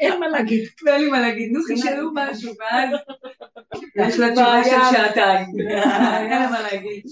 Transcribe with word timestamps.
אין 0.00 0.20
מה 0.20 0.28
להגיד. 0.28 0.64
ואין 0.86 1.00
לי 1.00 1.10
מה 1.10 1.20
להגיד, 1.20 1.52
נו 1.52 1.60
תשאלו 1.74 2.10
משהו, 2.14 2.52
ואז 2.58 2.88
יש 3.96 4.18
לה 4.18 4.32
תשובה 4.32 4.62
של 4.64 4.96
שעתיים. 4.96 5.46
אין 6.30 6.42
לה 6.42 6.50
מה 6.50 6.62
להגיד. 6.62 7.04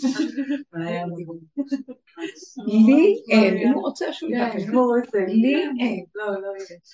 לי 2.87 3.22
אין, 3.30 3.57
אם 3.57 3.72
הוא 3.72 3.83
רוצה 3.83 4.12
שהוא 4.12 4.30
ידבר. 4.30 4.79
לי 5.27 5.54
אין. 5.80 6.04
לא, 6.15 6.33
לא 6.43 6.53
יש. 6.57 6.91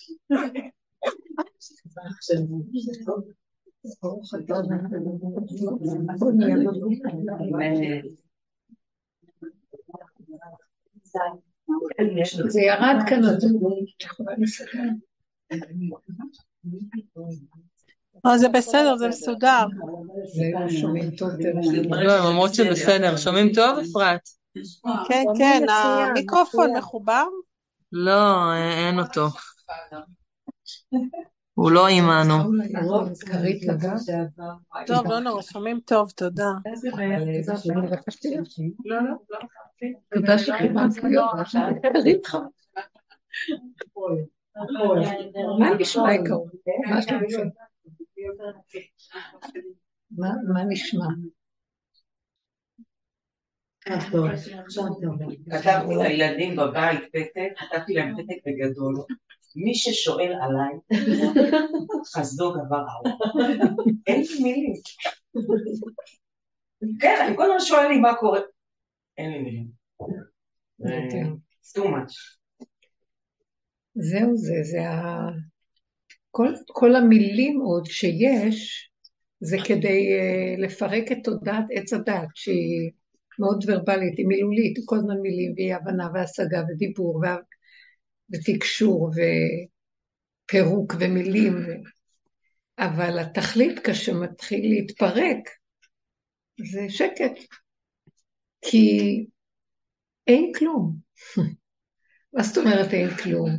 זה 12.48 12.60
ירד 12.60 12.96
כאן. 13.08 13.20
לא, 18.24 18.38
זה 18.38 18.48
בסדר, 18.48 18.96
זה 18.96 19.08
מסודר. 19.08 19.66
לא, 21.90 22.12
הן 22.12 22.26
אומרות 22.26 22.54
שבסדר. 22.54 23.16
שומעים 23.16 23.52
טוב, 23.54 23.78
אפרת? 23.78 24.20
כן, 25.08 25.24
כן, 25.38 25.66
המיקרופון 25.68 26.76
מחובר? 26.76 27.24
לא, 27.92 28.54
אין 28.54 28.98
אותו. 28.98 29.26
הוא 31.54 31.70
לא 31.70 31.86
עימנו. 31.86 32.34
טוב, 34.86 35.06
לא 35.06 35.18
נורא, 35.20 35.42
שומעים 35.42 35.80
טוב, 35.80 36.10
תודה. 36.10 36.50
לא, 38.84 38.96
לא, 39.00 39.10
לא. 39.30 39.38
תודה 40.14 40.38
שחיברת 40.38 40.92
לי 42.04 42.14
אותה. 42.14 42.38
כרית 44.68 45.08
חם. 45.08 45.58
מה 45.58 45.70
נשמע 45.78 46.10
עיקרון? 46.10 46.48
מה 46.90 47.02
שלומכם? 47.02 47.48
מה 50.10 50.30
מה 50.52 50.64
נשמע? 50.68 51.06
כתבתי 55.50 55.94
לילדים 56.02 56.56
בבית 56.56 57.00
פתק, 57.12 57.48
כתבתי 57.56 57.94
להם 57.94 58.14
פתק 58.16 58.36
בגדול, 58.46 58.94
מי 59.56 59.74
ששואל 59.74 60.32
עליי, 60.42 61.00
חסדו 62.14 62.52
גבר 62.52 62.76
עליו. 62.76 63.24
אין 64.06 64.20
לי 64.20 64.42
מילים. 64.42 64.72
כן, 67.00 67.24
אני 67.26 67.36
כל 67.36 67.42
הזמן 67.42 67.60
שואלים 67.60 68.02
מה 68.02 68.14
קורה. 68.14 68.40
אין 69.18 69.30
לי 69.30 69.38
מילים. 69.38 69.68
It's 70.82 71.72
too 71.76 71.84
much. 71.84 72.39
זהו 73.94 74.36
זה, 74.36 74.54
זה 74.62 74.88
ה... 74.88 75.28
כל, 76.30 76.48
כל 76.66 76.96
המילים 76.96 77.60
עוד 77.60 77.86
שיש, 77.86 78.90
זה 79.40 79.56
כדי 79.64 80.08
uh, 80.18 80.60
לפרק 80.60 81.12
את 81.12 81.18
תודעת 81.24 81.64
עץ 81.70 81.92
הדת, 81.92 82.28
שהיא 82.34 82.90
מאוד 83.38 83.64
ורבלית, 83.66 84.18
היא 84.18 84.26
מילולית, 84.26 84.76
היא 84.76 84.84
כל 84.86 84.96
הזמן 84.96 85.20
מילים, 85.22 85.52
והיא 85.56 85.74
הבנה 85.74 86.08
והשגה 86.14 86.62
ודיבור 86.68 87.20
וה... 87.22 87.36
ותקשור 88.32 89.10
ופירוק 90.46 90.94
ומילים. 91.00 91.54
אבל 92.78 93.18
התכלית 93.18 93.78
כשמתחיל 93.78 94.70
להתפרק, 94.70 95.48
זה 96.72 96.86
שקט, 96.88 97.38
כי 98.62 99.26
אין 100.26 100.52
כלום. 100.58 100.96
מה 102.32 102.42
זאת 102.42 102.58
אומרת 102.58 102.92
אין 102.92 103.10
כלום? 103.10 103.50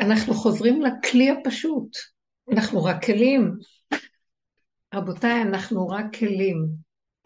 אנחנו 0.00 0.34
חוזרים 0.34 0.82
לכלי 0.82 1.30
הפשוט, 1.30 1.96
אנחנו 2.52 2.84
רק 2.84 3.04
כלים. 3.04 3.52
רבותיי, 4.94 5.42
אנחנו 5.42 5.88
רק 5.88 6.16
כלים. 6.18 6.66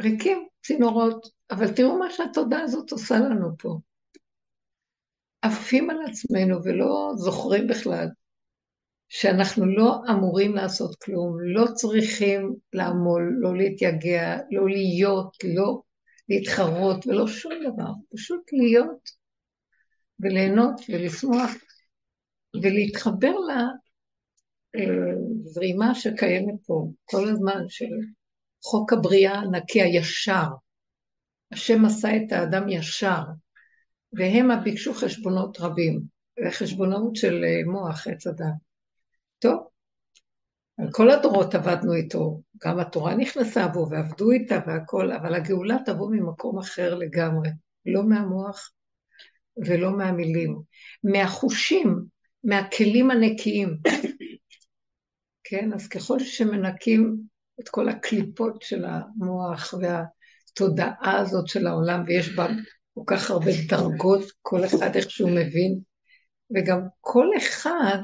ריקים, 0.03 0.47
צינורות, 0.63 1.29
אבל 1.51 1.75
תראו 1.75 1.99
מה 1.99 2.11
שהתודעה 2.11 2.63
הזאת 2.63 2.93
עושה 2.93 3.19
לנו 3.19 3.49
פה. 3.59 3.79
עפים 5.43 5.91
על 5.91 5.97
עצמנו 6.11 6.65
ולא 6.65 7.13
זוכרים 7.17 7.67
בכלל 7.67 8.09
שאנחנו 9.09 9.67
לא 9.67 9.97
אמורים 10.11 10.55
לעשות 10.55 10.95
כלום, 11.03 11.37
לא 11.41 11.67
צריכים 11.75 12.55
לעמול, 12.73 13.37
לא 13.41 13.57
להתייגע, 13.57 14.37
לא 14.51 14.69
להיות, 14.69 15.37
לא 15.45 15.83
להתחרות 16.29 17.07
ולא 17.07 17.27
שום 17.27 17.53
דבר, 17.53 17.93
פשוט 18.15 18.41
להיות 18.53 19.18
וליהנות 20.21 20.81
ולשמוח 20.89 21.51
ולהתחבר 22.63 23.35
לזרימה 24.75 25.95
שקיימת 25.95 26.55
פה 26.67 26.89
כל 27.05 27.29
הזמן 27.29 27.65
של 27.69 27.95
חוק 28.65 28.93
הבריאה 28.93 29.35
הנקי 29.35 29.83
הישר. 29.83 30.47
השם 31.53 31.85
עשה 31.85 32.09
את 32.17 32.33
האדם 32.33 32.69
ישר, 32.69 33.23
והמה 34.13 34.57
ביקשו 34.57 34.95
חשבונות 34.95 35.61
רבים, 35.61 36.03
וחשבונאות 36.47 37.17
של 37.17 37.45
מוח 37.67 38.07
עץ 38.07 38.27
הדת. 38.27 38.55
טוב, 39.39 39.69
על 40.79 40.89
כל 40.93 41.11
הדורות 41.11 41.55
עבדנו 41.55 41.95
איתו, 41.95 42.43
גם 42.65 42.79
התורה 42.79 43.15
נכנסה 43.15 43.69
בו 43.69 43.87
ועבדו 43.91 44.31
איתה 44.31 44.59
והכל, 44.67 45.13
אבל 45.13 45.35
הגאולה 45.35 45.77
תבוא 45.87 46.11
ממקום 46.11 46.59
אחר 46.59 46.95
לגמרי, 46.95 47.49
לא 47.87 48.03
מהמוח 48.03 48.71
ולא 49.67 49.97
מהמילים, 49.97 50.59
מהחושים, 51.05 51.99
מהכלים 52.45 53.11
הנקיים. 53.11 53.77
כן, 55.45 55.73
אז 55.73 55.89
ככל 55.89 56.19
שמנקים 56.19 57.17
את 57.61 57.69
כל 57.69 57.89
הקליפות 57.89 58.63
של 58.63 58.85
המוח 58.85 59.75
והתודעה 59.75 61.21
הזאת 61.21 61.49
של 61.49 61.67
העולם, 61.67 62.05
ויש 62.07 62.29
בה 62.35 62.47
כל 62.95 63.03
כך 63.07 63.31
הרבה 63.31 63.51
דרגות, 63.69 64.23
כל 64.43 64.65
אחד 64.65 64.97
איך 64.97 65.11
שהוא 65.11 65.31
מבין, 65.31 65.79
וגם 66.55 66.81
כל 67.01 67.27
אחד, 67.37 67.99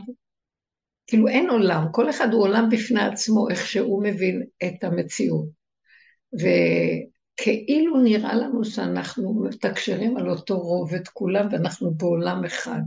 כאילו 1.06 1.28
אין 1.28 1.50
עולם, 1.50 1.84
כל 1.92 2.10
אחד 2.10 2.32
הוא 2.32 2.42
עולם 2.42 2.68
בפני 2.70 3.02
עצמו, 3.02 3.48
איך 3.50 3.66
שהוא 3.66 4.04
מבין 4.04 4.42
את 4.64 4.84
המציאות. 4.84 5.48
וכאילו 7.34 8.00
נראה 8.02 8.34
לנו 8.34 8.64
שאנחנו 8.64 9.34
מתקשרים 9.44 10.16
על 10.16 10.30
אותו 10.30 10.58
רובד 10.58 11.08
כולם, 11.08 11.48
ואנחנו 11.50 11.94
בעולם 11.94 12.44
אחד. 12.44 12.80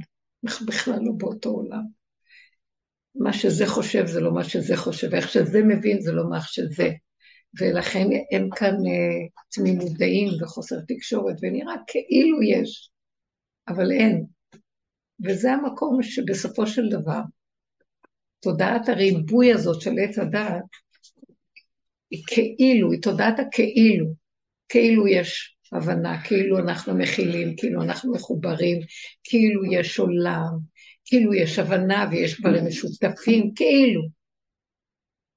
אנחנו 0.45 0.65
בכלל 0.65 0.99
לא 1.01 1.11
באותו 1.17 1.49
עולם. 1.49 1.83
מה 3.15 3.33
שזה 3.33 3.67
חושב 3.67 4.05
זה 4.05 4.19
לא 4.19 4.33
מה 4.33 4.43
שזה 4.43 4.77
חושב, 4.77 5.13
איך 5.13 5.29
שזה 5.29 5.63
מבין 5.63 6.01
זה 6.01 6.11
לא 6.11 6.29
מה 6.29 6.41
שזה. 6.41 6.89
ולכן 7.59 8.07
אין 8.31 8.49
כאן 8.55 8.75
uh, 8.75 9.43
תמימות 9.49 9.91
דעים 9.97 10.29
וחוסר 10.41 10.75
תקשורת, 10.87 11.35
ונראה 11.41 11.75
כאילו 11.87 12.43
יש, 12.43 12.89
אבל 13.67 13.91
אין. 13.91 14.25
וזה 15.25 15.51
המקום 15.51 16.03
שבסופו 16.03 16.67
של 16.67 16.89
דבר, 16.89 17.21
תודעת 18.39 18.89
הריבוי 18.89 19.53
הזאת 19.53 19.81
של 19.81 19.91
עץ 20.01 20.19
הדעת, 20.19 20.63
היא 22.11 22.23
כאילו, 22.27 22.91
היא 22.91 23.01
תודעת 23.01 23.39
הכאילו, 23.39 24.13
כאילו 24.69 25.07
יש 25.07 25.57
הבנה, 25.71 26.23
כאילו 26.23 26.59
אנחנו 26.59 26.97
מכילים, 26.97 27.55
כאילו 27.57 27.81
אנחנו 27.81 28.13
מחוברים, 28.13 28.79
כאילו 29.23 29.61
יש 29.73 29.99
עולם, 29.99 30.57
כאילו 31.05 31.33
יש 31.33 31.59
הבנה 31.59 32.07
ויש 32.11 32.39
דברים 32.39 32.65
משותפים, 32.67 33.51
כאילו. 33.55 34.01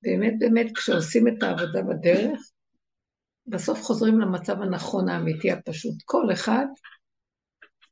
באמת 0.02 0.34
באמת 0.38 0.76
כשעושים 0.76 1.28
את 1.28 1.42
העבודה 1.42 1.82
בדרך, 1.82 2.40
בסוף 3.46 3.82
חוזרים 3.82 4.20
למצב 4.20 4.62
הנכון 4.62 5.08
האמיתי 5.08 5.50
הפשוט. 5.50 5.94
כל 6.04 6.32
אחד 6.32 6.66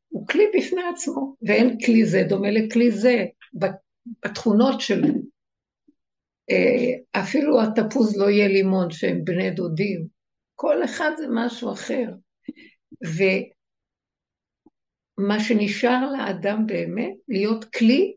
הוא 0.09 0.27
כלי 0.27 0.45
בפני 0.57 0.83
עצמו, 0.93 1.37
ואין 1.43 1.79
כלי 1.87 2.07
זה 2.07 2.23
דומה 2.29 2.51
לכלי 2.51 2.91
זה 2.91 3.25
בתכונות 4.25 4.81
שלו. 4.81 5.09
אה, 6.51 7.21
אפילו 7.21 7.63
התפוז 7.63 8.19
לא 8.19 8.31
יהיה 8.31 8.49
לימון 8.49 8.91
שהם 8.91 9.25
בני 9.25 9.51
דודים, 9.51 10.18
כל 10.61 10.85
אחד 10.85 11.11
זה 11.17 11.27
משהו 11.35 11.73
אחר. 11.73 12.05
ומה 15.21 15.41
שנשאר 15.41 16.13
לאדם 16.13 16.67
באמת, 16.67 17.15
להיות 17.29 17.65
כלי 17.65 18.17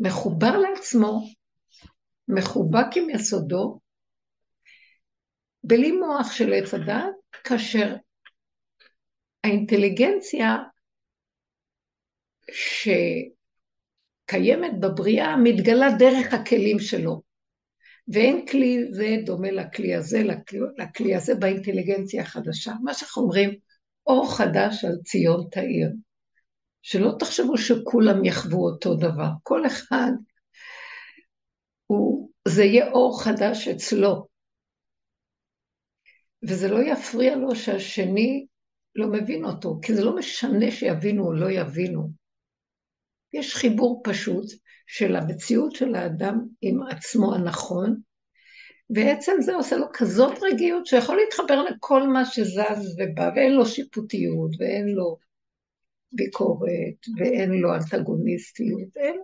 מחובר 0.00 0.58
לעצמו, 0.58 1.20
מחובק 2.28 2.86
עם 2.96 3.10
יסודו, 3.10 3.80
בלי 5.64 5.92
מוח 5.92 6.32
של 6.32 6.52
עץ 6.52 6.74
הדת, 6.74 7.14
כאשר 7.44 7.96
האינטליגנציה 9.44 10.56
שקיימת 14.28 14.80
בבריאה 14.80 15.36
מתגלה 15.36 15.86
דרך 15.98 16.34
הכלים 16.34 16.78
שלו. 16.78 17.31
ואין 18.08 18.46
כלי 18.46 18.84
זה 18.90 19.16
דומה 19.24 19.50
לכלי 19.50 19.94
הזה, 19.94 20.22
לכלי, 20.22 20.58
לכלי 20.78 21.14
הזה 21.14 21.34
באינטליגנציה 21.34 22.22
החדשה. 22.22 22.72
מה 22.82 22.94
שאנחנו 22.94 23.22
אומרים, 23.22 23.50
אור 24.06 24.36
חדש 24.36 24.84
על 24.84 24.96
ציון 25.04 25.48
תאיר. 25.50 25.88
שלא 26.82 27.12
תחשבו 27.18 27.58
שכולם 27.58 28.24
יחוו 28.24 28.64
אותו 28.64 28.94
דבר. 28.94 29.28
כל 29.42 29.66
אחד, 29.66 30.12
הוא, 31.86 32.30
זה 32.48 32.64
יהיה 32.64 32.90
אור 32.90 33.22
חדש 33.22 33.68
אצלו. 33.68 34.26
וזה 36.48 36.68
לא 36.68 36.78
יפריע 36.82 37.36
לו 37.36 37.56
שהשני 37.56 38.46
לא 38.94 39.06
מבין 39.06 39.44
אותו, 39.44 39.78
כי 39.82 39.94
זה 39.94 40.04
לא 40.04 40.16
משנה 40.16 40.70
שיבינו 40.70 41.24
או 41.24 41.32
לא 41.32 41.50
יבינו. 41.50 42.10
יש 43.32 43.54
חיבור 43.54 44.00
פשוט 44.04 44.46
של 44.86 45.16
המציאות 45.16 45.74
של 45.74 45.94
האדם 45.94 46.40
עם 46.60 46.82
עצמו 46.82 47.34
הנכון, 47.34 48.00
ועצם 48.94 49.32
זה 49.40 49.54
עושה 49.54 49.76
לו 49.76 49.86
כזאת 49.92 50.38
רגיעות 50.42 50.86
שיכול 50.86 51.16
להתחבר 51.16 51.62
לכל 51.62 52.08
מה 52.08 52.24
שזז 52.24 52.96
ובא, 52.98 53.30
ואין 53.36 53.52
לו 53.52 53.66
שיפוטיות, 53.66 54.50
ואין 54.58 54.88
לו 54.88 55.16
ביקורת, 56.12 57.18
ואין 57.18 57.50
לו 57.50 57.74
אנטגוניסטיות, 57.74 58.96
אין 58.96 59.16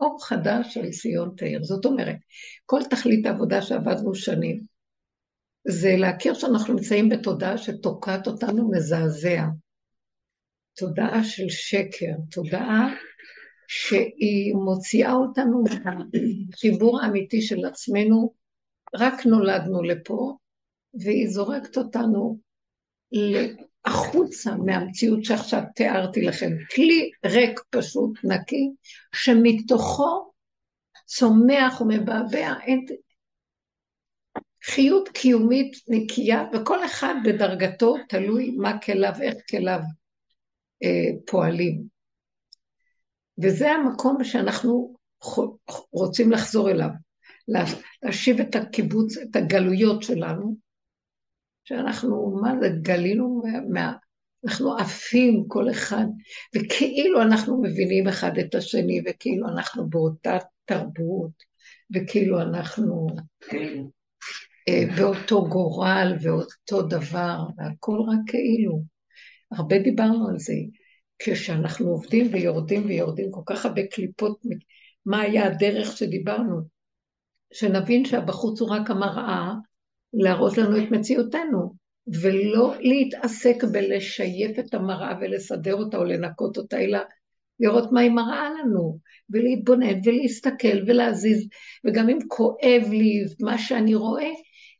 אור 0.00 0.24
חדש 0.24 0.74
של 0.74 0.90
ציון 0.90 1.34
תאיר. 1.36 1.64
זאת 1.64 1.84
אומרת, 1.84 2.16
כל 2.66 2.80
תכלית 2.90 3.26
העבודה 3.26 3.62
שעבדנו 3.62 4.14
שנים, 4.14 4.60
זה 5.68 5.94
להכיר 5.98 6.34
שאנחנו 6.34 6.74
נמצאים 6.74 7.08
בתודעה 7.08 7.58
שתוקעת 7.58 8.26
אותנו 8.26 8.70
מזעזע. 8.70 9.44
תודעה 10.76 11.24
של 11.24 11.48
שקר, 11.48 12.12
תודעה 12.30 12.94
שהיא 13.68 14.54
מוציאה 14.54 15.12
אותנו 15.12 15.64
מהחיבור 15.64 17.00
האמיתי 17.00 17.42
של 17.42 17.64
עצמנו, 17.64 18.34
רק 18.94 19.26
נולדנו 19.26 19.82
לפה, 19.82 20.36
והיא 20.94 21.28
זורקת 21.28 21.76
אותנו 21.76 22.38
החוצה 23.84 24.54
מהמציאות 24.56 25.24
שעכשיו 25.24 25.62
תיארתי 25.74 26.22
לכם. 26.22 26.50
כלי 26.74 27.10
ריק 27.26 27.60
פשוט, 27.70 28.18
נקי, 28.24 28.70
שמתוכו 29.14 30.30
צומח 31.06 31.80
ומבעבע 31.80 32.54
אין 32.66 32.86
חיות 34.64 35.08
קיומית 35.08 35.76
נקייה, 35.88 36.44
וכל 36.52 36.84
אחד 36.84 37.14
בדרגתו 37.24 37.96
תלוי 38.08 38.50
מה 38.50 38.78
כליו, 38.80 39.12
איך 39.22 39.34
כליו 39.50 39.80
אה, 40.82 41.20
פועלים. 41.26 41.93
וזה 43.42 43.70
המקום 43.70 44.24
שאנחנו 44.24 44.94
רוצים 45.92 46.32
לחזור 46.32 46.70
אליו, 46.70 46.88
להשיב 48.02 48.40
את 48.40 48.56
הקיבוץ, 48.56 49.16
את 49.16 49.36
הגלויות 49.36 50.02
שלנו, 50.02 50.56
שאנחנו, 51.64 52.38
מה 52.42 52.52
זה, 52.60 52.68
גלינו 52.82 53.42
מה... 53.72 53.92
אנחנו 54.44 54.76
עפים 54.76 55.44
כל 55.48 55.70
אחד, 55.70 56.04
וכאילו 56.54 57.22
אנחנו 57.22 57.62
מבינים 57.62 58.08
אחד 58.08 58.38
את 58.38 58.54
השני, 58.54 59.00
וכאילו 59.06 59.48
אנחנו 59.48 59.88
באותה 59.88 60.38
תרבות, 60.64 61.30
וכאילו 61.94 62.42
אנחנו 62.42 63.06
אה, 64.68 64.84
באותו 64.96 65.48
גורל 65.48 66.16
ואותו 66.22 66.82
דבר, 66.82 67.38
והכל 67.56 67.98
רק 68.08 68.18
כאילו. 68.26 68.82
הרבה 69.52 69.78
דיברנו 69.78 70.28
על 70.28 70.38
זה. 70.38 70.54
כשאנחנו 71.24 71.88
עובדים 71.88 72.28
ויורדים 72.32 72.86
ויורדים 72.86 73.30
כל 73.30 73.40
כך 73.46 73.66
הרבה 73.66 73.86
קליפות, 73.86 74.40
מה 75.06 75.20
היה 75.20 75.46
הדרך 75.46 75.96
שדיברנו? 75.96 76.60
שנבין 77.52 78.04
שהבחוץ 78.04 78.60
הוא 78.60 78.70
רק 78.70 78.90
המראה 78.90 79.52
להראות 80.12 80.58
לנו 80.58 80.78
את 80.78 80.90
מציאותנו, 80.90 81.74
ולא 82.22 82.74
להתעסק 82.80 83.64
בלשייף 83.64 84.58
את 84.58 84.74
המראה 84.74 85.14
ולסדר 85.20 85.74
אותה 85.74 85.96
או 85.96 86.04
לנקות 86.04 86.58
אותה, 86.58 86.78
אלא 86.78 86.98
לראות 87.60 87.92
מה 87.92 88.00
היא 88.00 88.10
מראה 88.10 88.50
לנו, 88.50 88.98
ולהתבונן 89.30 90.00
ולהסתכל 90.04 90.82
ולהזיז, 90.86 91.48
וגם 91.84 92.08
אם 92.08 92.18
כואב 92.28 92.82
לי 92.90 93.24
מה 93.40 93.58
שאני 93.58 93.94
רואה, 93.94 94.30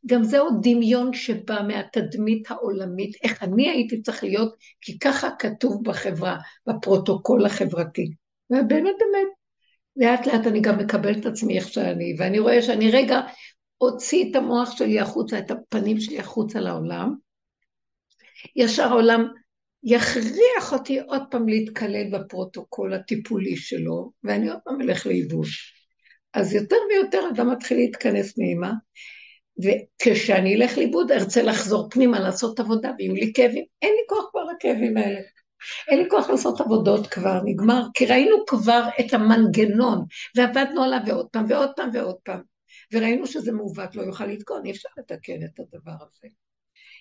גם 0.07 0.25
זה 0.25 0.39
עוד 0.39 0.55
דמיון 0.63 1.13
שבא 1.13 1.61
מהתדמית 1.69 2.51
העולמית, 2.51 3.17
איך 3.23 3.43
אני 3.43 3.71
הייתי 3.71 4.03
צריך 4.03 4.25
להיות, 4.25 4.55
כי 4.81 4.99
ככה 4.99 5.29
כתוב 5.39 5.85
בחברה, 5.85 6.39
בפרוטוקול 6.67 7.47
החברתי. 7.47 8.11
ובאמת 8.51 8.95
באמת, 8.99 9.29
לאט 9.97 10.27
לאט 10.27 10.47
אני 10.47 10.61
גם 10.61 10.79
מקבל 10.79 11.21
את 11.21 11.27
עצמי 11.27 11.59
איך 11.59 11.69
שאני, 11.69 12.15
ואני 12.19 12.39
רואה 12.39 12.63
שאני 12.63 12.91
רגע 12.91 13.21
אוציא 13.81 14.31
את 14.31 14.37
המוח 14.37 14.77
שלי 14.77 15.01
החוצה, 15.01 15.39
את 15.39 15.51
הפנים 15.51 16.01
שלי 16.01 16.19
החוצה 16.19 16.61
לעולם, 16.61 17.15
ישר 18.57 18.83
העולם 18.83 19.27
יכריח 19.85 20.73
אותי 20.73 21.01
עוד 21.01 21.23
פעם 21.31 21.49
להתקלל 21.49 22.11
בפרוטוקול 22.13 22.95
הטיפולי 22.95 23.57
שלו, 23.57 24.13
ואני 24.25 24.49
עוד 24.49 24.59
פעם 24.65 24.81
אלך 24.81 25.07
לאיבוד. 25.07 25.47
אז 26.35 26.55
יותר 26.55 26.77
ויותר 26.91 27.29
אדם 27.35 27.51
מתחיל 27.51 27.77
להתכנס 27.77 28.39
מאימה, 28.39 28.73
וכשאני 29.63 30.55
אלך 30.55 30.79
לאיבוד 30.79 31.13
ארצה 31.13 31.43
לחזור 31.43 31.89
פנימה 31.91 32.21
לעשות 32.21 32.61
עבודה, 32.61 32.91
ואם 32.99 33.15
לי 33.15 33.33
כאבים, 33.35 33.65
אין 33.83 33.91
לי 33.91 34.03
כוח 34.09 34.25
כבר 34.31 34.45
לכאבים 34.45 34.97
האלה. 34.97 35.21
אין 35.89 35.99
לי 35.99 36.11
כוח 36.11 36.31
לעשות 36.31 36.61
עבודות 36.61 37.07
כבר, 37.07 37.41
נגמר, 37.45 37.83
כי 37.95 38.07
ראינו 38.07 38.37
כבר 38.47 38.89
את 39.01 39.15
המנגנון, 39.15 40.05
ועבדנו 40.37 40.83
עליו 40.83 40.99
ועוד 41.07 41.27
פעם 41.33 41.47
ועוד 41.49 41.71
פעם 41.77 41.91
ועוד 41.93 42.17
פעם. 42.25 42.41
וראינו 42.93 43.27
שזה 43.27 43.53
מעוות, 43.53 43.97
לא 43.97 44.03
יוכל 44.03 44.27
לתקון, 44.27 44.65
אי 44.65 44.71
אפשר 44.71 44.89
לתקן 44.99 45.45
את 45.45 45.61
הדבר 45.61 45.93
הזה. 46.01 46.29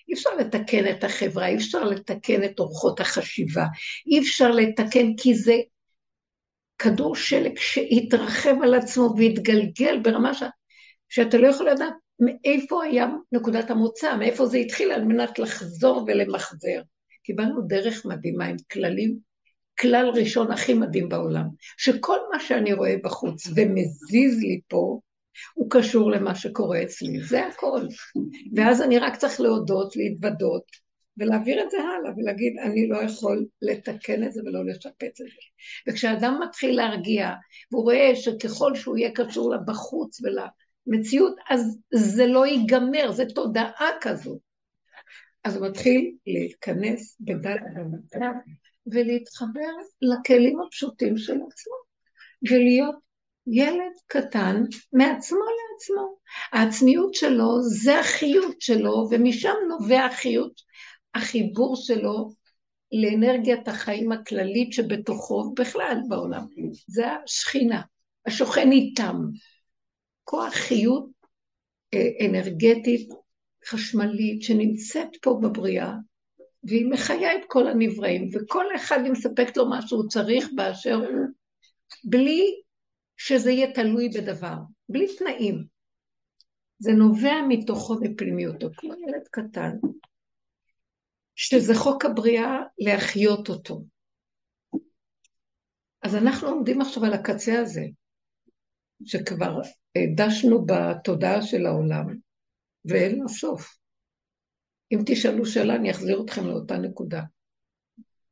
אי 0.09 0.13
אפשר 0.13 0.29
לתקן 0.39 0.91
את 0.91 1.03
החברה, 1.03 1.47
אי 1.47 1.55
אפשר 1.55 1.83
לתקן 1.83 2.43
את 2.43 2.59
אורחות 2.59 2.99
החשיבה, 2.99 3.65
אי 4.07 4.19
אפשר 4.19 4.51
לתקן 4.51 5.15
כי 5.17 5.35
זה 5.35 5.55
כדור 6.77 7.15
שלג 7.15 7.57
שהתרחב 7.57 8.55
על 8.63 8.73
עצמו 8.73 9.13
והתגלגל 9.17 9.99
ברמה 9.99 10.33
ש... 10.33 10.43
שאתה 11.09 11.37
לא 11.37 11.47
יכול 11.47 11.69
לדעת 11.69 11.93
מאיפה 12.19 12.83
היה 12.83 13.07
נקודת 13.31 13.69
המוצא, 13.71 14.17
מאיפה 14.17 14.45
זה 14.45 14.57
התחיל 14.57 14.91
על 14.91 15.03
מנת 15.03 15.39
לחזור 15.39 16.05
ולמחזר. 16.07 16.81
קיבלנו 17.23 17.61
דרך 17.61 18.05
מדהימה 18.05 18.45
עם 18.45 18.55
כללים, 18.71 19.17
כלל 19.79 20.09
ראשון 20.15 20.51
הכי 20.51 20.73
מדהים 20.73 21.09
בעולם, 21.09 21.45
שכל 21.77 22.17
מה 22.33 22.39
שאני 22.39 22.73
רואה 22.73 22.95
בחוץ 23.03 23.47
ומזיז 23.55 24.39
לי 24.39 24.59
פה, 24.67 24.99
הוא 25.53 25.67
קשור 25.69 26.11
למה 26.11 26.35
שקורה 26.35 26.83
אצלי, 26.83 27.23
זה 27.23 27.45
הכל. 27.47 27.81
ואז 28.55 28.81
אני 28.81 28.99
רק 28.99 29.15
צריך 29.15 29.41
להודות, 29.41 29.95
להתוודות, 29.95 30.63
ולהעביר 31.17 31.63
את 31.63 31.71
זה 31.71 31.77
הלאה, 31.77 32.11
ולהגיד, 32.17 32.53
אני 32.63 32.87
לא 32.87 32.97
יכול 32.97 33.45
לתקן 33.61 34.23
את 34.23 34.33
זה 34.33 34.41
ולא 34.45 34.65
לשפץ 34.65 35.03
את 35.03 35.15
זה. 35.15 35.23
וכשאדם 35.87 36.39
מתחיל 36.47 36.75
להרגיע, 36.75 37.29
והוא 37.71 37.83
רואה 37.83 38.15
שככל 38.15 38.75
שהוא 38.75 38.97
יהיה 38.97 39.11
קשור 39.11 39.53
לבחוץ 39.55 40.21
ולמציאות, 40.87 41.35
אז 41.49 41.79
זה 41.93 42.27
לא 42.27 42.47
ייגמר, 42.47 43.11
זה 43.11 43.25
תודעה 43.35 43.89
כזו. 44.01 44.39
אז 45.43 45.55
הוא 45.55 45.67
מתחיל 45.67 46.15
להתכנס 46.27 47.17
בדל 47.19 47.57
המצב 47.75 48.31
ולהתחבר 48.87 49.71
לכלים 50.01 50.59
הפשוטים 50.61 51.17
של 51.17 51.33
עצמו, 51.33 51.73
ולהיות 52.49 52.95
ילד 53.47 53.93
קטן 54.07 54.63
מעצמו 54.93 55.39
לעצמו. 55.39 56.17
העצמיות 56.51 57.13
שלו 57.13 57.61
זה 57.61 57.99
החיות 57.99 58.61
שלו, 58.61 59.07
ומשם 59.11 59.53
נובע 59.69 60.05
החיות, 60.05 60.61
החיבור 61.15 61.75
שלו 61.75 62.29
לאנרגיית 62.91 63.67
החיים 63.67 64.11
הכללית 64.11 64.73
שבתוכו 64.73 65.53
בכלל 65.53 65.97
בעולם. 66.07 66.45
זה 66.87 67.05
השכינה, 67.23 67.81
השוכן 68.25 68.71
איתם. 68.71 69.15
כוח 70.23 70.53
חיות 70.53 71.09
אה, 71.93 72.25
אנרגטית, 72.25 73.09
חשמלית, 73.67 74.41
שנמצאת 74.41 75.09
פה 75.21 75.39
בבריאה, 75.43 75.93
והיא 76.63 76.85
מחיה 76.89 77.35
את 77.35 77.41
כל 77.47 77.67
הנבראים, 77.67 78.29
וכל 78.33 78.65
אחד 78.75 78.99
היא 79.03 79.11
מספקת 79.11 79.57
לו 79.57 79.69
מה 79.69 79.87
שהוא 79.87 80.07
צריך 80.07 80.49
באשר 80.55 80.95
הוא, 80.95 81.27
בלי 82.03 82.61
שזה 83.17 83.51
יהיה 83.51 83.73
תלוי 83.73 84.09
בדבר, 84.09 84.55
בלי 84.89 85.15
תנאים. 85.17 85.65
זה 86.79 86.91
נובע 86.91 87.33
מתוכו 87.47 87.95
מפנימיותו, 88.01 88.67
כמו 88.77 88.93
ילד 88.93 89.27
קטן, 89.31 89.71
שזה 91.35 91.75
חוק 91.75 92.05
הבריאה 92.05 92.57
להחיות 92.77 93.49
אותו. 93.49 93.83
אז 96.01 96.15
אנחנו 96.15 96.47
עומדים 96.47 96.81
עכשיו 96.81 97.05
על 97.05 97.13
הקצה 97.13 97.59
הזה, 97.59 97.81
שכבר 99.05 99.61
דשנו 100.15 100.65
בתודעה 100.65 101.41
של 101.41 101.65
העולם, 101.65 102.05
ואין 102.85 103.19
לו 103.19 103.29
סוף. 103.29 103.77
אם 104.91 104.99
תשאלו 105.05 105.45
שאלה, 105.45 105.75
אני 105.75 105.91
אחזיר 105.91 106.21
אתכם 106.25 106.47
לאותה 106.47 106.77
נקודה. 106.77 107.21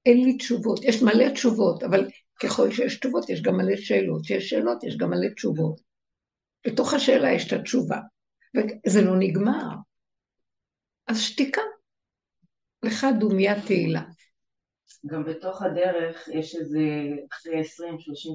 אין 0.06 0.24
לי 0.24 0.38
תשובות, 0.38 0.84
יש 0.84 1.02
מלא 1.04 1.30
תשובות, 1.34 1.84
אבל 1.84 2.08
ככל 2.44 2.72
שיש 2.72 3.00
תשובות, 3.00 3.30
יש 3.30 3.42
גם 3.42 3.58
מלא 3.58 3.76
שאלות. 3.76 4.22
כשיש 4.24 4.50
שאלות, 4.50 4.84
יש 4.84 4.98
גם 4.98 5.10
מלא 5.10 5.30
תשובות. 5.36 5.82
בתוך 6.68 6.94
השאלה 6.94 7.32
יש 7.32 7.48
את 7.48 7.60
התשובה, 7.60 8.00
וזה 8.88 9.02
לא 9.02 9.16
נגמר. 9.20 9.70
אז 11.08 11.20
שתיקה. 11.20 11.62
לך 12.84 13.06
דומיה 13.20 13.66
תהילה. 13.66 14.02
גם 15.06 15.24
בתוך 15.24 15.62
הדרך 15.62 16.28
יש 16.34 16.56
איזה, 16.56 16.80
אחרי 17.32 17.62
20-30 17.62 17.64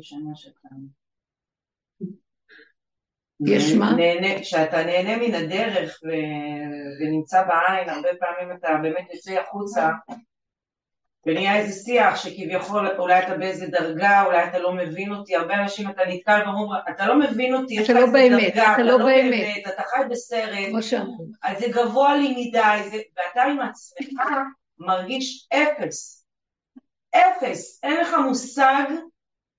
שנה 0.03 0.31
שאתה... 0.35 0.69
יש 3.45 3.73
מה? 3.73 3.93
נהנה, 3.93 4.41
כשאתה 4.41 4.85
נהנה 4.85 5.17
מן 5.17 5.35
הדרך 5.35 6.01
ו... 6.05 6.09
ונמצא 7.01 7.43
בעין, 7.43 7.89
הרבה 7.89 8.09
פעמים 8.21 8.57
אתה 8.57 8.69
באמת 8.83 9.07
יוצא 9.15 9.33
החוצה 9.41 9.91
ונהיה 11.27 11.57
איזה 11.57 11.85
שיח 11.85 12.17
שכביכול 12.17 12.89
אולי 12.99 13.19
אתה 13.19 13.37
באיזה 13.37 13.67
דרגה, 13.67 14.25
אולי 14.25 14.45
אתה 14.45 14.59
לא 14.59 14.73
מבין 14.73 15.13
אותי, 15.13 15.37
הרבה 15.37 15.55
אנשים 15.55 15.91
אתה 15.91 16.03
נתקל 16.09 16.41
ואומרים, 16.47 16.83
אתה 16.95 17.07
לא 17.07 17.19
מבין 17.19 17.55
אותי, 17.55 17.75
יש 17.75 17.91
לך 17.91 17.97
לא 17.97 18.01
איזה 18.01 18.13
באמת, 18.13 18.55
דרגה, 18.55 18.63
אתה 18.63 18.73
אתה 18.73 18.83
לא 18.83 18.99
לא 18.99 19.05
באמת. 19.05 19.31
באמת, 19.31 19.67
אתה 19.69 19.83
חי 19.83 20.01
בסרט. 20.11 20.69
אז 21.43 21.59
זה 21.59 21.67
גבוה 21.69 22.17
לי 22.17 22.35
מדי, 22.37 22.91
זה... 22.91 22.97
ואתה 23.17 23.43
עם 23.43 23.61
עצמך 23.61 24.21
מרגיש 24.79 25.49
אפס. 25.53 26.27
אפס. 27.11 27.81
אין 27.83 28.01
לך 28.01 28.15
מושג 28.27 28.85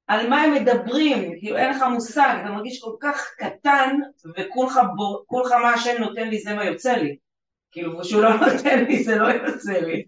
על 0.08 0.30
מה 0.30 0.42
הם 0.42 0.54
מדברים, 0.54 1.40
כאילו 1.40 1.58
אין 1.58 1.70
לך 1.70 1.84
מושג, 1.94 2.38
אתה 2.42 2.52
מרגיש 2.52 2.82
כל 2.82 2.96
כך 3.00 3.32
קטן, 3.38 3.96
וכולך 4.38 5.52
מה 5.62 5.74
השם 5.74 5.96
נותן 6.00 6.30
לי 6.30 6.40
זה 6.40 6.56
מה 6.56 6.66
יוצא 6.66 6.94
לי. 6.94 7.18
כאילו, 7.72 8.00
כשהוא 8.02 8.22
לא 8.22 8.30
נותן 8.46 8.84
לי 8.84 9.04
זה 9.04 9.16
לא 9.16 9.28
יוצא 9.28 9.72
לי. 9.72 10.06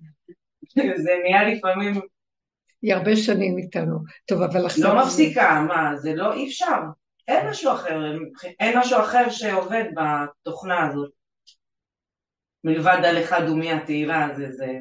זה 0.95 1.11
נהיה 1.23 1.43
לפעמים 1.43 1.93
היא 2.81 2.93
הרבה 2.93 3.15
שנים 3.15 3.57
איתנו. 3.57 3.99
טוב, 4.25 4.41
אבל 4.41 4.65
עכשיו... 4.65 4.93
לא 4.93 5.01
מפסיקה, 5.01 5.65
מה, 5.67 5.97
זה 5.97 6.15
לא, 6.15 6.33
אי 6.33 6.47
אפשר. 6.47 6.79
אין 7.27 7.49
משהו 7.49 7.71
אחר, 7.71 8.13
אין 8.59 8.79
משהו 8.79 8.99
אחר 8.99 9.29
שעובד 9.29 9.83
בתוכנה 9.95 10.87
הזאת. 10.87 11.11
מלבד 12.63 12.99
על 13.05 13.23
אחד 13.23 13.49
ומי 13.49 13.71
התהילה, 13.71 14.27
זה, 14.35 14.51
זה 14.51 14.77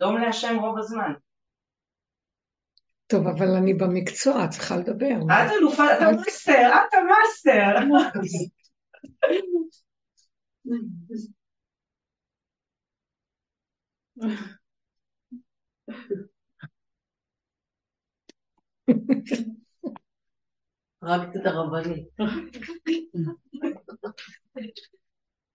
דום 0.00 0.16
להשם 0.18 0.58
רוב 0.58 0.78
הזמן. 0.78 1.12
טוב, 3.06 3.26
אבל 3.26 3.50
אני 3.56 3.74
במקצוע, 3.74 4.48
צריכה 4.48 4.76
לדבר. 4.76 5.16
את 5.26 5.52
אלופה, 5.58 5.84
אתה 5.96 6.10
מאסטר, 6.16 6.70
את 6.88 6.94
המאסטר. 6.94 7.76
רק 21.02 21.36
את 21.36 21.46
הרבנית. 21.46 22.08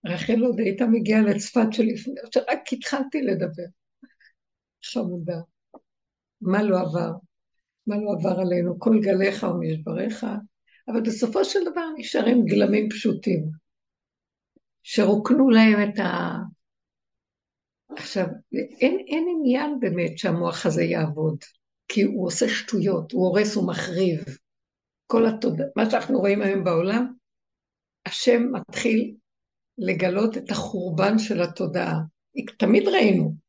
רחל 0.05 0.43
עוד 0.43 0.59
הייתה 0.59 0.85
מגיעה 0.85 1.21
לצפת 1.21 1.67
שלפני, 1.71 2.13
שרק 2.33 2.73
התחלתי 2.73 3.21
לדבר. 3.21 3.63
חמודה. 4.85 5.37
מה 6.41 6.63
לא 6.63 6.79
עבר? 6.79 7.11
מה 7.87 7.95
לא 7.97 8.11
עבר 8.19 8.39
עלינו? 8.39 8.79
כל 8.79 8.99
גליך 9.01 9.43
ומשבריך, 9.43 10.25
אבל 10.87 11.01
בסופו 11.01 11.45
של 11.45 11.59
דבר 11.71 11.85
נשארים 11.97 12.45
גלמים 12.45 12.89
פשוטים, 12.89 13.49
שרוקנו 14.83 15.49
להם 15.49 15.89
את 15.89 15.99
ה... 15.99 16.37
עכשיו, 17.89 18.25
אין, 18.53 18.97
אין 19.07 19.27
עניין 19.35 19.79
באמת 19.79 20.17
שהמוח 20.17 20.65
הזה 20.65 20.83
יעבוד, 20.83 21.37
כי 21.87 22.01
הוא 22.01 22.27
עושה 22.27 22.49
שטויות, 22.49 23.11
הוא 23.11 23.27
הורס 23.27 23.57
ומחריב. 23.57 24.23
כל 25.07 25.25
התודה, 25.25 25.63
מה 25.75 25.89
שאנחנו 25.89 26.19
רואים 26.19 26.41
היום 26.41 26.63
בעולם, 26.63 27.13
השם 28.05 28.43
מתחיל 28.51 29.15
לגלות 29.77 30.37
את 30.37 30.51
החורבן 30.51 31.19
של 31.19 31.41
התודעה. 31.41 31.99
תמיד 32.57 32.87
ראינו. 32.87 33.46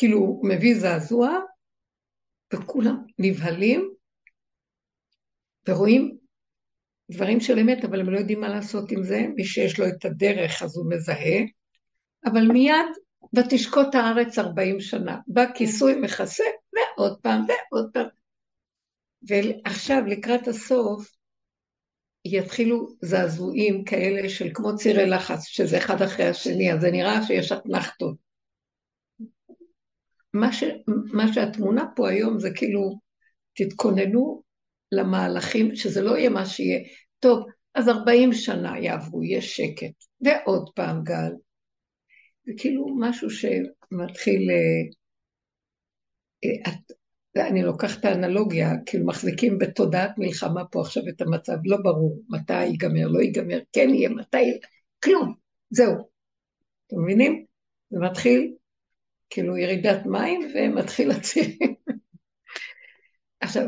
כאילו, 0.00 0.40
מביא 0.44 0.74
זעזוע, 0.78 1.38
וכולם 2.54 2.96
נבהלים, 3.18 3.94
ורואים 5.68 6.16
דברים 7.10 7.40
של 7.40 7.58
אמת, 7.58 7.84
אבל 7.84 8.00
הם 8.00 8.10
לא 8.10 8.18
יודעים 8.18 8.40
מה 8.40 8.48
לעשות 8.48 8.90
עם 8.90 9.02
זה. 9.02 9.26
מי 9.36 9.44
שיש 9.44 9.80
לו 9.80 9.88
את 9.88 10.04
הדרך, 10.04 10.62
אז 10.62 10.76
הוא 10.76 10.90
מזהה, 10.90 11.40
אבל 12.24 12.48
מיד, 12.52 12.86
ותשקוט 13.36 13.94
הארץ 13.94 14.38
ארבעים 14.38 14.80
שנה. 14.80 15.18
בא 15.26 15.44
כיסוי 15.54 15.94
מכסה, 16.00 16.44
ועוד 16.72 17.20
פעם, 17.20 17.46
ועוד 17.72 17.90
פעם. 17.92 18.06
ועכשיו, 19.22 20.02
לקראת 20.06 20.48
הסוף, 20.48 21.12
יתחילו 22.24 22.88
זעזועים 23.02 23.84
כאלה 23.84 24.28
של 24.28 24.48
כמו 24.54 24.76
צירי 24.76 25.06
לחץ, 25.06 25.46
שזה 25.46 25.78
אחד 25.78 26.02
אחרי 26.02 26.26
השני, 26.26 26.72
אז 26.72 26.80
זה 26.80 26.90
נראה 26.90 27.22
שיש 27.26 27.52
אתנחתות. 27.52 28.29
מה, 30.34 30.52
ש, 30.52 30.64
מה 31.12 31.32
שהתמונה 31.32 31.84
פה 31.96 32.08
היום 32.08 32.38
זה 32.38 32.50
כאילו, 32.54 32.98
תתכוננו 33.56 34.42
למהלכים, 34.92 35.76
שזה 35.76 36.02
לא 36.02 36.18
יהיה 36.18 36.30
מה 36.30 36.46
שיהיה. 36.46 36.80
טוב, 37.18 37.46
אז 37.74 37.88
40 37.88 38.32
שנה 38.32 38.78
יעברו, 38.78 39.24
יש 39.24 39.56
שקט, 39.56 40.04
ועוד 40.20 40.70
פעם 40.74 41.04
גל. 41.04 41.32
זה 42.44 42.52
כאילו 42.56 42.86
משהו 42.98 43.28
שמתחיל... 43.30 44.50
אה, 44.50 45.00
את, 46.68 46.92
אני 47.36 47.62
לוקחת 47.62 48.00
את 48.00 48.04
האנלוגיה, 48.04 48.70
כאילו 48.86 49.06
מחזיקים 49.06 49.58
בתודעת 49.58 50.10
מלחמה 50.18 50.64
פה 50.64 50.80
עכשיו 50.80 51.02
את 51.08 51.20
המצב, 51.20 51.56
לא 51.64 51.76
ברור 51.82 52.22
מתי 52.28 52.64
ייגמר, 52.64 53.08
לא 53.08 53.20
ייגמר, 53.20 53.60
כן 53.72 53.88
יהיה, 53.90 54.08
מתי, 54.08 54.58
כלום, 55.04 55.34
זהו. 55.70 55.94
אתם 56.86 57.02
מבינים? 57.02 57.44
זה 57.90 57.98
מתחיל 57.98 58.54
כאילו 59.30 59.56
ירידת 59.56 60.06
מים 60.06 60.40
ומתחיל 60.54 61.10
הצירים. 61.10 61.74
עכשיו, 63.40 63.66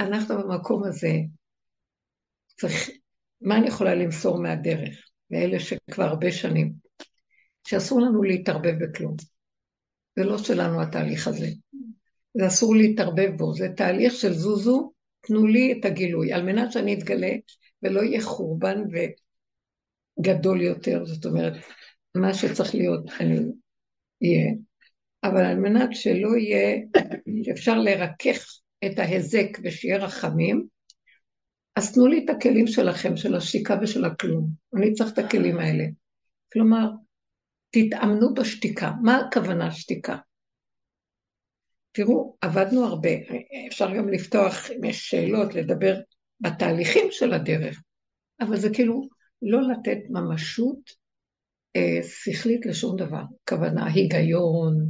אנחנו 0.00 0.34
במקום 0.38 0.84
הזה, 0.84 1.12
צריך, 2.46 2.90
מה 3.40 3.56
אני 3.56 3.66
יכולה 3.68 3.94
למסור 3.94 4.42
מהדרך, 4.42 5.08
לאלה 5.30 5.60
שכבר 5.60 6.04
הרבה 6.04 6.32
שנים, 6.32 6.72
שאסור 7.68 8.00
לנו 8.00 8.22
להתערבב 8.22 8.84
בכלום. 8.84 9.16
זה 10.18 10.24
לא 10.24 10.38
שלנו 10.38 10.82
התהליך 10.82 11.28
הזה. 11.28 11.48
זה 12.34 12.46
אסור 12.46 12.76
להתערבב 12.76 13.30
בו, 13.36 13.54
זה 13.54 13.68
תהליך 13.76 14.14
של 14.14 14.32
זוזו, 14.32 14.92
תנו 15.20 15.46
לי 15.46 15.72
את 15.72 15.84
הגילוי, 15.84 16.32
על 16.32 16.42
מנת 16.42 16.72
שאני 16.72 16.94
אתגלה 16.94 17.32
ולא 17.82 18.00
יהיה 18.00 18.22
חורבן 18.22 18.82
וגדול 20.18 20.62
יותר, 20.62 21.04
זאת 21.04 21.26
אומרת, 21.26 21.52
מה 22.14 22.34
שצריך 22.34 22.74
להיות, 22.74 23.10
אני 23.20 23.38
אהיה, 24.22 24.54
אבל 25.26 25.44
על 25.44 25.56
מנת 25.56 25.88
שלא 25.92 26.36
יהיה, 26.36 26.78
שאפשר 27.44 27.78
לרכך 27.78 28.46
את 28.86 28.98
ההיזק 28.98 29.58
ושיהיה 29.62 29.98
רחמים, 29.98 30.66
אז 31.76 31.94
תנו 31.94 32.06
לי 32.06 32.24
את 32.24 32.30
הכלים 32.30 32.66
שלכם, 32.66 33.16
של 33.16 33.34
השתיקה 33.34 33.78
ושל 33.82 34.04
הכלום. 34.04 34.48
אני 34.76 34.92
צריך 34.92 35.12
את 35.12 35.18
הכלים 35.18 35.58
האלה. 35.58 35.84
כלומר, 36.52 36.90
תתאמנו 37.70 38.34
בשתיקה. 38.34 38.92
מה 39.02 39.16
הכוונה 39.16 39.70
שתיקה? 39.70 40.16
תראו, 41.92 42.36
עבדנו 42.40 42.84
הרבה, 42.84 43.10
אפשר 43.68 43.96
גם 43.96 44.08
לפתוח, 44.08 44.70
אם 44.70 44.84
יש 44.84 45.10
שאלות, 45.10 45.54
לדבר 45.54 45.96
בתהליכים 46.40 47.06
של 47.10 47.32
הדרך, 47.32 47.82
אבל 48.40 48.56
זה 48.56 48.68
כאילו 48.74 49.08
לא 49.42 49.60
לתת 49.62 49.98
ממשות 50.10 50.90
אה, 51.76 51.98
שכלית 52.02 52.66
לשום 52.66 52.96
דבר. 52.96 53.22
כוונה, 53.48 53.86
היגיון, 53.86 54.88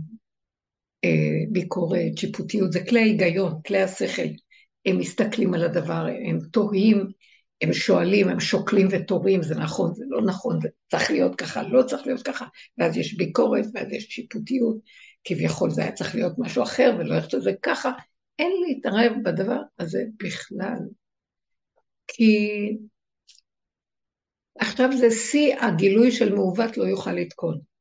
ביקורת, 1.50 2.18
שיפוטיות, 2.18 2.72
זה 2.72 2.84
כלי 2.84 3.00
ההיגיון, 3.00 3.52
כלי 3.66 3.82
השכל. 3.82 4.28
הם 4.86 4.98
מסתכלים 4.98 5.54
על 5.54 5.64
הדבר, 5.64 6.06
הם 6.28 6.38
תוהים, 6.52 7.06
הם 7.62 7.72
שואלים, 7.72 8.28
הם 8.28 8.40
שוקלים 8.40 8.88
ותורים, 8.90 9.42
זה 9.42 9.54
נכון, 9.54 9.94
זה 9.94 10.04
לא 10.08 10.22
נכון, 10.22 10.60
זה 10.60 10.68
צריך 10.90 11.10
להיות 11.10 11.36
ככה, 11.36 11.62
לא 11.62 11.82
צריך 11.82 12.06
להיות 12.06 12.22
ככה, 12.22 12.46
ואז 12.78 12.96
יש 12.96 13.16
ביקורת, 13.16 13.64
ואז 13.74 13.92
יש 13.92 14.04
שיפוטיות, 14.04 14.76
כביכול 15.24 15.70
זה 15.70 15.82
היה 15.82 15.92
צריך 15.92 16.14
להיות 16.14 16.32
משהו 16.38 16.62
אחר, 16.62 16.96
ולא 16.98 17.14
איך 17.14 17.30
שזה 17.30 17.52
ככה, 17.62 17.90
אין 18.38 18.52
להתערב 18.66 19.12
בדבר 19.24 19.60
הזה 19.78 20.02
בכלל. 20.22 20.78
כי 22.08 22.48
עכשיו 24.58 24.88
זה 24.98 25.10
שיא 25.10 25.56
הגילוי 25.60 26.12
של 26.12 26.34
מעוות 26.34 26.76
לא 26.76 26.84
יוכל 26.84 27.12
לתקון. 27.12 27.75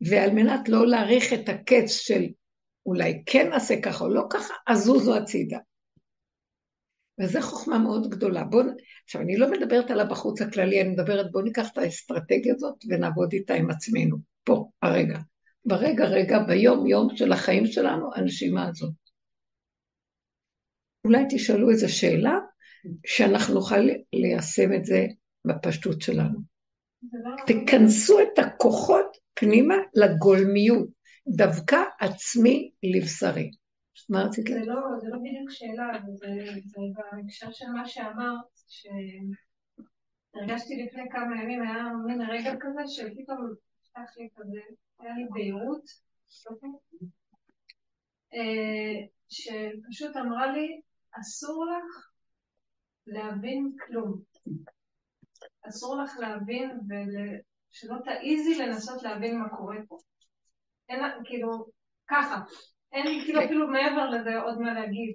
ועל 0.00 0.30
מנת 0.30 0.68
לא 0.68 0.86
להעריך 0.86 1.32
את 1.32 1.48
הקץ 1.48 1.90
של 1.90 2.22
אולי 2.86 3.22
כן 3.26 3.48
נעשה 3.50 3.80
ככה 3.82 4.04
או 4.04 4.08
לא 4.08 4.22
ככה, 4.30 4.54
אז 4.66 4.84
זוזו 4.84 5.16
הצידה. 5.16 5.58
וזו 7.20 7.40
חוכמה 7.40 7.78
מאוד 7.78 8.10
גדולה. 8.10 8.44
בוא, 8.44 8.62
עכשיו, 9.04 9.20
אני 9.20 9.36
לא 9.36 9.50
מדברת 9.50 9.90
על 9.90 10.00
הבחוץ 10.00 10.42
הכללי, 10.42 10.80
אני 10.80 10.88
מדברת, 10.88 11.26
בואו 11.32 11.44
ניקח 11.44 11.72
את 11.72 11.78
האסטרטגיה 11.78 12.54
הזאת 12.54 12.84
ונעבוד 12.88 13.32
איתה 13.32 13.54
עם 13.54 13.70
עצמנו, 13.70 14.16
פה, 14.44 14.68
הרגע. 14.82 15.18
ברגע, 15.64 16.04
רגע, 16.04 16.38
ביום-יום 16.38 17.16
של 17.16 17.32
החיים 17.32 17.66
שלנו, 17.66 18.10
הנשימה 18.14 18.68
הזאת. 18.68 18.92
אולי 21.04 21.24
תשאלו 21.30 21.70
איזו 21.70 21.94
שאלה, 21.94 22.38
שאנחנו 23.06 23.54
נוכל 23.54 23.88
ליישם 24.12 24.72
את 24.72 24.84
זה 24.84 25.06
בפשטות 25.44 26.02
שלנו. 26.02 26.38
תכנסו 27.46 28.20
את 28.20 28.38
הכוחות 28.38 29.17
פנימה 29.40 29.74
לגולמיות. 29.94 30.88
דווקא 31.36 31.76
עצמי 32.00 32.70
לבשרי. 32.82 33.50
מה 34.08 34.22
רצית 34.22 34.50
להגיד? 34.50 34.68
לא, 34.68 34.80
זה 35.00 35.08
לא 35.08 35.18
בדיוק 35.18 35.50
שאלה, 35.50 35.98
זה, 36.14 36.26
בהקשר 36.94 37.52
של 37.52 37.66
מה 37.66 37.88
שאמרת, 37.88 38.44
שהרגשתי 38.68 40.82
לפני 40.82 41.02
כמה 41.10 41.42
ימים, 41.42 41.62
היה 41.62 41.84
מין 42.06 42.20
רגע 42.20 42.54
כזה 42.60 42.80
שפתאום 42.86 43.54
נפתח 43.82 44.16
לי 44.16 44.28
כזה, 44.36 44.60
היה 44.98 45.14
לי 45.14 45.24
בהירות, 45.32 45.84
שפשוט 49.28 50.16
אמרה 50.16 50.52
לי, 50.52 50.80
אסור 51.20 51.66
לך 51.66 52.10
להבין 53.06 53.72
כלום. 53.86 54.20
אסור 55.68 56.02
לך 56.02 56.16
להבין 56.20 56.70
ושלא 57.72 57.96
תעיזי 58.04 58.54
לנסות 58.54 59.02
להבין 59.02 59.38
מה 59.38 59.48
קורה 59.48 59.76
פה. 59.88 59.96
אין, 60.88 61.00
כאילו, 61.24 61.66
ככה. 62.08 62.40
אין 62.92 63.06
לי 63.06 63.24
כאילו 63.24 63.44
אפילו 63.44 63.68
מעבר 63.68 64.10
לזה 64.10 64.40
עוד 64.40 64.58
מה 64.58 64.74
להגיד. 64.74 65.12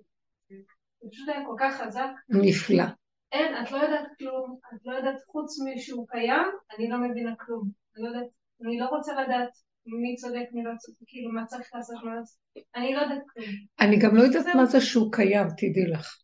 זה 1.01 1.09
פשוט 1.11 1.29
היה 1.29 1.45
כל 1.45 1.55
כך 1.59 1.81
חזק. 1.81 2.09
נפלא. 2.29 2.83
אין, 3.31 3.63
את 3.63 3.71
לא 3.71 3.77
יודעת 3.77 4.07
כלום, 4.17 4.57
את 4.73 4.79
לא 4.85 4.95
יודעת 4.95 5.21
חוץ 5.27 5.55
משהוא 5.65 6.07
קיים, 6.09 6.47
אני 6.77 6.89
לא 6.89 6.97
מבינה 6.97 7.35
כלום. 7.35 7.69
אני 7.95 8.03
לא 8.03 8.07
יודעת, 8.07 8.29
אני 8.65 8.79
לא 8.79 8.85
רוצה 8.85 9.13
לדעת 9.21 9.49
מי 9.85 10.15
צודק, 10.15 10.45
מי 10.51 10.63
לא 10.63 10.71
צודק, 10.77 10.97
כאילו 11.07 11.31
מה 11.31 11.45
צריך 11.45 11.69
לעשות, 11.75 11.95
מה 12.03 12.15
לעשות. 12.15 12.39
אני 12.75 12.93
לא 12.93 13.01
יודעת 13.01 13.23
כלום. 13.33 13.45
אני 13.79 13.99
גם 13.99 14.15
לא 14.15 14.23
יודעת 14.23 14.55
מה 14.55 14.65
זה 14.65 14.81
שהוא 14.81 15.11
קיים, 15.11 15.47
תדעי 15.57 15.85
לך. 15.91 16.17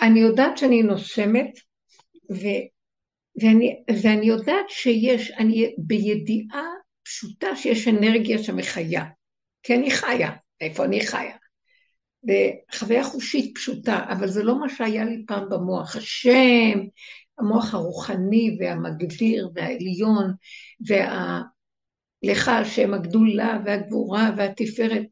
אני 0.00 0.20
יודעת 0.20 0.58
שאני 0.58 0.82
נושמת, 0.82 1.52
ואני, 3.40 3.82
ואני 4.02 4.26
יודעת 4.26 4.68
שיש, 4.68 5.30
אני 5.30 5.74
בידיעה 5.78 6.64
פשוטה 7.04 7.56
שיש 7.56 7.88
אנרגיה 7.88 8.38
שמחיה. 8.38 9.04
כי 9.62 9.74
אני 9.74 9.90
חיה, 9.90 10.30
איפה 10.60 10.84
אני 10.84 11.06
חיה? 11.06 11.36
וחוויה 12.24 13.04
חושית 13.04 13.54
פשוטה, 13.54 14.04
אבל 14.08 14.28
זה 14.28 14.42
לא 14.42 14.60
מה 14.60 14.68
שהיה 14.68 15.04
לי 15.04 15.24
פעם 15.26 15.48
במוח. 15.48 15.96
השם, 15.96 16.80
המוח 17.38 17.74
הרוחני 17.74 18.56
והמגדיר 18.60 19.50
והעליון, 19.54 20.32
וה... 20.88 21.40
השם 22.46 22.94
הגדולה 22.94 23.58
והגבורה 23.64 24.30
והתפארת. 24.36 25.02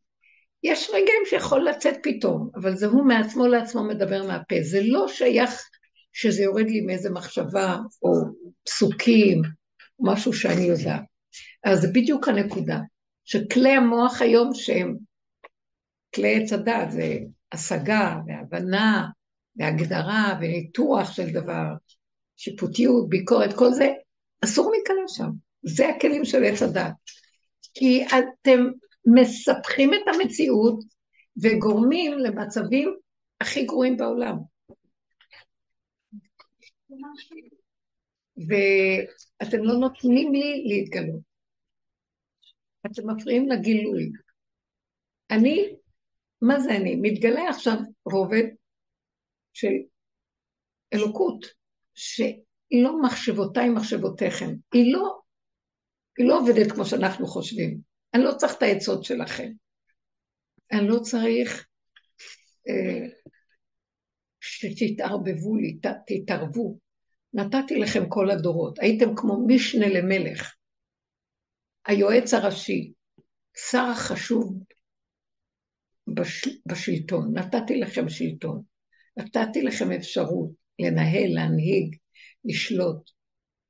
יש 0.63 0.91
רגעים 0.91 1.23
שיכול 1.27 1.69
לצאת 1.69 1.95
פתאום, 2.03 2.51
אבל 2.55 2.77
זה 2.77 2.87
הוא 2.87 3.05
מעצמו 3.05 3.47
לעצמו 3.47 3.85
מדבר 3.85 4.27
מהפה. 4.27 4.57
זה 4.63 4.81
לא 4.83 5.09
שייך 5.09 5.71
שזה 6.13 6.43
יורד 6.43 6.67
לי 6.67 6.81
מאיזה 6.81 7.11
מחשבה 7.11 7.77
או 8.03 8.13
פסוקים, 8.65 9.43
משהו 10.01 10.33
שאני 10.33 10.63
יודעת. 10.63 11.03
אז 11.65 11.81
זה 11.81 11.89
בדיוק 11.89 12.29
הנקודה. 12.29 12.79
שכלי 13.25 13.71
המוח 13.71 14.23
היום 14.23 14.51
שהם 14.55 14.97
כלי 16.15 16.43
עץ 16.43 16.53
הדת, 16.53 16.91
זה 16.91 17.19
השגה 17.53 18.17
והבנה 18.27 19.09
והגדרה 19.57 20.39
וניתוח 20.41 21.13
של 21.13 21.31
דבר, 21.31 21.67
שיפוטיות, 22.37 23.09
ביקורת, 23.09 23.57
כל 23.57 23.73
זה, 23.73 23.89
אסור 24.45 24.71
להיכנס 24.71 25.17
שם. 25.17 25.31
זה 25.63 25.89
הכלים 25.89 26.25
של 26.25 26.45
עץ 26.45 26.63
הדת. 26.63 26.93
כי 27.75 28.05
אתם 28.07 28.67
מספחים 29.07 29.95
את 29.95 30.15
המציאות 30.15 30.85
וגורמים 31.43 32.19
למצבים 32.19 32.95
הכי 33.41 33.65
גרועים 33.65 33.97
בעולם. 33.97 34.37
ואתם 38.49 39.59
לא 39.63 39.75
נותנים 39.75 40.33
לי 40.33 40.65
להתגלות. 40.67 41.21
אתם 42.87 43.11
מפריעים 43.11 43.49
לגילוי. 43.49 44.11
אני, 45.31 45.75
מה 46.43 46.61
זה 46.61 46.77
אני? 46.77 46.97
מתגלה 47.03 47.49
עכשיו 47.49 47.77
רובד 48.13 48.45
של 49.53 49.73
אלוקות, 50.95 51.47
שהיא 51.95 52.85
לא 52.85 53.03
מחשבותיי 53.03 53.69
מחשבותיכם, 53.69 54.51
היא 54.73 54.93
לא, 54.93 55.21
היא 56.19 56.29
לא 56.29 56.39
עובדת 56.39 56.73
כמו 56.73 56.85
שאנחנו 56.85 57.27
חושבים. 57.27 57.81
אני 58.15 58.25
לא 58.25 58.33
צריך 58.37 58.57
את 58.57 58.63
העצות 58.63 59.05
שלכם. 59.05 59.53
אני 60.73 60.89
לא 60.89 60.99
צריך 60.99 61.67
אה, 62.69 63.07
שתתערבבו 64.41 65.57
לי, 65.57 65.79
תתערבו. 66.07 66.79
נתתי 67.35 67.79
לכם 67.79 68.09
כל 68.09 68.31
הדורות, 68.31 68.79
הייתם 68.79 69.17
כמו 69.17 69.47
משנה 69.47 69.89
למלך. 69.89 70.55
היועץ 71.87 72.35
הראשי, 72.35 72.93
שר 73.71 73.85
החשוב 73.93 74.63
בש... 76.07 76.49
בשלטון, 76.67 77.39
נתתי 77.39 77.81
לכם 77.81 78.09
שלטון, 78.09 78.63
נתתי 79.17 79.63
לכם 79.63 79.93
אפשרות 79.93 80.51
לנהל, 80.79 81.35
להנהיג, 81.35 81.97
לשלוט, 82.45 83.11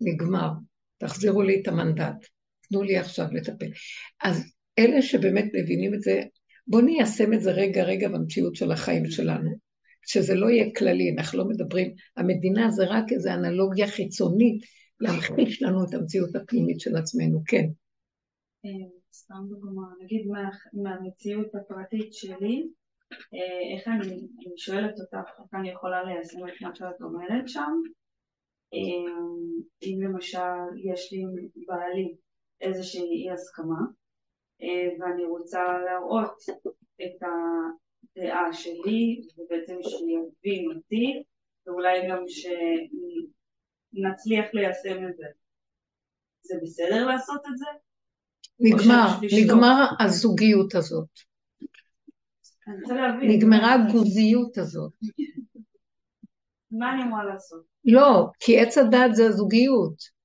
נגמר, 0.01 0.51
תחזירו 0.99 1.43
לי 1.43 1.61
את 1.63 1.69
המנדט, 1.69 2.27
תנו 2.69 2.83
לי 2.83 2.99
עכשיו 2.99 3.27
לטפל. 3.33 3.71
אז 4.23 4.53
אלה 4.79 5.03
שבאמת 5.03 5.45
מבינים 5.55 5.95
את 5.95 6.01
זה, 6.01 6.21
בואו 6.67 6.83
ניישם 6.83 7.33
את 7.35 7.43
זה 7.43 7.51
רגע 7.51 7.83
רגע 7.83 8.09
במציאות 8.09 8.57
של 8.57 8.73
החיים 8.73 9.11
שלנו, 9.11 9.70
שזה 10.03 10.35
לא 10.35 10.47
יהיה 10.51 10.75
כללי, 10.79 11.15
אנחנו 11.19 11.39
לא 11.39 11.45
מדברים, 11.45 11.95
המדינה 12.17 12.71
זה 12.71 12.85
רק 12.89 13.05
איזו 13.13 13.31
אנלוגיה 13.31 13.87
חיצונית 13.87 14.63
להמחיש 15.01 15.63
לנו 15.63 15.85
את 15.85 15.95
המציאות 15.95 16.37
הפנימית 16.37 16.81
של 16.81 16.97
עצמנו, 16.97 17.43
כן. 17.47 17.67
אה, 18.65 18.89
סתם 19.13 19.43
דוגמה, 19.49 19.83
נגיד 20.05 20.27
מה, 20.27 20.51
מהמציאות 20.83 21.55
הפרטית 21.55 22.13
שלי, 22.13 22.69
אה, 23.13 23.77
איך 23.77 23.89
אני, 23.89 24.15
אני 24.15 24.57
שואלת 24.57 24.95
אותך 25.01 25.29
איך 25.41 25.55
אני 25.55 25.71
יכולה 25.71 26.05
ליישם 26.05 26.39
את 26.39 26.63
מה 26.63 26.75
שאת 26.75 27.01
אומרת 27.01 27.49
שם, 27.49 27.73
אה, 28.75 29.13
אם 29.83 30.03
למשל 30.03 30.63
יש 30.93 31.13
לי 31.13 31.23
בעלי 31.67 32.15
איזושהי 32.61 33.01
אי 33.01 33.31
הסכמה 33.31 33.81
ואני 35.01 35.25
רוצה 35.25 35.61
להראות 35.85 36.37
את 37.03 37.23
הדעה 38.17 38.53
שלי 38.53 39.21
ובעצם 39.39 39.77
שיבין 39.83 40.71
אותי 40.77 41.23
ואולי 41.67 42.09
גם 42.11 42.25
שנצליח 43.93 44.45
ליישם 44.55 45.09
את 45.09 45.17
זה. 45.17 45.27
זה 46.43 46.55
בסדר 46.63 47.07
לעשות 47.07 47.41
את 47.53 47.59
זה? 47.59 47.67
נגמר, 48.61 49.07
נגמר 49.43 49.87
הזוגיות 50.01 50.75
הזאת. 50.75 51.09
נגמרה 53.23 53.75
הגוזיות 53.75 54.59
הזאת. 54.59 54.93
מה 56.71 56.93
אני 56.93 57.03
אמורה 57.03 57.25
לעשות? 57.25 57.65
לא, 57.85 58.27
כי 58.41 58.61
עץ 58.61 58.79
הדת 58.79 59.15
זה 59.15 59.27
הזוגיות. 59.27 60.21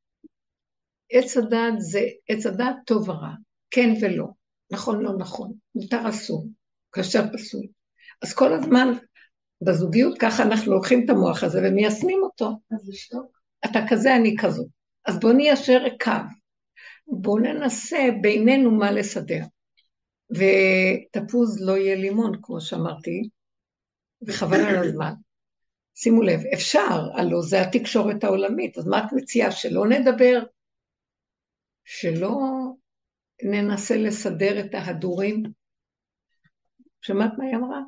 עץ 1.12 1.38
הדת 1.38 1.74
זה 1.78 2.00
עץ 2.30 2.46
הדת 2.46 2.76
טוב 2.86 3.10
ורע, 3.10 3.34
כן 3.72 3.90
ולא, 4.02 4.28
נכון 4.72 5.04
לא 5.04 5.12
נכון, 5.18 5.54
מותר 5.76 6.10
אסור, 6.10 6.48
כאשר 6.92 7.22
פסול. 7.34 7.66
אז 8.22 8.34
כל 8.34 8.54
הזמן 8.54 8.88
בזוגיות 9.62 10.18
ככה 10.20 10.44
אנחנו 10.44 10.74
לוקחים 10.74 11.06
את 11.06 11.10
המוח 11.10 11.44
הזה 11.44 11.60
ומיישמים 11.64 12.24
אותו. 12.24 12.52
אז 12.72 12.90
לשתוק. 12.90 13.40
אתה 13.66 13.80
כזה, 13.90 14.16
אני 14.16 14.36
כזו. 14.40 14.68
אז 15.06 15.20
בוא 15.20 15.34
ניישר 15.34 15.84
קו. 16.04 16.12
בואו 17.08 17.40
ננסה 17.40 18.08
בינינו 18.22 18.72
מה 18.72 18.92
לסדר. 18.92 19.42
ותפוז 20.30 21.62
לא 21.62 21.78
יהיה 21.78 21.96
לימון, 21.96 22.40
כמו 22.42 22.62
שאמרתי, 22.62 23.30
וחבל 24.28 24.60
על 24.60 24.84
הזמן. 24.84 25.14
שימו 25.96 26.22
לב, 26.22 26.40
אפשר, 26.54 27.10
הלוא 27.16 27.42
זה 27.42 27.62
התקשורת 27.62 28.24
העולמית, 28.24 28.78
אז 28.78 28.88
מה 28.88 29.00
את 29.00 29.14
מציעה? 29.14 29.52
שלא 29.52 29.88
נדבר? 29.88 30.44
שלא 31.86 32.40
ננסה 33.44 33.98
לסדר 33.98 34.60
את 34.60 34.74
ההדורים? 34.74 35.44
שמעת 37.02 37.32
מה 37.38 37.46
היא 37.46 37.56
אמרה? 37.56 37.80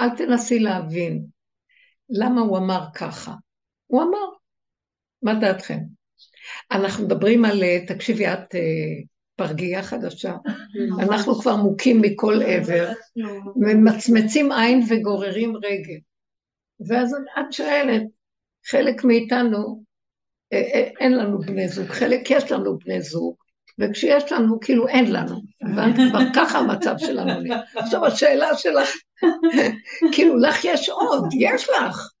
אל 0.00 0.10
תנסי 0.16 0.58
להבין 0.58 1.24
למה 2.10 2.40
הוא 2.40 2.58
אמר 2.58 2.84
ככה. 2.94 3.34
הוא 3.86 4.02
אמר, 4.02 4.26
מה 5.22 5.34
דעתכם? 5.34 5.78
אנחנו 6.70 7.04
מדברים 7.04 7.44
על, 7.44 7.62
אה, 7.62 7.78
תקשיבי, 7.86 8.26
את 8.26 8.54
אה, 8.54 8.60
פרגייה 9.36 9.82
חדשה. 9.82 10.34
אנחנו 11.02 11.34
כבר 11.34 11.56
מוכים 11.56 12.00
מכל 12.00 12.40
עבר, 12.46 12.88
ממצמצים 13.56 14.52
עין 14.52 14.82
וגוררים 14.88 15.56
רגל. 15.56 15.98
ואז 16.88 17.16
את 17.40 17.52
שואלת, 17.52 18.02
חלק 18.66 19.04
מאיתנו, 19.04 19.82
אה, 20.52 20.88
אין 21.00 21.12
לנו 21.12 21.38
בני 21.38 21.68
זוג, 21.68 21.86
חלק 21.86 22.30
יש 22.30 22.52
לנו 22.52 22.78
בני 22.78 23.02
זוג, 23.02 23.34
וכשיש 23.78 24.32
לנו, 24.32 24.60
כאילו 24.60 24.88
אין 24.88 25.12
לנו. 25.12 25.40
כבר 26.10 26.20
ככה 26.34 26.58
המצב 26.58 26.94
שלנו. 26.98 27.54
עכשיו 27.76 28.06
השאלה 28.06 28.56
שלך, 28.56 28.88
כאילו 30.12 30.36
לך 30.38 30.64
יש 30.64 30.88
עוד, 30.88 31.24
יש 31.38 31.68
לך. 31.68 32.12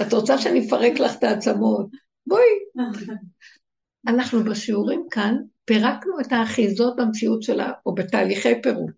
את 0.00 0.12
רוצה 0.12 0.38
שאני 0.38 0.66
אפרק 0.66 0.98
לך 1.00 1.16
את 1.18 1.24
העצמות? 1.24 1.86
בואי. 2.26 2.42
אנחנו 4.06 4.44
בשיעורים 4.44 5.06
כאן 5.10 5.34
פירקנו 5.64 6.20
את 6.20 6.32
האחיזות 6.32 6.96
במציאות 6.96 7.42
שלה, 7.42 7.72
או 7.86 7.94
בתהליכי 7.94 8.62
פירוק. 8.62 8.90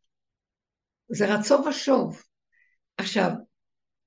זה 1.09 1.35
רצו 1.35 1.55
ושוב. 1.65 2.23
עכשיו, 2.97 3.31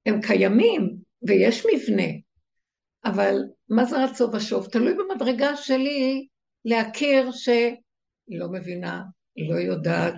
הם 0.06 0.22
קיימים, 0.22 0.96
ויש 1.28 1.66
מבנה, 1.66 2.12
אבל 3.06 3.36
מה 3.70 3.86
זה 3.86 4.04
רצו 4.04 4.32
ושוב? 4.34 4.68
תלוי 4.68 4.94
במדרגה 4.94 5.58
שלי 5.58 6.28
להכיר 6.66 7.30
לא 8.28 8.48
מבינה, 8.52 9.04
לא 9.50 9.56
יודעת, 9.56 10.14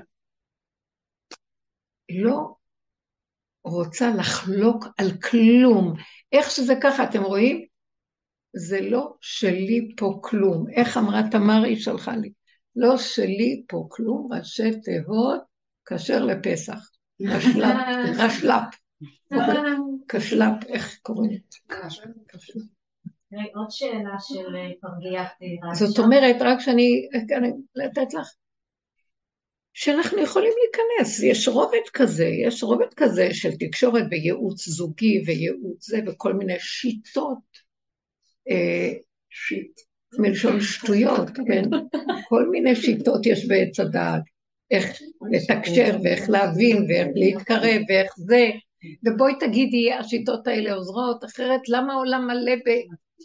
לא 2.19 2.55
רוצה 3.63 4.09
לחלוק 4.15 4.85
על 4.97 5.11
כלום. 5.11 5.93
איך 6.31 6.51
שזה 6.51 6.73
ככה, 6.83 7.03
אתם 7.03 7.23
רואים? 7.23 7.65
זה 8.55 8.81
לא 8.81 9.13
שלי 9.21 9.93
פה 9.97 10.19
כלום. 10.23 10.65
איך 10.75 10.97
אמרה 10.97 11.21
תמר, 11.31 11.63
היא 11.63 11.77
שלחה 11.77 12.15
לי. 12.15 12.31
לא 12.75 12.97
שלי 12.97 13.63
פה 13.67 13.87
כלום, 13.89 14.33
ראשי 14.33 14.79
תיבות, 14.79 15.41
כשר 15.85 16.25
לפסח. 16.25 16.89
רשל"פ, 17.21 17.75
רשל"פ. 18.17 18.75
כשל"פ, 20.09 20.65
איך 20.67 20.99
קוראים? 21.01 21.39
עוד 23.55 23.67
שאלה 23.69 24.15
של 24.19 24.55
אה, 24.55 24.69
פרגיית 24.81 25.27
זאת 25.73 25.99
אומרת, 25.99 26.35
רק 26.39 26.59
שאני, 26.59 27.07
לתת 27.75 28.13
לך, 28.13 28.33
שאנחנו 29.73 30.21
יכולים 30.21 30.53
להיכנס, 30.63 31.23
יש 31.23 31.47
רובד 31.47 31.89
כזה, 31.93 32.25
יש 32.25 32.63
רובד 32.63 32.93
כזה 32.95 33.33
של 33.33 33.49
תקשורת 33.59 34.03
וייעוץ 34.11 34.67
זוגי 34.69 35.23
וייעוץ 35.25 35.87
זה 35.87 35.99
וכל 36.07 36.33
מיני 36.33 36.59
שיטות, 36.59 37.37
אה, 38.49 38.93
שיט, 39.29 39.81
מלשון 40.19 40.61
שטויות, 40.61 41.29
כן? 41.47 41.63
כל 42.29 42.49
מיני 42.49 42.75
שיטות 42.75 43.25
יש 43.25 43.47
בעץ 43.47 43.79
הדעת, 43.79 44.21
איך 44.71 45.01
לתקשר 45.31 45.97
ואיך 46.03 46.29
להבין 46.29 46.85
ואיך 46.89 47.07
להתקרב 47.15 47.81
ואיך 47.89 48.13
זה, 48.17 48.49
ובואי 49.05 49.33
תגידי, 49.39 49.93
השיטות 49.93 50.47
האלה 50.47 50.73
עוזרות, 50.73 51.25
אחרת 51.25 51.61
למה 51.69 51.93
העולם 51.93 52.27
מלא 52.27 52.53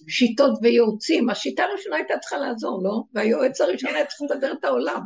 בשיטות 0.07 0.59
וייעוצים? 0.63 1.31
השיטה 1.31 1.63
הראשונה 1.63 1.97
הייתה 1.97 2.15
צריכה 2.21 2.37
לעזור, 2.37 2.83
לא? 2.85 3.03
והיועץ 3.15 3.61
הראשון 3.61 3.95
היה 3.95 4.07
צריך 4.07 4.31
לדבר 4.31 4.53
את 4.53 4.65
העולם. 4.65 5.01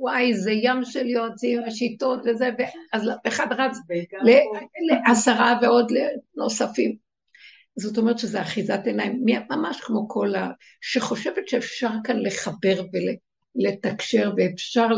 וואי, 0.00 0.34
זה 0.34 0.52
ים 0.52 0.84
של 0.84 1.06
יועצים 1.06 1.62
ושיטות 1.62 2.20
וזה, 2.26 2.50
אז 2.92 3.02
אחד 3.28 3.46
רץ 3.52 3.78
לעשרה 4.90 5.58
ועוד 5.62 5.92
נוספים. 6.36 6.96
זאת 7.76 7.98
אומרת 7.98 8.18
שזה 8.18 8.42
אחיזת 8.42 8.80
עיניים, 8.84 9.24
ממש 9.50 9.80
כמו 9.80 10.08
כל 10.08 10.34
ה... 10.34 10.50
שחושבת 10.80 11.48
שאפשר 11.48 11.90
כאן 12.04 12.16
לחבר 12.18 12.82
ולתקשר 13.56 14.32
ואפשר 14.36 14.88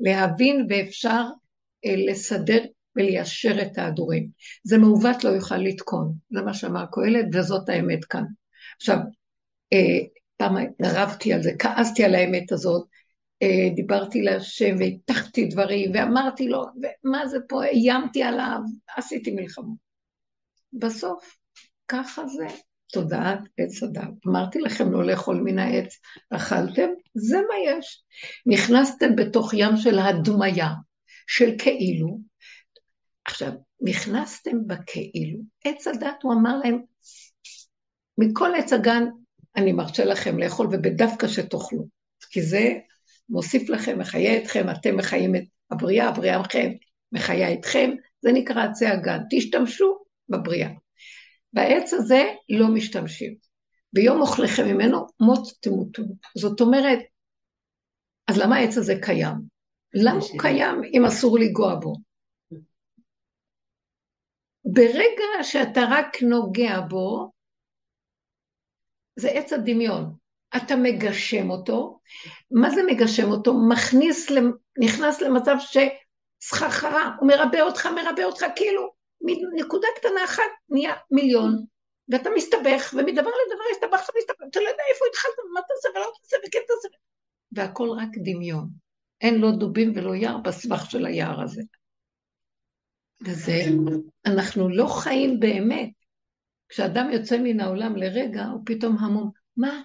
להבין 0.00 0.66
ואפשר 0.68 1.22
אה, 1.84 1.94
לסדר 1.96 2.64
וליישר 2.96 3.62
את 3.62 3.78
ההדורים. 3.78 4.28
זה 4.64 4.78
מעוות 4.78 5.24
לא 5.24 5.30
יוכל 5.30 5.56
לתקון, 5.56 6.12
זה 6.30 6.42
מה 6.42 6.54
שאמר 6.54 6.84
קהלת, 6.92 7.26
וזאת 7.32 7.68
האמת 7.68 8.04
כאן. 8.04 8.24
עכשיו, 8.76 8.96
אה, 9.72 9.98
פעם 10.36 10.56
רבתי 10.82 11.32
על 11.32 11.42
זה, 11.42 11.50
כעסתי 11.58 12.04
על 12.04 12.14
האמת 12.14 12.52
הזאת, 12.52 12.86
דיברתי 13.74 14.22
להשם 14.22 14.74
והטחתי 14.78 15.46
דברים 15.46 15.90
ואמרתי 15.94 16.48
לו, 16.48 16.66
מה 17.04 17.28
זה 17.28 17.38
פה, 17.48 17.64
איימתי 17.64 18.22
עליו, 18.22 18.58
עשיתי 18.96 19.30
מלחמות. 19.30 19.76
בסוף, 20.72 21.36
ככה 21.88 22.26
זה 22.26 22.46
תודעת 22.92 23.38
עץ 23.56 23.82
הדת. 23.82 24.26
אמרתי 24.26 24.60
לכם 24.60 24.92
לא 24.92 25.04
לאכול 25.04 25.40
מן 25.44 25.58
העץ, 25.58 26.00
אכלתם, 26.30 26.88
זה 27.14 27.36
מה 27.36 27.76
יש. 27.76 28.02
נכנסתם 28.46 29.16
בתוך 29.16 29.54
ים 29.54 29.76
של 29.76 29.98
הדמיה, 29.98 30.68
של 31.26 31.50
כאילו, 31.58 32.18
עכשיו, 33.24 33.52
נכנסתם 33.80 34.66
בכאילו, 34.66 35.38
עץ 35.64 35.86
הדת, 35.86 36.22
הוא 36.22 36.32
אמר 36.32 36.56
להם, 36.64 36.82
מכל 38.18 38.50
עץ 38.58 38.72
הגן 38.72 39.04
אני 39.56 39.72
מרשה 39.72 40.04
לכם 40.04 40.38
לאכול, 40.38 40.66
ובדווקא 40.66 41.28
שתאכלו, 41.28 41.86
כי 42.30 42.42
זה 42.42 42.78
מוסיף 43.30 43.68
לכם, 43.68 43.98
מחיה 43.98 44.42
אתכם, 44.42 44.66
אתם 44.70 44.96
מחיים 44.96 45.36
את 45.36 45.42
הבריאה, 45.70 46.08
הבריאה 46.08 46.40
מכם, 46.40 46.70
מחיה 47.12 47.52
אתכם, 47.52 47.90
זה 48.20 48.30
נקרא 48.32 48.64
עצי 48.64 48.86
הגן, 48.86 49.18
תשתמשו 49.30 49.98
בבריאה. 50.28 50.70
בעץ 51.52 51.92
הזה 51.92 52.22
לא 52.48 52.68
משתמשים. 52.68 53.34
ביום 53.92 54.20
אוכליכם 54.20 54.66
ממנו 54.66 55.06
מות 55.20 55.48
תמותו. 55.60 56.02
זאת 56.38 56.60
אומרת, 56.60 56.98
אז 58.28 58.38
למה 58.38 58.56
העץ 58.56 58.76
הזה 58.78 58.94
קיים? 59.02 59.34
למה 59.94 60.20
הוא 60.20 60.40
קיים 60.40 60.82
אם 60.94 61.04
אסור 61.04 61.38
לנגוע 61.38 61.74
בו? 61.74 61.96
ברגע 64.64 65.42
שאתה 65.42 65.80
רק 65.90 66.22
נוגע 66.22 66.80
בו, 66.80 67.30
זה 69.16 69.28
עץ 69.30 69.52
הדמיון. 69.52 70.19
אתה 70.56 70.76
מגשם 70.76 71.50
אותו, 71.50 72.00
מה 72.50 72.70
זה 72.70 72.82
מגשם 72.86 73.30
אותו? 73.30 73.54
מכניס, 73.68 74.30
נכנס 74.78 75.22
למצב 75.22 75.56
שסחרחרה, 75.60 77.16
הוא 77.20 77.28
מרבה 77.28 77.62
אותך, 77.62 77.86
מרבה 77.86 78.24
אותך, 78.24 78.44
כאילו 78.56 78.92
מנקודה 79.20 79.88
קטנה 79.96 80.24
אחת 80.24 80.50
נהיה 80.68 80.94
מיליון, 81.10 81.64
ואתה 82.08 82.30
מסתבך, 82.36 82.94
ומדבר 82.98 83.30
לדבר 83.30 83.64
הסתבכת 83.72 84.14
ומסתבך, 84.14 84.48
אתה 84.50 84.60
לא 84.60 84.68
יודע 84.68 84.82
איפה 84.92 85.04
התחלת, 85.10 85.38
ומה 85.38 85.60
תעשה 85.68 85.88
ולא 85.94 86.12
תעשה 86.22 86.36
וכן 86.36 86.58
תעשה, 86.68 86.88
והכל 87.52 87.88
רק 87.90 88.08
דמיון. 88.24 88.68
אין 89.20 89.34
לו 89.34 89.52
דובים 89.52 89.92
ולא 89.96 90.14
יער 90.14 90.38
בסבך 90.38 90.90
של 90.90 91.06
היער 91.06 91.42
הזה. 91.42 91.62
וזה, 93.24 93.62
אנחנו 94.26 94.68
לא 94.68 94.86
חיים 94.86 95.40
באמת. 95.40 95.90
כשאדם 96.68 97.10
יוצא 97.12 97.38
מן 97.38 97.60
העולם 97.60 97.96
לרגע, 97.96 98.44
הוא 98.44 98.60
פתאום 98.64 98.98
המום. 98.98 99.30
מה? 99.56 99.82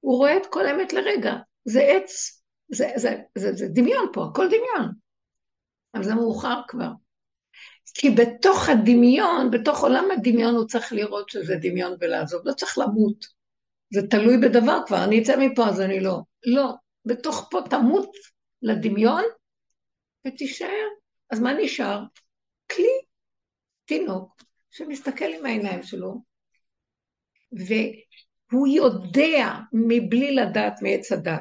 הוא 0.00 0.16
רואה 0.16 0.36
את 0.36 0.46
כל 0.46 0.66
האמת 0.66 0.92
לרגע. 0.92 1.34
זה 1.64 1.80
עץ, 1.82 2.42
זה, 2.68 2.88
זה, 2.96 3.16
זה, 3.38 3.52
זה 3.52 3.68
דמיון 3.68 4.06
פה, 4.12 4.28
הכל 4.30 4.46
דמיון. 4.46 4.92
אבל 5.94 6.04
זה 6.04 6.14
מאוחר 6.14 6.60
כבר. 6.68 6.90
כי 7.94 8.10
בתוך 8.10 8.68
הדמיון, 8.68 9.50
בתוך 9.50 9.82
עולם 9.82 10.04
הדמיון 10.10 10.54
הוא 10.54 10.66
צריך 10.66 10.92
לראות 10.92 11.28
שזה 11.28 11.54
דמיון 11.60 11.96
ולעזוב, 12.00 12.42
לא 12.44 12.52
צריך 12.52 12.78
למות. 12.78 13.26
זה 13.90 14.00
תלוי 14.10 14.36
בדבר 14.38 14.78
כבר, 14.86 15.04
אני 15.04 15.22
אצא 15.22 15.36
מפה 15.36 15.68
אז 15.68 15.80
אני 15.80 16.00
לא. 16.00 16.18
לא, 16.46 16.72
בתוך 17.04 17.48
פה 17.50 17.60
תמות 17.70 18.10
לדמיון 18.62 19.22
ותישאר. 20.26 20.86
אז 21.30 21.40
מה 21.40 21.52
נשאר? 21.52 22.02
כלי, 22.72 23.00
תינוק, 23.84 24.42
שמסתכל 24.70 25.24
עם 25.24 25.46
העיניים 25.46 25.82
שלו, 25.82 26.22
והוא 28.52 28.68
יודע 28.68 29.54
מבלי 29.72 30.34
לדעת 30.34 30.82
מעץ 30.82 31.12
הדת. 31.12 31.40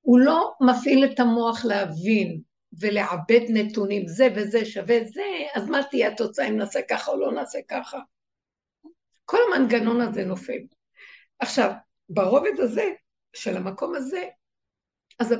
הוא 0.00 0.18
לא 0.18 0.52
מפעיל 0.60 1.04
את 1.04 1.20
המוח 1.20 1.64
להבין 1.64 2.40
ולעבד 2.80 3.40
נתונים, 3.48 4.08
זה 4.08 4.28
וזה 4.36 4.64
שווה 4.64 5.04
זה, 5.04 5.22
אז 5.54 5.68
מה 5.68 5.78
תהיה 5.90 6.08
התוצאה 6.08 6.48
אם 6.48 6.56
נעשה 6.56 6.80
ככה 6.90 7.10
או 7.10 7.20
לא 7.20 7.32
נעשה 7.32 7.58
ככה? 7.68 7.98
כל 9.24 9.38
המנגנון 9.46 10.00
הזה 10.00 10.24
נופל. 10.24 10.58
עכשיו, 11.38 11.70
ברובד 12.08 12.60
הזה, 12.60 12.84
של 13.36 13.56
המקום 13.56 13.94
הזה, 13.94 14.24
אז 15.18 15.34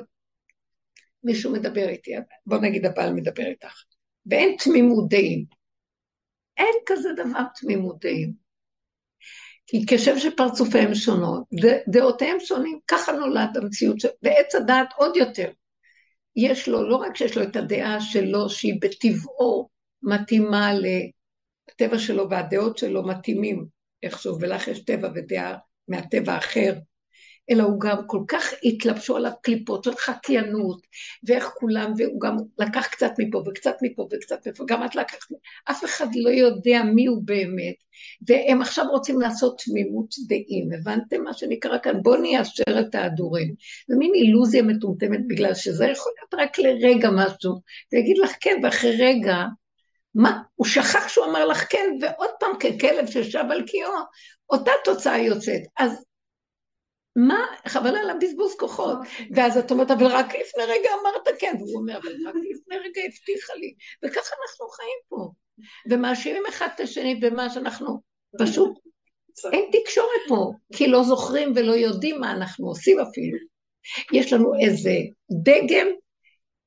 מישהו 1.25 1.53
מדבר 1.53 1.89
איתי, 1.89 2.11
בוא 2.47 2.59
נגיד 2.59 2.87
הבעל 2.87 3.13
מדבר 3.13 3.47
איתך, 3.47 3.83
ואין 4.27 4.57
תמימות 4.65 5.09
דעים. 5.09 5.45
אין 6.57 6.75
כזה 6.87 7.09
דבר 7.17 7.43
תמימות 7.61 8.01
דעים. 8.01 8.48
כי 9.68 9.85
כשם 9.88 10.18
שפרצופיהם 10.18 10.94
שונות, 10.94 11.42
דעותיהם 11.88 12.40
שונים, 12.40 12.78
ככה 12.87 13.12
נולד 13.12 13.57
המציאות, 13.57 14.00
של... 14.00 14.09
ועץ 14.22 14.54
הדעת 14.54 14.88
עוד 14.96 15.16
יותר. 15.16 15.50
יש 16.37 16.68
לו, 16.68 16.88
לא 16.88 16.96
רק 16.96 17.16
שיש 17.16 17.37
לו 17.37 17.42
את 17.42 17.57
הדעה 17.57 18.00
שלו, 18.00 18.50
שהיא 18.50 18.81
בטבעו 18.81 19.68
מתאימה 20.02 20.70
לטבע 20.74 21.98
שלו, 21.98 22.31
והדעות 22.31 22.78
שלו 22.78 23.07
מתאימים 23.07 23.66
איכשהו, 24.02 24.40
ולך 24.40 24.68
יש 24.68 24.85
טבע 24.85 25.09
ודעה 25.14 25.57
מהטבע 25.88 26.33
האחר, 26.33 26.72
אלא 27.51 27.63
הוא 27.63 27.81
גם 27.81 27.97
כל 28.07 28.21
כך 28.29 28.55
התלבשו 28.65 29.17
עליו 29.17 29.33
קליפות 29.43 29.85
של 29.85 29.95
חקיינות, 29.95 30.87
ואיך 31.25 31.45
כולם, 31.45 31.93
והוא 31.99 32.21
גם 32.21 32.37
לקח 32.59 32.87
קצת 32.87 33.13
מפה 33.19 33.43
וקצת 33.47 33.77
מפה 33.83 34.09
וקצת 34.13 34.49
מפה, 34.49 34.65
גם 34.69 34.85
את 34.85 34.95
לקחת, 34.95 35.29
אף 35.71 35.85
אחד 35.85 36.07
לא 36.15 36.31
יודע 36.31 36.83
מי 36.83 37.07
הוא 37.07 37.23
באמת, 37.25 37.75
והם 38.29 38.61
עכשיו 38.61 38.85
רוצים 38.91 39.21
לעשות 39.21 39.61
תמימות 39.65 40.15
דעים, 40.29 40.69
הבנתם 40.73 41.23
מה 41.23 41.33
שנקרא 41.33 41.79
כאן? 41.79 42.03
בואו 42.03 42.21
ניישר 42.21 42.81
את 42.81 42.95
ההדורים. 42.95 43.55
זה 43.89 43.97
מין 43.97 44.15
אילוזיה 44.15 44.63
מטומטמת, 44.63 45.21
בגלל 45.29 45.55
שזה 45.55 45.87
יכול 45.87 46.13
להיות 46.17 46.35
רק 46.35 46.59
לרגע 46.59 47.09
משהו, 47.11 47.61
ויגיד 47.93 48.19
לך 48.19 48.33
כן, 48.41 48.61
ואחרי 48.63 48.97
רגע, 49.01 49.45
מה? 50.15 50.43
הוא 50.55 50.67
שכח 50.67 51.09
שהוא 51.09 51.25
אמר 51.25 51.47
לך 51.47 51.65
כן, 51.71 51.97
ועוד 52.01 52.31
פעם 52.41 52.51
ככלב 52.61 53.07
ששב 53.07 53.45
על 53.51 53.63
קיאו, 53.67 53.91
אותה 54.51 54.73
תוצאה 54.85 55.19
יוצאת. 55.19 55.63
אז 55.79 56.05
מה, 57.18 57.46
חבל 57.68 57.96
על 57.96 58.11
הבזבוז 58.11 58.54
כוחות. 58.59 58.98
ואז 59.37 59.57
את 59.57 59.70
אומרת, 59.70 59.90
אבל 59.90 60.07
רק 60.07 60.26
לפני 60.26 60.64
רגע 60.64 60.90
אמרת 61.02 61.37
כן, 61.38 61.54
והוא 61.59 61.81
אומר, 61.81 61.98
אבל 61.98 62.12
רק 62.26 62.35
לפני 62.35 62.76
רגע 62.76 63.02
הבטיחה 63.07 63.54
לי. 63.54 63.74
וככה 64.04 64.35
אנחנו 64.42 64.68
חיים 64.68 64.98
פה. 65.09 65.31
ומאשימים 65.90 66.42
אחד 66.48 66.68
את 66.74 66.81
השני 66.81 67.14
במה 67.14 67.50
שאנחנו 67.50 68.00
פשוט, 68.38 68.78
אין 69.52 69.70
תקשורת 69.72 70.20
פה, 70.28 70.52
כי 70.72 70.88
לא 70.88 71.02
זוכרים 71.02 71.52
ולא 71.57 71.72
יודעים 71.72 72.20
מה 72.20 72.33
אנחנו 72.33 72.68
עושים 72.68 73.00
אפילו. 73.00 73.38
יש 74.12 74.33
לנו 74.33 74.52
איזה 74.61 74.94
דגם 75.44 75.87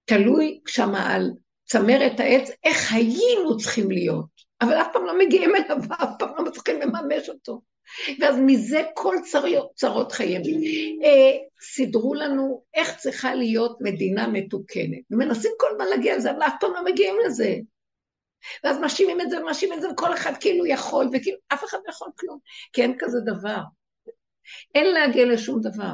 תלוי 0.05 0.59
שם 0.67 0.95
על 0.95 1.31
צמרת 1.65 2.19
העץ, 2.19 2.49
איך 2.63 2.93
היינו 2.93 3.57
צריכים 3.57 3.91
להיות, 3.91 4.25
אבל 4.61 4.73
אף 4.73 4.87
פעם 4.93 5.05
לא 5.05 5.19
מגיעים 5.19 5.55
אליו, 5.55 5.77
ואף 5.89 6.09
פעם 6.19 6.29
לא 6.37 6.45
מצליחים 6.45 6.81
לממש 6.81 7.29
אותו. 7.29 7.61
ואז 8.19 8.35
מזה 8.45 8.81
כל 8.93 9.15
צרות, 9.31 9.71
צרות 9.75 10.11
חייהם. 10.11 10.41
אה, 11.03 11.37
סידרו 11.61 12.13
לנו 12.13 12.63
איך 12.73 12.97
צריכה 12.97 13.35
להיות 13.35 13.77
מדינה 13.81 14.27
מתוקנת. 14.27 15.01
ומנסים 15.11 15.51
כל 15.59 15.67
הזמן 15.71 15.85
להגיע 15.85 16.17
לזה, 16.17 16.31
אבל 16.31 16.43
אף 16.43 16.53
פעם 16.59 16.71
לא 16.73 16.83
מגיעים 16.85 17.15
לזה. 17.25 17.55
ואז 18.63 18.79
מאשימים 18.79 19.21
את 19.21 19.29
זה 19.29 19.41
ומאשימים 19.41 19.77
את 19.77 19.81
זה, 19.81 19.89
וכל 19.89 20.13
אחד 20.13 20.33
כאילו 20.39 20.65
יכול, 20.65 21.09
וכאילו 21.13 21.37
אף 21.53 21.63
אחד 21.63 21.77
לא 21.85 21.91
יכול 21.91 22.07
כלום, 22.19 22.39
כי 22.73 22.81
אין 22.81 22.95
כזה 22.99 23.19
דבר. 23.25 23.61
אין 24.75 24.93
להגיע 24.93 25.25
לשום 25.25 25.61
דבר. 25.61 25.93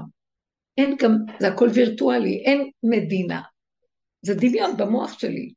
אין 0.78 0.96
גם, 1.02 1.12
זה 1.40 1.48
הכל 1.48 1.70
וירטואלי, 1.74 2.44
אין 2.46 2.72
מדינה. 2.84 3.42
זה 4.22 4.34
דמיון 4.36 4.78
במוח 4.78 5.20
שלי. 5.20 5.54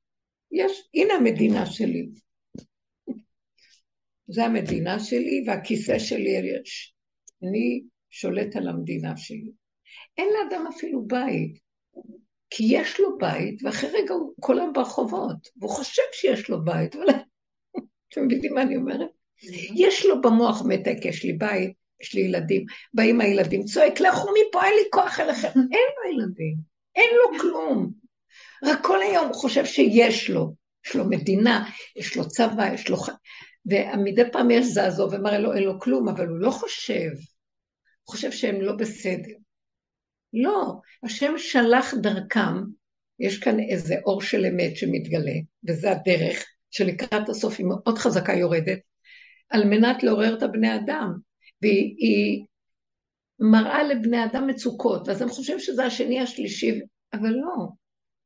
יש, 0.52 0.88
הנה 0.94 1.14
המדינה 1.14 1.66
שלי. 1.66 2.08
זה 4.30 4.44
המדינה 4.44 4.98
שלי 5.00 5.44
והכיסא 5.46 5.98
שלי 5.98 6.30
יש. 6.30 6.94
אני 7.42 7.82
שולט 8.10 8.56
על 8.56 8.68
המדינה 8.68 9.16
שלי. 9.16 9.50
אין 10.18 10.28
לאדם 10.34 10.66
אפילו 10.66 11.06
בית, 11.06 11.58
כי 12.50 12.64
יש 12.68 13.00
לו 13.00 13.18
בית, 13.18 13.62
ואחרי 13.62 13.90
רגע 13.90 14.14
הוא 14.14 14.34
כל 14.40 14.58
היום 14.58 14.72
ברחובות, 14.72 15.48
והוא 15.56 15.70
חושב 15.70 16.02
שיש 16.12 16.48
לו 16.48 16.64
בית, 16.64 16.96
אבל 16.96 17.04
אתם 18.08 18.24
מבינים 18.24 18.54
מה 18.54 18.62
אני 18.62 18.76
אומרת? 18.76 19.08
יש 19.76 20.06
לו 20.06 20.20
במוח 20.20 20.62
מתק, 20.68 21.04
יש 21.04 21.24
לי 21.24 21.32
בית, 21.32 21.72
יש 22.00 22.14
לי 22.14 22.20
ילדים, 22.20 22.64
באים 22.94 23.20
הילדים, 23.20 23.64
צועק, 23.64 24.00
לכו 24.00 24.28
מפה, 24.30 24.64
אין 24.64 24.74
לי 24.74 24.90
כוח 24.92 25.20
אליכם. 25.20 25.48
אין 25.74 25.88
לו 25.96 26.12
ילדים, 26.12 26.56
אין 26.96 27.10
לו 27.14 27.38
כלום. 27.40 27.92
רק 28.64 28.78
כל 28.82 29.02
היום 29.02 29.26
הוא 29.26 29.34
חושב 29.34 29.64
שיש 29.64 30.30
לו, 30.30 30.54
יש 30.86 30.96
לו 30.96 31.04
מדינה, 31.04 31.70
יש 31.96 32.16
לו 32.16 32.28
צבא, 32.28 32.74
יש 32.74 32.88
לו... 32.88 32.96
ומדי 33.66 34.22
פעם 34.32 34.50
יש 34.50 34.66
זעזוע 34.66 35.06
ומראה 35.06 35.38
לו 35.38 35.54
אין 35.54 35.62
לו 35.62 35.80
כלום, 35.80 36.08
אבל 36.08 36.26
הוא 36.26 36.38
לא 36.38 36.50
חושב, 36.50 37.10
הוא 38.02 38.12
חושב 38.12 38.32
שהם 38.32 38.60
לא 38.60 38.72
בסדר. 38.72 39.32
לא, 40.32 40.74
השם 41.02 41.32
שלח 41.38 41.94
דרכם, 41.94 42.56
יש 43.18 43.38
כאן 43.38 43.60
איזה 43.60 43.94
אור 44.04 44.22
של 44.22 44.46
אמת 44.46 44.76
שמתגלה, 44.76 45.34
וזה 45.68 45.90
הדרך 45.90 46.46
שלקראת 46.70 47.28
הסוף 47.28 47.58
היא 47.58 47.66
מאוד 47.66 47.98
חזקה 47.98 48.32
יורדת, 48.32 48.78
על 49.50 49.64
מנת 49.64 50.02
לעורר 50.02 50.38
את 50.38 50.42
הבני 50.42 50.76
אדם, 50.76 51.12
והיא 51.62 52.44
מראה 53.40 53.82
לבני 53.82 54.24
אדם 54.24 54.46
מצוקות, 54.46 55.08
ואז 55.08 55.22
הם 55.22 55.28
חושבים 55.28 55.58
שזה 55.58 55.84
השני 55.84 56.20
השלישי, 56.20 56.80
אבל 57.12 57.30
לא, 57.30 57.68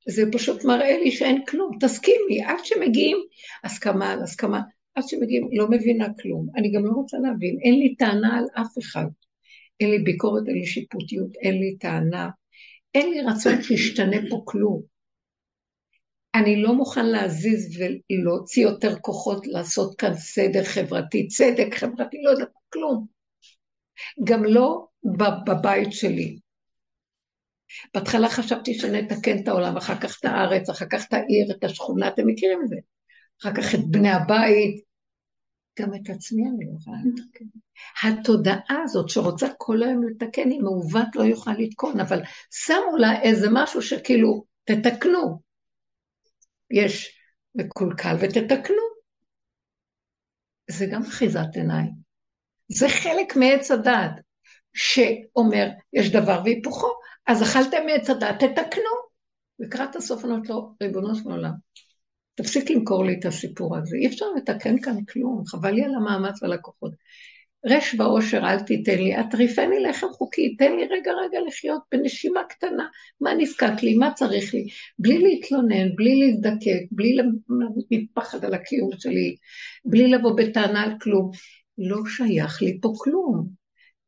זה 0.09 0.23
פשוט 0.33 0.65
מראה 0.65 0.99
לי 0.99 1.11
שאין 1.11 1.45
כלום, 1.45 1.79
תסכימי, 1.81 2.45
עד 2.45 2.65
שמגיעים 2.65 3.17
הסכמה 3.65 4.13
על 4.13 4.23
הסכמה, 4.23 4.61
עד 4.95 5.05
שמגיעים, 5.09 5.49
לא 5.53 5.71
מבינה 5.71 6.07
כלום. 6.23 6.49
אני 6.57 6.73
גם 6.73 6.85
לא 6.85 6.91
רוצה 6.91 7.19
להבין, 7.19 7.59
אין 7.63 7.75
לי 7.75 7.95
טענה 7.97 8.39
על 8.39 8.45
אף 8.55 8.79
אחד. 8.79 9.07
אין 9.81 9.91
לי 9.91 9.99
ביקורת, 9.99 10.43
אין 10.49 10.57
לי 10.57 10.67
שיפוטיות, 10.67 11.37
אין 11.37 11.55
לי 11.55 11.77
טענה, 11.77 12.31
אין 12.95 13.11
לי 13.11 13.21
רצון 13.21 13.63
שישתנה 13.63 14.17
פה 14.31 14.43
כלום. 14.45 14.83
אני 16.35 16.63
לא 16.63 16.75
מוכן 16.75 17.07
להזיז 17.07 17.81
ולהוציא 18.11 18.63
יותר 18.63 18.99
כוחות 18.99 19.47
לעשות 19.47 19.95
כאן 19.99 20.15
סדר 20.15 20.65
חברתי, 20.65 21.29
צדק 21.29 21.75
חברתי, 21.75 22.23
לא 22.23 22.31
יודעת 22.31 22.49
כלום. 22.69 23.07
גם 24.25 24.45
לא 24.45 24.87
בבית 25.47 25.93
שלי. 25.93 26.39
בהתחלה 27.95 28.29
חשבתי 28.29 28.75
שנתקן 28.75 29.39
את 29.43 29.49
העולם, 29.49 29.77
אחר 29.77 30.01
כך 30.01 30.19
את 30.21 30.25
הארץ, 30.25 30.71
אחר 30.71 30.87
כך 30.91 31.05
את 31.09 31.13
העיר, 31.13 31.51
את 31.51 31.65
השכונה, 31.65 32.09
אתם 32.09 32.27
מכירים 32.27 32.59
את 32.63 32.69
זה. 32.69 32.77
אחר 33.43 33.55
כך 33.57 33.75
את 33.75 33.91
בני 33.91 34.11
הבית, 34.11 34.85
גם 35.81 35.95
את 35.95 36.11
עצמי 36.11 36.43
אני 36.49 36.67
לא 36.67 36.79
יכולה 36.81 36.97
לתקן. 37.05 37.45
התודעה 38.03 38.83
הזאת 38.85 39.09
שרוצה 39.09 39.47
כל 39.59 39.83
היום 39.83 40.09
לתקן, 40.09 40.51
היא 40.51 40.61
מעוות 40.61 41.09
לא 41.15 41.23
יוכל 41.23 41.53
לתקון, 41.59 42.01
אבל 42.01 42.23
שמו 42.51 42.97
לה 42.99 43.23
איזה 43.23 43.47
משהו 43.53 43.83
שכאילו, 43.83 44.45
תתקנו. 44.65 45.41
יש 46.71 47.19
מקולקל 47.55 48.17
ותתקנו. 48.21 48.83
זה 50.71 50.87
גם 50.93 51.03
אחיזת 51.03 51.55
עיניים. 51.55 51.93
זה 52.69 52.87
חלק 52.89 53.37
מעץ 53.37 53.71
הדעת, 53.71 54.13
שאומר, 54.75 55.67
יש 55.93 56.13
דבר 56.13 56.43
והיפוכו, 56.45 56.89
אז 57.27 57.43
אכלתם 57.43 57.87
מעץ 57.87 58.11
הדעת, 58.11 58.35
תתקנו. 58.39 59.15
לקראת 59.59 59.97
הסוף 59.97 60.25
אני 60.25 60.33
אומרת 60.33 60.49
לו, 60.49 60.75
ריבונו 60.83 61.15
של 61.15 61.31
עולם, 61.31 61.53
תפסיק 62.35 62.71
למכור 62.71 63.05
לי 63.05 63.17
את 63.21 63.25
הסיפור 63.25 63.77
הזה, 63.77 63.97
אי 63.97 64.07
אפשר 64.07 64.27
לתקן 64.37 64.81
כאן 64.81 65.05
כלום, 65.05 65.43
חבל 65.47 65.71
לי 65.71 65.85
על 65.85 65.95
המאמץ 65.95 66.43
ועל 66.43 66.53
הכוחות. 66.53 66.93
רש 67.67 67.95
ועושר 67.99 68.39
אל 68.39 68.61
תיתן 68.61 68.99
לי, 68.99 69.21
אטריפני 69.21 69.81
לחם 69.81 70.07
חוקי, 70.13 70.57
תן 70.57 70.77
לי 70.77 70.85
רגע 70.85 71.13
רגע 71.13 71.39
לחיות 71.47 71.81
בנשימה 71.93 72.41
קטנה, 72.49 72.87
מה 73.21 73.35
נזקק 73.35 73.83
לי, 73.83 73.95
מה 73.95 74.13
צריך 74.15 74.55
לי, 74.55 74.67
בלי 74.99 75.19
להתלונן, 75.19 75.95
בלי 75.95 76.21
להזדקק, 76.21 76.83
בלי 76.91 77.17
לפחד 77.91 78.45
על 78.45 78.55
הקיום 78.55 78.91
שלי, 78.99 79.37
בלי 79.85 80.09
לבוא 80.09 80.37
בטענה 80.37 80.83
על 80.83 80.93
כלום. 81.01 81.31
לא 81.79 81.97
שייך 82.07 82.63
לי 82.63 82.79
פה 82.81 82.93
כלום. 82.97 83.49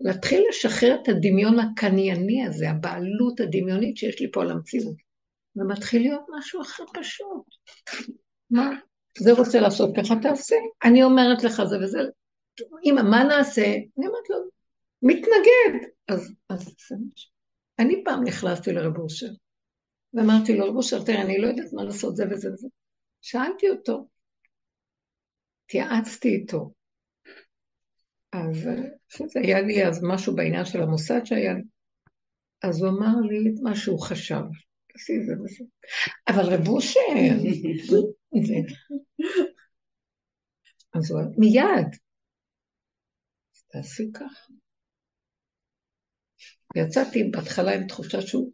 להתחיל 0.01 0.43
לשחרר 0.49 0.97
את 1.03 1.09
הדמיון 1.09 1.59
הקנייני 1.59 2.45
הזה, 2.45 2.71
הבעלות 2.71 3.41
הדמיונית 3.41 3.97
שיש 3.97 4.21
לי 4.21 4.31
פה 4.33 4.43
על 4.43 4.51
המציאות. 4.51 5.06
ומתחיל 5.57 6.03
להיות 6.03 6.25
משהו 6.39 6.63
אחר 6.63 6.85
פשוט. 6.95 7.47
מה? 8.51 8.71
זה 9.19 9.33
רוצה 9.33 9.61
לעשות 9.61 9.91
ככה, 9.97 10.15
תעשה. 10.23 10.57
אני 10.85 11.03
אומרת 11.03 11.45
לך 11.45 11.63
זה 11.65 11.77
וזה. 11.83 11.99
אמא, 12.85 13.03
מה 13.03 13.25
נעשה? 13.25 13.67
אני 13.67 14.07
אומרת 14.07 14.31
לו, 14.31 14.37
מתנגד. 15.03 15.89
אז, 16.09 16.33
אז 16.49 16.75
אני 17.79 18.03
פעם 18.05 18.25
נכנסתי 18.25 18.73
לרב 18.73 18.99
אושר, 18.99 19.27
ואמרתי 20.15 20.57
לו, 20.57 20.69
רב 20.69 20.77
אושר, 20.77 21.05
תראה, 21.05 21.23
אני 21.23 21.39
לא 21.39 21.47
יודעת 21.47 21.73
מה 21.73 21.85
לעשות 21.85 22.17
זה 22.17 22.25
וזה 22.31 22.53
וזה. 22.53 22.69
שאלתי 23.21 23.71
אותו, 23.71 24.09
התייעצתי 25.65 26.29
איתו. 26.29 26.73
אז 28.33 28.69
זה 29.33 29.41
היה 29.41 29.61
לי 29.61 29.87
אז 29.87 30.05
משהו 30.05 30.37
בעניין 30.37 30.65
של 30.65 30.83
המוסד 30.83 31.21
שהיה 31.25 31.55
לי. 31.55 31.63
אז 32.63 32.83
הוא 32.83 32.89
אמר 32.89 33.21
לי 33.29 33.51
את 33.51 33.61
מה 33.63 33.77
שהוא 33.77 34.01
חשב. 34.01 34.43
תעשי 34.97 35.13
זה 35.27 35.33
וזה. 35.33 35.65
אבל 36.29 36.55
רב 36.55 36.69
אושר, 36.69 37.01
אז 40.95 41.11
הוא 41.11 41.21
מיד. 41.39 41.97
תעשי 43.73 44.11
ככה. 44.15 44.53
יצאתי 46.77 47.25
בהתחלה 47.31 47.75
עם 47.75 47.87
תחושה 47.87 48.21
שהוא... 48.21 48.53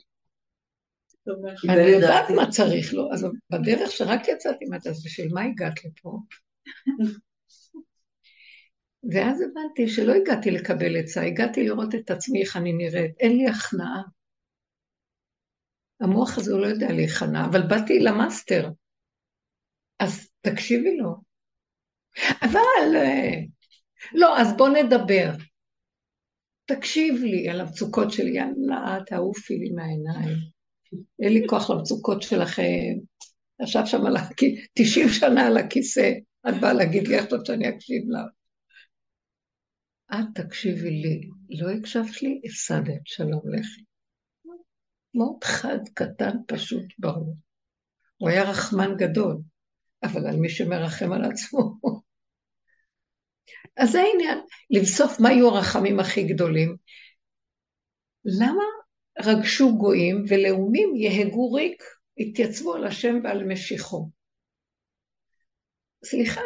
אני 1.69 1.91
יודעת 1.91 2.31
מה 2.37 2.51
צריך 2.51 2.95
לו, 2.95 3.13
אז 3.13 3.27
בדרך 3.51 3.91
שרק 3.91 4.29
יצאתי, 4.29 4.65
מה 4.65 4.77
אז 4.77 5.05
בשביל 5.05 5.29
מה 5.35 5.45
הגעת 5.45 5.85
לפה? 5.85 6.19
ואז 9.13 9.41
הבנתי 9.41 9.89
שלא 9.89 10.13
הגעתי 10.13 10.51
לקבל 10.51 10.97
עצה, 10.97 11.23
הגעתי 11.23 11.65
לראות 11.65 11.95
את 11.95 12.11
עצמי 12.11 12.43
איך 12.43 12.57
אני 12.57 12.73
נראית, 12.73 13.13
אין 13.21 13.37
לי 13.37 13.47
הכנעה. 13.47 14.03
המוח 16.03 16.39
הזה 16.39 16.53
הוא 16.53 16.61
לא 16.61 16.67
יודע 16.67 16.93
להיכנע, 16.93 17.45
אבל 17.45 17.63
באתי 17.69 17.99
למאסטר, 17.99 18.71
אז 19.99 20.31
תקשיבי 20.41 20.97
לו. 20.97 21.15
אבל, 22.43 22.97
אה, 22.97 23.41
לא, 24.15 24.41
אז 24.41 24.57
בוא 24.57 24.69
נדבר. 24.69 25.31
תקשיב 26.65 27.15
לי 27.23 27.49
על 27.49 27.61
המצוקות 27.61 28.11
שלי, 28.11 28.31
יאללה, 28.31 28.99
תעופי 29.07 29.55
לי 29.59 29.71
מהעיניים. 29.71 30.37
אין 31.23 31.33
לי 31.33 31.43
כוח 31.49 31.71
למצוקות 31.71 32.23
שלכם. 32.23 32.95
ישב 33.63 33.83
שם 33.87 34.07
על 34.07 34.17
הכיסא, 34.17 34.61
90 34.75 35.09
שנה 35.09 35.47
על 35.47 35.57
הכיסא, 35.57 36.11
את 36.49 36.55
באה 36.61 36.73
להגיד 36.73 37.09
לי 37.09 37.19
עכשיו 37.19 37.39
שאני 37.47 37.69
אקשיב 37.69 38.03
לך. 38.09 38.31
את 40.15 40.41
תקשיבי 40.41 40.91
לי, 40.91 41.21
לא 41.51 41.71
הקשבת 41.71 42.23
לי, 42.23 42.41
הפסדת, 42.45 43.01
שלום 43.05 43.43
לכי. 43.55 43.92
מאוד 45.15 45.45
חד, 45.45 45.79
קטן, 45.95 46.37
פשוט, 46.47 46.85
ברור. 46.99 47.37
הוא 48.17 48.29
היה 48.29 48.51
רחמן 48.51 48.97
גדול. 48.97 49.37
אבל 50.03 50.27
על 50.27 50.37
מי 50.37 50.49
שמרחם 50.49 51.13
על 51.13 51.25
עצמו. 51.25 51.75
אז 53.77 53.91
זה 53.91 54.01
העניין, 54.01 54.39
לבסוף 54.71 55.21
מה 55.21 55.33
יהיו 55.33 55.49
הרחמים 55.49 56.01
הכי 56.01 56.23
גדולים? 56.23 56.77
למה 58.25 58.65
רגשו 59.19 59.79
גויים 59.79 60.25
ולאומים 60.29 60.97
יהגו 60.97 61.53
ריק, 61.53 61.83
התייצבו 62.19 62.75
על 62.75 62.87
השם 62.87 63.15
ועל 63.25 63.45
משיחו? 63.45 64.09
סליחה, 66.05 66.41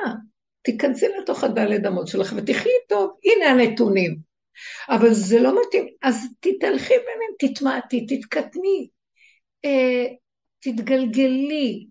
תיכנסי 0.62 1.06
לתוך 1.22 1.44
הדלת 1.44 1.86
אמות 1.86 2.08
שלך 2.08 2.34
ותחי 2.36 2.68
טוב, 2.88 3.18
הנה 3.24 3.50
הנתונים. 3.50 4.25
אבל 4.88 5.12
זה 5.12 5.40
לא 5.40 5.60
מתאים, 5.60 5.86
אז 6.02 6.26
תתהלכי 6.40 6.94
ביניהם, 6.94 7.54
תתמעטי, 7.54 8.06
תתקטני, 8.06 8.88
אה, 9.64 10.04
תתגלגלי, 10.60 11.86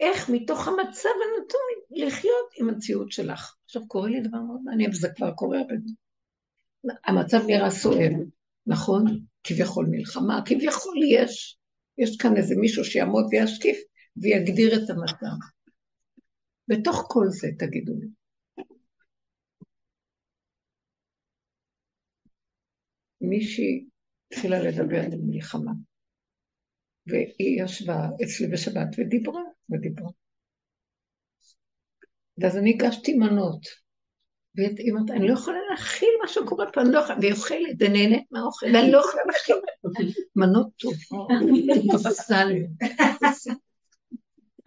איך 0.00 0.30
מתוך 0.30 0.68
המצב 0.68 1.08
הנתון 1.08 2.06
לחיות 2.06 2.48
עם 2.58 2.68
המציאות 2.68 3.12
שלך. 3.12 3.54
עכשיו 3.64 3.88
קורה 3.88 4.08
לי 4.08 4.20
דבר 4.20 4.38
מאוד 4.38 4.60
מעניין, 4.64 4.90
וזה 4.90 5.08
כבר 5.16 5.30
קורה 5.30 5.58
הרבה 5.58 5.74
המצב 7.04 7.46
נראה 7.46 7.70
סוער, 7.70 8.10
נכון? 8.66 9.04
כביכול 9.44 9.86
מלחמה, 9.90 10.40
כביכול 10.46 10.96
יש, 11.08 11.58
יש 11.98 12.16
כאן 12.16 12.36
איזה 12.36 12.54
מישהו 12.56 12.84
שיעמוד 12.84 13.24
וישקיף 13.30 13.78
ויגדיר 14.16 14.74
את 14.74 14.90
המצב. 14.90 15.36
בתוך 16.68 17.04
כל 17.08 17.26
זה, 17.28 17.48
תגידו 17.58 17.92
לי, 18.00 18.06
מישהי 23.28 23.84
התחילה 24.32 24.58
לדבר 24.58 25.00
על 25.00 25.20
מלחמה, 25.22 25.72
והיא 27.06 27.62
ישבה 27.64 28.08
אצלי 28.24 28.46
בשבת 28.46 28.88
ודיברה, 28.98 29.42
ודיברה. 29.70 30.10
ואז 32.38 32.56
אני 32.56 32.70
הגשתי 32.70 33.14
מנות, 33.14 33.66
והיא 34.54 34.92
אומרת, 34.92 35.10
אני 35.10 35.28
לא 35.28 35.34
יכולה 35.34 35.58
להכיל 35.70 36.08
מה 36.22 36.28
שקורה 36.28 36.72
פה, 36.72 36.80
אני 36.80 36.92
לא 36.92 36.98
יכולה, 36.98 37.18
והיא 37.20 37.32
אוכלת 37.32 37.76
ונהנית 37.80 38.24
מהאוכל, 38.30 38.66
ואני 38.66 38.92
לא 38.92 38.98
יכולה 38.98 39.22
להכיל 39.26 39.56
מנות 40.36 40.68
טובות, 40.76 41.30
סל. 42.10 42.52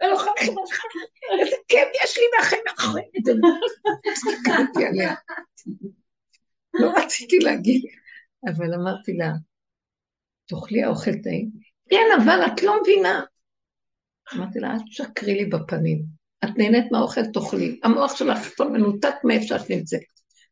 אני 0.00 0.10
לא 0.10 0.14
יכולה 0.14 0.32
להכיל 0.36 0.54
איזה 1.40 1.56
כיף 1.68 1.88
יש 2.04 2.18
לי 2.18 2.24
מהחיים 2.38 2.62
עליה. 4.88 5.14
לא 6.74 6.92
רציתי 6.96 7.38
להגיד, 7.38 7.82
אבל 8.46 8.74
אמרתי 8.74 9.12
לה, 9.16 9.32
תאכלי 10.46 10.82
האוכל 10.82 11.14
טעים? 11.22 11.50
כן, 11.90 12.06
אבל 12.22 12.40
את 12.46 12.62
לא 12.62 12.80
מבינה. 12.82 13.20
אמרתי 14.34 14.58
לה, 14.58 14.72
אל 14.72 14.78
תשקרי 14.90 15.34
לי 15.34 15.44
בפנים. 15.44 16.02
את 16.44 16.48
נהנית 16.56 16.92
מהאוכל, 16.92 17.26
תאכלי. 17.32 17.80
המוח 17.82 18.16
שלך 18.16 18.38
כבר 18.38 18.68
מנותק 18.68 19.14
מאיפה 19.24 19.46
שאת 19.46 19.70
נמצאת. 19.70 20.00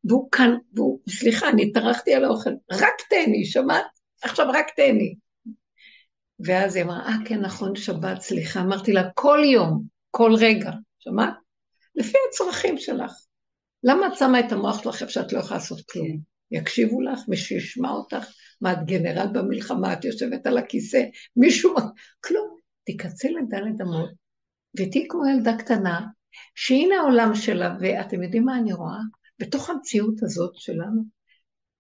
והוא 0.04 0.28
כאן, 0.32 0.56
והוא, 0.74 1.00
סליחה, 1.08 1.48
אני 1.48 1.72
טרחתי 1.72 2.14
על 2.14 2.24
האוכל, 2.24 2.50
רק 2.72 2.94
תהני, 3.10 3.44
שמעת? 3.44 3.86
עכשיו 4.22 4.46
רק 4.48 4.66
תהני. 4.76 5.14
ואז 6.40 6.76
היא 6.76 6.84
אמרה, 6.84 6.98
אה, 6.98 7.14
כן, 7.24 7.40
נכון, 7.40 7.76
שבת, 7.76 8.20
סליחה. 8.20 8.60
אמרתי 8.60 8.92
לה, 8.92 9.02
כל 9.14 9.38
יום, 9.44 9.82
כל 10.10 10.32
רגע, 10.38 10.70
שמעת? 10.98 11.34
לפי 11.94 12.18
הצרכים 12.28 12.78
שלך. 12.78 13.12
למה 13.82 14.06
את 14.06 14.12
שמה 14.18 14.40
את 14.40 14.52
המוח 14.52 14.82
שלך 14.82 15.02
איפה 15.02 15.12
שאת 15.12 15.32
לא 15.32 15.38
יכולה 15.38 15.60
לעשות 15.60 15.80
כלום? 15.90 16.35
יקשיבו 16.50 17.00
לך, 17.00 17.20
מישהו 17.28 17.56
ישמע 17.56 17.90
אותך, 17.90 18.26
מה, 18.60 18.72
את 18.72 18.78
גנרל 18.86 19.26
במלחמה, 19.32 19.92
את 19.92 20.04
יושבת 20.04 20.46
על 20.46 20.58
הכיסא, 20.58 21.02
מישהו, 21.36 21.74
כלום. 22.20 22.56
תיכנסי 22.86 23.28
לדלת 23.28 23.80
אמות, 23.80 24.10
ותהיי 24.74 25.06
כמו 25.08 25.22
ילדה 25.26 25.58
קטנה, 25.58 26.00
שהנה 26.54 26.96
העולם 26.96 27.34
שלה, 27.34 27.76
ואתם 27.80 28.22
יודעים 28.22 28.44
מה 28.44 28.58
אני 28.58 28.72
רואה? 28.72 28.98
בתוך 29.38 29.70
המציאות 29.70 30.22
הזאת 30.22 30.52
שלנו, 30.54 31.02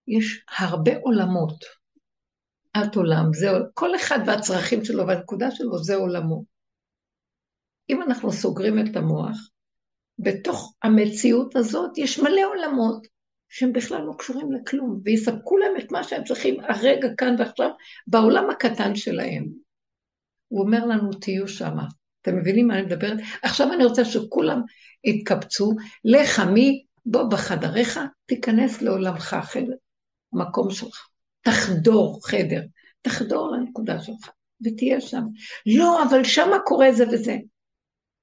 יש 0.08 0.44
הרבה 0.58 0.92
עולמות. 1.02 1.64
את 2.76 2.96
עולם, 2.96 3.32
זה, 3.32 3.46
כל 3.74 3.96
אחד 3.96 4.18
והצרכים 4.26 4.84
שלו 4.84 5.06
והנקודה 5.06 5.50
שלו 5.50 5.78
זה 5.78 5.94
עולמו. 5.94 6.44
אם 7.90 8.02
אנחנו 8.02 8.32
סוגרים 8.32 8.78
את 8.78 8.96
המוח, 8.96 9.50
בתוך 10.18 10.74
המציאות 10.82 11.56
הזאת 11.56 11.98
יש 11.98 12.18
מלא 12.18 12.42
עולמות 12.48 13.06
שהם 13.48 13.72
בכלל 13.72 14.02
לא 14.02 14.12
קשורים 14.18 14.52
לכלום, 14.52 15.00
ויספקו 15.04 15.56
להם 15.56 15.72
את 15.78 15.92
מה 15.92 16.04
שהם 16.04 16.24
צריכים 16.24 16.60
הרגע 16.60 17.08
כאן 17.18 17.34
ועכשיו 17.38 17.70
בעולם 18.06 18.50
הקטן 18.50 18.94
שלהם. 18.94 19.46
הוא 20.48 20.60
אומר 20.64 20.86
לנו, 20.86 21.12
תהיו 21.12 21.48
שמה. 21.48 21.86
אתם 22.22 22.36
מבינים 22.36 22.66
מה 22.66 22.74
אני 22.74 22.82
מדברת? 22.82 23.18
עכשיו 23.42 23.72
אני 23.72 23.84
רוצה 23.84 24.04
שכולם 24.04 24.60
יתקבצו, 25.04 25.72
לך 26.04 26.40
מי, 26.40 26.84
בוא 27.06 27.30
בחדריך, 27.30 28.00
תיכנס 28.26 28.82
לעולמך, 28.82 29.36
חדר, 29.42 29.74
מקום 30.32 30.70
שלך. 30.70 31.08
תחדור 31.40 32.20
חדר, 32.26 32.62
תחדור 33.02 33.56
לנקודה 33.56 34.00
שלך, 34.02 34.30
ותהיה 34.64 35.00
שם. 35.00 35.22
לא, 35.66 36.02
אבל 36.02 36.24
שמה 36.24 36.56
קורה 36.64 36.92
זה 36.92 37.04
וזה. 37.12 37.36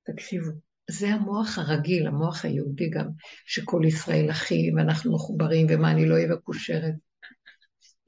תקשיבו, 0.04 0.52
זה 0.89 1.08
המוח 1.08 1.58
הרגיל, 1.58 2.08
המוח 2.08 2.46
היהודי 2.46 2.89
גם, 2.89 3.08
שכל 3.46 3.82
ישראל 3.88 4.32
אחים, 4.32 4.76
ואנחנו 4.76 5.13
מחוברים, 5.15 5.67
ומה 5.69 5.91
אני 5.91 6.06
לא 6.06 6.13
אהיה 6.15 6.28
מקושרת. 6.28 6.93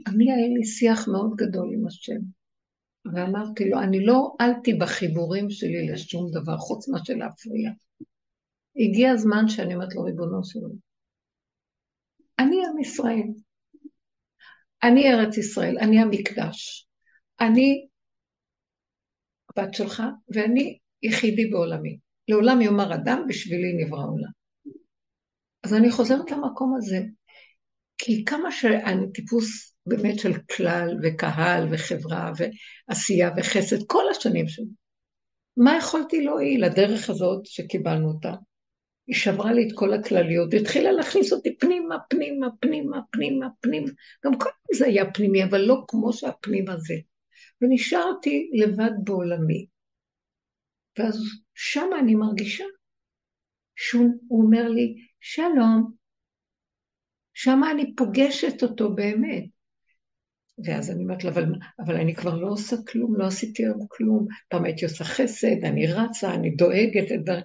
אני, 0.08 0.32
היה 0.32 0.48
לי 0.58 0.66
שיח 0.66 1.08
מאוד 1.08 1.36
גדול 1.36 1.70
עם 1.74 1.88
השם, 1.88 2.20
ואמרתי 3.14 3.70
לו, 3.70 3.80
אני 3.80 4.06
לא 4.06 4.36
עלתי 4.40 4.74
בחיבורים 4.74 5.50
שלי 5.50 5.88
לשום 5.92 6.32
דבר, 6.32 6.58
חוץ 6.58 6.90
מאשר 6.90 7.14
להפריע. 7.14 7.72
הגיע 8.76 9.12
הזמן 9.12 9.48
שאני 9.48 9.76
אומרת 9.76 9.96
לו, 9.96 10.04
ריבונו 10.04 10.44
שלו, 10.44 10.70
אני 12.40 12.56
עם 12.66 12.80
ישראל, 12.80 13.28
אני 14.84 15.14
ארץ 15.14 15.38
ישראל, 15.38 15.78
אני 15.78 16.00
המקדש, 16.00 16.88
אני 17.40 17.88
הבת 19.50 19.74
שלך, 19.74 20.04
ואני 20.36 20.80
יחידי 21.04 21.46
בעולמי. 21.46 22.05
לעולם 22.28 22.62
יאמר 22.62 22.96
אדם, 22.96 23.26
בשבילי 23.28 23.74
נברא 23.74 24.04
עולם. 24.04 24.32
אז 25.64 25.74
אני 25.74 25.92
חוזרת 25.92 26.32
למקום 26.32 26.76
הזה, 26.78 27.00
כי 27.98 28.26
כמה 28.26 28.52
שאני 28.52 29.12
טיפוס 29.14 29.76
באמת 29.86 30.20
של 30.20 30.34
כלל 30.56 30.98
וקהל 31.04 31.68
וחברה 31.72 32.32
ועשייה 32.38 33.30
וחסד, 33.38 33.88
כל 33.88 34.04
השנים 34.12 34.48
שלי, 34.48 34.66
מה 35.58 35.78
יכולתי 35.78 36.22
להועיל 36.22 36.66
לדרך 36.66 37.10
הזאת 37.10 37.46
שקיבלנו 37.46 38.08
אותה? 38.08 38.34
היא 39.08 39.16
שברה 39.16 39.54
לי 39.54 39.68
את 39.68 39.72
כל 39.76 39.94
הכלליות, 39.94 40.50
והתחילה 40.52 40.92
להכניס 40.92 41.34
אותי 41.34 41.58
פנימה, 41.58 41.96
פנימה, 42.10 42.48
פנימה, 42.60 42.98
פנימה, 43.12 43.48
פנימה. 43.60 43.90
גם 44.26 44.40
קודם 44.40 44.54
זה 44.76 44.86
היה 44.86 45.12
פנימי, 45.14 45.44
אבל 45.44 45.62
לא 45.62 45.84
כמו 45.88 46.14
שהפנים 46.14 46.70
הזה. 46.70 46.94
ונשארתי 47.62 48.52
לבד 48.54 48.92
בעולמי. 49.04 49.66
ואז 51.00 51.20
שם 51.56 51.90
אני 52.00 52.16
מרגישה 52.16 52.64
שהוא 53.76 54.22
אומר 54.30 54.70
לי, 54.70 54.96
שלום. 55.20 55.92
שם 57.34 57.62
אני 57.72 57.96
פוגשת 57.96 58.64
אותו 58.64 58.96
באמת. 58.96 59.44
ואז 60.66 60.92
אני 60.92 61.04
אומרת 61.04 61.24
לו, 61.24 61.30
אבל, 61.30 61.46
אבל 61.86 61.96
אני 61.96 62.16
כבר 62.16 62.38
לא 62.38 62.48
עושה 62.48 62.76
כלום, 62.88 63.16
לא 63.20 63.28
עשיתי 63.28 63.64
היום 63.64 63.88
כלום. 63.90 64.28
פעם 64.50 64.66
הייתי 64.66 64.86
עושה 64.86 65.04
חסד, 65.04 65.64
אני 65.64 65.88
רצה, 65.88 66.34
אני 66.34 66.56
דואגת 66.56 67.12
את 67.12 67.22
דבר. 67.24 67.40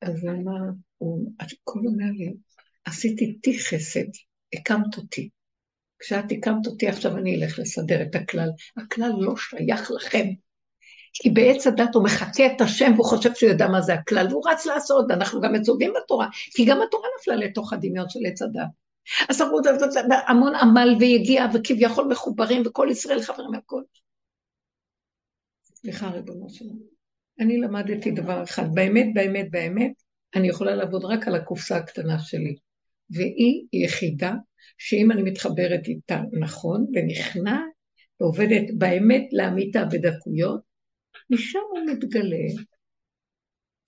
אז 0.00 0.24
אמר, 0.24 0.70
הוא 0.98 1.32
הכל 1.40 1.78
אומר 1.78 2.10
לי, 2.18 2.32
עשית 2.84 3.20
איתי 3.20 3.58
חסד, 3.58 4.08
הקמת 4.54 4.96
אותי. 4.96 5.28
כשאת 5.98 6.32
הקמת 6.32 6.66
אותי, 6.66 6.88
עכשיו 6.88 7.16
אני 7.16 7.36
אלך 7.36 7.58
לסדר 7.58 8.02
את 8.02 8.14
הכלל. 8.14 8.48
הכלל 8.76 9.10
לא 9.20 9.36
שייך 9.36 9.90
לכם. 9.90 10.26
כי 11.12 11.30
בעץ 11.30 11.66
הדת 11.66 11.94
הוא 11.94 12.04
מחקה 12.04 12.46
את 12.46 12.60
השם 12.60 12.92
והוא 12.94 13.06
חושב 13.06 13.34
שהוא 13.34 13.50
יודע 13.50 13.66
מה 13.68 13.80
זה 13.80 13.94
הכלל, 13.94 14.26
והוא 14.30 14.42
רץ 14.50 14.66
לעשות, 14.66 15.06
ואנחנו 15.08 15.40
גם 15.40 15.52
מצווים 15.52 15.92
בתורה, 15.96 16.28
כי 16.54 16.64
גם 16.64 16.82
התורה 16.82 17.08
נפלה 17.20 17.36
לתוך 17.36 17.72
הדמיון 17.72 18.08
של 18.08 18.20
עץ 18.26 18.42
הדת. 18.42 18.68
אז 19.28 19.42
אמרו, 19.42 19.60
המון 20.26 20.54
עמל 20.54 20.96
ויגיע, 21.00 21.46
וכביכול 21.54 22.04
מחוברים, 22.04 22.62
וכל 22.66 22.88
ישראל 22.90 23.22
חברים 23.22 23.50
מהכל. 23.50 23.82
סליחה, 25.74 26.10
ריבונו 26.10 26.50
שלנו. 26.50 26.98
אני 27.40 27.60
למדתי 27.60 28.10
דבר 28.10 28.42
אחד, 28.42 28.74
באמת, 28.74 29.06
באמת, 29.14 29.50
באמת, 29.50 29.92
אני 30.34 30.48
יכולה 30.48 30.74
לעבוד 30.74 31.04
רק 31.04 31.28
על 31.28 31.34
הקופסה 31.34 31.76
הקטנה 31.76 32.18
שלי. 32.18 32.56
והיא 33.10 33.66
יחידה 33.72 34.32
שאם 34.78 35.12
אני 35.12 35.22
מתחברת 35.22 35.88
איתה 35.88 36.20
נכון, 36.40 36.86
ונכנעת, 36.94 37.62
ועובדת 38.20 38.64
באמת 38.78 39.28
לאמיתה 39.32 39.84
בדקויות, 39.84 40.60
משם 41.30 41.58
הוא 41.70 41.80
מתגלה, 41.86 42.62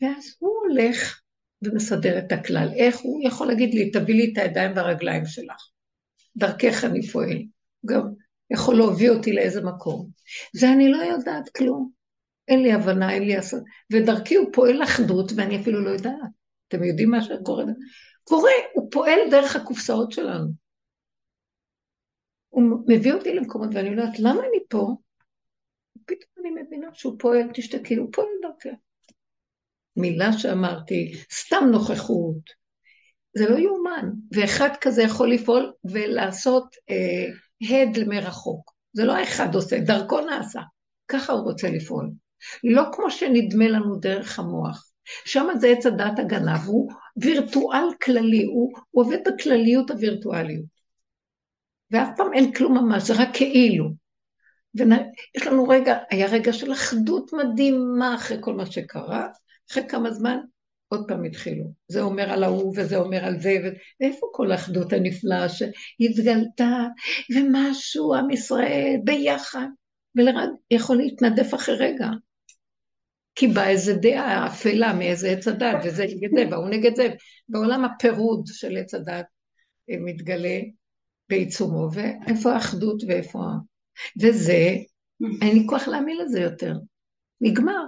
ואז 0.02 0.36
הוא 0.38 0.50
הולך 0.60 1.20
ומסדר 1.62 2.18
את 2.18 2.32
הכלל. 2.32 2.68
איך 2.76 2.98
הוא 2.98 3.20
יכול 3.24 3.46
להגיד 3.46 3.74
לי, 3.74 3.90
תביא 3.90 4.14
לי 4.14 4.32
את 4.32 4.38
הידיים 4.38 4.76
והרגליים 4.76 5.26
שלך. 5.26 5.70
דרכך 6.36 6.84
אני 6.84 7.06
פועל. 7.06 7.42
גם 7.86 8.02
יכול 8.50 8.76
להוביל 8.76 9.10
אותי 9.10 9.32
לאיזה 9.32 9.60
מקום. 9.60 10.08
זה 10.52 10.72
אני 10.72 10.92
לא 10.92 10.96
יודעת 10.96 11.48
כלום. 11.48 11.90
אין 12.48 12.62
לי 12.62 12.72
הבנה, 12.72 13.12
אין 13.12 13.22
לי 13.22 13.36
עשות, 13.36 13.62
ודרכי 13.92 14.34
הוא 14.34 14.52
פועל 14.52 14.82
אחדות, 14.82 15.32
ואני 15.36 15.60
אפילו 15.60 15.84
לא 15.84 15.90
יודעת. 15.90 16.30
אתם 16.68 16.84
יודעים 16.84 17.10
מה 17.10 17.22
שקורה? 17.22 17.64
קורה, 18.24 18.50
הוא 18.74 18.90
פועל 18.90 19.18
דרך 19.30 19.56
הקופסאות 19.56 20.12
שלנו. 20.12 20.46
הוא 22.48 22.62
מביא 22.88 23.12
אותי 23.12 23.34
למקומות 23.34 23.70
ואני 23.74 23.96
לא 23.96 24.00
יודעת 24.00 24.18
למה 24.18 24.40
אני 24.40 24.58
פה, 24.68 24.96
פתאום 26.06 26.46
אני 26.46 26.62
מבינה 26.62 26.86
שהוא 26.94 27.16
פועל, 27.18 27.48
תשתקי, 27.54 27.94
הוא 27.94 28.08
פועל 28.12 28.28
דרכי. 28.42 28.68
מילה 29.96 30.32
שאמרתי, 30.32 31.12
סתם 31.32 31.64
נוכחות, 31.72 32.60
זה 33.36 33.48
לא 33.48 33.58
יאומן. 33.58 34.10
ואחד 34.32 34.68
כזה 34.80 35.02
יכול 35.02 35.32
לפעול 35.32 35.72
ולעשות 35.84 36.76
אה, 36.90 37.26
הד 37.70 37.98
מרחוק. 38.08 38.72
זה 38.92 39.04
לא 39.04 39.16
האחד 39.16 39.54
עושה, 39.54 39.80
דרכו 39.80 40.20
נעשה. 40.20 40.60
ככה 41.08 41.32
הוא 41.32 41.42
רוצה 41.42 41.70
לפעול. 41.70 42.10
לא 42.64 42.82
כמו 42.92 43.10
שנדמה 43.10 43.68
לנו 43.68 43.96
דרך 43.96 44.38
המוח. 44.38 44.90
שם 45.24 45.46
זה 45.60 45.68
עץ 45.68 45.86
הדת 45.86 46.18
הגנב, 46.18 46.66
הוא 46.66 46.92
וירטואל 47.16 47.84
כללי, 48.02 48.44
הוא, 48.44 48.72
הוא 48.90 49.04
עובד 49.04 49.18
בכלליות 49.26 49.90
הווירטואליות. 49.90 50.80
ואף 51.90 52.08
פעם 52.16 52.32
אין 52.34 52.52
כלום 52.52 52.74
ממש, 52.78 53.02
זה 53.02 53.14
רק 53.22 53.28
כאילו. 53.32 53.90
ויש 54.74 55.46
לנו 55.46 55.68
רגע, 55.68 55.98
היה 56.10 56.26
רגע 56.26 56.52
של 56.52 56.72
אחדות 56.72 57.30
מדהימה 57.32 58.14
אחרי 58.14 58.36
כל 58.40 58.54
מה 58.54 58.66
שקרה, 58.66 59.28
אחרי 59.70 59.88
כמה 59.88 60.10
זמן 60.10 60.38
עוד 60.88 61.04
פעם 61.08 61.24
התחילו. 61.24 61.64
זה 61.88 62.00
אומר 62.00 62.30
על 62.30 62.44
ההוא 62.44 62.74
וזה 62.76 62.96
אומר 62.96 63.24
על 63.24 63.40
זה, 63.40 63.56
ואיפה 64.00 64.26
כל 64.32 64.52
האחדות 64.52 64.92
הנפלאה 64.92 65.48
שהתגלתה, 65.48 66.86
ומשהו, 67.34 68.14
עם 68.14 68.30
ישראל, 68.30 68.96
ביחד, 69.04 69.66
ולרד 70.16 70.48
יכול 70.70 70.96
להתנדף 70.96 71.54
אחרי 71.54 71.76
רגע. 71.76 72.08
כי 73.34 73.46
באה 73.46 73.68
איזה 73.68 73.94
דעה 73.94 74.46
אפלה 74.46 74.92
מאיזה 74.92 75.30
עץ 75.30 75.48
הדת, 75.48 75.76
וזה 75.84 76.04
נגד 76.04 76.30
זה, 76.36 76.44
והוא 76.50 76.68
נגד 76.68 76.96
זה. 76.96 77.08
בעולם 77.48 77.84
הפירוד 77.84 78.46
של 78.46 78.76
עץ 78.76 78.94
הדת 78.94 79.26
אה, 79.90 79.96
מתגלה 80.00 80.60
בעיצומו, 81.28 81.88
ואיפה 81.92 82.52
האחדות 82.52 83.02
ואיפה. 83.08 83.44
וזה, 84.22 84.74
אין 85.42 85.58
לי 85.58 85.66
כוח 85.68 85.88
להאמין 85.88 86.16
לזה 86.16 86.40
יותר. 86.40 86.74
נגמר. 87.40 87.84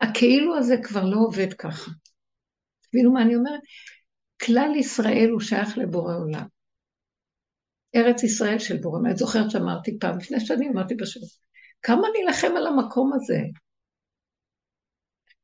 הכאילו 0.00 0.56
הזה 0.56 0.76
כבר 0.82 1.04
לא 1.04 1.16
עובד 1.16 1.52
ככה. 1.52 1.90
תבינו 2.90 3.12
מה 3.12 3.22
אני 3.22 3.36
אומרת? 3.36 3.60
כלל 4.42 4.70
ישראל 4.76 5.28
הוא 5.32 5.40
שייך 5.40 5.78
לבורא 5.78 6.14
עולם. 6.14 6.46
ארץ 7.96 8.22
ישראל 8.22 8.58
של 8.58 8.76
בורא 8.76 8.98
עולם. 8.98 9.10
את 9.10 9.16
זוכרת 9.16 9.50
שאמרתי 9.50 9.98
פעם, 9.98 10.18
לפני 10.18 10.40
שנים 10.40 10.72
אמרתי 10.72 10.94
בשירות, 10.94 11.28
כמה 11.82 12.08
נילחם 12.16 12.56
על 12.56 12.66
המקום 12.66 13.12
הזה? 13.14 13.38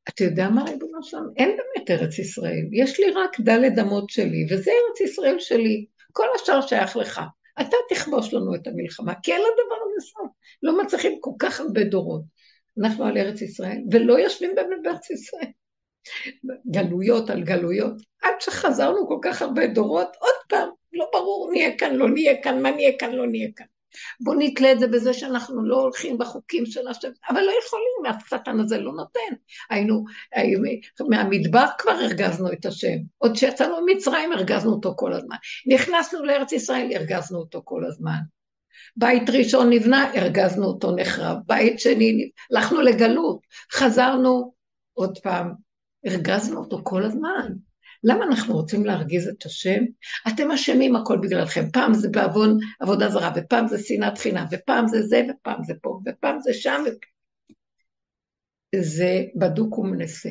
אתה 0.08 0.24
יודע 0.24 0.48
מה 0.48 0.62
ריבונו 0.64 1.02
שלנו? 1.02 1.30
אין 1.36 1.48
באמת 1.48 1.90
ארץ 1.90 2.18
ישראל. 2.18 2.68
יש 2.72 3.00
לי 3.00 3.10
רק 3.10 3.40
דלת 3.40 3.78
אמות 3.80 4.10
שלי, 4.10 4.46
וזה 4.50 4.70
ארץ 4.70 5.00
ישראל 5.00 5.36
שלי. 5.38 5.86
כל 6.12 6.26
השאר 6.34 6.60
שייך 6.60 6.96
לך. 6.96 7.20
אתה 7.60 7.76
תכבוש 7.88 8.34
לנו 8.34 8.54
את 8.54 8.66
המלחמה, 8.66 9.12
כי 9.22 9.32
אין 9.32 9.40
לדבר 9.40 9.74
הזה 9.84 10.06
סוף. 10.06 10.30
לא 10.62 10.82
מצליחים 10.82 11.18
כל 11.20 11.32
כך 11.38 11.60
הרבה 11.60 11.84
דורות. 11.84 12.22
אנחנו 12.80 13.04
על 13.04 13.18
ארץ 13.18 13.42
ישראל, 13.42 13.78
ולא 13.90 14.18
יושבים 14.18 14.54
באמת 14.54 14.78
בארץ 14.82 15.10
ישראל. 15.10 15.50
גלויות 16.70 17.30
על 17.30 17.42
גלויות. 17.42 17.92
עד 18.22 18.34
שחזרנו 18.40 19.08
כל 19.08 19.18
כך 19.22 19.42
הרבה 19.42 19.66
דורות, 19.66 20.08
עוד 20.18 20.34
פעם, 20.48 20.68
לא 20.92 21.06
ברור, 21.12 21.50
נהיה 21.52 21.78
כאן, 21.78 21.94
לא 21.94 22.08
נהיה 22.10 22.42
כאן, 22.42 22.62
מה 22.62 22.70
נהיה 22.70 22.98
כאן, 22.98 23.12
לא 23.12 23.26
נהיה 23.26 23.48
כאן. 23.56 23.66
בואו 24.20 24.36
נתלה 24.38 24.72
את 24.72 24.80
זה 24.80 24.86
בזה 24.86 25.14
שאנחנו 25.14 25.64
לא 25.64 25.80
הולכים 25.80 26.18
בחוקים 26.18 26.66
של 26.66 26.88
השם, 26.88 27.08
אבל 27.28 27.40
לא 27.40 27.52
יכולים, 27.64 28.16
השטן 28.24 28.60
הזה 28.60 28.78
לא 28.78 28.92
נותן. 28.92 29.34
היינו, 29.70 30.04
מהמדבר 31.08 31.64
כבר 31.78 31.90
הרגזנו 31.90 32.52
את 32.52 32.66
השם, 32.66 32.96
עוד 33.18 33.32
כשיצאנו 33.34 33.76
ממצרים 33.86 34.32
הרגזנו 34.32 34.72
אותו 34.72 34.94
כל 34.96 35.12
הזמן. 35.12 35.36
נכנסנו 35.66 36.24
לארץ 36.24 36.52
ישראל, 36.52 36.90
הרגזנו 36.94 37.38
אותו 37.38 37.62
כל 37.64 37.84
הזמן. 37.84 38.18
בית 38.96 39.30
ראשון 39.30 39.70
נבנה, 39.70 40.10
הרגזנו 40.14 40.66
אותו 40.66 40.96
נחרב. 40.96 41.36
בית 41.46 41.80
שני, 41.80 42.30
הלכנו 42.50 42.80
לגלות, 42.80 43.40
חזרנו 43.72 44.52
עוד 44.92 45.18
פעם, 45.18 45.52
הרגזנו 46.06 46.60
אותו 46.60 46.80
כל 46.84 47.02
הזמן. 47.04 47.52
למה 48.04 48.24
אנחנו 48.24 48.54
רוצים 48.54 48.84
להרגיז 48.84 49.28
את 49.28 49.46
השם? 49.46 49.84
אתם 50.28 50.50
אשמים 50.50 50.96
הכל 50.96 51.18
בגללכם. 51.22 51.70
פעם 51.70 51.94
זה 51.94 52.08
בעוון 52.08 52.58
עבודה 52.80 53.10
זרה, 53.10 53.32
ופעם 53.36 53.68
זה 53.68 53.78
שנאת 53.78 54.18
חינם, 54.18 54.44
ופעם 54.50 54.88
זה 54.88 55.02
זה, 55.02 55.22
ופעם 55.30 55.64
זה 55.64 55.74
פה, 55.82 56.00
ופעם 56.06 56.40
זה 56.40 56.54
שם. 56.54 56.84
זה 58.76 59.24
בדוק 59.36 59.78
ומנסה. 59.78 60.30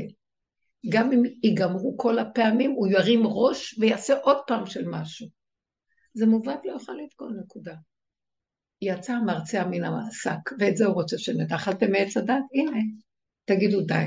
גם 0.90 1.12
אם 1.12 1.24
ייגמרו 1.44 1.98
כל 1.98 2.20
הפעמים, 2.20 2.72
הוא 2.72 2.88
ירים 2.88 3.22
ראש 3.26 3.80
ויעשה 3.80 4.14
עוד 4.18 4.38
פעם 4.48 4.66
של 4.66 4.88
משהו. 4.88 5.28
זה 6.14 6.26
מובן 6.26 6.56
לא 6.66 6.74
יכול 6.76 7.00
לתקוע 7.04 7.28
נקודה. 7.44 7.76
יצא 8.82 9.14
המרצע 9.14 9.68
מן 9.68 9.84
השק, 9.84 10.52
ואת 10.60 10.78
זה 10.78 10.86
הוא 10.86 10.94
רוצה 10.94 11.18
שנדע. 11.18 11.56
אכלתם 11.56 11.92
מעץ 11.92 12.18
הדת? 12.18 12.44
הנה, 12.54 12.80
תגידו 13.46 13.82
די. 13.82 14.06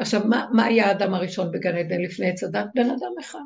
עכשיו, 0.00 0.20
מה, 0.28 0.46
מה 0.52 0.64
היה 0.64 0.86
האדם 0.86 1.14
הראשון 1.14 1.52
בגן 1.52 1.76
עדן 1.76 2.00
לפני 2.00 2.30
עץ 2.30 2.42
הדת? 2.42 2.66
בן 2.74 2.90
אדם 2.90 3.12
אחד. 3.20 3.38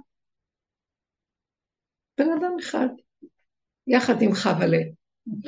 בן 2.18 2.26
אדם 2.38 2.56
אחד, 2.60 2.88
יחד 3.86 4.22
עם 4.22 4.34
חווה 4.34 4.66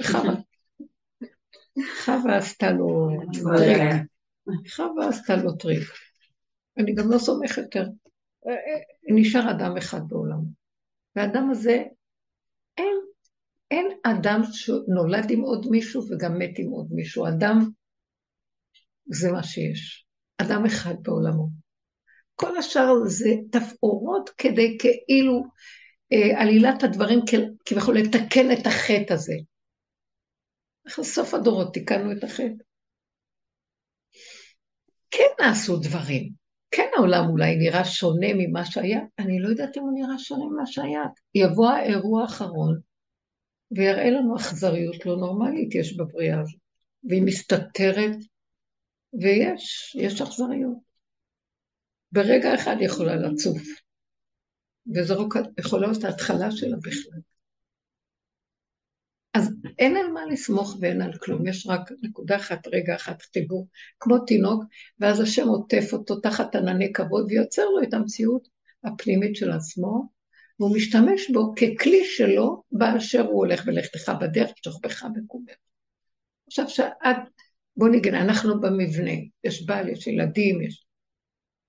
חווה. 0.02 0.34
חווה 2.04 2.36
עשתה 2.36 2.70
לו 2.72 3.09
טריק. 3.32 3.82
חווה 4.74 5.09
עשתה 5.09 5.36
לו 5.36 5.57
טריק. 5.57 5.88
אני 6.78 6.94
גם 6.94 7.11
לא 7.11 7.18
סומכת 7.18 7.62
יותר. 7.62 7.84
נשאר 9.14 9.50
אדם 9.50 9.76
אחד 9.76 10.00
בעולם. 10.09 10.40
והאדם 11.16 11.50
הזה, 11.50 11.82
אין, 12.78 12.96
אין 13.70 13.86
אדם 14.02 14.40
שנולד 14.52 15.30
עם 15.30 15.40
עוד 15.40 15.66
מישהו 15.70 16.02
וגם 16.11 16.38
מת 16.38 16.59
עם 16.59 16.70
עוד 16.70 16.88
מישהו. 16.90 17.26
אדם, 17.26 17.70
זה 19.07 19.32
מה 19.32 19.42
שיש. 19.42 20.05
אדם 20.39 20.64
אחד 20.66 20.95
בעולמו. 21.03 21.49
כל 22.34 22.57
השאר 22.57 22.95
זה 23.07 23.30
תפאורות 23.53 24.30
כדי 24.39 24.78
כאילו 24.78 25.43
אה, 26.12 26.43
עלילת 26.43 26.82
הדברים 26.82 27.20
כביכול 27.64 27.99
לתקן 27.99 28.53
את 28.53 28.66
החטא 28.66 29.12
הזה. 29.12 29.34
אחרי 30.89 31.05
סוף 31.05 31.34
הדורות 31.34 31.74
תיקנו 31.74 32.12
את 32.12 32.24
החטא. 32.24 32.62
כן 35.11 35.28
נעשו 35.41 35.76
דברים. 35.76 36.32
כן 36.70 36.89
העולם 36.97 37.24
אולי 37.28 37.57
נראה 37.57 37.84
שונה 37.84 38.26
ממה 38.34 38.64
שהיה, 38.64 39.01
אני 39.18 39.39
לא 39.39 39.49
יודעת 39.49 39.76
אם 39.76 39.82
הוא 39.82 39.93
נראה 39.95 40.18
שונה 40.18 40.45
ממה 40.45 40.66
שהיה. 40.66 41.03
יבוא 41.34 41.70
האירוע 41.70 42.22
האחרון 42.22 42.80
ויראה 43.70 44.11
לנו 44.11 44.37
אכזריות 44.37 45.07
לא 45.07 45.16
נורמלית 45.16 45.74
יש 45.74 45.97
בבריאה 45.97 46.41
הזאת, 46.41 46.61
והיא 47.09 47.22
מסתתרת 47.22 48.16
ויש, 49.21 49.97
יש 50.01 50.21
אכזריות. 50.21 50.79
ברגע 52.12 52.55
אחד 52.55 52.77
יכולה 52.81 53.17
לצוף, 53.17 53.62
וזו 54.95 55.29
יכולה 55.61 55.87
להיות 55.87 56.05
ההתחלה 56.05 56.51
שלה 56.51 56.77
בכלל. 56.77 57.21
אז 59.35 59.55
אין 59.79 59.97
על 59.97 60.07
מה 60.12 60.27
לסמוך 60.27 60.77
ואין 60.81 61.03
על 61.03 61.19
כלום, 61.19 61.47
יש 61.47 61.67
רק 61.67 61.91
נקודה 62.03 62.37
אחת, 62.37 62.67
רגע 62.67 62.95
אחת, 62.95 63.23
חיבור, 63.23 63.69
כמו 64.01 64.19
תינוק, 64.19 64.64
ואז 65.01 65.21
השם 65.21 65.49
עוטף 65.49 65.93
אותו 65.93 66.21
תחת 66.21 66.55
ענני 66.55 66.93
כבוד 66.93 67.27
ויוצר 67.29 67.64
לו 67.64 67.83
את 67.83 67.95
המציאות 67.95 68.49
הפנימית 68.85 69.37
של 69.37 69.53
עצמו, 69.53 70.09
והוא 70.61 70.77
משתמש 70.77 71.31
בו 71.31 71.55
ככלי 71.55 72.05
שלו 72.05 72.62
באשר 72.73 73.21
הוא 73.21 73.37
הולך 73.37 73.62
ולכתך 73.67 74.12
בדרך, 74.21 74.51
שוכבך 74.64 75.07
בקומך. 75.14 75.55
עכשיו, 76.47 76.69
שאת 76.69 77.17
בוא 77.77 77.89
נגיד, 77.89 78.14
אנחנו 78.14 78.61
במבנה, 78.61 79.12
יש 79.45 79.66
בעל, 79.66 79.89
יש 79.89 80.07
ילדים, 80.07 80.62
יש... 80.62 80.87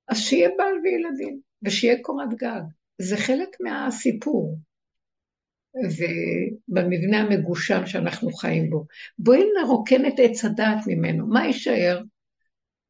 אז 0.08 0.18
שיהיה 0.18 0.50
בעל 0.58 0.76
וילדים, 0.84 1.40
ושיהיה 1.64 2.02
קורת 2.02 2.34
גג. 2.34 2.62
זה 3.02 3.18
חלק 3.18 3.50
מהסיפור. 3.60 4.58
ובמבנה 5.84 7.22
המגושם 7.22 7.86
שאנחנו 7.86 8.32
חיים 8.32 8.70
בו. 8.70 8.86
בואי 9.20 9.44
נרוקן 9.62 10.06
את 10.06 10.14
עץ 10.18 10.46
הדעת 10.46 10.78
ממנו. 10.88 11.28
מה 11.28 11.46
יישאר? 11.46 12.02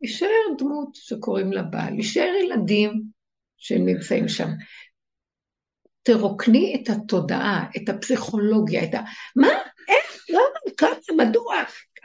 יישאר 0.01 0.55
דמות 0.57 0.89
שקוראים 0.93 1.53
לה 1.53 1.63
בעל, 1.63 1.95
יישאר 1.95 2.33
ילדים 2.43 3.03
שנמצאים 3.57 4.27
שם. 4.27 4.49
תרוקני 6.03 6.81
את 6.81 6.89
התודעה, 6.89 7.69
את 7.77 7.89
הפסיכולוגיה, 7.89 8.83
את 8.83 8.93
ה... 8.93 9.01
מה? 9.35 9.47
איך? 9.89 10.25
למה? 10.29 10.75
ככה? 10.77 11.13
מדוע? 11.17 11.55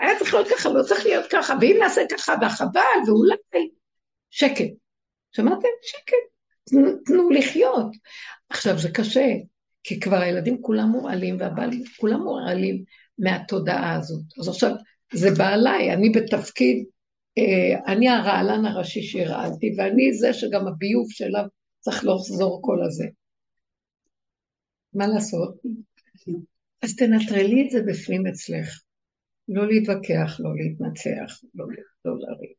היה 0.03 0.19
צריך 0.19 0.35
להיות 0.35 0.49
ככה, 0.49 0.69
לא 0.69 0.83
צריך 0.83 1.07
להיות 1.07 1.27
ככה, 1.33 1.55
ואם 1.61 1.77
נעשה 1.81 2.01
ככה, 2.11 2.35
והחבל, 2.41 2.81
ואולי... 3.07 3.37
שקט. 4.31 4.71
שמעתם? 5.33 5.69
שקט. 5.83 6.33
תנו, 6.69 6.91
תנו 7.07 7.31
לחיות. 7.31 7.87
עכשיו, 8.49 8.79
זה 8.79 8.91
קשה, 8.91 9.27
כי 9.85 10.01
כבר 10.01 10.17
הילדים 10.17 10.63
כולם 10.63 10.89
מורעלים, 10.89 11.37
והבעלים 11.41 11.83
כולם 12.01 12.23
מורעלים 12.23 12.85
מהתודעה 13.19 13.95
הזאת. 13.95 14.25
אז 14.41 14.49
עכשיו, 14.49 14.71
זה 15.13 15.31
בא 15.39 15.49
עליי, 15.49 15.93
אני 15.93 16.11
בתפקיד 16.11 16.85
אה, 17.39 17.93
אני 17.93 18.09
הרעלן 18.09 18.65
הראשי 18.65 19.03
שהרעלתי, 19.03 19.75
ואני 19.79 20.15
זה 20.15 20.33
שגם 20.33 20.67
הביוב 20.67 21.07
שאליו 21.11 21.45
צריך 21.81 22.05
לחזור 22.05 22.61
כל 22.65 22.83
הזה. 22.87 23.05
מה 24.95 25.07
לעשות? 25.07 25.55
אז 26.83 26.97
תנטרלי 26.97 27.65
את 27.67 27.71
זה 27.71 27.83
בפנים 27.87 28.27
אצלך. 28.27 28.83
לא 29.49 29.66
להתווכח, 29.66 30.40
לא 30.40 30.51
להתנצח, 30.57 31.40
לא, 31.55 31.66
לא 32.05 32.12
לריב. 32.18 32.53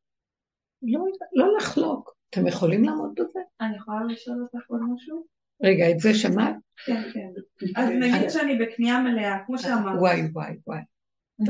לא, 0.83 1.05
לא 1.33 1.57
לחלוק. 1.57 2.15
אתם 2.29 2.47
יכולים 2.47 2.83
לעמוד 2.83 3.11
בזה? 3.15 3.39
אני 3.61 3.75
יכולה 3.75 3.99
לשאול 4.09 4.41
אותך 4.41 4.69
עוד 4.69 4.81
משהו? 4.93 5.25
רגע, 5.63 5.91
את 5.91 5.99
זה 5.99 6.13
שמעת? 6.13 6.55
כן, 6.85 7.01
כן. 7.13 7.29
אז 7.75 7.89
נגיד 7.89 8.29
שאני 8.29 8.57
בקנייה 8.57 8.99
מלאה, 8.99 9.37
כמו 9.45 9.57
שאמרת. 9.57 9.99
וואי, 9.99 10.21
וואי, 10.33 10.53
וואי. 10.67 10.81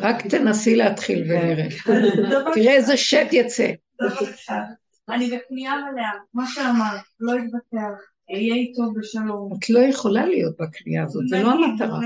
רק 0.01 0.27
תנסי 0.27 0.75
להתחיל 0.75 1.23
ונראה. 1.31 1.67
תראה 2.53 2.73
איזה 2.73 2.97
שט 2.97 3.27
יצא. 3.31 3.71
אני 5.09 5.37
בקנייה 5.37 5.73
מלאה, 5.75 6.11
כמו 6.31 6.41
שאמרת, 6.45 7.01
לא 7.19 7.33
אתווכח, 7.33 8.12
אהיה 8.31 8.55
איתו 8.55 8.83
בשלום. 8.93 9.53
את 9.59 9.69
לא 9.69 9.79
יכולה 9.79 10.25
להיות 10.25 10.55
בקנייה 10.59 11.03
הזאת, 11.03 11.27
זה 11.27 11.43
לא 11.43 11.51
המטרה. 11.51 11.99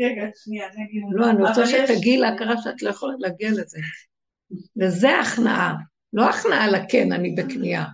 רגע, 0.00 0.22
שנייה, 0.44 0.66
נגיד. 0.78 1.02
לא, 1.10 1.30
אני 1.30 1.42
רוצה 1.42 1.66
שתגיעי 1.66 2.18
להכרה 2.18 2.62
שאת 2.62 2.82
לא 2.82 2.90
יכולה 2.90 3.14
להגיע 3.18 3.50
לזה. 3.50 3.78
וזה 4.82 5.18
הכנעה. 5.18 5.74
לא 6.12 6.30
הכנעה 6.30 6.70
לכן, 6.70 7.12
אני 7.12 7.34
בקנייה. 7.34 7.84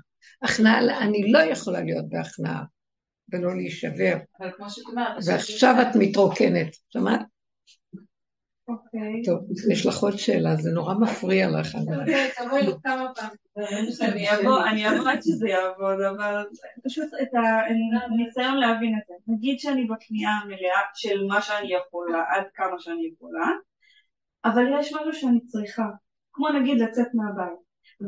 הכנעה, 0.43 0.99
אני 0.99 1.33
לא 1.33 1.39
יכולה 1.39 1.81
להיות 1.81 2.09
בהכנעה. 2.09 2.65
ולא 3.33 3.57
להישבר. 3.57 4.17
ועכשיו 5.27 5.75
את 5.83 5.97
מתרוקנת, 5.99 6.77
שמעת? 6.91 7.21
אוקיי. 8.69 9.23
טוב, 9.25 9.41
יש 9.73 9.87
לך 9.87 9.99
עוד 10.03 10.17
שאלה, 10.17 10.57
זה 10.57 10.71
נורא 10.71 10.95
מפריע 10.95 11.51
לך. 11.51 11.77
תבואי 12.37 12.67
לו 12.67 12.83
כמה 12.83 13.13
פעמים. 13.15 13.43
אני 14.71 14.89
אבוא 14.89 15.11
עד 15.11 15.23
שזה 15.23 15.49
יעבוד, 15.49 16.01
אבל 16.01 16.45
פשוט 16.85 17.09
את 17.23 17.29
הניסיון 17.35 18.57
להבין 18.57 18.95
את 18.99 19.07
זה. 19.09 19.15
נגיד 19.29 19.59
שאני 19.59 19.87
בקנייה 19.87 20.31
המלאה 20.31 20.81
של 20.95 21.27
מה 21.29 21.43
שאני 21.43 21.75
יכולה, 21.75 22.25
עד 22.29 22.45
כמה 22.55 22.79
שאני 22.79 23.11
יכולה, 23.15 23.47
אבל 24.45 24.65
יש 24.81 24.93
משהו 24.93 25.13
שאני 25.13 25.41
צריכה, 25.47 25.85
כמו 26.33 26.49
נגיד 26.49 26.81
לצאת 26.81 27.07
מהבית, 27.15 27.59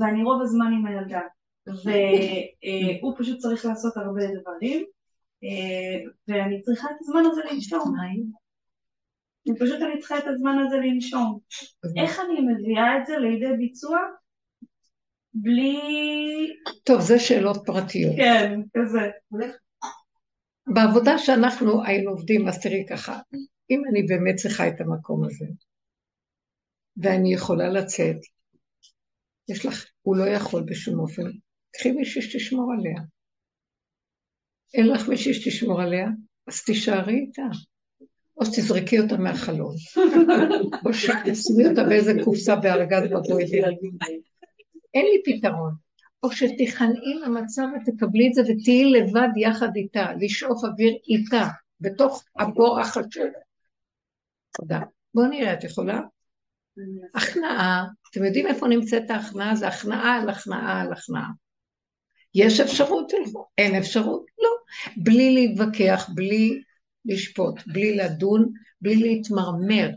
ואני 0.00 0.22
רוב 0.22 0.42
הזמן 0.42 0.72
עם 0.72 0.86
הילדה, 0.86 1.20
והוא 1.66 3.14
פשוט 3.18 3.38
צריך 3.38 3.66
לעשות 3.66 3.96
הרבה 3.96 4.22
דברים, 4.26 4.84
אה, 5.44 6.10
ואני 6.28 6.62
צריכה 6.62 6.88
את 6.90 6.96
הזמן 7.00 7.22
הזה 7.30 7.40
לנשום. 7.50 7.94
פשוט 9.60 9.82
אני 9.82 9.98
צריכה 10.00 10.18
את 10.18 10.24
הזמן 10.26 10.58
הזה 10.66 10.76
לנשום. 10.76 11.38
איך 12.02 12.20
אני 12.20 12.40
מביאה 12.40 12.98
את 12.98 13.06
זה 13.06 13.16
לידי 13.16 13.56
ביצוע? 13.58 13.98
בלי... 15.34 15.80
טוב, 16.84 17.00
זה 17.00 17.18
שאלות 17.18 17.56
פרטיות. 17.66 18.16
כן, 18.16 18.60
כזה. 18.76 19.10
בעבודה 20.66 21.18
שאנחנו 21.18 21.84
היינו 21.84 22.10
עובדים, 22.10 22.48
אז 22.48 22.62
תראי 22.62 22.86
ככה, 22.88 23.20
אם 23.70 23.82
אני 23.90 24.02
באמת 24.02 24.34
צריכה 24.36 24.68
את 24.68 24.80
המקום 24.80 25.24
הזה, 25.24 25.46
ואני 26.96 27.34
יכולה 27.34 27.68
לצאת, 27.68 28.16
יש 29.48 29.66
לך, 29.66 29.84
הוא 30.02 30.16
לא 30.16 30.24
יכול 30.24 30.62
בשום 30.66 31.00
אופן, 31.00 31.22
קחי 31.76 31.92
מישהי 31.92 32.22
שתשמור 32.22 32.72
עליה. 32.78 33.02
אין 34.74 34.86
לך 34.86 35.08
מישהי 35.08 35.34
שתשמור 35.34 35.82
עליה, 35.82 36.06
אז 36.46 36.62
תישארי 36.62 37.14
איתה. 37.14 37.42
או 38.36 38.46
שתזרקי 38.46 39.00
אותה 39.00 39.16
מהחלון, 39.16 39.74
או 40.86 40.94
שתשימי 40.94 41.66
אותה 41.68 41.84
באיזה 41.84 42.12
קופסה 42.24 42.56
בארגז 42.56 43.02
בבוידר. 43.10 43.68
אין 44.94 45.06
לי 45.06 45.22
פתרון. 45.24 45.84
או 46.22 46.32
שתיכנעי 46.32 47.14
למצב 47.24 47.62
ותקבלי 47.76 48.28
את 48.28 48.34
זה 48.34 48.42
ותהיי 48.42 48.84
לבד 48.84 49.28
יחד 49.36 49.68
איתה, 49.76 50.06
לשאוף 50.20 50.64
אוויר 50.64 50.94
איתה, 51.08 51.48
בתוך 51.80 52.24
הבור 52.36 52.80
החשוב. 52.80 53.24
תודה. 54.56 54.80
בואו 55.14 55.26
נראה, 55.26 55.52
את 55.52 55.64
יכולה? 55.64 56.00
הכנעה, 57.14 57.84
אתם 58.10 58.24
יודעים 58.24 58.46
איפה 58.46 58.68
נמצאת 58.68 59.10
ההכנעה? 59.10 59.56
זה 59.56 59.68
הכנעה 59.68 60.16
על 60.22 60.28
הכנעה 60.28 60.80
על 60.80 60.92
הכנעה. 60.92 61.28
יש 62.34 62.60
אפשרות? 62.60 63.12
אין 63.58 63.74
אפשרות? 63.74 64.26
לא. 64.38 64.50
בלי 64.96 65.34
להתווכח, 65.34 66.10
בלי 66.14 66.62
לשפוט, 67.04 67.54
בלי 67.66 67.96
לדון, 67.96 68.52
בלי 68.80 68.96
להתמרמר, 68.96 69.90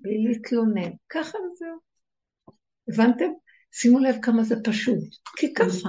בלי 0.00 0.24
להתלונן. 0.24 0.90
ככה 1.08 1.38
וזהו. 1.38 1.78
הבנתם? 2.88 3.30
שימו 3.72 3.98
לב 3.98 4.16
כמה 4.22 4.42
זה 4.42 4.54
פשוט. 4.64 4.98
כי 5.36 5.54
ככה. 5.54 5.88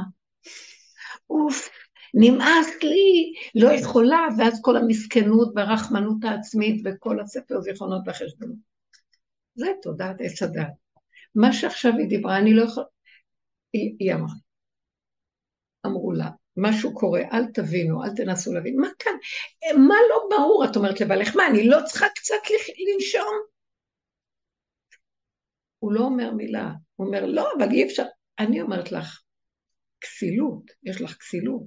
אוף, 1.29 1.69
נמאס 2.13 2.67
לי, 2.83 3.33
לא 3.55 3.69
יכולה, 3.71 4.27
ואז 4.37 4.59
כל 4.61 4.77
המסכנות 4.77 5.51
והרחמנות 5.55 6.23
העצמית 6.23 6.81
וכל 6.85 7.19
הספר 7.19 7.61
זיכרונות 7.61 8.01
והחשבונות. 8.05 8.57
זה 9.55 9.67
תודעת 9.81 10.15
עץ 10.19 10.41
הדת. 10.41 10.67
מה 11.35 11.53
שעכשיו 11.53 11.93
היא 11.97 12.09
דיברה, 12.09 12.37
אני 12.37 12.53
לא 12.53 12.63
יכולה... 12.63 12.85
היא, 13.73 13.95
היא 13.99 14.13
אמרה. 14.13 14.33
אמרו 15.85 16.11
לה, 16.11 16.29
משהו 16.61 16.93
קורה, 16.93 17.21
אל 17.33 17.45
תבינו, 17.53 18.03
אל 18.03 18.09
תנסו 18.15 18.53
להבין, 18.53 18.79
מה 18.79 18.87
כאן, 18.99 19.13
מה 19.77 19.95
לא 20.09 20.37
ברור, 20.37 20.65
את 20.65 20.75
אומרת 20.75 21.01
לבעלך, 21.01 21.35
מה, 21.35 21.47
אני 21.47 21.67
לא 21.67 21.77
צריכה 21.85 22.05
קצת 22.15 22.35
לנשום? 22.93 23.35
הוא 25.79 25.93
לא 25.93 25.99
אומר 25.99 26.31
מילה, 26.31 26.71
הוא 26.95 27.07
אומר, 27.07 27.25
לא, 27.25 27.47
אבל 27.57 27.71
אי 27.71 27.85
אפשר, 27.85 28.05
אני 28.39 28.61
אומרת 28.61 28.91
לך, 28.91 29.21
כסילות, 30.01 30.63
יש 30.83 31.01
לך 31.01 31.17
כסילות. 31.17 31.63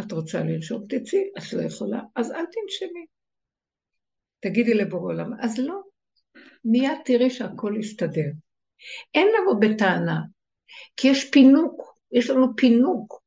את 0.00 0.12
רוצה 0.12 0.40
לנשום, 0.40 0.84
תצאי, 0.88 1.20
את 1.38 1.52
לא 1.52 1.62
יכולה, 1.62 2.00
אז 2.16 2.30
אל 2.32 2.44
תנשמי. 2.44 3.06
תגידי 4.40 4.74
לבורא 4.74 5.12
עולם, 5.12 5.30
אז 5.40 5.58
לא. 5.58 5.80
מיד 6.64 6.98
תראי 7.04 7.30
שהכל 7.30 7.74
יסתדר. 7.80 8.30
אין 9.14 9.28
לבוא 9.28 9.60
בטענה, 9.60 10.20
כי 10.96 11.08
יש 11.08 11.30
פינוק, 11.30 11.98
יש 12.12 12.30
לנו 12.30 12.46
פינוק. 12.56 13.22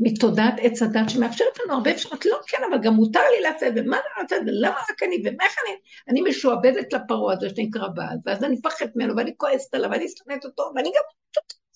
מתודעת 0.00 0.54
עץ 0.58 0.82
הדת 0.82 1.10
שמאפשרת 1.10 1.58
לנו 1.60 1.74
הרבה 1.74 1.90
אפשרות, 1.90 2.26
לא 2.26 2.38
כן, 2.46 2.58
אבל 2.70 2.78
גם 2.82 2.94
מותר 2.94 3.20
לי 3.36 3.42
לעשות 3.42 3.68
ומה 3.76 3.96
אני 3.96 4.22
רוצה, 4.22 4.36
ולמה 4.46 4.76
רק 4.90 5.02
אני, 5.02 5.16
ואיך 5.24 5.56
אני, 5.64 5.76
אני 6.08 6.30
משועבדת 6.30 6.92
לפרעה 6.92 7.34
הזה 7.34 7.48
שנקרא 7.48 7.88
בעל, 7.88 8.16
ואז 8.26 8.44
אני 8.44 8.54
מפחדת 8.54 8.96
ממנו, 8.96 9.16
ואני 9.16 9.32
כועסת 9.36 9.74
עליו, 9.74 9.90
ואני 9.90 10.06
שונאת 10.08 10.44
אותו, 10.44 10.72
ואני 10.76 10.88
גם... 10.88 11.02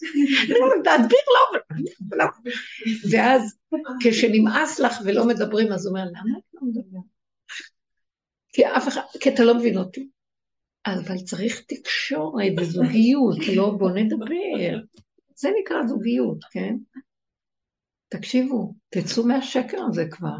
תסביר 0.84 1.18
לו. 2.12 2.26
ואז 3.10 3.58
כשנמאס 4.00 4.80
לך 4.80 4.98
ולא 5.04 5.26
מדברים, 5.26 5.72
אז 5.72 5.86
הוא 5.86 5.96
אומר, 5.96 6.04
למה 6.04 6.38
את 6.38 6.54
לא 6.54 6.60
מדבר? 6.68 6.98
כי 8.52 8.66
אף 8.66 8.88
אחד, 8.88 9.00
כי 9.20 9.28
אתה 9.28 9.44
לא 9.44 9.54
מבין 9.54 9.78
אותי. 9.78 10.08
אבל 10.86 11.18
צריך 11.18 11.62
תקשורת 11.68 12.52
וזוגיות, 12.60 13.38
לא 13.56 13.70
בוא 13.78 13.90
נדבר. 13.90 14.78
זה 15.34 15.48
נקרא 15.60 15.86
זוגיות, 15.86 16.38
כן? 16.50 16.74
תקשיבו, 18.16 18.74
תצאו 18.88 19.26
מהשקר 19.26 19.78
הזה 19.88 20.04
כבר. 20.10 20.36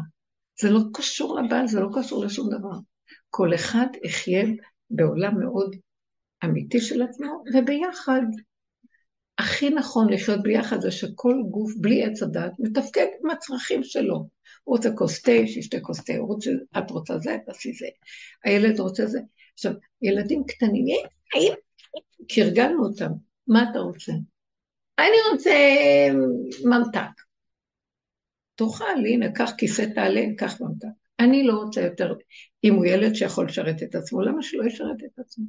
זה 0.61 0.69
לא 0.71 0.79
קשור 0.93 1.39
לבעל, 1.39 1.67
זה 1.67 1.79
לא 1.79 1.89
קשור 1.95 2.25
לשום 2.25 2.49
דבר. 2.49 2.77
כל 3.29 3.55
אחד 3.55 3.87
יחיה 4.03 4.45
בעולם 4.89 5.39
מאוד 5.39 5.75
אמיתי 6.43 6.81
של 6.81 7.01
עצמו, 7.01 7.43
וביחד. 7.53 8.21
הכי 9.37 9.69
נכון 9.69 10.13
לחיות 10.13 10.43
ביחד 10.43 10.81
זה 10.81 10.91
שכל 10.91 11.35
גוף 11.51 11.71
בלי 11.77 12.03
עץ 12.03 12.23
הדת 12.23 12.51
מתפקד 12.59 13.07
עם 13.23 13.29
הצרכים 13.29 13.83
שלו. 13.83 14.15
הוא 14.63 14.75
רוצה 14.77 14.91
כוס 14.95 15.21
תה, 15.21 15.31
שישתה 15.47 15.79
כוס 15.79 16.03
תה, 16.03 16.13
רוצה, 16.17 16.51
את 16.77 16.91
רוצה 16.91 17.17
זה, 17.17 17.37
תעשי 17.45 17.73
זה. 17.73 17.87
הילד 18.43 18.79
רוצה 18.79 19.05
זה. 19.05 19.19
עכשיו, 19.53 19.71
ילדים 20.01 20.43
קטנים, 20.47 21.05
האם, 21.33 21.53
כי 22.27 22.43
הרגלנו 22.43 22.85
אותם, 22.85 23.11
מה 23.47 23.71
אתה 23.71 23.79
רוצה? 23.79 24.11
אני 24.99 25.17
רוצה 25.31 25.53
ממתק. 26.65 27.24
תאכל, 28.55 29.05
הנה, 29.05 29.31
קח 29.31 29.51
כיסא 29.57 29.85
תעלה, 29.95 30.21
קח 30.37 30.61
ממתק. 30.61 30.87
אני 31.19 31.43
לא 31.43 31.53
רוצה 31.53 31.81
יותר, 31.81 32.13
אם 32.63 32.73
הוא 32.73 32.85
ילד 32.85 33.15
שיכול 33.15 33.45
לשרת 33.45 33.83
את 33.83 33.95
עצמו, 33.95 34.21
למה 34.21 34.41
שלא 34.41 34.63
ישרת 34.65 35.03
את 35.05 35.19
עצמו? 35.19 35.45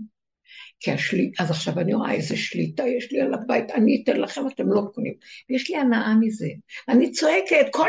כי 0.81 0.93
השליט, 0.93 1.41
אז 1.41 1.51
עכשיו 1.51 1.81
אני 1.81 1.95
רואה 1.95 2.13
איזה 2.13 2.37
שליטה 2.37 2.83
יש 2.87 3.13
לי 3.13 3.21
על 3.21 3.35
הבית, 3.35 3.71
אני 3.71 4.03
אתן 4.03 4.17
לכם, 4.17 4.41
אתם 4.55 4.69
לא 4.69 4.83
קונים. 4.95 5.15
ויש 5.51 5.71
לי 5.71 5.77
הנאה 5.77 6.15
מזה. 6.21 6.49
אני 6.89 7.11
צועקת 7.11 7.67
כל 7.73 7.89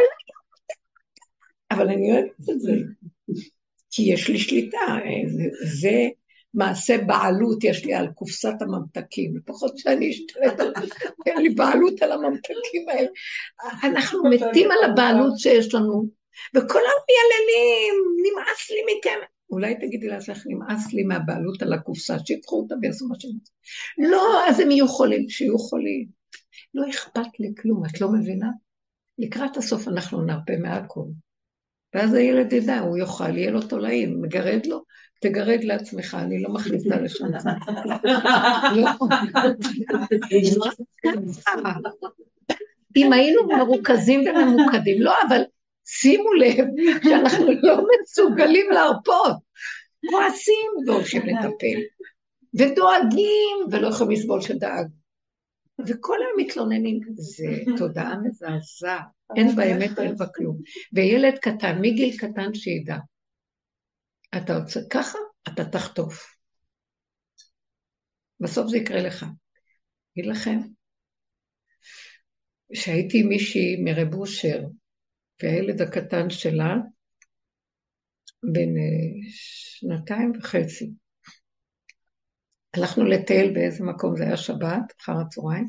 אבל 1.71 1.89
אני 1.89 2.11
אוהבת 2.11 2.49
את 2.49 2.59
זה, 2.59 2.71
כי 3.91 4.03
יש 4.13 4.29
לי 4.29 4.39
שליטה, 4.39 4.77
זה, 5.27 5.43
זה 5.79 6.07
מעשה 6.53 6.97
בעלות 6.97 7.63
יש 7.63 7.85
לי 7.85 7.93
על 7.93 8.07
קופסת 8.07 8.53
הממתקים, 8.61 9.37
לפחות 9.37 9.77
שאני 9.77 10.09
אשתלט 10.09 10.59
על... 10.59 10.73
אין 11.25 11.37
לי 11.37 11.49
בעלות 11.49 12.01
על 12.01 12.11
הממתקים 12.11 12.89
האלה. 12.89 13.07
אנחנו 13.83 14.23
מתים 14.31 14.71
על 14.71 14.91
הבעלות 14.91 15.39
שיש 15.39 15.73
לנו, 15.73 16.09
וכולם 16.55 16.97
מייללים, 17.07 17.93
נמאס 18.23 18.69
לי 18.69 18.97
מכם. 18.97 19.19
אולי 19.51 19.75
תגידי 19.75 20.07
לעצמך, 20.07 20.43
נמאס 20.45 20.93
לי 20.93 21.03
מהבעלות 21.03 21.61
על 21.61 21.73
הקופסה, 21.73 22.15
שיקחו 22.25 22.59
אותה 22.61 22.75
ויעשו 22.81 23.07
מה 23.07 23.15
שהם 23.19 23.31
רוצים. 23.31 24.11
לא, 24.11 24.49
אז 24.49 24.59
הם 24.59 24.71
יהיו 24.71 24.87
חולים, 24.87 25.29
שיהיו 25.29 25.57
חולים. 25.57 26.07
לא 26.73 26.89
אכפת 26.89 27.39
לי 27.39 27.53
כלום, 27.61 27.83
את 27.85 28.01
לא 28.01 28.11
מבינה? 28.11 28.49
לקראת 29.17 29.57
הסוף 29.57 29.87
אנחנו 29.87 30.21
נרפה 30.21 30.53
מהכל. 30.61 31.05
ואז 31.95 32.13
הילד 32.13 32.53
ידע, 32.53 32.79
הוא 32.79 32.97
יאכל, 32.97 33.37
יהיה 33.37 33.51
לו 33.51 33.61
תולעים, 33.61 34.21
מגרד 34.21 34.65
לו, 34.65 34.83
תגרד 35.19 35.63
לעצמך, 35.63 36.17
אני 36.21 36.41
לא 36.41 36.49
מכניסה. 36.53 36.95
לא. 38.75 38.91
אם 42.95 43.13
היינו 43.13 43.47
מרוכזים 43.47 44.19
וממוקדים, 44.19 45.01
לא, 45.01 45.13
אבל 45.27 45.41
שימו 45.85 46.33
לב 46.33 46.65
שאנחנו 47.03 47.47
לא 47.63 47.83
מסוגלים 48.01 48.69
להרפות. 48.71 49.35
כועסים 50.09 50.71
והולכים 50.87 51.21
לטפל, 51.25 51.79
ודואגים 52.53 53.57
ולא 53.71 53.87
יכולים 53.87 54.17
לסבול 54.17 54.41
שדאג. 54.41 54.87
וכל 55.87 56.15
היום 56.15 56.45
מתלוננים, 56.45 56.99
זה 57.15 57.47
תודעה 57.77 58.15
מזעזעת, 58.23 59.01
אין 59.35 59.55
באמת, 59.55 59.99
אין 59.99 60.15
בה 60.15 60.25
כלום. 60.35 60.57
וילד 60.93 61.37
קטן, 61.37 61.77
מגיל 61.81 62.17
קטן 62.17 62.53
שידע, 62.53 62.97
אתה 64.35 64.57
רוצה 64.57 64.79
ככה, 64.89 65.17
אתה 65.47 65.65
תחטוף. 65.65 66.37
בסוף 68.39 68.67
זה 68.67 68.77
יקרה 68.77 69.01
לך. 69.01 69.25
אגיד 70.13 70.25
לכם, 70.25 70.59
שהייתי 72.73 73.23
מישהי 73.23 73.83
מרב 73.83 74.13
אושר, 74.13 74.59
והילד 75.43 75.81
הקטן 75.81 76.29
שלה, 76.29 76.75
בן 78.43 78.77
אה, 78.77 79.29
שנתיים 79.29 80.31
וחצי, 80.37 80.91
הלכנו 82.73 83.05
לטייל 83.05 83.53
באיזה 83.53 83.83
מקום, 83.83 84.17
זה 84.17 84.23
היה 84.23 84.37
שבת, 84.37 84.93
אחר 85.01 85.13
הצהריים, 85.21 85.67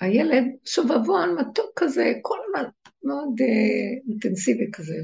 והילד 0.00 0.44
שובבון, 0.64 1.36
מתוק 1.40 1.70
כזה, 1.76 2.12
כל 2.22 2.38
הזמן 2.44 2.70
מאוד 3.02 3.40
uh, 3.40 4.10
אינטנסיבי 4.10 4.70
כזה, 4.72 4.94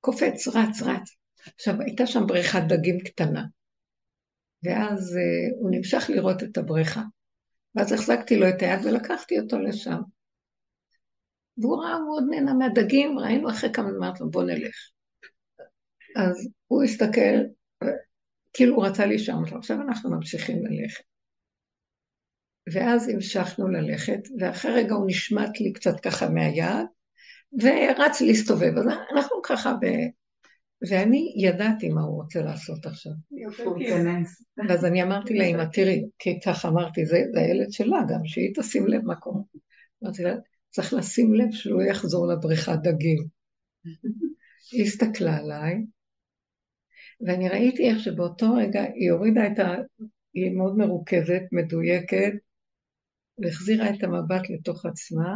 וקופץ, 0.00 0.48
רץ, 0.48 0.82
רץ. 0.82 1.16
עכשיו, 1.54 1.80
הייתה 1.80 2.06
שם 2.06 2.26
בריכת 2.26 2.60
דגים 2.68 3.00
קטנה, 3.00 3.44
ואז 4.64 5.16
uh, 5.16 5.54
הוא 5.60 5.70
נמשך 5.70 6.10
לראות 6.10 6.42
את 6.42 6.58
הבריכה. 6.58 7.02
ואז 7.74 7.92
החזקתי 7.92 8.36
לו 8.36 8.48
את 8.48 8.62
היד 8.62 8.84
ולקחתי 8.84 9.38
אותו 9.38 9.58
לשם. 9.58 10.00
והוא 11.58 11.82
ראה, 11.82 11.94
הוא 11.94 12.16
עוד 12.16 12.24
נהנה 12.30 12.54
מהדגים, 12.54 13.18
ראינו 13.18 13.50
אחרי 13.50 13.72
כמה 13.72 13.92
זמן, 13.92 14.06
אמרתי 14.06 14.24
בוא 14.30 14.42
נלך. 14.42 14.76
אז 16.16 16.48
הוא 16.66 16.82
הסתכל, 16.82 17.36
כאילו 18.52 18.76
הוא 18.76 18.86
רצה 18.86 19.06
להישאר, 19.06 19.34
עכשיו 19.58 19.80
אנחנו 19.80 20.10
ממשיכים 20.10 20.66
ללכת. 20.66 21.09
ואז 22.72 23.08
המשכנו 23.08 23.68
ללכת, 23.68 24.20
ואחרי 24.38 24.72
רגע 24.72 24.94
הוא 24.94 25.06
נשמט 25.06 25.60
לי 25.60 25.72
קצת 25.72 26.00
ככה 26.00 26.28
מהיד, 26.28 26.86
ורץ 27.62 28.20
להסתובב. 28.20 28.78
אז 28.78 28.86
אנחנו 29.12 29.36
ככה 29.42 29.72
ב... 29.72 29.86
ואני 30.90 31.34
ידעתי 31.36 31.88
מה 31.88 32.00
הוא 32.00 32.22
רוצה 32.22 32.42
לעשות 32.42 32.86
עכשיו. 32.86 33.12
ואז 34.68 34.84
אני 34.84 35.02
אמרתי 35.02 35.38
לאמא, 35.38 35.64
תראי, 35.72 36.04
כי 36.18 36.38
ככה 36.44 36.68
אמרתי, 36.68 37.06
זה, 37.06 37.22
זה 37.32 37.40
הילד 37.40 37.72
שלה 37.72 37.98
גם, 38.08 38.20
שהיא 38.24 38.54
תשים 38.54 38.86
לב 38.86 39.04
מה 39.04 39.16
קורה. 39.16 39.42
אמרתי 40.04 40.22
לה, 40.22 40.34
צריך 40.70 40.94
לשים 40.94 41.34
לב 41.34 41.50
שהוא 41.50 41.82
יחזור 41.82 42.26
לבריכת 42.32 42.78
דגים. 42.82 43.26
היא 44.72 44.82
הסתכלה 44.82 45.36
עליי, 45.36 45.84
ואני 47.20 47.48
ראיתי 47.48 47.90
איך 47.90 48.00
שבאותו 48.00 48.54
רגע 48.54 48.82
היא 48.82 49.10
הורידה 49.10 49.46
את 49.46 49.58
ה... 49.58 49.74
היא 50.34 50.56
מאוד 50.56 50.76
מרוכזת, 50.76 51.42
מדויקת, 51.52 52.32
והחזירה 53.40 53.90
את 53.90 54.02
המבט 54.02 54.50
לתוך 54.50 54.86
עצמה, 54.86 55.34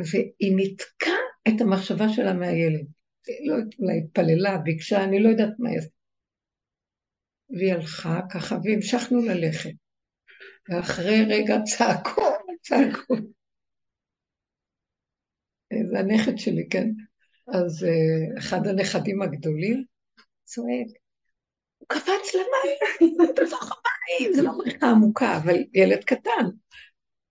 והיא 0.00 0.56
ניתקה 0.56 1.18
את 1.48 1.60
המחשבה 1.60 2.08
שלה 2.08 2.32
מהילד. 2.32 2.86
היא 3.26 3.50
לא 3.50 3.54
אולי 3.78 3.98
התפללה, 3.98 4.58
ביקשה, 4.58 5.04
אני 5.04 5.22
לא 5.22 5.28
יודעת 5.28 5.54
מה 5.58 5.70
היא 5.70 5.78
עשתה. 5.78 5.96
והיא 7.50 7.72
הלכה 7.72 8.20
ככה, 8.30 8.56
והמשכנו 8.64 9.18
ללכת. 9.24 9.74
ואחרי 10.68 11.24
רגע 11.28 11.54
צעקו, 11.64 12.22
צעקו. 12.62 13.14
זה 15.90 15.98
הנכד 15.98 16.38
שלי, 16.38 16.68
כן? 16.70 16.88
אז 17.48 17.84
uh, 17.84 18.38
אחד 18.38 18.66
הנכדים 18.66 19.22
הגדולים 19.22 19.84
צועק, 20.44 21.01
הוא 21.82 21.88
קפץ 21.88 22.34
למים, 22.34 23.16
בתוך 23.18 23.62
המים, 23.62 24.32
זה 24.32 24.42
לא 24.42 24.50
בריכה 24.52 24.90
עמוקה, 24.90 25.36
אבל 25.36 25.56
ילד 25.74 26.04
קטן. 26.04 26.46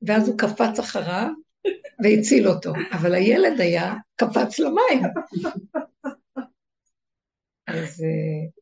ואז 0.02 0.30
הוא 0.30 0.38
קפץ 0.38 0.80
אחריו 0.80 1.28
והציל 2.04 2.48
אותו, 2.48 2.74
אבל 2.92 3.14
הילד 3.14 3.62
היה 3.62 3.94
קפץ 4.16 4.60
למים. 4.60 5.04
אז 7.68 8.04
uh, 8.04 8.62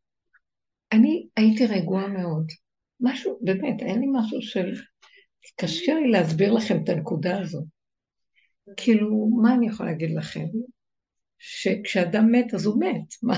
אני 0.92 1.28
הייתי 1.38 1.66
רגועה 1.66 2.08
מאוד. 2.08 2.48
משהו, 3.00 3.40
באמת, 3.42 3.82
אין 3.82 4.00
לי 4.00 4.08
משהו 4.14 4.42
של... 4.42 4.74
קשה 5.56 5.94
לי 5.94 6.12
להסביר 6.12 6.54
לכם 6.54 6.84
את 6.84 6.90
הנקודה 6.90 7.40
הזאת. 7.40 7.64
כאילו, 8.78 9.30
מה 9.42 9.54
אני 9.54 9.68
יכולה 9.68 9.92
להגיד 9.92 10.12
לכם? 10.18 10.46
שכשאדם 11.38 12.32
מת, 12.32 12.54
אז 12.54 12.66
הוא 12.66 12.80
מת. 12.80 13.14
מה? 13.24 13.38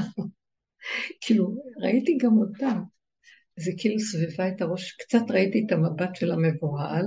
כאילו, 1.21 1.55
ראיתי 1.83 2.17
גם 2.17 2.37
אותה. 2.37 2.79
זה 3.59 3.71
כאילו 3.77 3.99
סביבה 3.99 4.47
את 4.47 4.61
הראש, 4.61 4.91
קצת 4.91 5.23
ראיתי 5.29 5.63
את 5.65 5.71
המבט 5.71 6.15
של 6.15 6.31
המבוהל, 6.31 7.05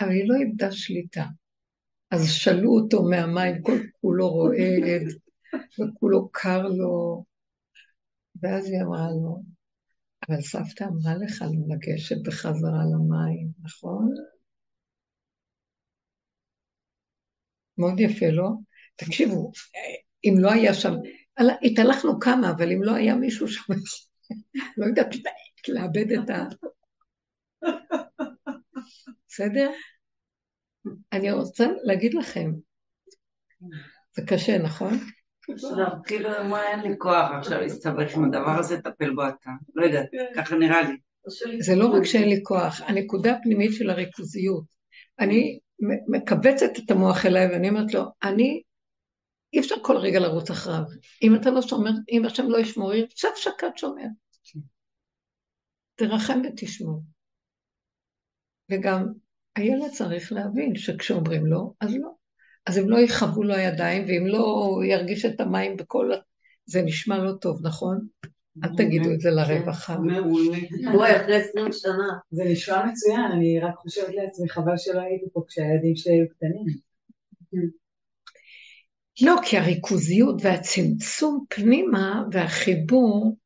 אבל 0.00 0.10
היא 0.10 0.28
לא 0.28 0.34
איבדה 0.36 0.72
שליטה. 0.72 1.24
אז 2.10 2.28
שאלו 2.28 2.70
אותו 2.70 3.02
מהמים, 3.02 3.62
כל 3.62 3.78
כולו 4.00 4.28
רועד, 4.28 5.02
וכולו 5.54 6.28
קר 6.32 6.62
לו, 6.62 7.24
ואז 8.42 8.66
היא 8.66 8.82
אמרה 8.82 9.08
לו, 9.10 9.42
אבל 10.28 10.40
סבתא 10.40 10.84
אמרה 10.84 11.14
לך 11.26 11.44
לגשת 11.68 12.16
בחזרה 12.26 12.82
למים, 12.92 13.48
נכון? 13.62 14.14
מאוד 17.78 18.00
יפה, 18.00 18.26
לא? 18.30 18.48
תקשיבו, 18.96 19.52
אם 20.24 20.34
לא 20.38 20.52
היה 20.52 20.74
שם, 20.74 20.92
התהלכנו 21.62 22.20
כמה, 22.20 22.50
אבל 22.50 22.72
אם 22.72 22.82
לא 22.82 22.94
היה 22.94 23.14
מישהו 23.14 23.48
שם, 23.48 23.72
לא 24.76 24.86
יודעת 24.86 25.14
לאבד 25.68 26.12
את 26.12 26.30
ה... 26.30 26.46
בסדר? 29.28 29.70
אני 31.12 31.30
רוצה 31.30 31.66
להגיד 31.82 32.14
לכם, 32.14 32.52
זה 34.16 34.22
קשה, 34.26 34.58
נכון? 34.58 34.98
לא, 35.48 35.86
כאילו, 36.04 36.28
מה, 36.44 36.68
אין 36.68 36.80
לי 36.80 36.94
כוח 36.98 37.30
עכשיו 37.38 37.60
להסתבך 37.60 38.16
עם 38.16 38.24
הדבר 38.24 38.58
הזה, 38.58 38.78
תטפל 38.80 39.14
בו 39.14 39.22
אתה. 39.28 39.50
לא 39.74 39.84
יודעת, 39.84 40.06
ככה 40.36 40.56
נראה 40.56 40.82
לי. 40.82 40.96
זה 41.60 41.76
לא 41.76 41.86
רק 41.86 42.04
שאין 42.04 42.28
לי 42.28 42.40
כוח, 42.42 42.80
הנקודה 42.80 43.32
הפנימית 43.32 43.72
של 43.72 43.90
הריכוזיות. 43.90 44.64
אני 45.20 45.58
מכווצת 46.08 46.70
את 46.84 46.90
המוח 46.90 47.26
אליי 47.26 47.46
ואני 47.46 47.68
אומרת 47.68 47.94
לו, 47.94 48.02
אני, 48.22 48.62
אי 49.52 49.60
אפשר 49.60 49.74
כל 49.82 49.96
רגע 49.96 50.20
לרוץ 50.20 50.50
אחריו. 50.50 50.82
אם 51.22 51.36
אתה 51.36 51.50
לא 51.50 51.62
שומר, 51.62 51.90
אם 52.10 52.24
השם 52.24 52.50
לא 52.50 52.58
ישמור, 52.58 52.94
ירצה 52.94 53.28
שקד 53.36 53.70
שומר. 53.76 54.06
תרחם 55.94 56.40
ותשמור. 56.44 57.02
וגם 58.70 59.06
הילד 59.56 59.90
צריך 59.90 60.32
להבין 60.32 60.76
שכשאומרים 60.76 61.46
לו, 61.46 61.74
אז 61.80 61.96
לא. 61.96 62.08
אז 62.66 62.78
אם 62.78 62.90
לא 62.90 62.98
יכאבו 62.98 63.42
לו 63.42 63.54
הידיים, 63.54 64.04
ואם 64.04 64.26
לא 64.26 64.80
ירגיש 64.84 65.24
את 65.24 65.40
המים 65.40 65.76
בכל... 65.76 66.10
זה 66.66 66.82
נשמע 66.82 67.18
לא 67.18 67.32
טוב, 67.40 67.66
נכון? 67.66 68.06
אל 68.64 68.68
תגידו 68.76 69.12
את 69.12 69.20
זה 69.20 69.30
לרווחה. 69.30 69.96
בואי, 70.92 71.16
אחרי 71.16 71.36
עשרים 71.36 71.72
שנה. 71.72 72.08
זה 72.30 72.44
נשמע 72.44 72.86
מצוין, 72.86 73.20
אני 73.32 73.60
רק 73.60 73.74
חושבת 73.76 74.14
לעצמי, 74.14 74.48
חבל 74.48 74.76
שלא 74.76 75.00
הייתי 75.00 75.26
פה 75.32 75.44
כשהילדים 75.48 75.96
שלי 75.96 76.12
היו 76.12 76.26
קטנים. 76.28 76.66
לא, 79.20 79.36
כי 79.44 79.58
הריכוזיות 79.58 80.34
והצמצום 80.42 81.44
פנימה 81.48 82.24
והחיבור, 82.32 83.36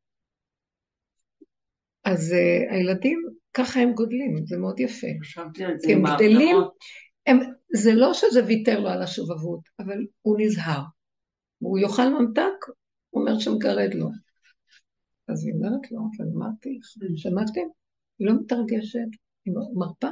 אז 2.04 2.32
uh, 2.32 2.74
הילדים, 2.74 3.22
ככה 3.54 3.80
הם 3.80 3.92
גודלים, 3.92 4.46
זה 4.46 4.56
מאוד 4.56 4.80
יפה. 4.80 5.06
זה 5.76 5.92
הם 5.92 6.02
גדלים. 6.14 6.56
הם, 7.26 7.38
זה 7.72 7.94
לא 7.94 8.14
שזה 8.14 8.44
ויתר 8.44 8.80
לו 8.80 8.88
על 8.88 9.02
השובבות, 9.02 9.60
אבל 9.78 10.06
הוא 10.22 10.36
נזהר. 10.40 10.82
הוא 11.58 11.78
יאכל 11.78 12.08
ממתק, 12.08 12.66
הוא 13.10 13.22
אומר 13.22 13.38
שמגרד 13.38 13.94
לו. 13.94 14.08
אז 15.28 15.46
היא 15.46 15.54
אומרת 15.54 15.90
לו, 15.90 15.98
אבל 15.98 16.26
אמרתי 16.34 16.78
לך, 16.78 16.86
שמעתם? 17.16 17.60
היא 18.18 18.26
לא 18.28 18.32
מתרגשת, 18.40 19.08
היא 19.44 19.54
מרפה. 19.74 20.08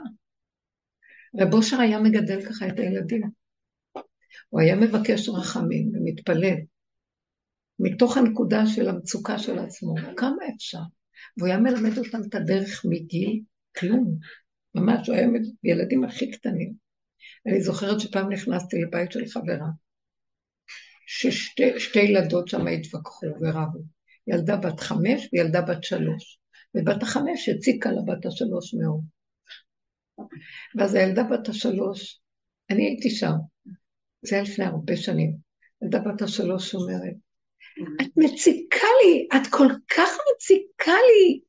רב 1.40 1.54
אושר 1.54 1.80
היה 1.80 2.00
מגדל 2.00 2.42
ככה 2.42 2.68
את 2.68 2.78
הילדים. 2.78 3.43
הוא 4.54 4.60
היה 4.60 4.76
מבקש 4.76 5.28
רחמים 5.28 5.92
ומתפלל. 5.94 6.56
מתוך 7.78 8.16
הנקודה 8.16 8.66
של 8.66 8.88
המצוקה 8.88 9.38
של 9.38 9.58
עצמו, 9.58 9.94
כמה 10.16 10.36
אפשר? 10.56 10.78
והוא 11.36 11.48
היה 11.48 11.58
מלמד 11.58 11.98
אותם 11.98 12.18
את 12.28 12.34
הדרך 12.34 12.84
מגיל 12.88 13.40
כלום. 13.78 14.18
ממש, 14.74 15.08
הוא 15.08 15.16
היה 15.16 15.26
ילדים 15.64 16.04
הכי 16.04 16.30
קטנים. 16.30 16.74
אני 17.46 17.60
זוכרת 17.60 18.00
שפעם 18.00 18.32
נכנסתי 18.32 18.76
לבית 18.82 19.12
של 19.12 19.26
חברה, 19.26 19.68
ששתי 21.06 22.00
ילדות 22.00 22.48
שם 22.48 22.66
התווכחו 22.66 23.26
ורבו. 23.26 23.78
ילדה 24.26 24.56
בת 24.56 24.80
חמש 24.80 25.28
וילדה 25.32 25.60
בת 25.62 25.84
שלוש. 25.84 26.38
ובת 26.74 27.02
החמש 27.02 27.48
הציקה 27.48 27.90
לבת 27.90 28.26
השלוש 28.26 28.74
מאוד. 28.74 29.00
ואז 30.76 30.94
הילדה 30.94 31.22
בת 31.22 31.48
השלוש, 31.48 32.20
אני 32.70 32.84
הייתי 32.84 33.10
שם, 33.10 33.32
זה 34.26 34.36
היה 34.36 34.44
לפני 34.44 34.64
הרבה 34.64 34.96
שנים. 34.96 35.32
ילדה 35.82 35.98
בת 35.98 36.22
השלוש 36.22 36.74
אומרת, 36.74 37.14
את 38.02 38.10
מציקה 38.16 38.86
לי, 39.02 39.28
את 39.36 39.46
כל 39.50 39.68
כך 39.96 40.18
מציקה 40.34 40.92
לי. 40.92 41.40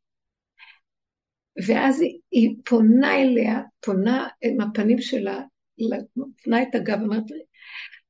ואז 1.67 2.01
היא, 2.01 2.19
היא 2.31 2.55
פונה 2.65 3.15
אליה, 3.21 3.59
פונה 3.85 4.27
עם 4.41 4.61
הפנים 4.61 5.01
שלה, 5.01 5.41
פונה 6.43 6.61
את 6.61 6.75
הגב, 6.75 7.01
ואומרת, 7.01 7.23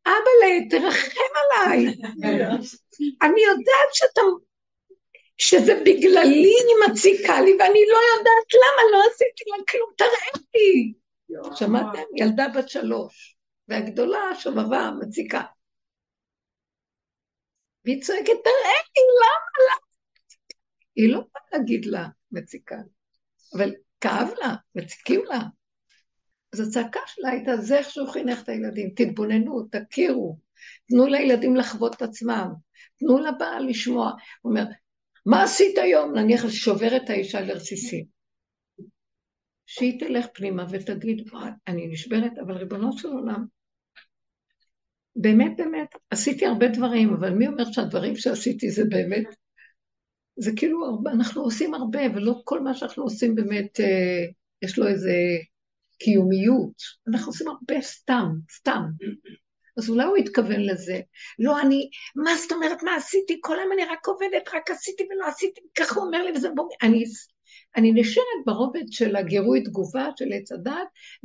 אבאלה, 0.05 0.70
תרחם 0.70 1.32
עליי. 1.41 1.86
אני 3.22 3.41
יודעת 3.41 3.89
שאתה, 3.93 4.22
שזה 5.38 5.82
בגללי 5.86 6.49
היא 6.49 6.91
מציקה 6.91 7.41
לי, 7.41 7.51
ואני 7.59 7.84
לא 7.91 7.99
יודעת 8.18 8.53
למה, 8.53 8.91
לא 8.91 9.03
עשיתי 9.11 9.43
לה 9.49 9.63
כלום, 9.70 9.89
תראה 9.97 10.43
לי. 10.55 10.93
שמעתם? 11.55 12.03
ילדה 12.16 12.47
בת 12.55 12.70
שלוש, 12.70 13.35
והגדולה 13.68 14.36
שובבה 14.39 14.91
מציקה. 15.01 15.41
והיא 17.86 18.01
צועקת, 18.01 18.26
תראה 18.26 18.80
לי, 18.95 19.03
למה, 19.22 19.66
למה? 19.68 19.86
היא 20.95 21.13
לא 21.13 21.20
באה 21.20 21.59
להגיד 21.59 21.86
לה 21.86 22.07
מציקה, 22.32 22.76
אבל 23.57 23.74
כאב 24.01 24.30
לה, 24.39 24.55
מציקים 24.76 25.26
לה. 25.26 25.39
אז 26.53 26.68
הצעקה 26.68 26.99
שלה 27.07 27.30
הייתה, 27.30 27.57
זה 27.57 27.78
איך 27.78 27.89
שהוא 27.89 28.11
חינך 28.11 28.43
את 28.43 28.49
הילדים, 28.49 28.89
תתבוננו, 28.95 29.68
תכירו, 29.72 30.39
תנו 30.88 31.07
לילדים 31.07 31.55
לחוות 31.55 31.95
את 31.95 32.01
עצמם, 32.01 32.53
תנו 32.99 33.18
לבעל 33.18 33.70
לשמוע. 33.70 34.11
הוא 34.41 34.49
אומר, 34.49 34.66
מה 35.26 35.43
עשית 35.43 35.78
היום? 35.78 36.18
נניח 36.18 36.49
שובר 36.49 36.97
את 36.97 37.09
האישה 37.09 37.41
לרסיסים. 37.41 38.14
שהיא 39.66 39.99
תלך 39.99 40.26
פנימה 40.34 40.66
ותגיד, 40.70 41.30
אני 41.68 41.88
נשברת, 41.88 42.32
אבל 42.45 42.53
ריבונו 42.57 42.97
של 42.97 43.07
עולם, 43.07 43.45
באמת 45.16 45.57
באמת, 45.57 45.88
עשיתי 46.09 46.45
הרבה 46.45 46.68
דברים, 46.68 47.13
אבל 47.13 47.30
מי 47.30 47.47
אומר 47.47 47.72
שהדברים 47.72 48.16
שעשיתי 48.16 48.70
זה 48.70 48.84
באמת, 48.89 49.36
זה 50.36 50.51
כאילו, 50.55 51.01
אנחנו 51.07 51.41
עושים 51.41 51.74
הרבה, 51.74 52.01
ולא 52.16 52.41
כל 52.43 52.59
מה 52.59 52.74
שאנחנו 52.74 53.03
עושים 53.03 53.36
באמת, 53.36 53.80
אה, 53.80 54.26
יש 54.61 54.80
לו 54.80 54.88
איזה 54.88 55.13
קיומיות. 55.99 56.82
אנחנו 57.07 57.32
עושים 57.32 57.47
הרבה 57.47 57.82
סתם, 57.82 58.28
סתם. 58.51 58.82
אז 59.78 59.89
אולי 59.89 60.03
הוא 60.03 60.18
התכוון 60.18 60.61
לזה. 60.61 60.99
לא, 61.39 61.61
אני, 61.61 61.89
מה 62.16 62.32
זאת 62.36 62.51
אומרת, 62.51 62.84
מה 62.84 62.95
עשיתי? 62.95 63.38
כל 63.41 63.59
היום 63.59 63.72
אני 63.72 63.86
רק 63.86 64.07
עובדת, 64.07 64.49
רק 64.53 64.72
עשיתי 64.72 65.03
ולא 65.03 65.28
עשיתי, 65.28 65.61
ככה 65.78 65.95
הוא 65.95 66.05
אומר 66.05 66.24
לי, 66.24 66.32
וזה 66.32 66.49
בוא... 66.55 66.70
אני, 66.82 67.03
אני 67.78 67.92
נשארת 67.92 68.26
ברובד 68.46 68.84
של 68.92 69.16
הגירוי 69.16 69.64
תגובה 69.64 70.10
של 70.18 70.34
עץ 70.34 70.52
הדת, 70.52 70.74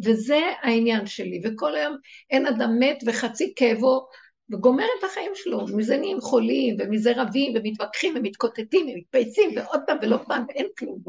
וזה 0.05 0.41
העניין 0.63 1.07
שלי. 1.07 1.41
וכל 1.45 1.75
היום 1.75 1.97
אין 2.31 2.47
אדם 2.47 2.79
מת 2.79 3.03
וחצי 3.07 3.53
כאבו, 3.57 4.07
וגומר 4.53 4.85
את 4.99 5.05
החיים 5.05 5.33
שלו. 5.35 5.67
מזה 5.77 5.97
נהיים 5.97 6.21
חולים, 6.21 6.77
ומזה 6.79 7.13
רבים, 7.17 7.53
ומתווכחים, 7.57 8.15
ומתקוטטים, 8.17 8.87
ומתפייסים, 8.89 9.51
ועוד 9.57 9.81
פעם 9.87 9.99
ולא 10.03 10.17
פעם, 10.27 10.45
ואין 10.49 10.67
כלום. 10.79 11.03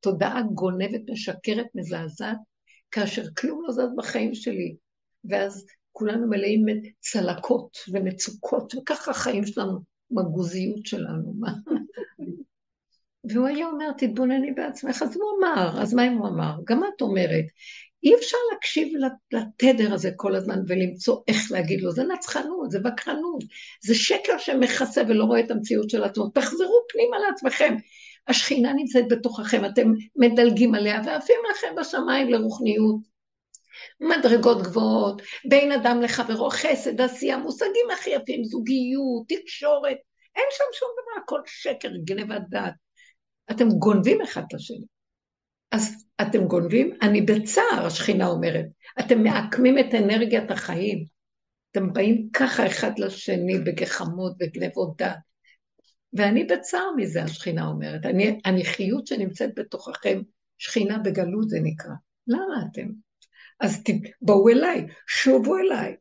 תודעה 0.00 0.42
גונבת, 0.42 1.00
משקרת, 1.10 1.66
מזעזעת, 1.74 2.36
כאשר 2.90 3.22
כלום 3.38 3.62
לא 3.64 3.72
זז 3.72 3.96
בחיים 3.96 4.34
שלי. 4.34 4.76
ואז 5.24 5.66
כולנו 5.92 6.26
מלאים 6.28 6.64
צלקות 7.00 7.78
ומצוקות, 7.92 8.74
וככה 8.74 9.10
החיים 9.10 9.46
שלנו, 9.46 9.78
מגוזיות 10.10 10.86
שלנו. 10.86 11.34
והוא 13.28 13.46
היה 13.46 13.66
אומר, 13.66 13.92
תתבונני 13.98 14.52
בעצמך, 14.52 15.02
אז 15.02 15.16
הוא 15.16 15.24
אמר, 15.38 15.82
אז 15.82 15.94
מה 15.94 16.06
אם 16.06 16.12
הוא 16.12 16.28
אמר? 16.28 16.52
גם 16.64 16.82
את 16.84 17.00
אומרת, 17.00 17.44
אי 18.04 18.14
אפשר 18.14 18.36
להקשיב 18.52 18.92
לתדר 19.32 19.94
הזה 19.94 20.10
כל 20.16 20.34
הזמן 20.34 20.58
ולמצוא 20.68 21.16
איך 21.28 21.52
להגיד 21.52 21.80
לו, 21.80 21.92
זה 21.92 22.04
נצחנות, 22.04 22.70
זה 22.70 22.78
בקרנות, 22.80 23.44
זה 23.84 23.94
שקר 23.94 24.38
שמכסה 24.38 25.02
ולא 25.08 25.24
רואה 25.24 25.40
את 25.40 25.50
המציאות 25.50 25.90
של 25.90 26.04
עצמו, 26.04 26.28
תחזרו 26.28 26.80
פנימה 26.88 27.18
לעצמכם. 27.18 27.74
השכינה 28.28 28.72
נמצאת 28.72 29.04
בתוככם, 29.08 29.64
אתם 29.64 29.92
מדלגים 30.16 30.74
עליה 30.74 31.00
ועפים 31.06 31.40
לכם 31.50 31.74
בשמיים 31.80 32.30
לרוחניות. 32.30 33.14
מדרגות 34.00 34.62
גבוהות, 34.62 35.22
בין 35.48 35.72
אדם 35.72 36.02
לחברו, 36.02 36.50
חסד, 36.50 37.00
עשייה, 37.00 37.36
מושגים 37.36 37.90
הכי 37.92 38.10
יפים, 38.10 38.44
זוגיות, 38.44 39.22
תקשורת, 39.28 39.96
אין 40.36 40.44
שם 40.50 40.64
שום 40.72 40.88
דבר, 40.92 41.22
הכל 41.24 41.40
שקר, 41.46 41.88
גנבת 42.04 42.42
דעת. 42.48 42.74
אתם 43.50 43.68
גונבים 43.68 44.20
אחד 44.22 44.42
את 44.48 44.54
השני. 44.54 44.86
אז 45.72 46.06
אתם 46.22 46.44
גונבים, 46.44 46.98
אני 47.02 47.22
בצער, 47.22 47.86
השכינה 47.86 48.26
אומרת. 48.26 48.66
אתם 49.00 49.22
מעקמים 49.22 49.78
את 49.78 49.94
אנרגיית 49.94 50.50
החיים. 50.50 51.04
אתם 51.70 51.92
באים 51.92 52.28
ככה 52.32 52.66
אחד 52.66 52.98
לשני 52.98 53.58
בגחמות 53.58 54.32
וגנבות 54.40 54.96
דעת. 54.96 55.18
ואני 56.12 56.44
בצער 56.44 56.90
מזה, 56.96 57.22
השכינה 57.22 57.66
אומרת. 57.66 58.06
אני, 58.06 58.40
אני 58.46 58.64
חיות 58.64 59.06
שנמצאת 59.06 59.50
בתוככם, 59.56 60.20
שכינה 60.58 60.98
בגלות 60.98 61.48
זה 61.48 61.58
נקרא. 61.62 61.92
למה 62.26 62.66
אתם? 62.70 62.88
אז 63.60 63.82
בואו 64.22 64.48
אליי, 64.48 64.86
שובו 65.06 65.56
אליי. 65.58 65.94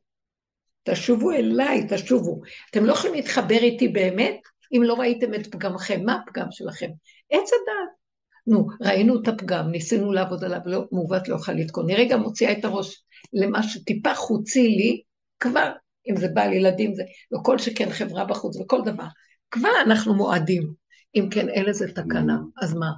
תשובו 0.83 1.31
אליי, 1.31 1.87
תשובו. 1.89 2.41
אתם 2.71 2.85
לא 2.85 2.93
יכולים 2.93 3.15
להתחבר 3.15 3.57
איתי 3.57 3.87
באמת 3.87 4.39
אם 4.77 4.83
לא 4.83 4.93
ראיתם 4.93 5.33
את 5.33 5.47
פגמכם. 5.47 6.01
מה 6.05 6.15
הפגם 6.15 6.47
שלכם? 6.51 6.89
עץ 7.33 7.49
הדעת. 7.53 8.03
נו, 8.47 8.67
ראינו 8.81 9.21
את 9.21 9.27
הפגם, 9.27 9.71
ניסינו 9.71 10.11
לעבוד 10.11 10.43
עליו, 10.43 10.59
לא, 10.65 10.85
מעוות 10.91 11.27
לא 11.27 11.35
יכול 11.35 11.53
לתקון. 11.53 11.85
אני 11.85 11.95
רגע 11.95 12.17
מוציאה 12.17 12.51
את 12.51 12.65
הראש 12.65 13.03
למה 13.33 13.63
שטיפה 13.63 14.15
חוצי 14.15 14.67
לי, 14.67 15.01
כבר, 15.39 15.71
אם 16.09 16.15
זה 16.15 16.27
בעל 16.33 16.53
ילדים, 16.53 16.95
זה 16.95 17.03
לא 17.31 17.39
כל 17.43 17.57
שכן 17.57 17.89
חברה 17.89 18.25
בחוץ 18.25 18.57
וכל 18.57 18.81
דבר, 18.85 19.07
כבר 19.51 19.69
אנחנו 19.85 20.15
מועדים. 20.15 20.73
אם 21.15 21.27
כן, 21.31 21.49
אין 21.49 21.65
לזה 21.65 21.87
תקנה, 21.93 22.37
אז 22.61 22.73
מה? 22.73 22.91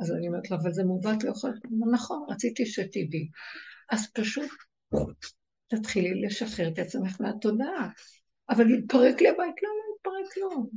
אז 0.00 0.12
אני 0.12 0.28
אומרת 0.28 0.50
לו, 0.50 0.56
אבל 0.56 0.72
זה 0.72 0.84
מעוות 0.84 1.24
לא 1.24 1.30
יכול... 1.30 1.50
נכון, 1.92 2.26
רציתי 2.28 2.66
שתדעי. 2.66 3.28
אז 3.90 4.12
פשוט 4.12 4.50
תתחילי 5.68 6.22
לשחרר 6.22 6.68
את 6.68 6.78
עצמך 6.78 7.20
מהתודעה. 7.20 7.88
אבל 8.50 8.70
יתפרק 8.70 9.20
לי 9.20 9.28
הבית, 9.28 9.54
לא, 9.62 9.68
לא 9.68 9.94
יתפרק 9.96 10.36
לו. 10.36 10.70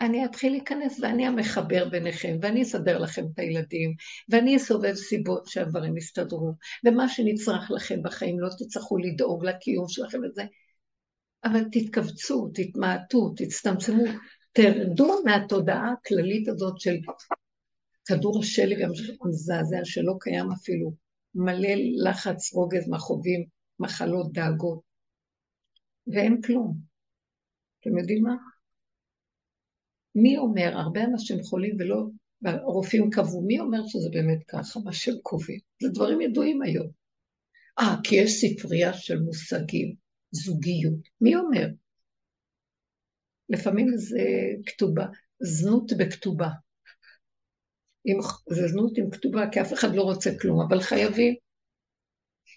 אני 0.00 0.24
אתחיל 0.24 0.52
להיכנס 0.52 1.00
ואני 1.00 1.26
המחבר 1.26 1.88
ביניכם, 1.88 2.36
ואני 2.42 2.62
אסדר 2.62 2.98
לכם 2.98 3.24
את 3.34 3.38
הילדים, 3.38 3.94
ואני 4.28 4.56
אסובב 4.56 4.94
סיבות 4.94 5.46
שהדברים 5.46 5.96
יסתדרו, 5.96 6.52
ומה 6.84 7.08
שנצרך 7.08 7.70
לכם 7.70 8.02
בחיים, 8.02 8.40
לא 8.40 8.48
תצטרכו 8.58 8.98
לדאוג 8.98 9.44
לקיום 9.44 9.88
שלכם 9.88 10.18
וזה. 10.18 10.44
אבל 11.44 11.64
תתכווצו, 11.72 12.50
תתמעטו, 12.54 13.32
תצטמצמו, 13.36 14.04
תרדו 14.52 15.22
מהתודעה 15.24 15.92
הכללית 15.92 16.48
הזאת 16.48 16.80
של 16.80 16.94
כדור 18.04 18.40
השלג 18.40 18.82
המזעזע 19.20 19.80
שלא 19.84 20.14
קיים 20.20 20.52
אפילו, 20.52 20.92
מלא 21.34 21.74
לחץ, 22.04 22.54
רוגז, 22.54 22.88
מכאובים, 22.88 23.44
מחלות, 23.80 24.32
דאגות, 24.32 24.80
ואין 26.06 26.40
כלום. 26.42 26.76
אתם 27.80 27.98
יודעים 27.98 28.22
מה? 28.22 28.34
מי 30.14 30.38
אומר, 30.38 30.72
הרבה 30.74 31.04
אנשים 31.04 31.42
חולים 31.42 31.76
ולא, 31.78 32.04
והרופאים 32.42 33.10
קבעו, 33.10 33.42
מי 33.42 33.60
אומר 33.60 33.86
שזה 33.86 34.08
באמת 34.12 34.44
ככה, 34.48 34.80
מה 34.84 34.92
שהם 34.92 35.14
קובעים? 35.22 35.60
זה 35.82 35.88
דברים 35.88 36.20
ידועים 36.20 36.62
היום. 36.62 36.88
אה, 37.78 37.96
כי 38.04 38.16
יש 38.16 38.30
ספרייה 38.40 38.92
של 38.92 39.18
מושגים, 39.18 39.94
זוגיות. 40.30 41.08
מי 41.20 41.36
אומר? 41.36 41.66
לפעמים 43.48 43.96
זה 43.96 44.20
כתובה, 44.66 45.06
זנות 45.40 45.92
בכתובה. 45.98 46.48
עם, 48.04 48.18
זה 48.50 48.68
זנות 48.68 48.98
עם 48.98 49.10
כתובה, 49.10 49.44
כי 49.52 49.60
אף 49.60 49.72
אחד 49.72 49.94
לא 49.94 50.02
רוצה 50.02 50.30
כלום, 50.40 50.60
אבל 50.68 50.80
חייבים. 50.80 51.34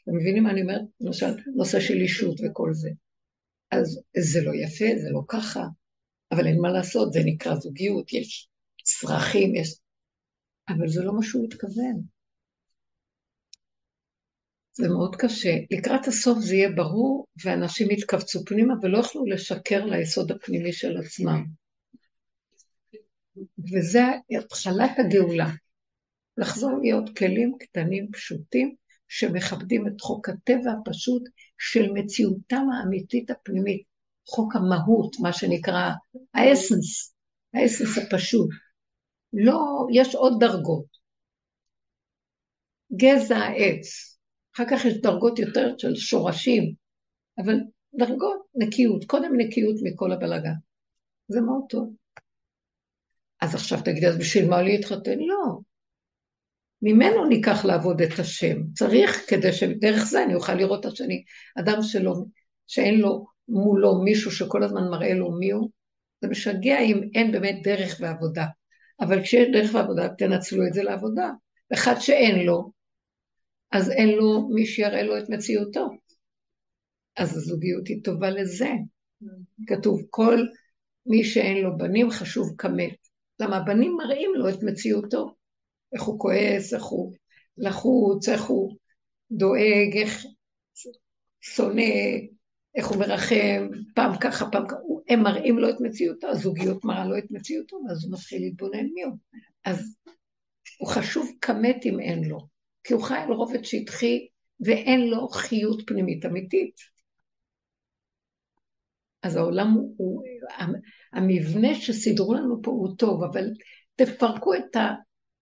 אתם 0.04 0.16
מבינים 0.16 0.43
מה 0.43 0.51
אני 0.51 0.62
אומרת? 0.62 0.82
למשל, 1.01 1.26
נושא 1.56 1.80
של 1.80 1.93
אישות 1.93 2.39
וכל 2.41 2.74
זה. 2.74 2.89
אז 3.72 4.01
זה 4.18 4.41
לא 4.41 4.51
יפה, 4.56 4.86
זה 5.01 5.10
לא 5.12 5.22
ככה, 5.28 5.64
אבל 6.36 6.47
אין 6.47 6.61
מה 6.61 6.71
לעשות, 6.71 7.13
זה 7.13 7.19
נקרא 7.25 7.55
זוגיות, 7.55 8.13
יש 8.13 8.49
צרכים, 8.84 9.55
יש... 9.55 9.75
אבל 10.69 10.88
זה 10.88 11.03
לא 11.03 11.13
מה 11.13 11.23
שהוא 11.23 11.45
התכוון. 11.45 12.01
זה 14.73 14.88
מאוד 14.88 15.15
קשה. 15.15 15.55
לקראת 15.71 16.07
הסוף 16.07 16.39
זה 16.39 16.55
יהיה 16.55 16.69
ברור, 16.69 17.25
ואנשים 17.43 17.91
יתכווצו 17.91 18.45
פנימה 18.45 18.73
ולא 18.81 18.97
יוכלו 18.97 19.25
לשקר 19.25 19.86
ליסוד 19.86 20.31
הפנימי 20.31 20.73
של 20.73 20.97
עצמם. 20.97 21.45
וזה 23.73 24.03
התחלת 24.38 24.91
הגאולה. 24.97 25.49
לחזור 26.38 26.79
להיות 26.81 27.17
כלים 27.17 27.55
קטנים, 27.59 28.11
פשוטים, 28.11 28.75
שמכבדים 29.07 29.88
את 29.88 30.01
חוק 30.01 30.29
הטבע 30.29 30.71
הפשוט 30.71 31.23
של 31.57 31.91
מציאותם 31.91 32.65
האמיתית 32.73 33.31
הפנימית, 33.31 33.84
חוק 34.28 34.55
המהות, 34.55 35.15
מה 35.19 35.34
שנקרא 35.34 35.89
האסנס, 36.34 37.15
האסנס 37.53 37.97
הפשוט. 37.97 38.49
לא, 39.34 39.88
יש 39.93 40.15
עוד 40.15 40.34
דרגות. 40.39 40.86
גזע 42.95 43.38
העץ, 43.38 44.17
אחר 44.55 44.63
כך 44.71 44.86
יש 44.86 44.93
דרגות 45.01 45.39
יותר 45.39 45.76
של 45.78 45.95
שורשים, 45.95 46.74
אבל 47.38 47.53
דרגות 47.97 48.41
נקיות, 48.55 49.05
קודם 49.05 49.32
נקיות 49.38 49.76
מכל 49.84 50.11
הבלגן. 50.11 50.53
זה 51.28 51.41
מאוד 51.41 51.63
טוב. 51.69 51.93
אז 53.41 53.55
עכשיו 53.55 53.82
תגידי, 53.86 54.07
אז 54.07 54.17
בשביל 54.17 54.49
מה 54.49 54.61
להתחתן? 54.61 55.19
לא. 55.19 55.59
ממנו 56.82 57.26
ניקח 57.26 57.65
לעבוד 57.65 58.01
את 58.01 58.19
השם. 58.19 58.57
צריך 58.74 59.26
כדי 59.30 59.53
שדרך 59.53 60.03
זה 60.03 60.24
אני 60.24 60.36
אוכל 60.36 60.53
לראות 60.53 60.86
את 60.86 60.91
השני. 60.91 61.24
אדם 61.59 61.82
שלא, 61.82 62.13
שאין 62.67 62.99
לו 62.99 63.26
מולו 63.48 64.02
מישהו 64.04 64.32
שכל 64.32 64.64
הזמן 64.64 64.89
מראה 64.91 65.14
לו 65.14 65.32
מי 65.32 65.52
הוא, 65.52 65.70
זה 66.22 66.28
משגע 66.28 66.80
אם 66.80 67.02
אין 67.16 67.32
באמת 67.32 67.56
דרך 67.64 67.98
ועבודה. 68.00 68.46
אבל 69.00 69.22
כשיש 69.22 69.48
דרך 69.54 69.74
ועבודה, 69.74 70.10
תנצלו 70.10 70.68
את 70.68 70.74
זה 70.74 70.84
לעבודה. 70.84 71.32
אחד 71.74 71.96
שאין 72.00 72.46
לו, 72.46 72.72
אז 73.72 73.91
אין 73.91 74.10
לו 74.10 74.50
מי 74.50 74.66
שיראה 74.66 75.04
לו 75.04 75.18
את 75.18 75.30
מציאותו. 75.30 75.89
אז 77.18 77.38
הזוגיות 77.38 77.88
היא 77.88 78.04
טובה 78.04 78.30
לזה. 78.30 78.70
כתוב, 79.68 80.02
כל 80.10 80.39
מי 81.06 81.24
שאין 81.24 81.64
לו 81.64 81.78
בנים 81.78 82.10
חשוב 82.10 82.56
כמת. 82.58 82.96
למה 83.39 83.58
הבנים 83.58 83.96
מראים 83.98 84.32
לו 84.36 84.50
את 84.50 84.64
מציאותו. 84.64 85.36
איך 85.94 86.04
הוא 86.04 86.20
כועס, 86.20 86.74
איך 86.74 86.84
הוא 86.84 87.14
לחוץ, 87.58 88.30
איך 88.30 88.44
הוא 88.44 88.76
דואג, 89.32 89.98
איך 89.98 90.26
שונא, 91.41 91.84
איך 92.76 92.88
הוא 92.88 92.97
מרחם, 92.97 93.67
פעם 93.95 94.17
ככה, 94.17 94.45
פעם 94.51 94.67
ככה, 94.67 94.78
הם 95.09 95.24
מראים 95.24 95.57
לו 95.57 95.69
את 95.69 95.76
מציאותו, 95.80 96.28
הזוגיות 96.28 96.86
מראה 96.86 97.05
לו 97.05 97.17
את 97.17 97.32
מציאותו, 97.32 97.78
ואז 97.88 98.05
הוא 98.05 98.13
מתחיל 98.13 98.41
להתבונן 98.41 98.86
מי 98.93 99.03
הוא. 99.03 99.17
אז 99.65 99.95
הוא 100.80 100.89
חשוב 100.89 101.32
כמת 101.41 101.86
אם 101.86 101.99
אין 101.99 102.24
לו, 102.24 102.47
כי 102.84 102.93
הוא 102.93 103.03
חי 103.03 103.17
על 103.17 103.34
רובד 103.34 103.63
שטחי 103.65 104.28
ואין 104.65 105.01
לו 105.09 105.28
חיות 105.28 105.82
פנימית 105.88 106.26
אמיתית. 106.26 106.76
אז 109.24 109.36
העולם 109.36 109.67
הוא, 109.71 109.95
הוא, 109.97 110.24
המבנה 111.13 111.76
שסידרו 111.76 112.34
לנו 112.34 112.61
פה 112.63 112.71
הוא 112.71 112.97
טוב, 112.97 113.24
אבל 113.24 113.49
תפרקו 113.95 114.53
את 114.53 114.78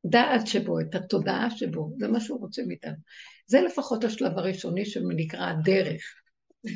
הדעת 0.05 0.47
שבו, 0.47 0.79
את 0.79 0.95
התודעה 0.95 1.49
שבו, 1.49 1.91
זה 1.99 2.07
מה 2.07 2.19
שהוא 2.19 2.39
רוצה 2.39 2.61
מאיתנו. 2.67 2.97
זה 3.47 3.61
לפחות 3.61 4.03
השלב 4.03 4.37
הראשוני 4.37 4.85
שנקרא 4.85 5.49
הדרך. 5.49 6.20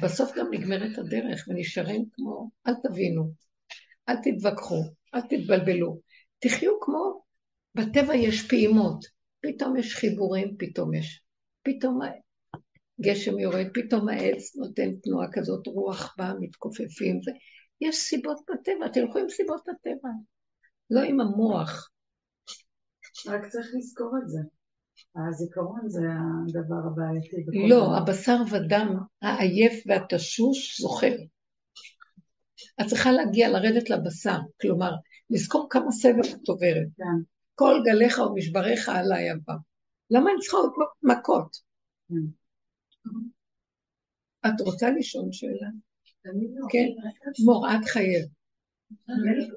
בסוף 0.01 0.31
גם 0.37 0.47
נגמרת 0.51 0.97
הדרך 0.97 1.45
ונשארים 1.47 2.05
כמו, 2.11 2.49
אל 2.67 2.73
תבינו, 2.83 3.31
אל 4.09 4.15
תתווכחו, 4.15 4.81
אל 5.15 5.21
תתבלבלו. 5.21 5.99
תחיו 6.39 6.71
כמו, 6.81 7.23
בטבע 7.75 8.15
יש 8.15 8.47
פעימות, 8.47 9.05
פתאום 9.41 9.77
יש 9.77 9.95
חיבורים, 9.95 10.55
פתאום 10.59 10.93
יש, 10.93 11.21
פתאום 11.63 11.99
גשם 13.01 13.39
יורד, 13.39 13.65
פתאום 13.73 14.09
העץ 14.09 14.55
נותן 14.55 14.95
תנועה 15.03 15.27
כזאת, 15.31 15.67
רוח 15.67 16.15
באה, 16.17 16.33
מתכופפים. 16.39 17.21
זה... 17.21 17.31
יש 17.81 17.95
סיבות 17.95 18.37
בטבע, 18.49 18.87
תלכו 18.93 19.19
עם 19.19 19.29
סיבות 19.29 19.67
הטבע, 19.69 20.09
לא 20.89 21.01
עם 21.01 21.19
המוח. 21.19 21.89
רק 23.27 23.45
צריך 23.45 23.67
לזכור 23.77 24.11
את 24.23 24.29
זה. 24.29 24.39
הזיכרון 25.15 25.89
זה 25.89 26.01
הדבר 26.47 26.87
הבעייתי. 26.87 27.45
לא, 27.69 27.97
הבשר 27.97 28.37
ודם, 28.51 28.97
העייף 29.21 29.83
והתשוש 29.87 30.81
זוכר. 30.81 31.15
את 32.81 32.85
צריכה 32.87 33.11
להגיע, 33.11 33.49
לרדת 33.49 33.89
לבשר, 33.89 34.37
כלומר, 34.61 34.91
לזכור 35.29 35.67
כמה 35.69 35.91
סבל 35.91 36.19
את 36.43 36.47
עוברת. 36.47 36.87
כן. 36.97 37.23
כל 37.55 37.81
גליך 37.85 38.19
ומשבריך 38.19 38.89
עליי 38.89 39.29
הבא. 39.29 39.53
למה 40.09 40.31
אני 40.31 40.39
צריכה 40.39 40.57
עוד 40.57 40.71
מכות? 41.03 41.57
כן. 42.09 42.15
את 44.47 44.61
רוצה 44.61 44.89
לשאול 44.89 45.27
שאלה? 45.31 45.69
לא. 46.25 46.67
כן, 46.69 46.87
מור, 47.45 47.67
את 47.67 47.85
חייב. 47.85 48.25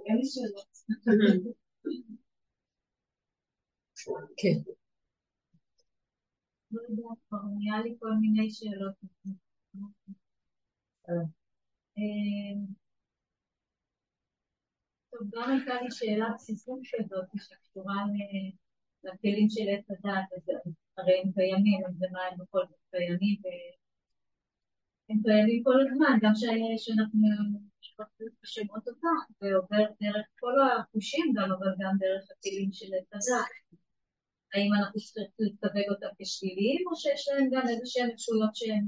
אין 0.07 0.17
לי 0.17 0.25
שאלות. 0.25 0.69
כן. 4.37 4.73
לא 6.71 6.83
יודעת, 6.83 7.19
כבר 7.29 7.39
נהיה 7.59 7.83
לי 7.83 7.97
כל 8.01 8.13
מיני 8.21 8.51
שאלות. 8.51 8.95
אמ, 11.99 12.67
טוב, 15.11 15.21
גם 15.35 15.51
הייתה 15.51 15.83
לי 15.83 15.91
שאלה 15.91 16.29
בסיסית 16.35 16.75
כזאת 16.95 17.27
שקשורה 17.37 18.05
לכלים 19.05 19.47
של 19.51 19.63
עץ 19.69 19.91
הדת, 19.91 20.59
הרי 20.97 21.21
הם 21.25 21.33
קיימים, 21.33 21.87
אז 21.87 22.03
למה 22.03 22.21
הם 22.23 22.39
בכל 22.39 22.61
זאת 22.69 22.79
קיימים, 22.91 23.37
הם 25.09 25.17
קיימים 25.23 25.63
כל 25.65 25.81
הזמן, 25.81 26.19
גם 26.23 26.33
שאנחנו 26.35 27.29
שומעות 28.45 28.89
אותם, 28.89 29.19
ועובר 29.43 29.85
דרך 30.01 30.27
כל 30.41 30.55
החושים 30.61 31.33
גם, 31.37 31.53
אבל 31.53 31.75
גם 31.79 31.97
דרך 31.99 32.25
הכלים 32.39 32.73
של 32.73 32.87
עץ 32.95 33.13
הדת. 33.13 33.79
האם 34.55 34.71
אנחנו 34.75 35.01
צריכים 35.01 35.25
לסווג 35.39 35.89
אותם 35.91 36.07
כשליליים, 36.19 36.85
או 36.91 36.97
שיש 36.97 37.29
להם 37.29 37.49
גם 37.53 37.69
איזה 37.69 37.83
שהן 37.85 38.11
אפשרויות 38.15 38.57
שהן 38.57 38.85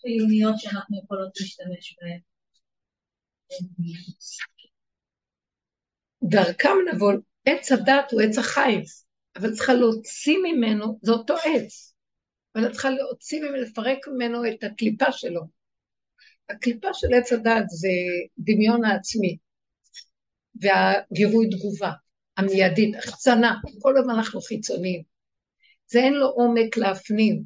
חיוניות 0.00 0.54
שאנחנו 0.58 0.98
יכולות 1.04 1.32
להשתמש 1.40 1.96
בהן? 2.00 2.20
דרכם 6.22 6.76
נבוא, 6.92 7.12
עץ 7.44 7.72
הדת 7.72 8.12
הוא 8.12 8.20
עץ 8.20 8.38
החיים, 8.38 8.82
אבל 9.36 9.52
צריכה 9.54 9.74
להוציא 9.74 10.38
ממנו, 10.42 10.98
זה 11.02 11.12
אותו 11.12 11.34
עץ, 11.34 11.94
אבל 12.54 12.72
צריכה 12.72 12.90
להוציא 12.90 13.40
ממנו, 13.40 13.56
לפרק 13.56 13.98
ממנו 14.08 14.38
את 14.48 14.64
הקליפה 14.64 15.12
שלו. 15.12 15.42
הקליפה 16.48 16.88
של 16.94 17.06
עץ 17.14 17.32
הדת 17.32 17.64
זה 17.68 17.88
דמיון 18.38 18.84
העצמי 18.84 19.36
והגירוי 20.54 21.50
תגובה. 21.50 21.92
המיידית, 22.42 22.96
החצנה, 22.96 23.54
כל 23.80 23.98
הזמן 23.98 24.14
אנחנו 24.14 24.40
חיצוניים. 24.40 25.02
זה 25.86 25.98
אין 25.98 26.14
לו 26.14 26.26
עומק 26.26 26.76
להפנים, 26.76 27.42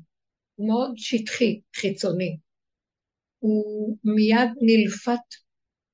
הוא 0.54 0.68
מאוד 0.68 0.92
שטחי, 0.96 1.60
חיצוני. 1.76 2.38
הוא 3.38 3.96
מיד 4.04 4.50
נלפת 4.60 5.26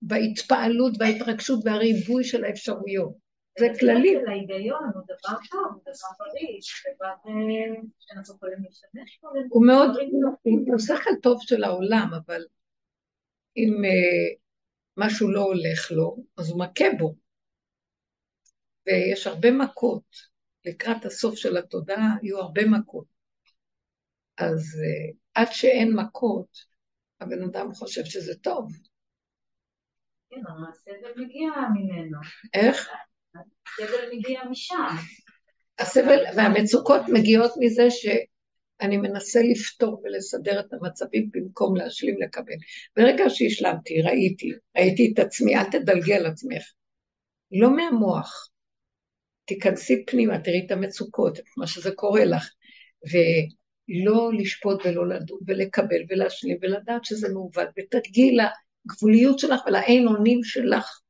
בהתפעלות 0.02 0.92
וההתרגשות 0.98 1.60
והריבוי 1.64 2.24
של 2.24 2.44
האפשרויות. 2.44 3.22
זה 3.58 3.66
כללי. 3.80 4.14
של 4.20 4.30
ההיגיון 4.30 4.90
הוא 4.94 5.02
דבר 5.04 5.38
טוב, 5.50 5.66
הוא 5.72 5.82
דבר 5.82 6.08
בריא, 6.18 6.58
דבר 6.96 7.06
אה, 7.06 7.82
שאנחנו 7.98 8.34
יכולים 8.34 8.58
להשתמש 8.64 9.18
בו. 9.22 9.28
הוא 9.48 9.66
מאוד, 9.66 9.90
הוא 10.42 10.78
שכל 10.78 11.10
טוב 11.22 11.38
של 11.42 11.64
העולם, 11.64 12.10
אבל 12.26 12.42
אם 13.56 13.84
אה, 13.84 14.34
משהו 14.96 15.30
לא 15.30 15.40
הולך 15.40 15.90
לו, 15.90 16.16
אז 16.36 16.50
הוא 16.50 16.58
מכה 16.58 16.84
בו. 16.98 17.14
ויש 18.86 19.26
הרבה 19.26 19.50
מכות. 19.50 20.32
לקראת 20.64 21.04
הסוף 21.04 21.36
של 21.36 21.56
התודעה 21.56 22.16
יהיו 22.22 22.38
הרבה 22.38 22.62
מכות. 22.66 23.04
אז 24.38 24.60
uh, 24.60 25.16
עד 25.34 25.48
שאין 25.50 25.92
מכות, 25.96 26.58
הבן 27.20 27.42
אדם 27.42 27.74
חושב 27.74 28.04
שזה 28.04 28.34
טוב. 28.34 28.72
כן, 30.30 30.40
הסבל 30.70 31.22
מגיע 31.24 31.50
ממנו. 31.74 32.18
איך? 32.54 32.88
הסבל 33.34 34.08
מגיע 34.12 34.40
משם. 34.50 34.96
הסבל 35.78 36.24
והמצוקות 36.36 37.00
מגיעות 37.08 37.52
מזה 37.60 37.90
שאני 37.90 38.96
מנסה 38.96 39.40
לפתור 39.50 40.02
ולסדר 40.04 40.60
את 40.60 40.72
המצבים 40.72 41.30
במקום 41.32 41.76
להשלים 41.76 42.22
לקבל. 42.22 42.54
ברגע 42.96 43.24
שהשלמתי, 43.28 44.02
ראיתי, 44.02 44.52
ראיתי 44.76 45.12
את 45.14 45.18
עצמי, 45.18 45.56
אל 45.56 45.64
תדלגי 45.64 46.14
על 46.14 46.26
עצמך. 46.26 46.62
לא 47.52 47.76
מהמוח, 47.76 48.51
תיכנסי 49.44 50.04
פנימה, 50.06 50.38
תראי 50.38 50.62
את 50.66 50.70
המצוקות, 50.70 51.38
את 51.38 51.44
מה 51.56 51.66
שזה 51.66 51.90
קורה 51.90 52.24
לך, 52.24 52.48
ולא 53.12 54.30
לשפוט 54.38 54.86
ולא 54.86 55.08
לדון 55.08 55.38
ולקבל 55.46 56.02
ולהשלים 56.08 56.56
ולדעת 56.62 57.04
שזה 57.04 57.28
מעוות, 57.28 57.68
ותגיעי 57.78 58.36
לגבוליות 58.36 59.38
שלך 59.38 59.60
ולאין 59.66 60.08
אונים 60.08 60.44
שלך 60.44 61.00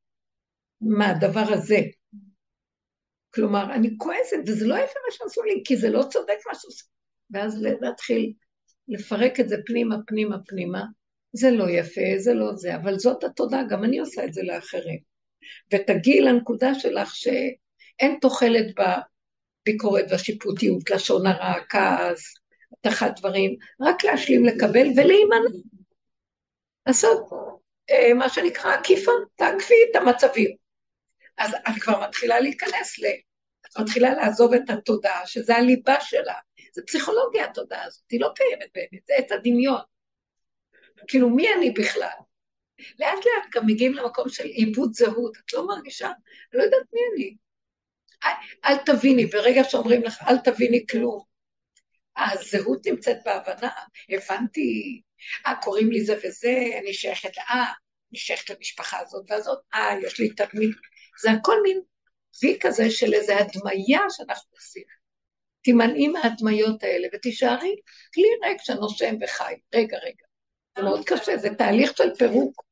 מהדבר 0.80 1.53
הזה. 1.53 1.80
כלומר, 3.35 3.74
אני 3.74 3.91
כועסת, 3.99 4.37
וזה 4.47 4.66
לא 4.66 4.74
יפה 4.74 4.99
מה 5.07 5.12
שעשו 5.12 5.43
לי, 5.43 5.62
כי 5.64 5.76
זה 5.76 5.91
לא 5.91 6.03
צודק 6.11 6.37
מה 6.47 6.55
שעשו. 6.55 6.87
ואז 7.30 7.62
להתחיל 7.80 8.33
לפרק 8.89 9.41
את 9.41 9.49
זה 9.49 9.57
פנימה, 9.66 9.97
פנימה, 10.07 10.37
פנימה. 10.47 10.83
זה 11.33 11.51
לא 11.51 11.70
יפה, 11.70 12.01
זה 12.18 12.35
לא 12.35 12.55
זה, 12.55 12.76
אבל 12.76 12.99
זאת 12.99 13.24
התודה, 13.24 13.62
גם 13.68 13.85
אני 13.85 13.99
עושה 13.99 14.24
את 14.24 14.33
זה 14.33 14.43
לאחרים. 14.43 14.99
ותגיעי 15.72 16.20
לנקודה 16.20 16.74
שלך 16.74 17.14
שאין 17.93 18.18
תוחלת 18.20 18.66
בביקורת 19.66 20.05
והשיפוטיות, 20.11 20.90
לשון 20.90 21.26
הרע, 21.26 21.55
כעס, 21.68 22.34
תחת 22.80 23.18
דברים, 23.18 23.57
רק 23.80 24.05
להשלים, 24.05 24.45
לקבל 24.45 24.86
ולהימנע. 24.97 25.51
לעשות 26.86 27.30
אה, 27.90 28.14
מה 28.14 28.28
שנקרא 28.28 28.74
עקיפה, 28.74 29.12
תעקפי 29.36 29.74
את 29.90 29.97
המצבים. 29.97 30.57
אז 31.38 31.55
את 31.55 31.82
כבר 31.82 32.01
מתחילה 32.09 32.40
להיכנס 32.40 32.99
ל... 32.99 33.05
את 33.66 33.78
מתחילה 33.80 34.14
לעזוב 34.14 34.55
את 34.55 34.70
התודעה, 34.70 35.26
שזה 35.26 35.57
הליבה 35.57 36.01
שלה. 36.01 36.34
זה 36.74 36.82
פסיכולוגיה 36.86 37.45
התודעה 37.45 37.84
הזאת, 37.84 38.05
היא 38.11 38.20
לא 38.20 38.28
קיימת 38.34 38.70
באמת, 38.74 39.07
זה 39.07 39.14
את 39.18 39.32
הדמיון. 39.32 39.80
כאילו, 41.09 41.30
מי 41.30 41.55
אני 41.55 41.70
בכלל? 41.70 42.09
לאט 42.99 43.18
לאט 43.18 43.51
גם 43.55 43.66
מגיעים 43.66 43.95
למקום 43.95 44.28
של 44.28 44.45
עיבוד 44.45 44.95
זהות, 44.95 45.36
את 45.36 45.53
לא 45.53 45.66
מרגישה? 45.66 46.07
אני 46.07 46.14
לא 46.53 46.62
יודעת 46.62 46.86
מי 46.93 47.01
אני. 47.14 47.36
אל, 48.64 48.77
תביני, 48.77 49.27
ברגע 49.27 49.64
שאומרים 49.64 50.03
לך, 50.03 50.23
אל 50.29 50.39
תביני 50.39 50.87
כלום. 50.91 51.23
הזהות 52.16 52.87
נמצאת 52.87 53.16
בהבנה, 53.25 53.70
הבנתי, 54.09 55.01
אה, 55.47 55.55
קוראים 55.62 55.91
לי 55.91 56.05
זה 56.05 56.16
וזה, 56.25 56.55
אני 56.83 56.95
שייכת, 56.95 57.39
אה, 57.39 57.73
אני 58.11 58.18
שייכת 58.18 58.51
למשפחה 58.51 58.99
הזאת 59.01 59.25
והזאת, 59.29 59.59
אה, 59.75 59.95
יש 60.03 60.20
לי 60.20 60.29
תדמית. 60.29 60.77
זה 61.20 61.31
הכל 61.31 61.57
מין 61.62 61.81
וי 62.43 62.59
כזה 62.61 62.91
של 62.91 63.14
איזו 63.14 63.33
הדמיה 63.33 64.01
שאנחנו 64.11 64.51
עושים. 64.53 64.83
תימנעי 65.62 66.09
מההדמיות 66.09 66.83
האלה 66.83 67.09
ותישארי 67.12 67.77
כלי 68.14 68.25
ריק 68.45 68.62
שנושם 68.62 69.14
וחי. 69.20 69.55
רגע, 69.75 69.99
רגע. 69.99 70.25
זה 70.77 70.83
מאוד 70.83 71.05
קשה, 71.07 71.37
זה 71.37 71.49
תהליך 71.59 71.97
של 71.97 72.14
פירוק. 72.18 72.62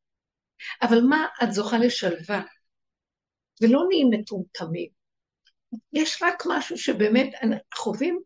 אבל 0.82 1.00
מה 1.08 1.26
את 1.42 1.52
זוכה 1.52 1.78
לשלווה? 1.78 2.42
ולא 3.62 3.80
נהיים 3.88 4.10
מטומטמים. 4.10 4.99
יש 5.92 6.22
רק 6.22 6.42
משהו 6.48 6.78
שבאמת 6.78 7.30
חווים 7.74 8.20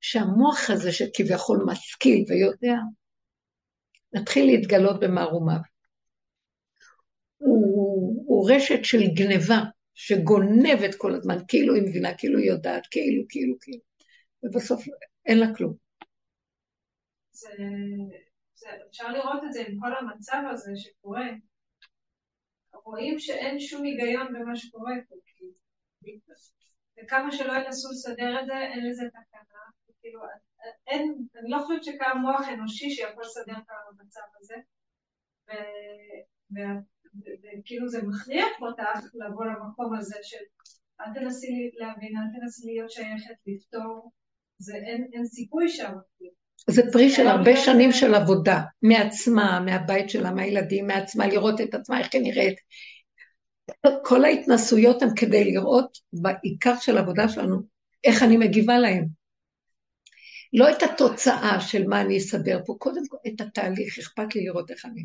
שהמוח 0.00 0.70
הזה 0.70 0.92
שכביכול 0.92 1.64
משכיל 1.66 2.24
ויודע, 2.28 2.80
מתחיל 4.14 4.46
להתגלות 4.46 5.00
במערומיו. 5.00 5.60
הוא, 7.36 8.24
הוא 8.26 8.50
רשת 8.50 8.84
של 8.84 9.00
גניבה, 9.14 9.58
שגונבת 9.94 10.94
כל 10.98 11.14
הזמן, 11.14 11.36
כאילו 11.48 11.74
היא 11.74 11.82
מבינה, 11.82 12.18
כאילו 12.18 12.38
היא 12.38 12.50
יודעת, 12.50 12.86
כאילו, 12.90 13.22
כאילו, 13.28 13.54
כאילו, 13.60 13.82
ובסוף 14.42 14.84
אין 15.26 15.38
לה 15.38 15.46
כלום. 15.56 15.74
זה, 17.30 17.48
זה, 18.54 18.68
אפשר 18.90 19.08
לראות 19.12 19.44
את 19.46 19.52
זה 19.52 19.64
עם 19.68 19.80
כל 19.80 19.96
המצב 20.00 20.42
הזה 20.52 20.72
שקורה. 20.76 21.26
רואים 22.84 23.18
שאין 23.18 23.60
שום 23.60 23.82
היגיון 23.82 24.26
במה 24.32 24.56
שקורה 24.56 24.94
פה, 25.08 25.14
וכמה 26.98 27.32
שלא 27.32 27.52
ינסו 27.52 27.88
לסדר 27.90 28.40
את 28.40 28.46
זה, 28.46 28.58
אין 28.58 28.86
לזה 28.86 29.02
תקנה. 29.08 29.60
כאילו, 30.00 30.20
אין, 30.86 31.14
אני 31.36 31.50
לא 31.50 31.58
חושבת 31.58 31.84
שקיים 31.84 32.18
מוח 32.18 32.48
אנושי 32.48 32.90
שיכול 32.90 33.24
לסדר 33.24 33.52
את 33.52 33.70
המצב 33.98 34.20
הזה. 34.40 34.54
וכאילו 36.52 37.88
זה 37.88 38.02
מכריח 38.02 38.48
אותך 38.60 39.04
לבוא 39.14 39.44
למקום 39.44 39.94
הזה 39.98 40.16
של 40.22 40.44
אל 41.00 41.14
תנסי 41.14 41.70
להבין, 41.74 42.16
אל 42.16 42.40
תנסי 42.40 42.66
להיות 42.66 42.90
שייכת, 42.90 43.34
לפתור, 43.46 44.10
זה 44.58 44.74
אין, 44.74 45.08
אין 45.12 45.26
סיכוי 45.26 45.68
שם. 45.68 45.92
זה 46.70 46.82
פרי 46.92 47.10
של 47.10 47.26
הרבה 47.26 47.56
שנים 47.56 47.92
של 47.92 48.14
עבודה, 48.14 48.60
מעצמה, 48.82 49.60
מהבית 49.60 50.10
שלה, 50.10 50.30
מהילדים, 50.30 50.86
מעצמה, 50.86 51.26
לראות 51.26 51.60
את 51.60 51.74
עצמה, 51.74 51.98
איך 51.98 52.08
היא 52.12 52.22
נראית. 52.22 52.58
כל 54.04 54.24
ההתנסויות 54.24 55.02
הן 55.02 55.08
כדי 55.16 55.44
לראות 55.44 55.98
בעיקר 56.12 56.74
של 56.80 56.98
העבודה 56.98 57.28
שלנו, 57.28 57.56
איך 58.04 58.22
אני 58.22 58.36
מגיבה 58.36 58.78
להם. 58.78 59.24
לא 60.52 60.70
את 60.70 60.82
התוצאה 60.82 61.60
של 61.60 61.86
מה 61.86 62.00
אני 62.00 62.18
אסדר 62.18 62.60
פה, 62.66 62.74
קודם 62.78 63.02
כל 63.08 63.16
את 63.26 63.40
התהליך, 63.40 63.98
אכפת 63.98 64.34
לי 64.34 64.44
לראות 64.44 64.70
איך 64.70 64.84
אני... 64.84 65.02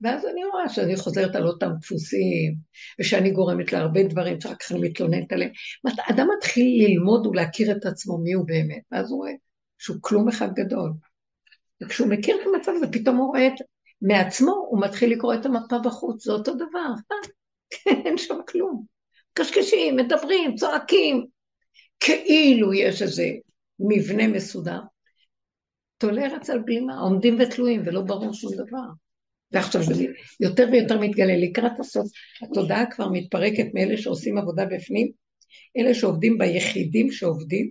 ואז 0.00 0.26
אני 0.26 0.44
רואה 0.44 0.68
שאני 0.68 0.96
חוזרת 0.96 1.36
על 1.36 1.46
אותם 1.46 1.70
דפוסים, 1.80 2.54
ושאני 3.00 3.30
גורמת 3.30 3.72
להרבה 3.72 4.02
דברים 4.02 4.40
שאחר 4.40 4.54
כך 4.54 4.72
אני 4.72 4.80
מתלוננת 4.80 5.32
עליהם. 5.32 5.50
אדם 6.10 6.26
מתחיל 6.38 6.86
ללמוד 6.86 7.26
ולהכיר 7.26 7.72
את 7.72 7.86
עצמו 7.86 8.18
מי 8.18 8.32
הוא 8.32 8.46
באמת, 8.46 8.82
ואז 8.92 9.10
הוא 9.10 9.18
רואה 9.18 9.32
שהוא 9.78 9.96
כלום 10.00 10.28
אחד 10.28 10.48
גדול. 10.54 10.92
וכשהוא 11.82 12.08
מכיר 12.08 12.36
את 12.42 12.46
המצב 12.46 12.72
הזה, 12.76 12.86
פתאום 12.92 13.16
הוא 13.16 13.28
רואה 13.28 13.46
את... 13.46 13.54
מעצמו, 14.02 14.66
הוא 14.70 14.80
מתחיל 14.82 15.12
לקרוא 15.12 15.34
את 15.34 15.46
המפה 15.46 15.78
בחוץ, 15.78 16.24
זה 16.24 16.32
אותו 16.32 16.54
דבר. 16.54 17.14
אין 17.86 18.18
שם 18.18 18.34
כלום. 18.48 18.84
קשקשים, 19.32 19.96
מדברים, 19.96 20.54
צועקים, 20.54 21.26
כאילו 22.00 22.74
יש 22.74 23.02
איזה 23.02 23.30
מבנה 23.80 24.28
מסודר. 24.28 24.80
תולה 25.98 26.26
ארץ 26.26 26.50
על 26.50 26.58
בלימה, 26.58 26.98
עומדים 26.98 27.36
ותלויים 27.40 27.82
ולא 27.84 28.00
ברור 28.00 28.34
שום 28.34 28.52
דבר. 28.54 28.88
ועכשיו 29.52 29.82
זה 29.82 30.04
יותר 30.40 30.68
ויותר 30.72 30.98
מתגלה 31.00 31.36
לקראת 31.36 31.80
הסוף, 31.80 32.06
התודעה 32.42 32.90
כבר 32.90 33.08
מתפרקת 33.08 33.66
מאלה 33.74 33.96
שעושים 33.96 34.38
עבודה 34.38 34.64
בפנים, 34.64 35.10
אלה 35.76 35.94
שעובדים 35.94 36.38
ביחידים 36.38 37.12
שעובדים, 37.12 37.70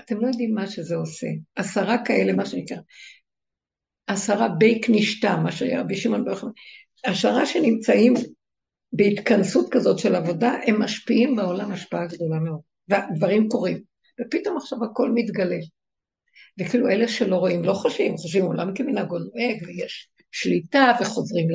אתם 0.00 0.20
לא 0.20 0.26
יודעים 0.26 0.54
מה 0.54 0.66
שזה 0.66 0.96
עושה. 0.96 1.26
עשרה 1.56 2.04
כאלה, 2.04 2.32
מה 2.32 2.46
שנקרא, 2.46 2.76
עשרה 4.06 4.48
בייק 4.48 4.86
נשתה, 4.88 5.36
מה 5.36 5.52
שהיה 5.52 5.80
רבי 5.80 5.96
שמעון 5.96 6.24
ברוך 6.24 6.44
עשרה 7.04 7.46
שנמצאים 7.46 8.14
בהתכנסות 8.92 9.66
כזאת 9.70 9.98
של 9.98 10.14
עבודה, 10.14 10.56
הם 10.66 10.82
משפיעים 10.82 11.36
בעולם 11.36 11.72
השפעה 11.72 12.06
גדולה 12.06 12.38
מאוד, 12.38 12.60
והדברים 12.88 13.48
קורים. 13.48 13.82
ופתאום 14.20 14.56
עכשיו 14.56 14.84
הכל 14.84 15.10
מתגלה. 15.14 15.58
וכאילו 16.60 16.88
אלה 16.88 17.08
שלא 17.08 17.36
רואים, 17.36 17.64
לא 17.64 17.72
חושבים, 17.72 18.16
חושבים 18.16 18.44
עולם 18.44 18.74
כמנהגו 18.74 19.18
נוהג, 19.18 19.62
ויש 19.66 20.08
שליטה, 20.30 20.92
וחוזרים 21.00 21.46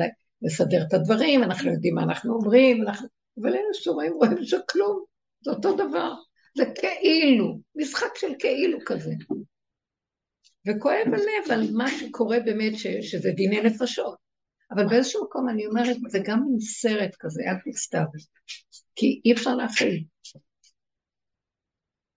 לסדר 0.42 0.82
את 0.88 0.94
הדברים, 0.94 1.42
אנחנו 1.42 1.72
יודעים 1.72 1.94
מה 1.94 2.02
אנחנו 2.02 2.34
אומרים, 2.34 2.82
אנחנו... 2.82 3.08
אבל 3.40 3.48
אלה 3.48 3.72
שרואים, 3.72 4.12
רואים 4.12 4.44
שכלום, 4.44 5.04
זה 5.44 5.50
אותו 5.50 5.76
דבר. 5.76 6.12
זה 6.56 6.64
כאילו, 6.74 7.58
משחק 7.74 8.16
של 8.16 8.32
כאילו 8.38 8.78
כזה. 8.86 9.12
וכואב 10.66 11.06
הלב 11.06 11.50
על 11.50 11.68
מה 11.72 11.88
שקורה 11.90 12.40
באמת, 12.40 12.78
ש, 12.78 12.86
שזה 12.86 13.30
דיני 13.30 13.60
נפשות. 13.60 14.27
אבל 14.70 14.86
באיזשהו 14.88 15.24
מקום 15.24 15.48
אני 15.48 15.66
אומרת, 15.66 15.96
זה 16.08 16.18
גם 16.24 16.42
מין 16.42 16.60
סרט 16.60 17.16
כזה, 17.18 17.42
אל 17.42 17.72
תסתיו, 17.72 18.04
כי 18.96 19.20
אי 19.24 19.32
אפשר 19.32 19.54
להפעיל. 19.54 20.04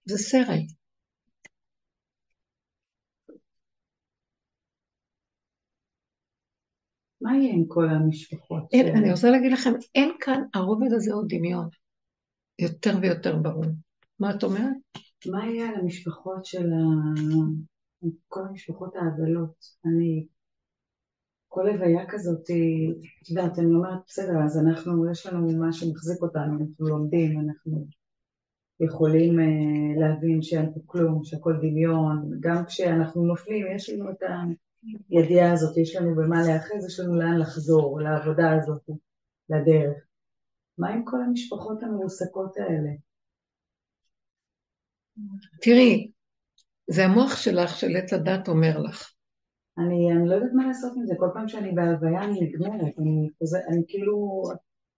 זה 0.06 0.18
סרט. 0.18 0.66
מה 7.22 7.38
יהיה 7.38 7.54
עם 7.54 7.66
כל 7.68 7.89
המשפחות? 7.89 8.64
אין, 8.74 8.88
ש... 8.88 8.99
אני 8.99 9.12
רוצה 9.12 9.30
להגיד 9.30 9.52
לכם, 9.52 9.70
אין 9.95 10.12
כאן, 10.20 10.41
הרובד 10.54 10.93
הזה 10.93 11.14
הוא 11.14 11.24
דמיון. 11.28 11.70
יותר 12.60 12.91
ויותר 13.02 13.36
ברור. 13.36 13.66
מה 14.20 14.36
את 14.36 14.43
אומרת? 14.43 14.74
מה 15.32 15.45
יהיה 15.45 15.70
על 15.70 15.76
המשפחות 15.76 16.45
של 16.45 16.66
ה... 16.74 18.08
כל 18.28 18.41
המשפחות 18.49 18.95
האבלות? 18.95 19.66
אני... 19.86 20.28
כל 21.54 21.70
הוויה 21.70 22.06
כזאת, 22.08 22.41
את 23.22 23.30
יודעת, 23.30 23.60
אני 23.60 23.74
אומרת, 23.74 23.99
בסדר, 24.08 24.43
אז 24.45 24.58
אנחנו, 24.58 25.12
יש 25.12 25.26
לנו 25.26 25.60
מה 25.60 25.74
שמחזיק 25.74 26.22
אותנו, 26.22 26.60
אנחנו 26.60 26.88
לומדים, 26.88 27.39
אנחנו 27.39 27.86
יכולים 28.80 29.39
uh, 29.39 29.99
להבין 29.99 30.41
שאין 30.41 30.74
פה 30.74 30.80
כלום, 30.86 31.24
שהכל 31.24 31.54
דמיון, 31.62 32.32
גם 32.39 32.66
כשאנחנו 32.66 33.24
נופלים, 33.24 33.66
יש 33.76 33.89
לנו 33.89 34.12
את 34.12 34.24
הידיעה 35.10 35.54
הזאת, 35.54 35.78
יש 35.78 35.95
לנו 35.95 36.16
במה 36.16 36.41
להאחז, 36.47 36.86
יש 36.88 36.99
לנו 36.99 37.16
לאן 37.16 37.38
לחזור, 37.39 38.02
לעבודה 38.02 38.52
הזאת, 38.52 38.89
לדרך. 39.49 39.97
מה 40.78 40.89
עם 40.89 41.06
כל 41.06 41.24
המשפחות 41.24 41.84
המרוסקות 41.84 42.58
האלה? 42.58 42.91
תראי, 45.62 46.12
זה 46.88 47.06
המוח 47.06 47.36
שלך 47.36 47.76
של 47.76 47.95
עץ 47.97 48.14
הדת 48.14 48.47
אומר 48.47 48.80
לך. 48.80 49.14
אני, 49.78 50.12
אני 50.12 50.30
לא 50.30 50.36
יודעת 50.36 50.54
מה 50.54 50.68
לעשות 50.68 50.92
עם 50.96 51.06
זה, 51.06 51.14
כל 51.18 51.30
פעם 51.34 51.48
שאני 51.48 51.72
בהלוויה 51.72 52.24
אני 52.24 52.40
נגמרת, 52.42 53.00
אני, 53.00 53.30
אני 53.70 53.84
כאילו, 53.88 54.44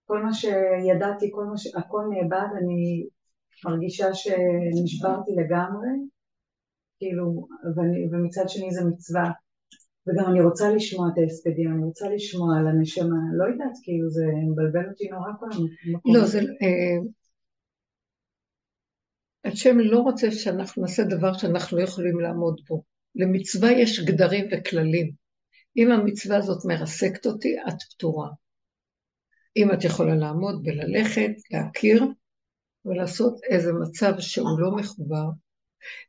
כל 0.05 0.23
מה 0.23 0.33
שידעתי, 0.33 1.31
כל 1.31 1.45
מה 1.45 1.57
ש... 1.57 1.75
הכל 1.75 2.01
נאבד, 2.09 2.47
אני 2.57 3.07
מרגישה 3.65 4.13
שנשברתי 4.13 5.31
לגמרי, 5.31 5.89
כאילו, 6.99 7.47
ואני, 7.75 8.07
ומצד 8.11 8.43
שני 8.47 8.71
זה 8.71 8.85
מצווה. 8.85 9.31
וגם 10.07 10.31
אני 10.31 10.41
רוצה 10.41 10.69
לשמוע 10.69 11.07
את 11.13 11.17
ההספדים, 11.17 11.71
אני 11.73 11.83
רוצה 11.83 12.09
לשמוע 12.09 12.57
על 12.57 12.67
הנשמה, 12.67 13.17
לא 13.37 13.45
יודעת, 13.51 13.71
כאילו 13.83 14.09
זה 14.09 14.25
מבלבל 14.51 14.89
אותי 14.89 15.09
נורא 15.09 15.31
כל 15.39 15.45
המקום. 15.45 16.15
לא, 16.15 16.25
זה... 16.25 16.39
אה, 16.39 16.97
השם 19.45 19.79
לא 19.79 19.99
רוצה 19.99 20.31
שאנחנו 20.31 20.81
נעשה 20.81 21.03
דבר 21.03 21.33
שאנחנו 21.33 21.77
לא 21.77 21.83
יכולים 21.83 22.19
לעמוד 22.19 22.61
בו. 22.69 22.92
למצווה 23.15 23.71
יש 23.71 23.99
גדרים 23.99 24.45
וכללים. 24.51 25.11
אם 25.77 25.91
המצווה 25.91 26.37
הזאת 26.37 26.65
מרסקת 26.65 27.25
אותי, 27.25 27.55
את 27.67 27.83
פתורה. 27.93 28.29
אם 29.57 29.73
את 29.73 29.83
יכולה 29.83 30.15
לעמוד 30.15 30.67
וללכת, 30.67 31.31
להכיר 31.51 32.03
ולעשות 32.85 33.39
איזה 33.49 33.73
מצב 33.73 34.13
שהוא 34.19 34.59
לא 34.59 34.75
מחובר, 34.75 35.25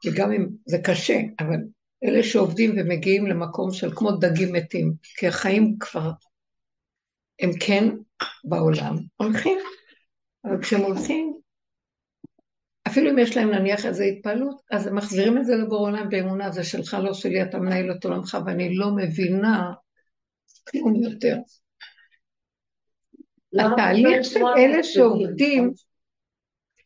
וגם 0.07 0.33
אם 0.33 0.47
זה 0.67 0.79
קשה, 0.85 1.21
אבל 1.41 1.59
אלה 2.05 2.23
שעובדים 2.23 2.71
ומגיעים 2.77 3.27
למקום 3.27 3.73
של 3.73 3.91
כמו 3.97 4.11
דגים 4.11 4.53
מתים, 4.53 4.95
כי 5.03 5.29
החיים 5.29 5.77
כבר, 5.81 6.11
הם 7.41 7.51
כן 7.61 7.89
בעולם, 8.45 8.97
הולכים, 9.17 9.59
אבל 10.45 10.63
כשהם 10.63 10.81
הולכים, 10.81 11.39
אפילו 12.95 13.11
אם 13.11 13.19
יש 13.19 13.37
להם 13.37 13.51
נניח 13.51 13.87
איזו 13.87 14.03
התפעלות, 14.03 14.61
אז 14.71 14.87
הם 14.87 14.97
מחזירים 14.97 15.39
את 15.39 15.45
זה 15.45 15.55
לבור 15.57 15.79
עולם 15.79 16.09
באמונה, 16.09 16.51
זה 16.51 16.65
שלך, 16.65 16.97
לא 17.03 17.15
שלי, 17.15 17.43
אתה 17.43 17.59
מנהל 17.59 17.91
את 17.91 18.05
עולמך, 18.05 18.39
ואני 18.47 18.77
לא 18.77 18.91
מבינה 18.97 19.73
כלום 20.71 20.95
יותר. 20.95 21.37
התהליך 23.59 24.25
של 24.25 24.45
אלה 24.57 24.83
שעובדים, 24.83 25.73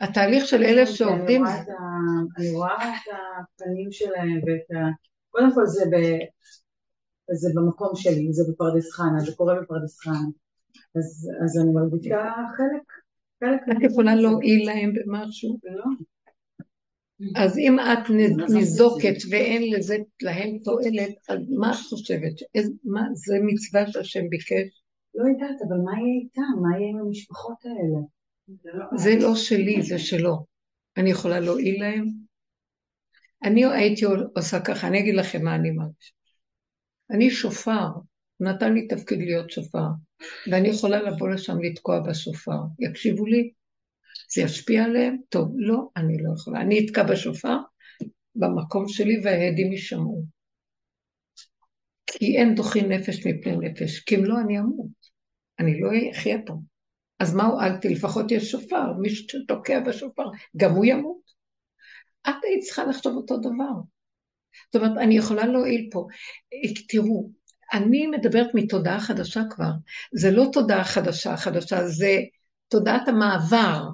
התהליך 0.00 0.46
של 0.46 0.62
אלה 0.62 0.86
שעובדים... 0.86 1.44
אני 2.38 2.50
רואה 2.50 2.88
את 2.88 3.12
הפנים 3.12 3.92
שלהם 3.92 4.40
ואת 4.46 4.76
ה... 4.76 4.90
קודם 5.30 5.54
כל 5.54 5.66
זה, 5.66 5.84
ב... 5.84 5.96
זה 7.32 7.48
במקום 7.54 7.92
שלי, 7.94 8.32
זה 8.32 8.42
בפרדס 8.52 8.92
חנה, 8.92 9.20
זה 9.20 9.32
קורה 9.36 9.54
בפרדס 9.62 10.00
חנה. 10.00 10.28
אז, 10.96 11.30
אז 11.44 11.62
אני 11.62 11.72
מרגישה 11.72 12.32
חלק... 12.56 13.07
את 13.44 13.82
יכולה 13.82 14.14
להועיל 14.14 14.66
להם 14.66 14.92
במשהו? 14.94 15.58
לא. 15.64 15.84
אז 17.36 17.58
אם 17.58 17.76
את 17.80 18.10
ניזוקת 18.54 19.16
ואין 19.30 19.72
לזה 19.74 19.96
להם 20.22 20.58
תועלת, 20.64 21.14
אז 21.28 21.38
מה 21.58 21.70
את 21.70 21.76
חושבת? 21.76 22.32
מה, 22.84 23.00
זה 23.14 23.38
מצווה 23.42 23.92
שהשם 23.92 24.28
ביקש? 24.28 24.82
לא 25.14 25.24
יודעת, 25.28 25.56
אבל 25.68 25.76
מה 25.84 25.92
יהיה 25.92 26.20
איתם? 26.22 26.62
מה 26.62 26.78
יהיה 26.78 26.90
עם 26.90 26.98
המשפחות 27.06 27.64
האלה? 27.64 28.00
זה 28.96 29.14
לא 29.20 29.34
שלי, 29.34 29.82
זה 29.82 29.98
שלו. 29.98 30.44
אני 30.96 31.10
יכולה 31.10 31.40
להועיל 31.40 31.80
להם? 31.80 32.06
אני 33.44 33.64
הייתי 33.64 34.04
עושה 34.36 34.60
ככה, 34.60 34.88
אני 34.88 35.00
אגיד 35.00 35.14
לכם 35.14 35.44
מה 35.44 35.54
אני 35.54 35.70
מרגישה. 35.70 36.12
אני 37.10 37.30
שופר, 37.30 37.88
הוא 38.38 38.48
נתן 38.48 38.74
לי 38.74 38.86
תפקיד 38.86 39.18
להיות 39.18 39.50
שופר, 39.50 39.86
ואני 40.50 40.68
יכולה 40.68 41.02
לבוא 41.02 41.28
לשם 41.28 41.58
לתקוע 41.62 42.00
בשופר. 42.00 42.58
יקשיבו 42.78 43.26
לי? 43.26 43.50
זה 44.34 44.42
ישפיע 44.42 44.84
עליהם? 44.84 45.16
טוב, 45.28 45.52
לא, 45.56 45.88
אני 45.96 46.22
לא 46.22 46.32
יכולה. 46.34 46.60
אני 46.60 46.86
אתקע 46.86 47.02
בשופר 47.02 47.56
במקום 48.34 48.88
שלי 48.88 49.20
והעדים 49.24 49.72
יישמעו. 49.72 50.24
כי 52.06 52.36
אין 52.36 52.54
דוחים 52.54 52.92
נפש 52.92 53.26
מפני 53.26 53.56
נפש, 53.56 54.00
כי 54.00 54.16
אם 54.16 54.24
לא 54.24 54.40
אני 54.40 54.58
אמות. 54.58 55.08
אני 55.58 55.80
לא 55.80 55.90
אחיה 56.12 56.38
פה. 56.46 56.54
אז 57.20 57.34
מה 57.34 57.44
הועלתי? 57.44 57.88
לפחות 57.88 58.30
יש 58.30 58.50
שופר, 58.50 58.92
מי 59.00 59.10
שתוקע 59.10 59.80
בשופר, 59.80 60.24
גם 60.56 60.74
הוא 60.74 60.84
ימות. 60.84 61.20
את 62.28 62.34
היית 62.42 62.64
צריכה 62.64 62.84
לחשוב 62.84 63.16
אותו 63.16 63.36
דבר. 63.38 63.74
זאת 64.72 64.82
אומרת, 64.82 64.98
אני 64.98 65.16
יכולה 65.16 65.46
להועיל 65.46 65.88
פה. 65.92 66.06
תראו, 66.88 67.30
אני 67.72 68.06
מדברת 68.06 68.46
מתודעה 68.54 69.00
חדשה 69.00 69.42
כבר. 69.50 69.70
זה 70.12 70.30
לא 70.30 70.44
תודעה 70.52 70.84
חדשה 70.84 71.36
חדשה, 71.36 71.88
זה 71.88 72.16
תודעת 72.68 73.08
המעבר, 73.08 73.88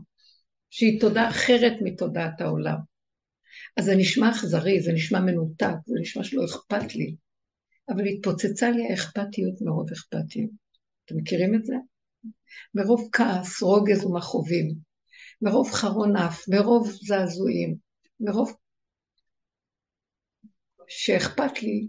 שהיא 0.70 1.00
תודעה 1.00 1.28
אחרת 1.28 1.72
מתודעת 1.82 2.40
העולם. 2.40 2.76
אז 3.76 3.84
זה 3.84 3.96
נשמע 3.96 4.30
אכזרי, 4.30 4.80
זה 4.80 4.92
נשמע 4.92 5.20
מנותק, 5.20 5.74
זה 5.86 5.94
נשמע 6.00 6.24
שלא 6.24 6.44
אכפת 6.44 6.94
לי. 6.94 7.16
אבל 7.88 8.06
התפוצצה 8.06 8.70
לי 8.70 8.90
האכפתיות 8.90 9.54
מרוב 9.60 9.92
אכפתיות. 9.92 10.50
אתם 11.04 11.16
מכירים 11.16 11.54
את 11.54 11.64
זה? 11.64 11.74
מרוב 12.74 13.08
כעס, 13.12 13.62
רוגז 13.62 14.04
ומכאובים, 14.04 14.74
מרוב 15.42 15.70
חרון 15.70 16.16
אף, 16.16 16.48
מרוב 16.48 16.90
זעזועים, 16.90 17.76
מרוב 18.20 18.56
שאכפת 20.88 21.62
לי, 21.62 21.88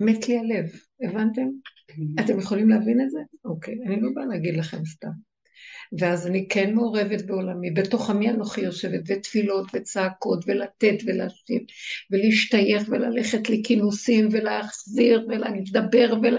מת 0.00 0.28
לי 0.28 0.38
הלב, 0.38 0.66
הבנתם? 1.02 1.48
אתם 2.24 2.38
יכולים 2.38 2.68
להבין 2.68 3.00
את 3.00 3.10
זה? 3.10 3.18
אוקיי, 3.44 3.74
אני 3.86 4.00
לא 4.00 4.10
באה 4.14 4.26
להגיד 4.26 4.56
לכם 4.56 4.84
סתם. 4.84 5.08
ואז 5.98 6.26
אני 6.26 6.48
כן 6.48 6.74
מעורבת 6.74 7.22
בעולמי, 7.26 7.70
בתוך 7.70 8.10
עמי 8.10 8.30
אנוכי 8.30 8.60
יושבת, 8.60 9.00
ותפילות 9.06 9.66
וצעקות, 9.74 10.44
ולתת 10.46 10.96
ולהשיב, 11.06 11.62
ולהשתייך 12.10 12.88
וללכת 12.88 13.50
לכינוסים, 13.50 14.28
ולהחזיר, 14.32 15.26
ולדבר, 15.28 16.14
ול... 16.22 16.38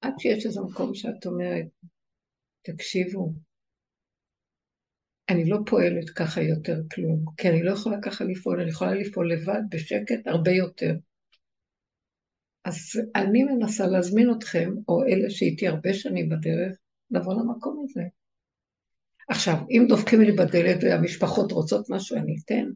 עד 0.00 0.12
שיש 0.18 0.46
איזה 0.46 0.60
מקום 0.60 0.94
שאת 0.94 1.26
אומרת, 1.26 1.66
תקשיבו, 2.62 3.32
אני 5.28 5.48
לא 5.48 5.58
פועלת 5.66 6.10
ככה 6.10 6.42
יותר 6.42 6.76
כלום, 6.94 7.24
כי 7.36 7.48
אני 7.48 7.62
לא 7.62 7.72
יכולה 7.72 7.96
ככה 8.02 8.24
לפעול, 8.24 8.60
אני 8.60 8.70
יכולה 8.70 8.94
לפעול 8.94 9.32
לבד, 9.32 9.60
בשקט, 9.70 10.26
הרבה 10.26 10.50
יותר. 10.50 10.94
אז 12.68 13.00
אני 13.16 13.44
מנסה 13.44 13.86
להזמין 13.86 14.30
אתכם, 14.38 14.70
או 14.88 15.02
אלה 15.02 15.30
שהייתי 15.30 15.68
הרבה 15.68 15.94
שנים 15.94 16.28
בדרך, 16.28 16.78
לבוא 17.10 17.34
למקום 17.34 17.84
הזה. 17.84 18.02
עכשיו, 19.28 19.54
אם 19.70 19.86
דופקים 19.88 20.20
לי 20.20 20.32
בדלת 20.32 20.78
והמשפחות 20.82 21.52
רוצות 21.52 21.90
משהו, 21.90 22.16
אני 22.16 22.36
אתן. 22.44 22.70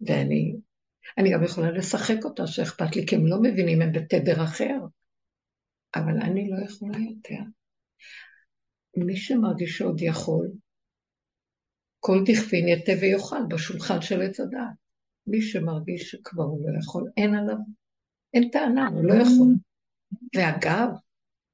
ואני 0.00 0.56
אני 1.18 1.32
גם 1.32 1.44
יכולה 1.44 1.70
לשחק 1.70 2.24
אותה 2.24 2.46
שאכפת 2.46 2.96
לי, 2.96 3.06
כי 3.06 3.16
הם 3.16 3.26
לא 3.26 3.42
מבינים, 3.42 3.82
הם 3.82 3.92
בתדר 3.92 4.44
אחר. 4.44 4.78
אבל 5.94 6.22
אני 6.22 6.50
לא 6.50 6.64
יכולה 6.64 6.98
יותר. 6.98 7.42
מי 8.96 9.16
שמרגיש 9.16 9.78
שעוד 9.78 10.00
יכול, 10.00 10.50
כל 12.00 12.18
דכפין 12.26 12.68
יתה 12.68 12.92
ויאכל 13.00 13.46
בשולחן 13.50 14.02
של 14.02 14.22
עץ 14.22 14.40
הדעת. 14.40 14.76
מי 15.26 15.42
שמרגיש 15.42 16.10
שכבר 16.10 16.42
הוא 16.42 16.70
לא 16.70 16.78
יכול, 16.78 17.04
אין 17.16 17.34
עליו, 17.34 17.56
אין 18.34 18.48
טענה, 18.48 18.88
הוא 18.88 19.04
לא 19.04 19.14
יכול. 19.14 19.54
ואגב, 20.36 20.88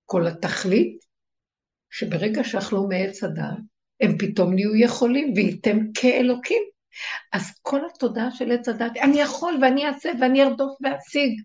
כל 0.04 0.26
התכלית, 0.26 1.04
שברגע 1.90 2.44
שאכלו 2.44 2.88
מעץ 2.88 3.24
הדעת, 3.24 3.58
הם 4.00 4.18
פתאום 4.18 4.54
נהיו 4.54 4.76
יכולים, 4.76 5.32
וייתם 5.36 5.78
כאלוקים. 5.94 6.62
אז 7.32 7.58
כל 7.62 7.80
התודעה 7.86 8.30
של 8.30 8.52
עץ 8.52 8.68
הדעת, 8.68 8.92
אני 8.96 9.20
יכול 9.20 9.58
ואני 9.62 9.86
אעשה 9.86 10.10
ואני 10.20 10.42
ארדוף 10.42 10.78
ואשיג. 10.80 11.42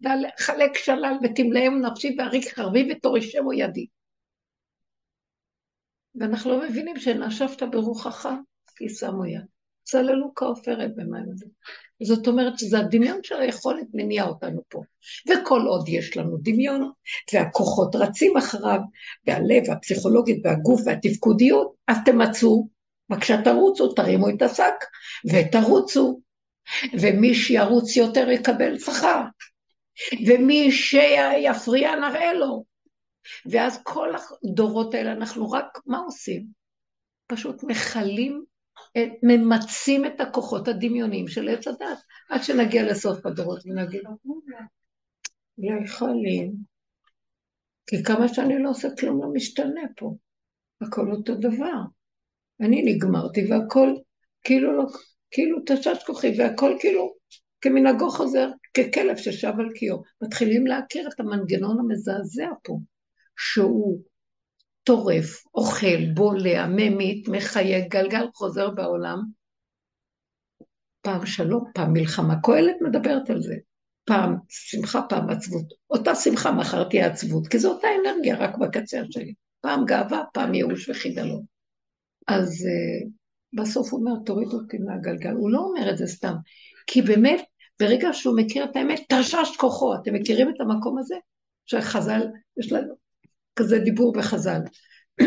ואחלק 0.00 0.76
שלל 0.76 1.14
ותמלאם 1.22 1.80
נפשי 1.86 2.16
ואריק 2.18 2.48
חרבי 2.48 2.88
ותורישמו 2.92 3.52
ידי. 3.52 3.86
ואנחנו 6.14 6.50
לא 6.50 6.68
מבינים 6.68 6.96
שנשבת 6.96 7.62
ברוחך, 7.62 8.28
כי 8.76 8.88
שמו 8.88 9.26
יד. 9.26 9.46
צללו 9.82 10.32
כעופרת 10.34 10.94
במים 10.96 11.24
הזה. 11.32 11.46
זאת 12.02 12.26
אומרת 12.26 12.58
שזה 12.58 12.78
הדמיון 12.78 13.20
של 13.22 13.40
היכולת 13.40 13.86
מניע 13.94 14.24
אותנו 14.24 14.62
פה. 14.68 14.82
וכל 15.28 15.60
עוד 15.60 15.88
יש 15.88 16.16
לנו 16.16 16.36
דמיון, 16.42 16.90
והכוחות 17.32 17.96
רצים 17.96 18.36
אחריו, 18.36 18.80
והלב, 19.26 19.62
והפסיכולוגית, 19.68 20.40
והגוף, 20.44 20.80
והתפקודיות, 20.86 21.74
אז 21.88 21.96
תמצאו, 22.04 22.68
וכשתרוצו, 23.12 23.92
תרימו 23.92 24.28
את 24.28 24.42
השק, 24.42 24.74
ותרוצו. 25.32 26.20
ומי 27.00 27.34
שירוץ 27.34 27.96
יותר 27.96 28.30
יקבל 28.30 28.78
שכר. 28.78 29.22
ומי 30.26 30.72
שיפריע 30.72 31.96
נראה 31.96 32.34
לו. 32.34 32.64
ואז 33.46 33.80
כל 33.82 34.08
הדורות 34.44 34.94
האלה, 34.94 35.12
אנחנו 35.12 35.50
רק, 35.50 35.78
מה 35.86 35.98
עושים? 35.98 36.46
פשוט 37.26 37.64
מכלים, 37.64 38.44
ממצים 39.22 40.04
את 40.04 40.20
הכוחות 40.20 40.68
הדמיוניים 40.68 41.28
של 41.28 41.48
עץ 41.48 41.68
הדת, 41.68 41.98
עד 42.30 42.42
שנגיע 42.42 42.90
לסוף 42.90 43.26
הדורות 43.26 43.62
ונגיד, 43.66 44.02
לא 45.58 45.84
יכולים, 45.84 46.52
כי 47.86 48.02
כמה 48.02 48.28
שאני 48.28 48.62
לא 48.62 48.70
עושה 48.70 48.88
כלום 49.00 49.22
לא 49.22 49.28
משתנה 49.34 49.82
פה, 49.96 50.14
הכל 50.80 51.12
אותו 51.12 51.34
דבר. 51.34 51.80
אני 52.60 52.82
נגמרתי 52.82 53.52
והכל 53.52 53.94
כאילו 54.44 54.76
לא, 54.76 54.84
כאילו 55.30 55.58
תשש 55.66 56.04
כוחי 56.06 56.32
והכל 56.38 56.76
כאילו 56.80 57.14
כמנהגו 57.60 58.10
חוזר, 58.10 58.48
ככלב 58.74 59.16
ששב 59.16 59.52
על 59.58 59.72
קיאו. 59.74 60.02
מתחילים 60.22 60.66
להכיר 60.66 61.08
את 61.08 61.20
המנגנון 61.20 61.76
המזעזע 61.80 62.48
פה. 62.64 62.78
שהוא 63.38 64.02
טורף, 64.86 65.44
אוכל, 65.54 66.12
בולע, 66.14 66.66
ממית, 66.66 67.28
מחייג, 67.28 67.88
גלגל 67.88 68.26
חוזר 68.34 68.70
בעולם. 68.70 69.18
פעם 71.00 71.26
שלום, 71.26 71.64
פעם 71.74 71.92
מלחמה. 71.92 72.34
קהלת 72.42 72.76
מדברת 72.80 73.30
על 73.30 73.40
זה. 73.42 73.54
פעם 74.04 74.36
שמחה, 74.48 75.02
פעם 75.08 75.30
עצבות. 75.30 75.66
אותה 75.90 76.14
שמחה, 76.14 76.52
מחר 76.52 76.84
תהיה 76.88 77.06
עצבות, 77.06 77.46
כי 77.46 77.58
זו 77.58 77.72
אותה 77.72 77.88
אנרגיה, 78.00 78.36
רק 78.36 78.58
בקצה 78.58 79.00
השני. 79.00 79.34
פעם 79.60 79.84
גאווה, 79.84 80.22
פעם 80.32 80.54
ייאוש 80.54 80.88
וחידלון. 80.88 81.44
אז 82.28 82.48
uh, 82.48 83.08
בסוף 83.52 83.92
הוא 83.92 84.00
אומר, 84.00 84.12
תוריד 84.26 84.48
אותי 84.48 84.78
מהגלגל. 84.78 85.32
הוא 85.32 85.50
לא 85.50 85.58
אומר 85.58 85.90
את 85.90 85.98
זה 85.98 86.06
סתם, 86.06 86.34
כי 86.86 87.02
באמת, 87.02 87.40
ברגע 87.80 88.08
שהוא 88.12 88.36
מכיר 88.36 88.64
את 88.64 88.76
האמת, 88.76 89.00
תרשש 89.08 89.56
כוחו. 89.56 89.94
אתם 89.94 90.14
מכירים 90.14 90.48
את 90.48 90.60
המקום 90.60 90.98
הזה? 90.98 91.16
שחז"ל, 91.66 92.22
יש 92.58 92.72
לנו 92.72 93.05
כזה 93.56 93.78
דיבור 93.78 94.12
בחז"ל. 94.12 94.60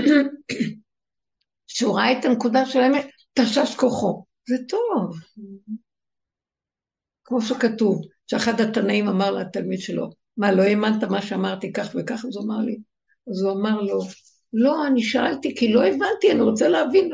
שהוא 1.67 1.97
ראה 1.97 2.19
את 2.19 2.25
הנקודה 2.25 2.65
של 2.65 2.79
האמת, 2.79 3.07
תרשש 3.33 3.75
כוחו. 3.75 4.23
זה 4.49 4.55
טוב. 4.67 5.19
כמו 7.23 7.41
שכתוב, 7.41 8.01
שאחד 8.27 8.61
התנאים 8.61 9.07
אמר 9.07 9.31
לתלמיד 9.31 9.79
שלו, 9.79 10.09
מה, 10.37 10.51
לא 10.51 10.61
האמנת 10.61 11.03
מה 11.03 11.21
שאמרתי 11.21 11.73
כך 11.73 11.95
וכך? 11.95 12.25
אז 12.25 12.35
הוא 12.35 12.45
אמר 12.45 12.57
לי, 12.57 12.77
אז 13.29 13.41
הוא 13.41 13.51
אמר 13.51 13.81
לו, 13.81 13.99
לא, 14.53 14.87
אני 14.87 15.03
שאלתי 15.03 15.55
כי 15.55 15.73
לא 15.73 15.85
הבנתי, 15.85 16.31
אני 16.31 16.41
רוצה 16.41 16.67
להבין. 16.69 17.11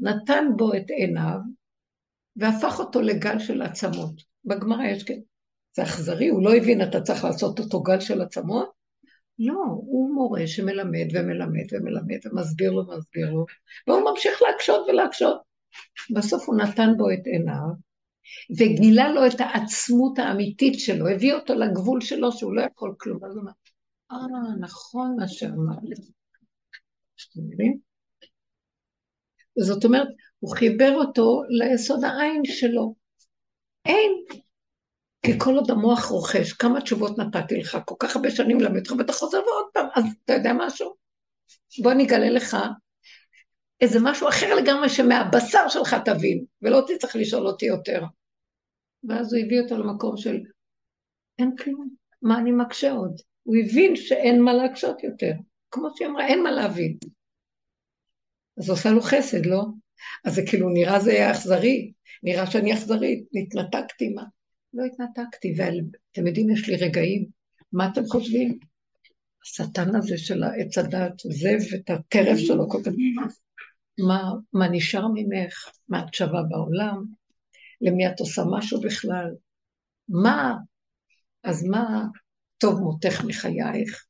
נתן 0.00 0.44
בו 0.56 0.74
את 0.74 0.90
עיניו, 0.90 1.38
והפך 2.36 2.78
אותו 2.78 3.00
לגל 3.00 3.38
של 3.38 3.62
עצמות. 3.62 4.22
בגמרא 4.44 4.84
יש 4.84 5.02
כן. 5.02 5.18
זה 5.76 5.82
אכזרי, 5.82 6.28
הוא 6.28 6.44
לא 6.44 6.54
הבין, 6.54 6.82
אתה 6.82 7.00
צריך 7.00 7.24
לעשות 7.24 7.58
אותו 7.58 7.82
גל 7.82 8.00
של 8.00 8.22
עצמות? 8.22 8.75
לא, 9.38 9.62
הוא 9.68 10.14
מורה 10.14 10.46
שמלמד 10.46 11.06
ומלמד 11.12 11.66
ומלמד 11.72 12.26
ומסביר 12.26 12.70
לו 12.70 12.88
ומסביר 12.88 13.30
לו, 13.30 13.46
והוא 13.86 14.10
ממשיך 14.10 14.42
להקשות 14.42 14.86
ולהקשות. 14.88 15.40
בסוף 16.10 16.48
הוא 16.48 16.56
נתן 16.56 16.88
בו 16.96 17.10
את 17.10 17.26
עיניו, 17.26 17.86
וגילה 18.58 19.12
לו 19.12 19.26
את 19.26 19.40
העצמות 19.40 20.18
האמיתית 20.18 20.80
שלו, 20.80 21.08
הביא 21.08 21.34
אותו 21.34 21.54
לגבול 21.54 22.00
שלו 22.00 22.32
שהוא 22.32 22.54
לא 22.54 22.62
יכול 22.62 22.94
כלום. 22.98 23.24
אז 23.24 23.36
הוא 23.36 23.42
אמר, 23.42 23.52
אה, 24.12 24.56
נכון 24.60 25.16
מה 25.18 25.28
שאמר. 25.28 25.78
אתם? 27.14 27.86
זאת 29.58 29.84
אומרת, 29.84 30.08
הוא 30.38 30.56
חיבר 30.56 30.94
אותו 30.94 31.42
ליסוד 31.48 32.04
העין 32.04 32.44
שלו. 32.44 32.94
אין. 33.84 34.12
כי 35.26 35.38
כל 35.38 35.54
עוד 35.54 35.70
המוח 35.70 36.04
רוכש, 36.04 36.52
כמה 36.52 36.80
תשובות 36.80 37.18
נתתי 37.18 37.56
לך, 37.56 37.78
כל 37.84 37.94
כך 37.98 38.16
הרבה 38.16 38.30
שנים 38.30 38.60
למד 38.60 38.78
אותך, 38.78 38.92
ואתה 38.98 39.12
חוזר 39.12 39.38
ועוד 39.38 39.66
פעם, 39.72 39.86
אז 39.94 40.04
אתה 40.24 40.32
יודע 40.32 40.52
משהו? 40.56 40.94
בוא 41.82 41.92
אני 41.92 42.06
אגלה 42.06 42.30
לך 42.30 42.56
איזה 43.80 43.98
משהו 44.02 44.28
אחר 44.28 44.54
לגמרי 44.54 44.88
שמהבשר 44.88 45.68
שלך 45.68 45.96
תבין, 46.04 46.44
ולא 46.62 46.82
תצטרך 46.86 47.16
לשאול 47.16 47.46
אותי 47.46 47.66
יותר. 47.66 48.02
ואז 49.08 49.34
הוא 49.34 49.42
הביא 49.44 49.60
אותו 49.60 49.78
למקום 49.78 50.16
של 50.16 50.36
אין 51.38 51.56
כלום, 51.56 51.88
מה 52.22 52.38
אני 52.38 52.50
מקשה 52.52 52.92
עוד? 52.92 53.20
הוא 53.42 53.56
הבין 53.56 53.96
שאין 53.96 54.42
מה 54.42 54.52
להקשות 54.52 55.04
יותר. 55.04 55.32
כמו 55.70 55.88
שהיא 55.96 56.08
אמרה, 56.08 56.26
אין 56.26 56.42
מה 56.42 56.50
להבין. 56.50 56.96
אז 58.58 58.70
עושה 58.70 58.90
לו 58.90 59.00
חסד, 59.00 59.46
לא? 59.46 59.62
אז 60.24 60.34
זה 60.34 60.42
כאילו 60.48 60.68
נראה 60.68 61.00
זה 61.00 61.30
אכזרי, 61.30 61.92
נראה 62.22 62.46
שאני 62.46 62.74
אכזרית, 62.74 63.24
התנתקתי, 63.42 64.08
מה? 64.08 64.22
לא 64.76 64.84
התנתקתי, 64.84 65.54
ואתם 65.56 66.26
יודעים, 66.26 66.50
יש 66.50 66.68
לי 66.68 66.76
רגעים, 66.76 67.26
מה 67.72 67.88
אתם 67.92 68.06
חושבים? 68.06 68.58
השטן 69.42 69.96
הזה 69.96 70.18
של 70.18 70.42
העץ 70.42 70.78
הדת 70.78 71.24
עוזב 71.24 71.74
את 71.74 71.90
הטרף 71.90 72.38
שלו 72.38 72.68
כל 72.68 72.78
כך. 72.84 72.92
מה, 74.08 74.32
מה 74.52 74.68
נשאר 74.68 75.06
ממך? 75.14 75.70
מה 75.88 76.04
את 76.04 76.14
שווה 76.14 76.42
בעולם? 76.48 77.04
למי 77.80 78.08
את 78.08 78.20
עושה 78.20 78.42
משהו 78.50 78.80
בכלל? 78.80 79.34
מה? 80.08 80.54
אז 81.42 81.64
מה 81.64 82.04
טוב 82.58 82.80
מותך 82.80 83.24
מחייך? 83.24 84.06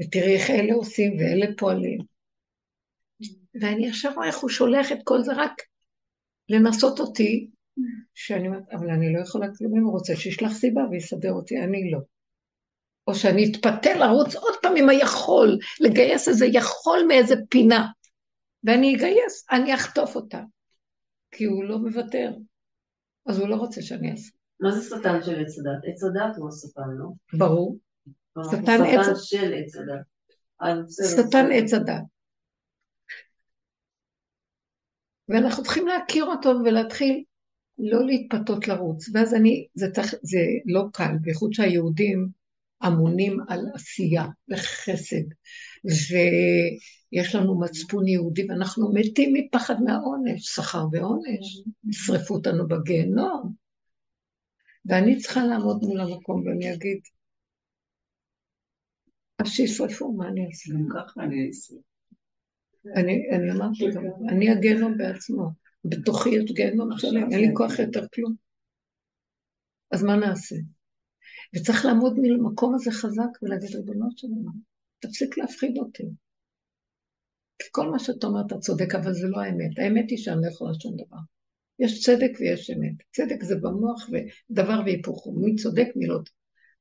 ותראי 0.00 0.34
איך 0.34 0.50
אלה 0.50 0.74
עושים 0.74 1.12
ואלה 1.18 1.46
פועלים. 1.58 1.98
ואני 3.60 3.88
עכשיו 3.88 4.12
רואה 4.14 4.26
איך 4.26 4.38
הוא 4.38 4.50
שולח 4.50 4.92
את 4.92 4.98
כל 5.04 5.22
זה 5.22 5.32
רק 5.36 5.52
לנסות 6.48 7.00
אותי, 7.00 7.50
שאני 8.14 8.48
אומרת, 8.48 8.62
אבל 8.72 8.90
אני 8.90 9.12
לא 9.12 9.20
יכולה 9.20 9.46
כלום 9.58 9.76
אם 9.78 9.82
הוא 9.82 9.92
רוצה, 9.92 10.16
שישלח 10.16 10.52
סיבה 10.52 10.82
ויסדר 10.90 11.32
אותי, 11.32 11.58
אני 11.58 11.90
לא. 11.90 11.98
או 13.06 13.14
שאני 13.14 13.50
אתפתה 13.50 13.94
לרוץ 13.94 14.34
עוד 14.34 14.54
פעם 14.62 14.76
עם 14.76 14.88
היכול, 14.88 15.58
לגייס 15.80 16.28
איזה 16.28 16.46
יכול 16.46 17.00
מאיזה 17.08 17.34
פינה, 17.50 17.86
ואני 18.64 18.96
אגייס, 18.96 19.46
אני 19.50 19.74
אחטוף 19.74 20.16
אותה, 20.16 20.42
כי 21.30 21.44
הוא 21.44 21.64
לא 21.64 21.78
מוותר, 21.78 22.32
אז 23.26 23.38
הוא 23.38 23.48
לא 23.48 23.56
רוצה 23.56 23.82
שאני 23.82 24.10
אעשה. 24.10 24.30
מה 24.60 24.70
זה 24.70 24.82
שטן 24.82 25.22
של 25.22 25.40
עץ 25.40 25.58
הדת? 25.58 25.82
עץ 25.84 26.04
הדת 26.04 26.36
הוא 26.36 26.48
השטן, 26.48 26.90
לא? 26.98 27.08
ברור. 27.38 27.78
שטן 28.50 28.78
של 29.14 29.54
עץ 29.54 29.76
הדת. 29.76 30.06
שטן 31.10 31.46
עץ 31.52 31.74
הדת. 31.74 32.02
ואנחנו 35.28 35.62
צריכים 35.62 35.86
להכיר 35.86 36.24
אותו 36.24 36.50
ולהתחיל 36.64 37.24
לא 37.82 38.06
להתפתות 38.06 38.68
לרוץ. 38.68 39.08
ואז 39.14 39.34
אני, 39.34 39.66
זה, 39.74 39.90
צריך, 39.90 40.14
זה 40.22 40.38
לא 40.66 40.84
קל, 40.92 41.12
בייחוד 41.20 41.52
שהיהודים 41.52 42.28
אמונים 42.86 43.38
על 43.48 43.60
עשייה 43.74 44.26
וחסד, 44.50 45.24
ויש 45.84 47.34
לנו 47.34 47.60
מצפון 47.60 48.08
יהודי 48.08 48.46
ואנחנו 48.48 48.92
מתים 48.94 49.32
מפחד 49.34 49.74
מהעונש, 49.84 50.42
שכר 50.42 50.86
ועונש, 50.92 51.62
ישרפו 51.88 52.34
אותנו 52.34 52.68
בגיהנום. 52.68 53.52
ואני 54.84 55.18
צריכה 55.18 55.44
לעמוד 55.44 55.82
מול 55.82 56.00
המקום 56.00 56.46
ואני 56.46 56.74
אגיד, 56.74 57.00
אז 59.38 59.48
שישרפו, 59.48 60.12
מה 60.12 60.28
אני 60.28 60.46
אעשה? 60.46 60.72
ככה 60.94 61.22
אני 61.22 61.50
אשרף. 61.50 61.78
אני 62.96 63.52
אמרתי 63.52 63.90
גם, 63.94 64.04
אני 64.28 64.50
הגיהנום 64.50 64.96
בעצמו. 64.98 65.50
בתוכי 65.84 66.28
יש 66.28 66.52
גיהנום 66.52 66.98
שלם, 66.98 67.32
אין 67.32 67.40
לי 67.40 67.50
כוח 67.54 67.78
יותר 67.78 68.06
כלום. 68.14 68.34
אז 69.90 70.02
מה 70.02 70.16
נעשה? 70.16 70.56
וצריך 71.56 71.84
לעמוד 71.84 72.14
ממקום 72.22 72.74
הזה 72.74 72.90
חזק 72.90 73.42
ולהגיד, 73.42 73.74
ריבונו 73.74 74.08
שלנו, 74.16 74.50
תפסיק 74.98 75.38
להפחיד 75.38 75.78
אותי. 75.78 76.04
כי 77.58 77.68
כל 77.70 77.90
מה 77.90 77.98
שאתה 77.98 78.26
אומר 78.26 78.40
אתה 78.46 78.58
צודק, 78.58 78.94
אבל 78.94 79.12
זה 79.12 79.26
לא 79.28 79.40
האמת. 79.40 79.78
האמת 79.78 80.10
היא 80.10 80.18
שאני 80.18 80.40
לא 80.42 80.48
יכולה 80.48 80.74
שום 80.80 80.96
דבר. 80.96 81.18
יש 81.78 82.04
צדק 82.04 82.30
ויש 82.40 82.70
אמת. 82.70 82.94
צדק 83.12 83.42
זה 83.42 83.56
במוח 83.56 84.08
ודבר 84.10 84.80
והיפוכו, 84.84 85.32
מי 85.32 85.54
צודק, 85.54 85.88
מי 85.96 86.06
לא. 86.06 86.18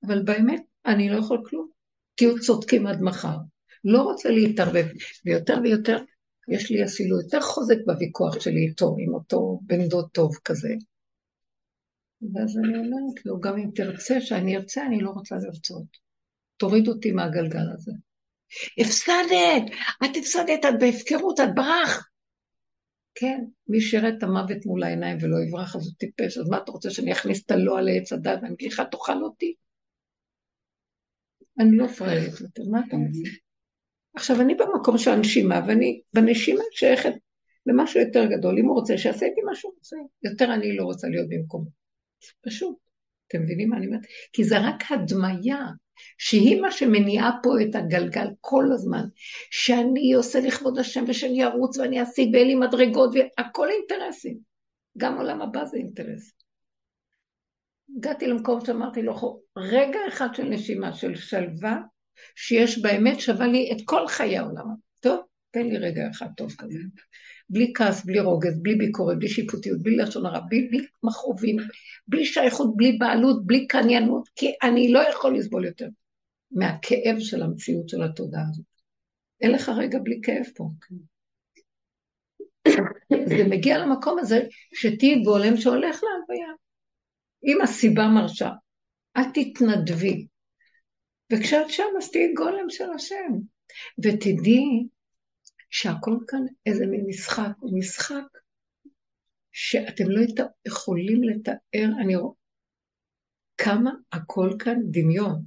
אבל 0.07 0.23
באמת, 0.23 0.61
אני 0.85 1.09
לא 1.09 1.17
יכול 1.17 1.43
כלום. 1.45 1.69
תהיו 2.15 2.39
צודקים 2.39 2.87
עד 2.87 3.01
מחר. 3.01 3.37
לא 3.83 4.01
רוצה 4.01 4.29
להתערבב, 4.29 4.85
ויותר 5.25 5.57
ויותר, 5.63 5.97
יש 6.49 6.71
לי 6.71 6.85
אפילו 6.85 7.21
יותר 7.21 7.41
חוזק 7.41 7.77
בוויכוח 7.85 8.39
שלי 8.39 8.67
איתו, 8.69 8.95
עם 8.99 9.13
אותו 9.13 9.59
בן 9.63 9.87
דוד 9.87 10.09
טוב 10.11 10.35
כזה. 10.45 10.73
ואז 12.21 12.57
אני 12.57 12.77
אומרת 12.77 13.25
לו, 13.25 13.39
גם 13.39 13.57
אם 13.57 13.69
תרצה 13.75 14.21
שאני 14.21 14.57
ארצה, 14.57 14.85
אני 14.85 15.01
לא 15.01 15.09
רוצה 15.09 15.35
לרצות. 15.35 15.97
תוריד 16.57 16.87
אותי 16.87 17.11
מהגלגל 17.11 17.71
הזה. 17.73 17.91
הפסדת! 18.79 19.77
את 20.05 20.17
הפסדת, 20.19 20.65
את 20.69 20.79
בהפקרות, 20.79 21.39
את 21.39 21.55
ברח! 21.55 22.09
כן, 23.15 23.45
מי 23.67 23.81
שירת 23.81 24.13
את 24.17 24.23
המוות 24.23 24.65
מול 24.65 24.83
העיניים 24.83 25.17
ולא 25.21 25.37
יברח, 25.47 25.75
אז 25.75 25.85
הוא 25.87 25.93
טיפש. 25.97 26.37
אז 26.37 26.49
מה 26.49 26.57
אתה 26.57 26.71
רוצה, 26.71 26.89
שאני 26.89 27.11
אכניס 27.11 27.45
את 27.45 27.51
הלא 27.51 27.77
על 27.77 27.89
עץ 27.89 28.13
הדת 28.13 28.39
ואני 28.41 28.53
אגיד 28.53 28.71
לך, 28.71 28.81
תאכל 28.91 29.23
אותי? 29.23 29.53
אני 31.59 31.77
לא 31.77 31.87
פראיירת 31.87 32.41
יותר, 32.41 32.63
מה 32.71 32.79
אתה 32.87 32.95
רוצה? 32.95 33.48
עכשיו, 34.15 34.41
אני 34.41 34.55
במקום 34.55 34.97
של 34.97 35.11
הנשימה, 35.11 35.61
ואני 35.67 36.01
בנשימה 36.13 36.63
שייכת 36.71 37.13
למשהו 37.65 37.99
יותר 37.99 38.25
גדול. 38.25 38.59
אם 38.59 38.65
הוא 38.65 38.75
רוצה 38.75 38.97
שיעשה 38.97 39.25
איתי 39.25 39.41
מה 39.41 39.55
שהוא 39.55 39.73
רוצה, 39.77 39.95
יותר 40.23 40.53
אני 40.53 40.77
לא 40.77 40.83
רוצה 40.83 41.07
להיות 41.07 41.29
במקומו. 41.29 41.69
פשוט. 42.45 42.75
אתם 43.27 43.41
מבינים 43.41 43.69
מה 43.69 43.77
אני 43.77 43.87
אומרת? 43.87 44.01
כי 44.33 44.43
זה 44.43 44.57
רק 44.59 44.91
הדמיה, 44.91 45.65
שהיא 46.17 46.61
מה 46.61 46.71
שמניעה 46.71 47.31
פה 47.43 47.49
את 47.61 47.75
הגלגל 47.75 48.27
כל 48.41 48.65
הזמן, 48.73 49.03
שאני 49.51 50.13
עושה 50.13 50.39
לכבוד 50.39 50.77
השם 50.77 51.03
ושאני 51.07 51.43
ארוץ 51.43 51.77
ואני 51.77 52.03
אשיג 52.03 52.29
ואין 52.33 52.47
לי 52.47 52.55
מדרגות 52.55 53.09
והכל 53.15 53.67
אינטרסים. 53.69 54.37
גם 54.97 55.17
עולם 55.17 55.41
הבא 55.41 55.65
זה 55.65 55.77
אינטרס. 55.77 56.31
הגעתי 57.97 58.27
למקום 58.27 58.65
שאמרתי 58.65 59.01
לו, 59.01 59.41
רגע 59.57 59.99
אחד 60.07 60.35
של 60.35 60.43
נשימה, 60.43 60.93
של 60.93 61.15
שלווה, 61.15 61.77
שיש 62.35 62.81
באמת 62.81 63.19
שווה 63.19 63.47
לי 63.47 63.71
את 63.71 63.77
כל 63.85 64.07
חיי 64.07 64.37
העולם. 64.37 64.65
טוב, 64.99 65.19
תן 65.51 65.65
לי 65.67 65.77
רגע 65.77 66.09
אחד 66.11 66.27
טוב 66.37 66.51
כזה. 66.57 66.79
בלי 67.49 67.71
כעס, 67.75 68.05
בלי 68.05 68.19
רוגז, 68.19 68.61
בלי 68.61 68.75
ביקורת, 68.75 69.19
בלי 69.19 69.29
שיפוטיות, 69.29 69.81
בלי 69.81 69.95
לשון 69.95 70.25
הרע, 70.25 70.39
בלי, 70.49 70.67
בלי 70.67 70.85
מכרובים, 71.03 71.57
בלי 72.07 72.25
שייכות, 72.25 72.77
בלי 72.77 72.97
בעלות, 72.97 73.45
בלי 73.45 73.67
קניינות, 73.67 74.29
כי 74.35 74.53
אני 74.63 74.91
לא 74.91 74.99
יכול 74.99 75.37
לסבול 75.37 75.65
יותר 75.65 75.87
מהכאב 76.51 77.19
של 77.19 77.41
המציאות 77.41 77.89
של 77.89 78.03
התודעה 78.03 78.43
הזאת. 78.49 78.65
אין 79.41 79.51
לך 79.51 79.71
רגע 79.77 79.99
בלי 80.03 80.19
כאב 80.23 80.45
פה. 80.55 80.69
זה 83.25 83.43
מגיע 83.49 83.77
למקום 83.77 84.19
הזה 84.19 84.39
שתהיי 84.73 85.23
גולם 85.23 85.57
שהולך 85.57 86.01
להלוויה. 86.03 86.53
אם 87.43 87.61
הסיבה 87.61 88.07
מרשה, 88.07 88.49
אל 89.17 89.23
תתנדבי, 89.33 90.27
וכשאת 91.31 91.69
שם, 91.69 91.83
אז 91.97 92.11
תהיי 92.11 92.33
גולם 92.33 92.69
של 92.69 92.91
השם. 92.95 93.33
ותדעי 93.99 94.87
שהכל 95.69 96.17
כאן 96.27 96.45
איזה 96.65 96.85
מין 96.87 97.05
משחק, 97.07 97.51
הוא 97.59 97.79
משחק 97.79 98.27
שאתם 99.51 100.09
לא 100.09 100.21
יכולים 100.67 101.23
לתאר, 101.23 101.89
אני 102.01 102.15
כמה 103.57 103.91
הכל 104.11 104.49
כאן 104.59 104.75
דמיון, 104.91 105.43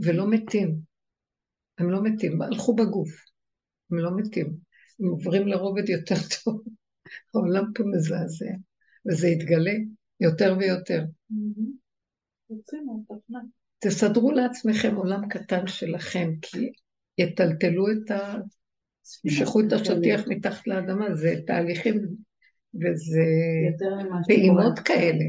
ולא 0.00 0.30
מתים. 0.30 0.76
הם 1.78 1.90
לא 1.90 2.02
מתים, 2.02 2.42
הלכו 2.42 2.74
בגוף, 2.74 3.10
הם 3.90 3.98
לא 3.98 4.10
מתים. 4.16 4.46
הם 5.00 5.06
עוברים 5.06 5.46
לרובד 5.46 5.88
יותר 5.88 6.14
טוב. 6.14 6.62
העולם 7.34 7.64
פה 7.74 7.84
מזעזע, 7.86 8.54
וזה 9.06 9.28
יתגלה 9.28 9.74
יותר 10.20 10.56
ויותר. 10.58 11.04
תסדרו 13.84 14.32
לעצמכם 14.32 14.94
עולם 14.96 15.28
קטן 15.28 15.66
שלכם, 15.66 16.30
כי 16.42 16.72
יטלטלו 17.18 17.84
את 17.90 18.10
ה... 18.10 18.34
ימשכו 19.24 19.60
את 19.60 19.72
השטיח 19.72 20.20
מתחת 20.28 20.66
לאדמה, 20.66 21.14
זה 21.14 21.34
תהליכים 21.46 21.94
וזה 22.74 23.24
פעימות 24.26 24.78
כאלה. 24.78 25.24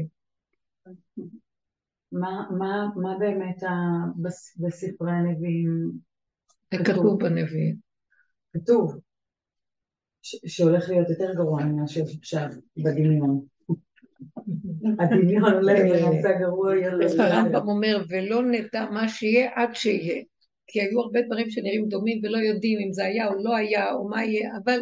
מה, 2.12 2.48
מה, 2.58 2.88
מה 2.96 3.18
באמת 3.18 3.62
ה... 3.62 3.70
בספרי 4.56 5.12
הנביאים 5.12 5.92
כתוב 6.70 7.24
בנביאים? 7.24 7.76
כתוב 8.54 9.00
שהולך 10.22 10.88
להיות 10.88 11.10
יותר 11.10 11.34
גרוע 11.34 11.64
ממה 11.64 11.86
שיש 11.86 12.16
עכשיו 12.18 12.48
בדמיון. 12.76 13.55
הדמיון 15.00 15.52
גרוע 16.40 16.76
יותר. 16.76 17.22
הרמב"ם 17.22 17.68
אומר, 17.68 18.04
ולא 18.08 18.42
נדע 18.42 18.84
מה 18.90 19.08
שיהיה 19.08 19.50
עד 19.54 19.74
שיהיה. 19.74 20.22
כי 20.66 20.80
היו 20.80 21.00
הרבה 21.00 21.20
דברים 21.22 21.50
שנראים 21.50 21.88
דומים 21.88 22.20
ולא 22.22 22.38
יודעים 22.38 22.78
אם 22.78 22.92
זה 22.92 23.04
היה 23.04 23.28
או 23.28 23.34
לא 23.44 23.56
היה 23.56 23.92
או 23.92 24.08
מה 24.08 24.24
יהיה, 24.24 24.50
אבל 24.64 24.78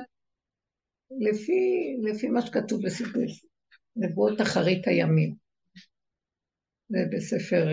לפי, 1.20 1.96
לפי 2.02 2.28
מה 2.28 2.42
שכתוב 2.42 2.82
בספר 2.84 3.20
נבואות 3.96 4.40
אחרית 4.40 4.86
הימים, 4.88 5.34
זה 6.88 6.98
בספר, 7.12 7.66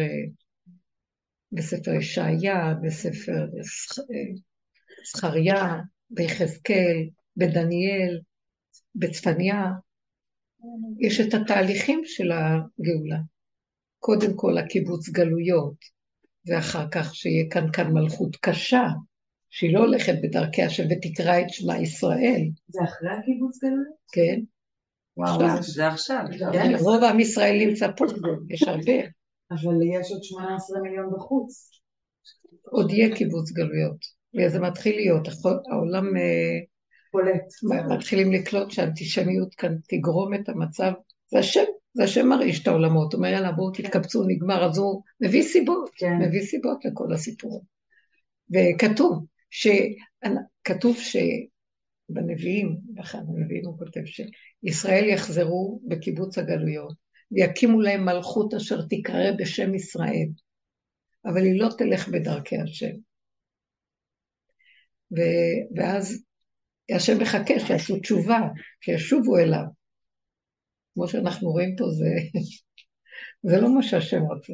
בספר 1.51 1.91
ישעיה, 1.91 2.73
בספר 2.83 3.45
זכריה, 5.13 5.75
ביחזקאל, 6.09 7.09
בדניאל, 7.37 8.19
בצפניה, 8.95 9.63
יש 10.99 11.21
את 11.21 11.33
התהליכים 11.33 12.01
של 12.05 12.31
הגאולה. 12.31 13.17
קודם 13.99 14.35
כל 14.35 14.57
הקיבוץ 14.57 15.09
גלויות, 15.09 15.75
ואחר 16.45 16.85
כך 16.91 17.15
שיהיה 17.15 17.49
כאן 17.49 17.71
כאן 17.73 17.91
מלכות 17.93 18.35
קשה, 18.35 18.87
שהיא 19.49 19.73
לא 19.73 19.79
הולכת 19.79 20.13
בדרכי 20.23 20.63
השם 20.63 20.83
ותקרא 20.89 21.39
את 21.39 21.49
שמע 21.49 21.81
ישראל. 21.81 22.41
זה 22.67 22.79
אחרי 22.83 23.09
הקיבוץ 23.09 23.63
גלויות? 23.63 23.95
כן. 24.11 24.39
וואו, 25.17 25.63
זה 25.63 25.87
עכשיו. 25.87 26.25
כן, 26.53 26.75
רוב 26.79 27.03
עם 27.03 27.19
ישראל 27.19 27.57
נמצא 27.67 27.87
פה, 27.97 28.05
יש 28.49 28.63
הרבה. 28.63 29.01
אבל 29.51 29.75
יש 29.99 30.11
עוד 30.11 30.23
18 30.23 30.81
מיליון 30.81 31.13
בחוץ. 31.15 31.71
עוד 32.63 32.91
יהיה 32.91 33.15
קיבוץ 33.15 33.51
גלויות. 33.51 34.21
וזה 34.35 34.59
מתחיל 34.59 34.95
להיות, 34.95 35.27
העולם 35.71 36.05
פולט. 37.11 37.73
מתחילים 37.89 38.31
לקלוט 38.31 38.71
שהאנטישמיות 38.71 39.55
כאן 39.55 39.75
תגרום 39.87 40.33
את 40.33 40.49
המצב, 40.49 40.91
זה 41.31 41.39
השם, 41.39 41.63
זה 41.93 42.03
השם 42.03 42.27
מרעיש 42.27 42.61
את 42.61 42.67
העולמות, 42.67 43.13
אומר 43.13 43.27
יאללה 43.27 43.51
בואו 43.51 43.71
תתקבצו, 43.71 44.23
נגמר, 44.27 44.65
אז 44.65 44.77
הוא 44.77 45.01
מביא 45.21 45.43
סיבות, 45.43 45.89
כן. 45.95 46.17
מביא 46.21 46.41
סיבות 46.41 46.85
לכל 46.85 47.13
הסיפור. 47.13 47.65
וכתוב, 48.51 49.25
ש... 49.49 49.67
כתוב 50.63 50.97
שבנביאים, 50.97 52.77
באחד 52.83 53.19
הנביאים 53.27 53.65
הוא 53.65 53.77
כותב 53.77 54.01
שישראל 54.05 55.09
יחזרו 55.09 55.81
בקיבוץ 55.87 56.37
הגלויות 56.37 56.95
ויקימו 57.31 57.81
להם 57.81 58.05
מלכות 58.05 58.53
אשר 58.53 58.81
תקרא 58.89 59.31
בשם 59.39 59.75
ישראל, 59.75 60.27
אבל 61.25 61.43
היא 61.43 61.59
לא 61.59 61.69
תלך 61.77 62.07
בדרכי 62.07 62.57
השם. 62.57 62.95
ו... 65.17 65.21
ואז 65.75 66.23
השם 66.95 67.21
מחכה 67.21 67.59
שיעשו 67.59 67.99
תשובה, 67.99 68.39
שישובו 68.81 69.37
אליו. 69.37 69.63
כמו 70.93 71.07
שאנחנו 71.07 71.51
רואים 71.51 71.75
פה, 71.77 71.85
זה, 71.89 72.39
זה 73.49 73.61
לא 73.61 73.75
מה 73.75 73.83
שהשם 73.83 74.21
רוצה. 74.21 74.53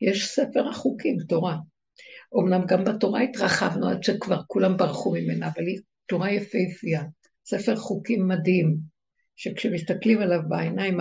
יש 0.00 0.28
ספר 0.28 0.68
החוקים, 0.68 1.16
תורה. 1.28 1.56
אמנם 2.40 2.66
גם 2.66 2.84
בתורה 2.84 3.20
התרחבנו 3.20 3.88
עד 3.88 4.02
שכבר 4.02 4.40
כולם 4.46 4.76
ברחו 4.76 5.12
ממנה, 5.12 5.48
אבל 5.48 5.66
היא 5.66 5.80
תורה 6.06 6.32
יפהפייה, 6.32 7.02
ספר 7.46 7.76
חוקים 7.76 8.28
מדהים, 8.28 8.76
שכשמסתכלים 9.36 10.18
עליו 10.18 10.40
בעיניים 10.48 10.98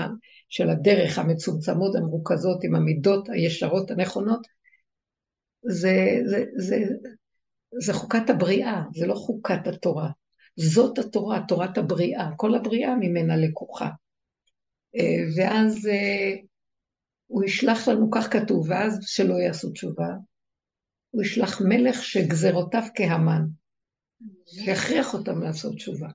של 0.49 0.69
הדרך 0.69 1.19
המצומצמות, 1.19 1.95
המרוכזות, 1.95 2.63
עם 2.63 2.75
המידות 2.75 3.29
הישרות 3.29 3.91
הנכונות, 3.91 4.47
זה, 5.61 6.19
זה, 6.25 6.45
זה, 6.55 6.77
זה 7.85 7.93
חוקת 7.93 8.29
הבריאה, 8.29 8.81
זה 8.95 9.07
לא 9.07 9.13
חוקת 9.13 9.67
התורה. 9.67 10.09
זאת 10.55 10.99
התורה, 10.99 11.39
תורת 11.47 11.77
הבריאה, 11.77 12.29
כל 12.37 12.55
הבריאה 12.55 12.95
ממנה 12.95 13.37
לקוחה. 13.37 13.89
אה, 14.95 15.23
ואז 15.37 15.87
אה, 15.87 16.35
הוא 17.27 17.43
ישלח 17.43 17.87
לנו, 17.87 18.11
כך 18.11 18.33
כתוב, 18.33 18.69
ואז 18.69 18.99
שלא 19.01 19.33
יעשו 19.33 19.71
תשובה, 19.71 20.07
הוא 21.11 21.23
ישלח 21.23 21.61
מלך 21.61 22.03
שגזרותיו 22.03 22.83
כהמן, 22.95 23.41
שיכריח 24.47 25.13
אותם 25.13 25.41
לעשות 25.41 25.75
תשובה. 25.75 26.07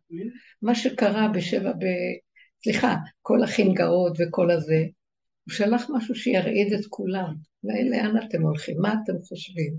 מה 0.63 0.75
שקרה 0.75 1.29
בשבע, 1.35 1.73
ב... 1.73 1.85
סליחה, 2.65 2.97
כל 3.23 3.43
החינגרות 3.43 4.13
וכל 4.19 4.51
הזה, 4.51 4.85
הוא 5.45 5.53
שלח 5.53 5.87
משהו 5.97 6.15
שירעיד 6.15 6.73
את 6.73 6.87
כולם. 6.89 7.35
לאן 7.65 8.29
אתם 8.29 8.43
הולכים? 8.43 8.77
מה 8.81 8.95
אתם 9.05 9.13
חושבים? 9.23 9.77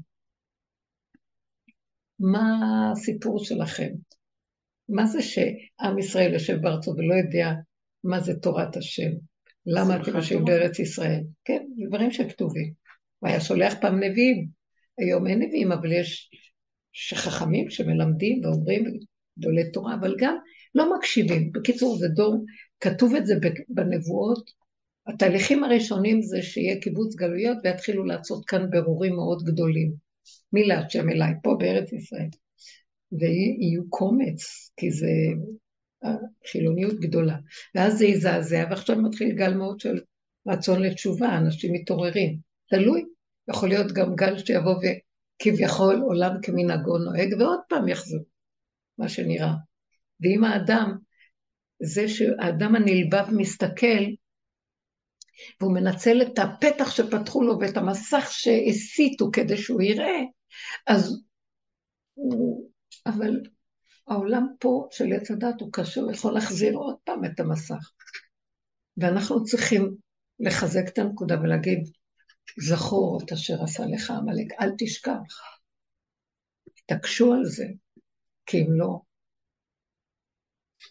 מה 2.19 2.59
הסיפור 2.91 3.45
שלכם? 3.45 3.89
מה 4.91 5.05
זה 5.05 5.21
שעם 5.21 5.99
ישראל 5.99 6.33
יושב 6.33 6.61
בארצו 6.61 6.91
ולא 6.91 7.13
יודע 7.13 7.51
מה 8.03 8.19
זה 8.19 8.39
תורת 8.39 8.77
השם? 8.77 9.11
למה 9.65 9.95
אתם 9.95 10.15
יושבים 10.15 10.45
בארץ 10.45 10.79
ישראל? 10.79 11.23
כן, 11.45 11.63
דברים 11.87 12.11
שכתובים. 12.11 12.73
הוא 13.19 13.29
היה 13.29 13.39
שולח 13.39 13.73
פעם 13.81 14.03
נביאים. 14.03 14.47
היום 14.97 15.27
אין 15.27 15.41
נביאים, 15.41 15.71
אבל 15.71 15.91
יש 15.91 16.29
חכמים 17.13 17.69
שמלמדים 17.69 18.41
ואומרים 18.43 18.83
גדולי 19.39 19.71
תורה, 19.71 19.95
אבל 19.99 20.15
גם 20.19 20.35
לא 20.75 20.97
מקשיבים. 20.97 21.51
בקיצור, 21.51 21.97
זה 21.97 22.07
דור, 22.07 22.45
כתוב 22.79 23.15
את 23.15 23.25
זה 23.25 23.33
בנבואות. 23.69 24.51
התהליכים 25.07 25.63
הראשונים 25.63 26.21
זה 26.21 26.41
שיהיה 26.41 26.81
קיבוץ 26.81 27.15
גלויות 27.15 27.57
ויתחילו 27.63 28.05
לעשות 28.05 28.45
כאן 28.45 28.69
ברורים 28.69 29.15
מאוד 29.15 29.43
גדולים. 29.43 29.91
מי 30.53 30.63
להשם 30.63 31.09
אליי, 31.09 31.33
פה 31.43 31.55
בארץ 31.59 31.93
ישראל. 31.93 32.27
ויהיו 33.19 33.89
קומץ, 33.89 34.71
כי 34.77 34.91
זה 34.91 35.07
חילוניות 36.51 36.99
גדולה. 36.99 37.37
ואז 37.75 37.97
זה 37.97 38.05
יזעזע, 38.05 38.65
ועכשיו 38.69 39.01
מתחיל 39.01 39.35
גל 39.35 39.53
מאוד 39.53 39.79
של 39.79 39.99
רצון 40.47 40.81
לתשובה, 40.81 41.37
אנשים 41.37 41.73
מתעוררים. 41.73 42.37
תלוי, 42.69 43.05
יכול 43.49 43.69
להיות 43.69 43.91
גם 43.91 44.15
גל 44.15 44.37
שיבוא 44.37 44.75
וכביכול 44.75 46.01
עולם 46.01 46.31
כמנהגו 46.41 46.97
נוהג, 46.97 47.33
ועוד 47.39 47.59
פעם 47.69 47.87
יחזור, 47.87 48.23
מה 48.97 49.09
שנראה. 49.09 49.53
ואם 50.21 50.43
האדם, 50.43 50.97
זה 51.83 52.07
שהאדם 52.07 52.75
הנלבב 52.75 53.33
מסתכל, 53.33 54.03
והוא 55.61 55.73
מנצל 55.73 56.21
את 56.21 56.39
הפתח 56.39 56.91
שפתחו 56.91 57.43
לו 57.43 57.59
ואת 57.59 57.77
המסך 57.77 58.27
שהסיתו 58.31 59.29
כדי 59.33 59.57
שהוא 59.57 59.81
יראה, 59.81 60.19
אז 60.87 61.23
הוא 62.13 62.69
אבל 63.05 63.41
העולם 64.07 64.47
פה 64.59 64.87
של 64.91 65.13
עץ 65.13 65.31
הדת 65.31 65.61
הוא 65.61 65.69
קשה, 65.73 66.01
הוא 66.01 66.11
יכול 66.11 66.33
להחזיר 66.33 66.73
עוד 66.73 66.95
פעם 67.03 67.25
את 67.25 67.39
המסך. 67.39 67.91
ואנחנו 68.97 69.43
צריכים 69.43 69.95
לחזק 70.39 70.83
את 70.87 70.97
הנקודה 70.97 71.39
ולהגיד, 71.41 71.79
זכור 72.59 73.19
את 73.23 73.31
אשר 73.31 73.63
עשה 73.63 73.83
לך 73.85 74.11
עמלק, 74.11 74.61
אל 74.61 74.71
תשכח. 74.77 75.11
תקשו 76.85 77.33
על 77.33 77.45
זה, 77.45 77.65
כי 78.45 78.57
אם 78.57 78.67
לא, 78.71 78.99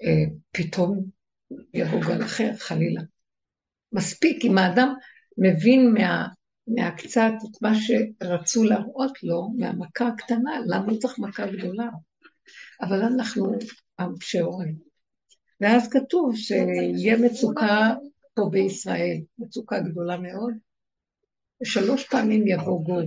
אה, 0.03 0.35
פתאום 0.51 1.05
יבוא 1.74 2.01
גל 2.01 2.24
אחר, 2.24 2.51
חלילה. 2.57 3.03
מספיק 3.93 4.45
אם 4.45 4.59
האדם 4.59 4.95
מבין 5.39 5.95
מה, 5.95 6.27
מהקצת 6.74 7.32
את 7.44 7.62
מה 7.62 7.72
שרצו 7.74 8.64
להראות 8.64 9.22
לו 9.22 9.48
מהמכה 9.59 10.09
הקטנה, 10.09 10.60
למה 10.66 10.97
צריך 10.98 11.18
מכה 11.18 11.47
גדולה? 11.47 11.88
אבל 12.82 13.02
אנחנו 13.02 13.52
עם 14.01 14.14
שעורים. 14.20 14.74
ואז 15.60 15.88
כתוב 15.88 16.36
שיהיה 16.36 17.16
מצוקה 17.16 17.94
פה 18.34 18.48
בישראל, 18.51 19.16
מצוקה 19.38 19.80
גדולה 19.80 20.16
מאוד. 20.18 20.55
שלוש 21.64 22.09
פעמים 22.09 22.47
יבוא 22.47 22.84
גול. 22.84 23.06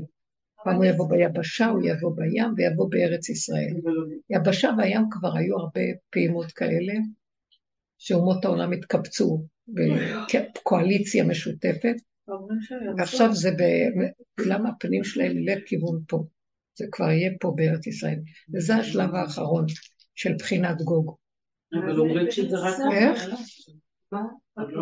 פעם 0.63 0.75
הוא 0.75 0.85
יבוא 0.85 1.09
ביבשה, 1.09 1.65
הוא 1.67 1.81
יבוא 1.83 2.15
בים 2.15 2.53
ויבוא 2.57 2.89
בארץ 2.89 3.29
ישראל. 3.29 3.75
יבשה 4.29 4.69
והים 4.77 5.01
כבר 5.11 5.37
היו 5.37 5.59
הרבה 5.59 5.81
פעימות 6.09 6.51
כאלה, 6.51 6.93
שאומות 7.97 8.45
העולם 8.45 8.71
התקבצו 8.71 9.45
בקואליציה 9.67 11.23
משותפת, 11.23 11.95
ועכשיו 12.97 13.33
זה, 13.33 13.49
למה 14.45 14.69
הפנים 14.69 15.03
שלהם 15.03 15.37
לכיוון 15.37 16.03
פה? 16.07 16.23
זה 16.75 16.85
כבר 16.91 17.09
יהיה 17.09 17.31
פה 17.39 17.53
בארץ 17.55 17.87
ישראל. 17.87 18.19
וזה 18.53 18.75
השלב 18.75 19.15
האחרון 19.15 19.65
של 20.15 20.35
בחינת 20.39 20.81
גוג. 20.81 21.15
אבל 21.73 21.99
אומרים 21.99 22.31
שזה 22.31 22.57
רק... 22.57 22.75
איך? 22.93 23.29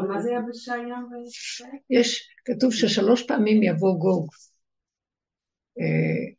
מה 0.09 0.21
זה 0.21 0.31
יבשה 0.31 0.73
ים 0.75 1.13
וישראל? 1.13 1.71
יש, 1.89 2.29
כתוב 2.45 2.73
ששלוש 2.73 3.23
פעמים 3.27 3.63
יבוא 3.63 3.99
גוג. 3.99 4.29
אה, 5.79 6.33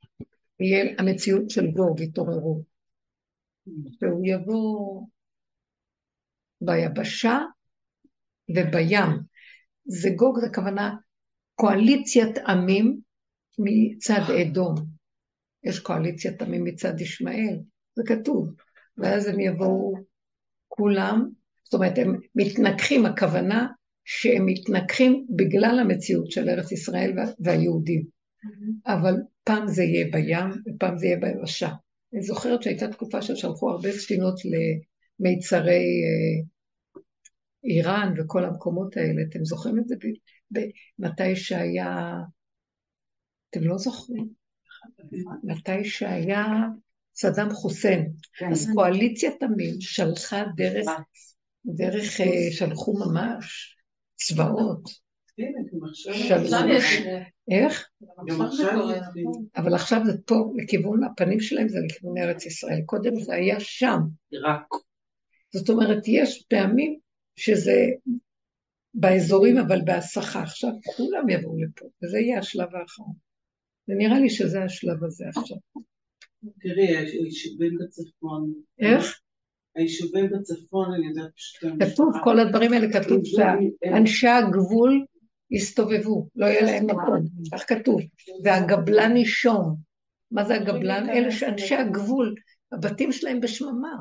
יהיה 0.60 0.94
המציאות 0.98 1.50
של 1.50 1.66
גוג, 1.66 2.00
יתעוררו. 2.00 2.62
והוא 4.00 4.26
יבוא 4.26 5.06
ביבשה 6.60 7.38
ובים. 8.50 9.31
זה 9.84 10.10
גוג, 10.10 10.40
זה 10.40 10.48
כוונה 10.54 10.94
קואליציית 11.54 12.38
עמים 12.38 13.00
מצד 13.58 14.20
אדום. 14.42 14.74
יש 15.64 15.78
קואליציית 15.78 16.42
עמים 16.42 16.64
מצד 16.64 17.00
ישמעאל, 17.00 17.58
זה 17.96 18.02
כתוב. 18.06 18.54
ואז 18.96 19.26
הם 19.26 19.40
יבואו 19.40 19.94
כולם, 20.68 21.28
זאת 21.64 21.74
אומרת, 21.74 21.98
הם 21.98 22.16
מתנגחים, 22.34 23.06
הכוונה 23.06 23.66
שהם 24.04 24.46
מתנגחים 24.46 25.26
בגלל 25.36 25.78
המציאות 25.80 26.30
של 26.30 26.48
ארץ 26.48 26.72
ישראל 26.72 27.12
והיהודים. 27.40 28.02
אבל 28.86 29.14
פעם 29.44 29.68
זה 29.68 29.82
יהיה 29.82 30.06
בים 30.12 30.50
ופעם 30.66 30.98
זה 30.98 31.06
יהיה 31.06 31.16
ביבשה. 31.16 31.68
אני 32.12 32.22
זוכרת 32.22 32.62
שהייתה 32.62 32.88
תקופה 32.88 33.22
ששלחו 33.22 33.70
הרבה 33.70 33.92
ספינות 33.92 34.34
למיצרי 34.44 35.84
אה, 36.04 36.44
איראן 37.64 38.14
וכל 38.18 38.44
המקומות 38.44 38.96
האלה. 38.96 39.22
אתם 39.30 39.44
זוכרים 39.44 39.78
את 39.78 39.88
זה? 39.88 39.94
מתי 40.98 41.36
שהיה... 41.36 42.16
אתם 43.50 43.60
לא 43.62 43.78
זוכרים? 43.78 44.28
מתי 45.44 45.84
שהיה 45.84 46.46
סדאם 47.14 47.50
חוסיין. 47.50 48.12
כן. 48.34 48.50
אז 48.50 48.70
קואליציית 48.74 49.42
עמים 49.42 49.80
שלחה 49.80 50.44
דרך, 50.56 50.86
דרך 51.66 52.20
אה, 52.20 52.52
שלחו 52.52 52.94
ממש 52.98 53.76
צבאות. 54.14 54.82
איך? 57.50 57.88
אבל 59.56 59.74
עכשיו 59.74 60.00
זה 60.06 60.12
פה, 60.26 60.52
לכיוון 60.56 61.04
הפנים 61.04 61.40
שלהם 61.40 61.68
זה 61.68 61.78
לכיוון 61.86 62.18
ארץ 62.18 62.46
ישראל. 62.46 62.82
קודם 62.86 63.20
זה 63.20 63.34
היה 63.34 63.60
שם. 63.60 63.98
זאת 65.54 65.70
אומרת, 65.70 66.02
יש 66.06 66.44
פעמים 66.48 66.98
שזה 67.36 67.84
באזורים, 68.94 69.58
אבל 69.58 69.80
בהסחה. 69.84 70.42
עכשיו 70.42 70.70
כולם 70.96 71.28
יבואו 71.28 71.56
לפה, 71.62 71.86
וזה 72.02 72.18
יהיה 72.18 72.38
השלב 72.38 72.74
האחרון. 72.74 73.14
ונראה 73.88 74.20
לי 74.20 74.30
שזה 74.30 74.62
השלב 74.62 75.04
הזה 75.04 75.24
עכשיו. 75.28 75.56
תראי, 76.60 76.96
היישובים 76.96 77.78
בצפון. 77.78 78.52
איך? 78.78 79.20
היישובים 79.76 80.30
בצפון, 80.30 80.94
אני 80.94 81.08
יודעת 81.08 81.30
פשוט... 81.36 81.70
כתוב, 81.80 82.12
כל 82.24 82.40
הדברים 82.40 82.72
האלה 82.72 82.92
כתוב 82.92 83.20
שאנשי 83.24 84.28
הגבול 84.28 85.04
יסתובבו, 85.50 86.28
לא 86.36 86.46
יהיה 86.46 86.62
להם 86.62 86.86
מקום, 86.86 87.24
כך 87.54 87.64
כתוב. 87.68 88.00
והגבלן 88.44 89.12
נישום. 89.12 89.76
מה 90.30 90.44
זה 90.44 90.54
הגבלן? 90.54 91.08
אלה 91.10 91.30
שאנשי 91.30 91.74
הגבול, 91.74 92.34
הבתים 92.72 93.12
שלהם 93.12 93.40
בשממה. 93.40 93.94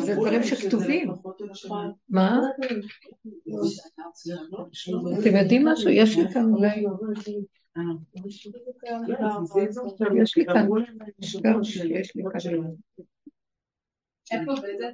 זה 0.00 0.14
דברים 0.14 0.42
שכתובים. 0.42 1.08
מה? 2.08 2.40
אתם 5.20 5.36
יודעים 5.36 5.66
משהו? 5.66 5.90
יש 5.90 6.18
לי 6.18 6.24
כאן 6.32 6.44
אולי... 6.52 6.84
יש 10.22 10.36
לי 10.36 10.44
כאן... 10.46 10.68
יש 11.90 12.16
לי 12.16 12.24
כאן... 12.32 12.50
איפה 14.32 14.52
באיזה 14.62 14.84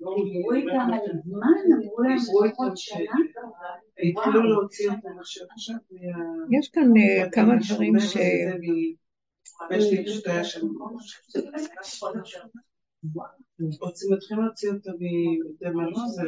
דיברו 0.00 0.52
איתם 0.52 0.92
על 0.92 1.00
זמן, 1.24 1.48
אמרו 1.74 2.02
להם 2.02 2.18
עוד 2.56 2.72
שנה. 2.76 3.12
התחילו 4.10 4.42
להוציא 4.50 4.90
אותם 4.90 5.18
עכשיו 5.18 5.46
עכשיו. 5.50 5.74
רוצים 13.80 14.12
להתחיל 14.12 14.38
להוציא 14.38 14.70
אותה 14.70 14.90
מבתי 14.90 15.70
מלון 15.70 16.08
זה 16.08 16.22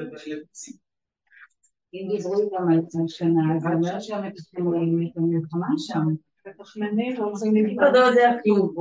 אם 1.95 2.09
דיברו 2.17 2.41
איתם 2.41 2.69
על 2.69 3.09
שנה, 3.09 3.57
אז 3.57 3.63
זה 3.63 3.69
אומר 3.69 4.01
שהם 4.01 4.27
מתכננים 4.27 5.11
את 5.13 5.17
המלחמה 5.17 5.67
שם. 5.79 6.01
מתכננים, 6.47 7.23
רוצים 7.23 7.57
לבדוק. 7.57 7.83
לא 7.83 7.99
יודע 7.99 8.31
כלום. 8.45 8.75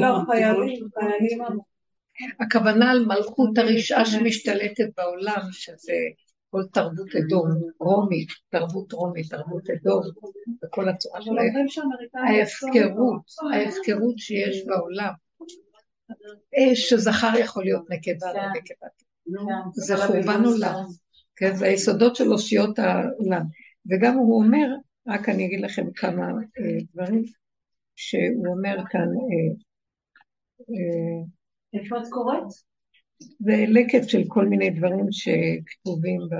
לא, 0.00 0.18
חיילים, 0.26 0.86
חיילים. 0.94 1.38
הכוונה 2.40 2.90
על 2.90 3.06
מלכות 3.06 3.58
הרשעה 3.58 4.06
שמשתלטת 4.06 4.88
בעולם, 4.96 5.42
שזה 5.52 5.92
כל 6.50 6.62
תרבות 6.72 7.08
אדום, 7.16 7.48
רומית, 7.80 8.28
תרבות 8.48 8.92
רומית, 8.92 9.30
תרבות 9.30 9.70
אדום, 9.70 10.02
וכל 10.64 10.88
הצורה 10.88 11.22
של 11.22 11.32
ההפקרות, 12.14 13.22
ההפקרות 13.52 14.18
שיש 14.18 14.64
בעולם. 14.66 15.12
שזכר 16.74 17.32
יכול 17.38 17.64
להיות 17.64 17.90
נקבה, 17.90 18.32
לא 18.32 18.40
נקבה. 18.56 18.86
זה 19.74 19.96
חורבן 19.96 20.44
עולם, 20.44 20.84
כן, 21.36 21.54
זה 21.56 21.66
היסודות 21.66 22.16
של 22.16 22.32
אושיות 22.32 22.78
העולם. 22.78 23.42
וגם 23.90 24.14
הוא 24.14 24.42
אומר, 24.42 24.66
רק 25.08 25.28
אני 25.28 25.46
אגיד 25.46 25.60
לכם 25.60 25.90
כמה 25.94 26.32
דברים, 26.94 27.22
שהוא 27.96 28.46
אומר 28.46 28.76
כאן, 28.90 29.08
איפה 31.74 31.98
את 31.98 32.02
קוראת? 32.10 32.65
זה 33.20 33.64
לקט 33.68 34.08
של 34.08 34.22
כל 34.28 34.46
מיני 34.46 34.70
דברים 34.70 35.06
שכתובים 35.10 36.20
ב... 36.30 36.34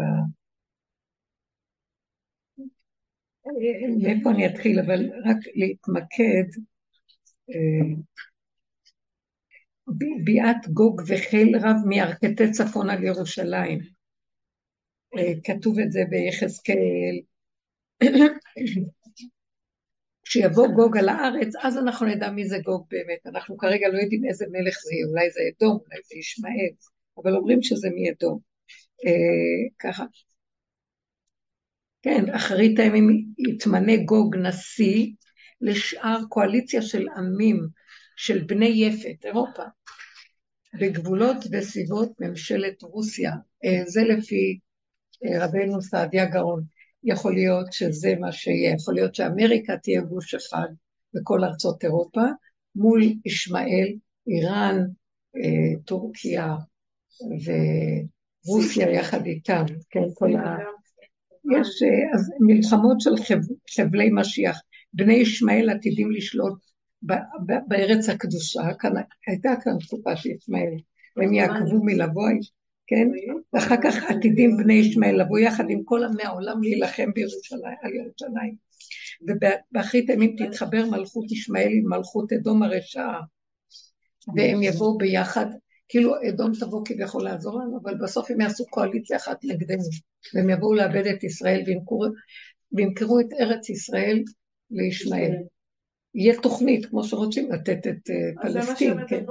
מאיפה 4.02 4.30
אני 4.30 4.46
אתחיל, 4.46 4.80
אבל 4.80 5.10
רק 5.24 5.36
להתמקד, 5.54 6.60
ביאת 10.24 10.68
גוג 10.72 11.02
וחיל 11.06 11.56
רב 11.56 11.76
מירכתי 11.86 12.50
צפון 12.50 12.90
על 12.90 13.04
ירושלים. 13.04 13.78
כתוב 15.44 15.78
את 15.78 15.92
זה 15.92 16.00
ביחזקאל. 16.10 17.20
כשיבוא 20.26 20.68
גוג 20.68 20.96
על 20.96 21.08
הארץ, 21.08 21.52
אז 21.62 21.78
אנחנו 21.78 22.06
נדע 22.06 22.30
מי 22.30 22.48
זה 22.48 22.58
גוג 22.64 22.86
באמת. 22.90 23.26
אנחנו 23.26 23.56
כרגע 23.56 23.88
לא 23.88 23.98
יודעים 23.98 24.24
איזה 24.24 24.44
מלך 24.50 24.78
זה 24.84 24.94
יהיה, 24.94 25.06
אולי 25.06 25.30
זה 25.30 25.40
אדום, 25.40 25.78
אולי 25.86 26.00
זה 26.04 26.18
ישמעאל, 26.18 26.72
אבל 27.22 27.36
אומרים 27.36 27.62
שזה 27.62 27.88
מאדום. 27.94 28.38
אה, 29.06 29.68
ככה. 29.78 30.04
כן, 32.02 32.30
אחרית 32.34 32.78
הימים 32.78 33.26
יתמנה 33.38 33.96
גוג 33.96 34.36
נשיא 34.36 35.12
לשאר 35.60 36.18
קואליציה 36.28 36.82
של 36.82 37.06
עמים, 37.16 37.60
של 38.16 38.44
בני 38.44 38.66
יפת, 38.66 39.24
אירופה, 39.24 39.62
בגבולות 40.80 41.36
וסביבות 41.52 42.12
ממשלת 42.20 42.82
רוסיה. 42.82 43.32
אה, 43.64 43.84
זה 43.86 44.02
לפי 44.02 44.58
אה, 45.24 45.44
רבנו 45.44 45.82
סעדיה 45.82 46.24
גאון. 46.24 46.75
יכול 47.06 47.34
להיות 47.34 47.72
שזה 47.72 48.14
מה 48.20 48.32
שיהיה, 48.32 48.74
יכול 48.74 48.94
להיות 48.94 49.14
שאמריקה 49.14 49.76
תהיה 49.76 50.00
גוש 50.00 50.34
אחד 50.34 50.68
בכל 51.14 51.44
ארצות 51.44 51.84
אירופה, 51.84 52.22
מול 52.74 53.02
ישמעאל, 53.24 53.94
איראן, 54.26 54.78
אה, 55.36 55.82
טורקיה 55.84 56.54
ורוסיה 57.44 58.90
יחד 58.90 59.26
איתם, 59.26 59.64
כן, 59.90 60.00
כל 60.14 60.36
ה... 60.36 60.56
יש 61.52 61.82
אה, 61.82 62.14
אז 62.14 62.30
מלחמות 62.40 63.00
של 63.00 63.16
חב, 63.16 63.38
חבלי 63.76 64.10
משיח. 64.12 64.60
בני 64.92 65.14
ישמעאל 65.14 65.70
עתידים 65.70 66.10
לשלוט 66.10 66.58
בארץ 67.68 68.08
הקדושה, 68.08 68.62
כאן, 68.78 68.92
הייתה 69.26 69.50
כאן 69.64 69.72
תקופה 69.86 70.16
של 70.16 70.28
ישמעאל, 70.30 70.76
והם 71.16 71.32
יעקבו 71.32 71.84
מלבוא 71.84 72.28
כן? 72.86 73.08
ואחר 73.52 73.76
כך 73.82 74.10
עתידים 74.10 74.56
בני 74.56 74.74
ישמעאל 74.74 75.20
לבוא 75.20 75.38
יחד 75.38 75.64
עם 75.68 75.82
כל 75.84 76.04
עמי 76.04 76.22
העולם 76.22 76.62
להילחם 76.62 77.12
בירושלים, 77.14 77.76
על 77.82 77.94
ירושלים. 77.94 78.54
ובאחרית 79.26 80.10
הימים 80.10 80.36
תתחבר 80.38 80.84
מלכות 80.90 81.32
ישמעאל 81.32 81.70
עם 81.72 81.88
מלכות 81.88 82.32
אדום 82.32 82.62
הרשעה, 82.62 83.20
והם 84.36 84.62
יבואו 84.62 84.98
ביחד, 84.98 85.46
כאילו 85.88 86.14
אדום 86.28 86.52
תבוא 86.60 86.82
כביכול 86.84 87.24
לעזור 87.24 87.60
לנו, 87.60 87.78
אבל 87.82 87.94
בסוף 88.02 88.30
הם 88.30 88.40
יעשו 88.40 88.64
קואליציה 88.66 89.16
אחת 89.16 89.44
נגדנו, 89.44 89.82
והם 90.34 90.50
יבואו 90.50 90.74
לאבד 90.74 91.06
את 91.06 91.24
ישראל 91.24 91.62
וימכרו 92.72 93.20
את 93.20 93.32
ארץ 93.40 93.70
ישראל 93.70 94.22
לישמעאל. 94.70 95.32
יהיה 96.16 96.40
תוכנית, 96.42 96.86
כמו 96.86 97.04
שרוצים 97.04 97.52
לתת 97.52 97.86
את 97.86 98.10
פלסטין, 98.42 99.06
כן. 99.08 99.24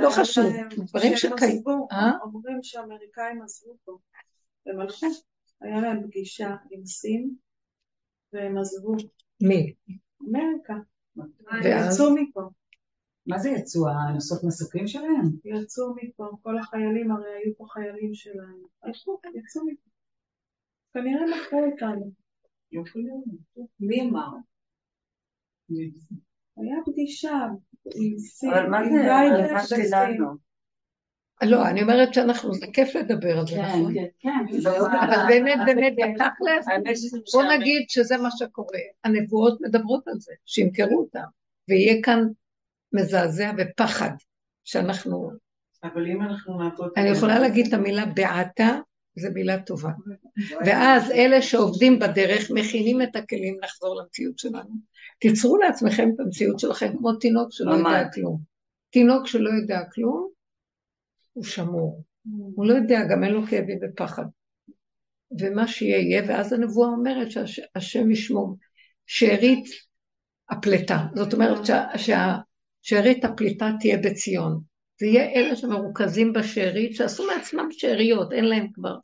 לא 0.00 0.10
חשוב, 0.10 0.44
דברים 0.88 1.16
שקיימים. 1.16 1.62
אה? 1.92 2.10
אומרים 2.22 2.58
שהאמריקאים 2.62 3.42
עזבו 3.42 3.76
פה. 3.84 3.98
הם 4.66 4.80
הלכו, 4.80 5.06
היה 5.60 5.80
להם 5.80 6.02
פגישה 6.02 6.56
עם 6.70 6.86
סין, 6.86 7.34
והם 8.32 8.58
עזבו. 8.58 8.92
מי? 9.42 9.74
אמריקה. 10.28 10.74
ואז? 11.64 11.94
יצאו 11.94 12.14
מפה. 12.14 12.40
מה 13.26 13.38
זה 13.38 13.50
יצאו? 13.50 13.88
הנושאות 13.88 14.44
מסוקים 14.44 14.86
שלהם? 14.86 15.26
יצאו 15.44 15.94
מפה, 15.96 16.24
כל 16.42 16.58
החיילים, 16.58 17.12
הרי 17.12 17.30
היו 17.44 17.52
פה 17.56 17.64
חיילים 17.68 18.14
שלהם. 18.14 18.62
הלכו, 18.82 19.20
יצאו 19.34 19.62
מפה. 19.66 19.90
כנראה 20.92 21.22
מכרו 21.26 21.64
אותנו. 21.72 22.12
מי 23.80 24.02
אמר? 24.02 24.28
היה 26.56 26.76
פגישה 26.86 27.38
עם 27.94 28.18
סין, 28.18 28.50
אבל 28.50 28.66
מה 28.68 28.78
זה 28.84 29.16
רלוונטי. 29.16 29.90
לנו? 29.92 30.50
לא, 31.42 31.68
אני 31.68 31.82
אומרת 31.82 32.14
שאנחנו, 32.14 32.54
זה 32.54 32.66
כיף 32.72 32.94
לדבר 32.94 33.38
על 33.38 33.46
זה, 33.46 33.62
נכון? 33.62 33.94
אבל 35.00 35.24
באמת, 35.28 35.58
באמת, 35.66 35.92
בתכלס, 35.92 36.66
בוא 37.34 37.42
נגיד 37.42 37.84
שזה 37.88 38.16
מה 38.16 38.28
שקורה. 38.30 38.78
הנבואות 39.04 39.60
מדברות 39.60 40.08
על 40.08 40.20
זה, 40.20 40.32
שימכרו 40.44 40.98
אותם, 40.98 41.24
ויהיה 41.68 42.02
כאן 42.02 42.26
מזעזע 42.92 43.50
ופחד, 43.58 44.10
שאנחנו... 44.64 45.30
אבל 45.84 46.06
אם 46.06 46.22
אנחנו 46.22 46.58
נעבוד... 46.58 46.90
אני 46.96 47.08
יכולה 47.08 47.38
להגיד 47.38 47.66
את 47.66 47.72
המילה 47.72 48.06
בעתה, 48.06 48.78
זו 49.20 49.28
מילה 49.34 49.62
טובה. 49.62 49.90
ואז 50.66 51.10
אלה 51.10 51.42
שעובדים 51.42 51.98
בדרך 51.98 52.50
מכינים 52.50 53.02
את 53.02 53.16
הכלים 53.16 53.58
לחזור 53.62 54.00
למציאות 54.00 54.38
שלנו. 54.38 54.74
תיצרו 55.20 55.56
לעצמכם 55.56 56.10
את 56.14 56.20
המציאות 56.20 56.58
שלכם 56.58 56.96
כמו 56.98 57.12
תינוק 57.12 57.48
שלא 57.52 57.70
יודע. 57.70 58.08
כלום. 58.14 58.40
תינוק 58.90 59.26
שלא 59.26 59.50
יודע 59.50 59.80
כלום, 59.94 60.28
הוא 61.32 61.44
שמור. 61.44 62.02
הוא 62.54 62.66
לא 62.66 62.74
יודע, 62.74 63.00
גם 63.10 63.24
אין 63.24 63.32
לו 63.32 63.46
כאבים 63.46 63.78
ופחד. 63.82 64.24
ומה 65.40 65.68
שיהיה 65.68 65.98
יהיה, 65.98 66.22
ואז 66.28 66.52
הנבואה 66.52 66.88
אומרת 66.88 67.28
שהשם 67.30 68.10
ישמור. 68.10 68.56
שארית 69.06 69.64
הפליטה. 70.50 70.98
זאת 71.14 71.32
אומרת 71.32 71.58
שארית 72.82 73.24
הפליטה 73.24 73.70
תהיה 73.80 73.96
בציון. 73.96 74.60
זה 75.00 75.06
יהיה 75.06 75.30
אלה 75.30 75.56
שמרוכזים 75.56 76.32
בשארית, 76.32 76.94
שעשו 76.94 77.26
מעצמם 77.26 77.68
שאריות, 77.70 78.32
אין 78.32 78.44
להם 78.44 78.66
כבר. 78.72 78.94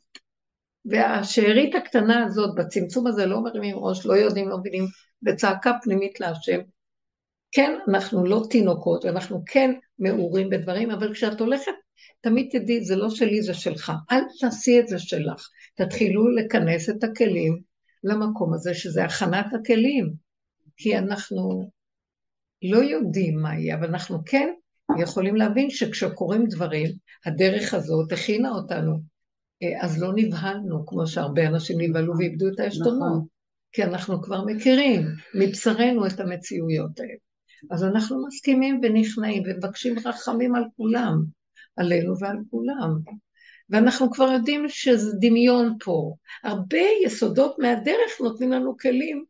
והשארית 0.89 1.75
הקטנה 1.75 2.23
הזאת, 2.23 2.55
בצמצום 2.55 3.07
הזה, 3.07 3.25
לא 3.25 3.43
מרימים 3.43 3.75
ראש, 3.77 4.05
לא 4.05 4.13
יודעים, 4.13 4.49
לא 4.49 4.57
מבינים, 4.57 4.85
בצעקה 5.21 5.71
פנימית 5.83 6.19
להשם. 6.19 6.59
כן, 7.51 7.79
אנחנו 7.89 8.25
לא 8.25 8.43
תינוקות, 8.49 9.05
אנחנו 9.05 9.43
כן 9.45 9.71
מעורים 9.99 10.49
בדברים, 10.49 10.91
אבל 10.91 11.13
כשאת 11.13 11.39
הולכת, 11.39 11.71
תמיד 12.21 12.49
תדעי, 12.51 12.85
זה 12.85 12.95
לא 12.95 13.09
שלי, 13.09 13.41
זה 13.41 13.53
שלך. 13.53 13.91
אל 14.11 14.21
תעשי 14.39 14.79
את 14.79 14.87
זה 14.87 14.99
שלך. 14.99 15.49
תתחילו 15.75 16.35
לכנס 16.35 16.89
את 16.89 17.03
הכלים 17.03 17.61
למקום 18.03 18.53
הזה, 18.53 18.73
שזה 18.73 19.03
הכנת 19.03 19.45
הכלים. 19.53 20.13
כי 20.77 20.97
אנחנו 20.97 21.69
לא 22.63 22.77
יודעים 22.77 23.39
מה 23.41 23.55
יהיה, 23.55 23.75
אבל 23.75 23.87
אנחנו 23.87 24.17
כן 24.25 24.49
יכולים 24.99 25.35
להבין 25.35 25.69
שכשקורים 25.69 26.45
דברים, 26.45 26.91
הדרך 27.25 27.73
הזאת 27.73 28.11
הכינה 28.11 28.49
אותנו. 28.49 29.16
אה, 29.63 29.85
אז 29.85 30.01
לא 30.01 30.11
נבהלנו, 30.15 30.85
כמו 30.85 31.07
שהרבה 31.07 31.47
אנשים 31.47 31.81
נבהלו 31.81 32.17
ואיבדו 32.17 32.47
את 32.47 32.59
העשתונות. 32.59 33.23
כי 33.71 33.83
אנחנו 33.83 34.21
כבר 34.21 34.45
מכירים 34.45 35.01
מבשרנו 35.35 36.07
את 36.07 36.19
המציאויות 36.19 36.99
האלה. 36.99 37.13
אז 37.71 37.83
אנחנו 37.83 38.27
מסכימים 38.27 38.79
ונכנעים 38.83 39.43
ומבקשים 39.45 39.95
רחמים 40.05 40.55
על 40.55 40.63
כולם, 40.77 41.23
עלינו 41.75 42.19
ועל 42.19 42.37
כולם. 42.49 42.99
ואנחנו 43.69 44.11
כבר 44.11 44.31
יודעים 44.31 44.65
שזה 44.69 45.11
דמיון 45.19 45.77
פה. 45.83 46.15
הרבה 46.43 46.83
יסודות 47.05 47.55
מהדרך 47.59 48.21
נותנים 48.21 48.51
לנו 48.51 48.77
כלים 48.77 49.25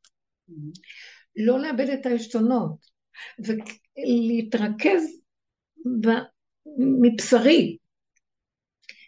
לא 1.35 1.59
לאבד 1.59 1.89
את 1.89 2.05
העשתונות, 2.05 2.77
ולהתרכז 3.39 5.21
ב- 6.01 6.27
מבשרי. 6.77 7.77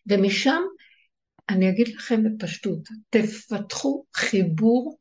ומשם, 0.07 0.61
אני 1.49 1.69
אגיד 1.69 1.87
לכם 1.87 2.23
בפשטות, 2.23 2.79
תפתחו 3.09 4.05
חיבור 4.15 4.97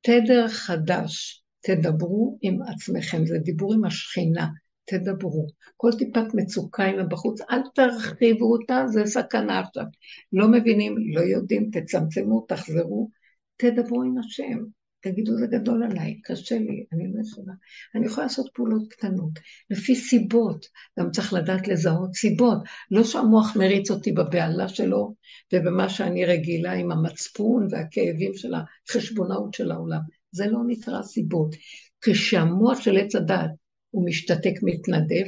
תדר 0.00 0.48
חדש, 0.48 1.42
תדברו 1.60 2.38
עם 2.42 2.62
עצמכם, 2.62 3.26
זה 3.26 3.38
דיבור 3.38 3.74
עם 3.74 3.84
השכינה, 3.84 4.48
תדברו. 4.84 5.46
כל 5.76 5.90
טיפת 5.98 6.34
מצוקה 6.34 6.86
אם 6.86 7.08
בחוץ, 7.08 7.40
אל 7.40 7.60
תרחיבו 7.74 8.52
אותה, 8.52 8.84
זה 8.86 9.02
סכנה 9.06 9.60
עכשיו. 9.60 9.84
לא 10.32 10.48
מבינים, 10.48 10.94
לא 11.14 11.20
יודעים, 11.20 11.70
תצמצמו, 11.72 12.44
תחזרו, 12.48 13.10
תדברו 13.56 14.02
עם 14.02 14.18
השם. 14.18 14.58
תגידו, 15.10 15.36
זה 15.36 15.46
גדול 15.46 15.82
עליי, 15.82 16.20
קשה 16.24 16.58
לי, 16.58 16.84
אני 16.92 17.12
לא 17.12 17.20
יכולה. 17.28 17.52
אני 17.94 18.06
יכולה 18.06 18.26
לעשות 18.26 18.48
פעולות 18.54 18.88
קטנות, 18.88 19.30
לפי 19.70 19.94
סיבות, 19.94 20.66
גם 20.98 21.10
צריך 21.10 21.32
לדעת 21.32 21.68
לזהות 21.68 22.14
סיבות. 22.14 22.58
לא 22.90 23.04
שהמוח 23.04 23.56
מריץ 23.56 23.90
אותי 23.90 24.12
בבהלה 24.12 24.68
שלו 24.68 25.14
ובמה 25.52 25.88
שאני 25.88 26.24
רגילה 26.24 26.72
עם 26.72 26.92
המצפון 26.92 27.66
והכאבים 27.70 28.34
של 28.34 28.52
החשבונאות 28.54 29.54
של 29.54 29.70
העולם. 29.70 30.00
זה 30.32 30.46
לא 30.46 30.58
נקרא 30.66 31.02
סיבות. 31.02 31.54
כשהמוח 32.00 32.80
של 32.80 32.96
עץ 32.96 33.14
הדעת 33.14 33.50
הוא 33.90 34.06
משתתק, 34.06 34.54
מתנדב, 34.62 35.26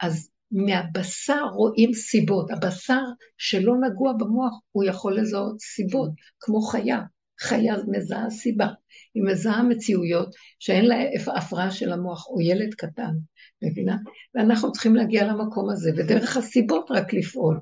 אז 0.00 0.30
מהבשר 0.50 1.44
רואים 1.54 1.92
סיבות. 1.92 2.50
הבשר 2.50 3.02
שלא 3.38 3.74
נגוע 3.88 4.12
במוח, 4.12 4.52
הוא 4.72 4.84
יכול 4.84 5.20
לזהות 5.20 5.60
סיבות, 5.60 6.10
כמו 6.40 6.60
חיה. 6.60 7.00
חיה 7.40 7.74
מזהה 7.88 8.30
סיבה. 8.30 8.68
היא 9.14 9.22
מזהה 9.26 9.62
מציאויות 9.62 10.34
שאין 10.58 10.86
לה 10.86 10.96
הפרעה 11.36 11.70
של 11.70 11.92
המוח, 11.92 12.26
או 12.28 12.40
ילד 12.40 12.74
קטן, 12.74 13.12
מבינה? 13.62 13.96
ואנחנו 14.34 14.72
צריכים 14.72 14.94
להגיע 14.94 15.26
למקום 15.26 15.70
הזה, 15.70 15.90
ודרך 15.96 16.36
הסיבות 16.36 16.90
רק 16.90 17.12
לפעול. 17.12 17.60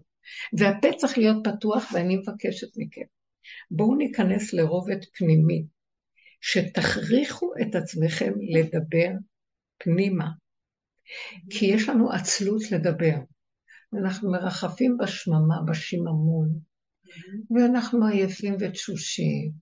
והפה 0.59 0.89
צריך 0.97 1.19
להיות 1.19 1.37
פתוח, 1.45 1.93
ואני 1.93 2.17
מבקשת 2.17 2.69
מכם. 2.77 3.07
בואו 3.71 3.95
ניכנס 3.95 4.53
לרובד 4.53 5.05
פנימי, 5.19 5.65
שתכריחו 6.41 7.53
את 7.63 7.75
עצמכם 7.75 8.33
לדבר 8.51 9.11
פנימה. 9.79 10.29
כי 11.51 11.67
יש 11.67 11.89
לנו 11.89 12.13
עצלות 12.13 12.71
לדבר. 12.71 13.17
אנחנו 14.01 14.31
מרחפים 14.31 14.97
בשממה, 14.99 15.57
בשיממון, 15.67 16.49
ואנחנו 17.51 18.07
עייפים 18.07 18.57
ותשושים, 18.61 19.53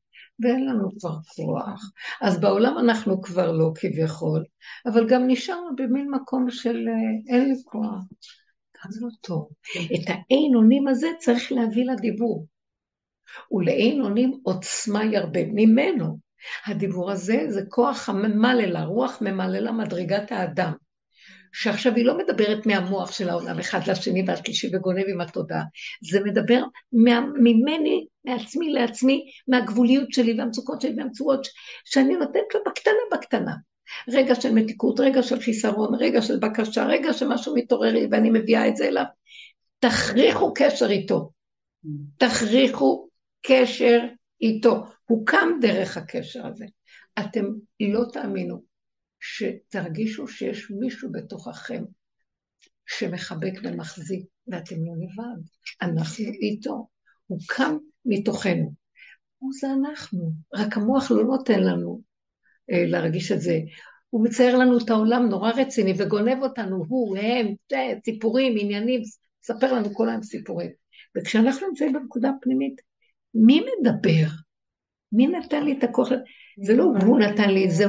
ואין 0.40 0.66
לנו 0.66 0.90
כבר 0.98 1.16
כוח. 1.36 1.90
אז 2.20 2.40
בעולם 2.40 2.78
אנחנו 2.78 3.22
כבר 3.22 3.52
לא 3.52 3.72
כביכול, 3.74 4.44
אבל 4.86 5.08
גם 5.08 5.26
נשארנו 5.26 5.76
במין 5.76 6.10
מקום 6.10 6.50
של 6.50 6.76
אה, 6.88 7.34
אין 7.34 7.48
לי 7.48 7.54
כוח. 7.64 8.04
גם 8.84 8.90
לא 9.00 9.08
טוב. 9.20 9.48
את 9.94 10.08
האין 10.08 10.54
אונים 10.54 10.88
הזה 10.88 11.08
צריך 11.18 11.52
להביא 11.52 11.84
לדיבור. 11.84 12.46
ולאין 13.50 14.00
אונים 14.00 14.40
עוצמה 14.42 15.04
ירבה 15.04 15.40
ממנו. 15.44 16.18
הדיבור 16.66 17.10
הזה 17.10 17.44
זה 17.48 17.60
כוח 17.68 18.08
הממללה, 18.08 18.84
רוח 18.84 19.18
ממללה 19.22 19.72
מדרגת 19.72 20.32
האדם. 20.32 20.72
שעכשיו 21.52 21.94
היא 21.94 22.04
לא 22.04 22.18
מדברת 22.18 22.66
מהמוח 22.66 23.12
של 23.12 23.28
העולם 23.28 23.58
אחד 23.58 23.80
לשני 23.86 24.24
והשלישי 24.26 24.76
וגונב 24.76 25.04
עם 25.08 25.20
התודעה, 25.20 25.62
זה 26.10 26.20
מדבר 26.24 26.62
מה, 26.92 27.20
ממני, 27.20 28.06
מעצמי 28.26 28.72
לעצמי, 28.72 29.30
מהגבוליות 29.48 30.12
שלי 30.12 30.38
והמצוקות 30.38 30.80
שלי 30.80 30.94
והמצוות 30.96 31.46
שאני 31.84 32.16
נותנת 32.16 32.54
לו 32.54 32.60
בקטנה 32.66 32.94
בקטנה. 33.12 33.54
רגע 34.08 34.34
של 34.34 34.52
מתיקות, 34.52 35.00
רגע 35.00 35.22
של 35.22 35.40
חיסרון, 35.40 35.94
רגע 35.94 36.22
של 36.22 36.38
בקשה, 36.38 36.86
רגע 36.86 37.12
שמשהו 37.12 37.54
מתעורר 37.54 37.92
לי 37.92 38.06
ואני 38.10 38.30
מביאה 38.30 38.68
את 38.68 38.76
זה 38.76 38.88
אליו. 38.88 39.04
תכריחו 39.78 40.54
קשר 40.54 40.90
איתו. 40.90 41.30
תכריחו 42.16 43.08
קשר 43.46 44.00
איתו. 44.40 44.84
הוא 45.04 45.26
קם 45.26 45.48
דרך 45.60 45.96
הקשר 45.96 46.46
הזה. 46.46 46.66
אתם 47.18 47.44
לא 47.80 48.04
תאמינו 48.12 48.62
שתרגישו 49.20 50.28
שיש 50.28 50.70
מישהו 50.70 51.12
בתוככם 51.12 51.84
שמחבק 52.86 53.52
ומחזיק, 53.62 54.26
ואתם 54.48 54.76
לא 54.76 54.92
לבד, 54.92 55.42
אנחנו 55.82 56.24
איתו, 56.24 56.88
הוא 57.26 57.38
קם 57.48 57.76
מתוכנו. 58.06 58.72
הוא 59.38 59.50
זה 59.60 59.66
אנחנו, 59.72 60.32
רק 60.54 60.76
המוח 60.76 61.10
לא 61.10 61.24
נותן 61.24 61.60
לנו 61.60 62.00
אה, 62.72 62.84
להרגיש 62.86 63.32
את 63.32 63.40
זה. 63.40 63.58
הוא 64.10 64.24
מצייר 64.24 64.56
לנו 64.56 64.78
את 64.78 64.90
העולם 64.90 65.28
נורא 65.28 65.50
רציני 65.50 65.92
וגונב 65.98 66.42
אותנו, 66.42 66.84
הוא, 66.88 67.18
הם, 67.18 67.54
זה, 67.70 67.76
סיפורים, 68.04 68.54
עניינים, 68.60 69.02
ספר 69.42 69.72
לנו 69.72 69.94
כל 69.94 70.08
היום 70.08 70.22
סיפורים. 70.22 70.70
וכשאנחנו 71.16 71.68
נמצאים 71.68 71.92
בנקודה 71.92 72.30
הפנימית, 72.30 72.80
מי 73.34 73.60
מדבר? 73.60 74.26
מי 75.12 75.26
נתן 75.26 75.64
לי 75.64 75.78
את 75.78 75.84
הכוח? 75.84 76.08
זה 76.64 76.74
לא 76.74 76.84
הוא 76.84 77.18
נתן 77.18 77.50
לי 77.50 77.64
את 77.64 77.70
זה, 77.70 77.84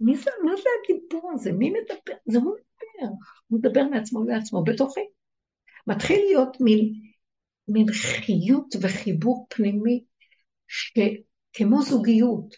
מי 0.00 0.16
זה, 0.16 0.30
מה 0.44 0.52
זה 0.56 0.68
הדיבור 0.84 1.30
הזה? 1.34 1.52
מי 1.52 1.70
מדבר? 1.70 2.18
זה 2.26 2.38
הוא 2.38 2.54
מדבר. 2.54 3.14
הוא 3.48 3.58
מדבר 3.58 3.82
מעצמו 3.84 4.24
לעצמו 4.24 4.64
בתוכי. 4.64 5.00
מתחיל 5.86 6.20
להיות 6.20 6.60
מין 6.60 7.09
מין 7.68 7.86
חיות 7.92 8.76
וחיבור 8.80 9.46
פנימי 9.50 10.04
שכמו 10.68 11.82
זוגיות, 11.82 12.54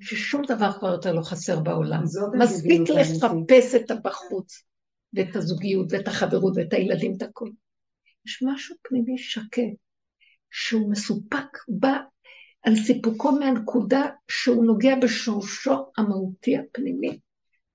ששום 0.00 0.42
דבר 0.48 0.72
כבר 0.72 0.88
יותר 0.88 1.12
לא 1.12 1.22
חסר 1.22 1.60
בעולם. 1.60 2.02
מספיק 2.38 2.80
לחפש 2.90 3.74
את 3.74 3.90
הבחוץ, 3.90 4.62
ואת 5.12 5.36
הזוגיות, 5.36 5.86
ואת 5.90 6.08
החברות, 6.08 6.52
ואת 6.56 6.72
הילדים, 6.72 7.14
את 7.16 7.22
הכול. 7.22 7.52
יש 8.26 8.42
משהו 8.42 8.76
פנימי 8.82 9.18
שקט, 9.18 9.62
שהוא 10.50 10.90
מסופק, 10.90 11.58
בא 11.68 11.98
על 12.62 12.76
סיפוקו 12.76 13.32
מהנקודה 13.32 14.06
שהוא 14.30 14.64
נוגע 14.64 14.96
בשורשו 15.02 15.90
המהותי 15.96 16.56
הפנימי, 16.56 17.18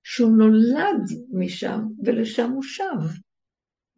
שהוא 0.04 0.36
נולד 0.36 1.02
משם 1.32 1.80
ולשם 2.04 2.50
הוא 2.50 2.62
שב. 2.62 3.22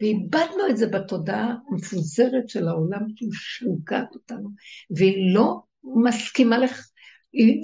ואיבדנו 0.01 0.69
את 0.71 0.77
זה 0.77 0.87
בתודעה 0.87 1.55
המפוזרת 1.71 2.49
של 2.49 2.69
העולם 2.69 3.01
שהיא 3.17 3.29
משוגעת 3.29 4.15
אותנו, 4.15 4.49
והיא 4.97 5.35
לא 5.35 5.61
מסכימה 5.85 6.59
לך, 6.59 6.89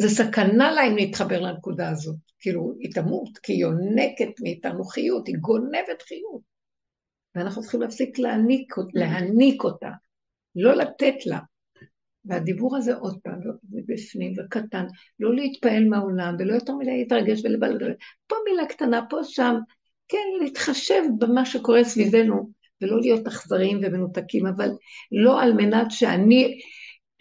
זה 0.00 0.08
סכנה 0.08 0.72
לה 0.72 0.86
אם 0.86 0.94
נתחבר 0.96 1.40
לנקודה 1.40 1.88
הזאת. 1.88 2.16
כאילו, 2.38 2.74
היא 2.78 2.92
תמות, 2.94 3.38
כי 3.38 3.52
היא 3.52 3.60
יונקת 3.60 4.40
מאיתנו 4.42 4.84
חיות, 4.84 5.28
היא 5.28 5.36
גונבת 5.40 6.02
חיות. 6.08 6.42
ואנחנו 7.34 7.62
צריכים 7.62 7.80
להפסיק 7.80 8.18
להעניק, 8.18 8.74
להעניק 8.94 9.64
אותה, 9.64 9.90
לא 10.56 10.74
לתת 10.74 11.26
לה. 11.26 11.38
והדיבור 12.24 12.76
הזה 12.76 12.94
עוד 12.94 13.18
פעם, 13.22 13.40
בפנים 13.62 14.34
וקטן, 14.38 14.86
לא 15.20 15.34
להתפעל 15.34 15.88
מהעולם, 15.88 16.36
ולא 16.38 16.54
יותר 16.54 16.74
מדי 16.76 16.98
להתרגש 16.98 17.44
ולבלגל, 17.44 17.92
פה 18.26 18.36
מילה 18.44 18.66
קטנה, 18.68 19.00
פה 19.10 19.18
שם, 19.24 19.54
כן, 20.10 20.44
להתחשב 20.44 21.02
במה 21.18 21.46
שקורה 21.46 21.84
סביבנו, 21.84 22.50
ולא 22.82 23.00
להיות 23.00 23.26
אכזריים 23.26 23.80
ומנותקים, 23.82 24.46
אבל 24.46 24.68
לא 25.12 25.42
על 25.42 25.52
מנת 25.52 25.86
שאני, 25.90 26.60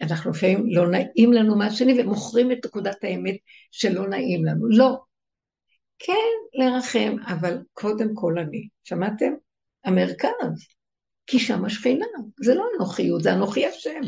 אנחנו 0.02 0.30
לפעמים 0.30 0.64
לא 0.68 0.90
נעים 0.90 1.32
לנו 1.32 1.58
מהשני, 1.58 2.00
ומוכרים 2.00 2.52
את 2.52 2.66
נקודת 2.66 3.04
האמת 3.04 3.36
שלא 3.70 4.08
נעים 4.08 4.44
לנו. 4.44 4.68
לא. 4.68 4.98
כן, 5.98 6.58
לרחם, 6.60 7.16
אבל 7.26 7.58
קודם 7.72 8.14
כל 8.14 8.38
אני. 8.38 8.68
שמעתם? 8.84 9.32
המרכז. 9.84 10.68
כי 11.26 11.38
שם 11.38 11.64
השכינה. 11.64 12.06
זה 12.42 12.54
לא 12.54 12.64
אנוכיות, 12.76 13.22
זה 13.22 13.34
אנוכי 13.34 13.66
השם. 13.66 14.00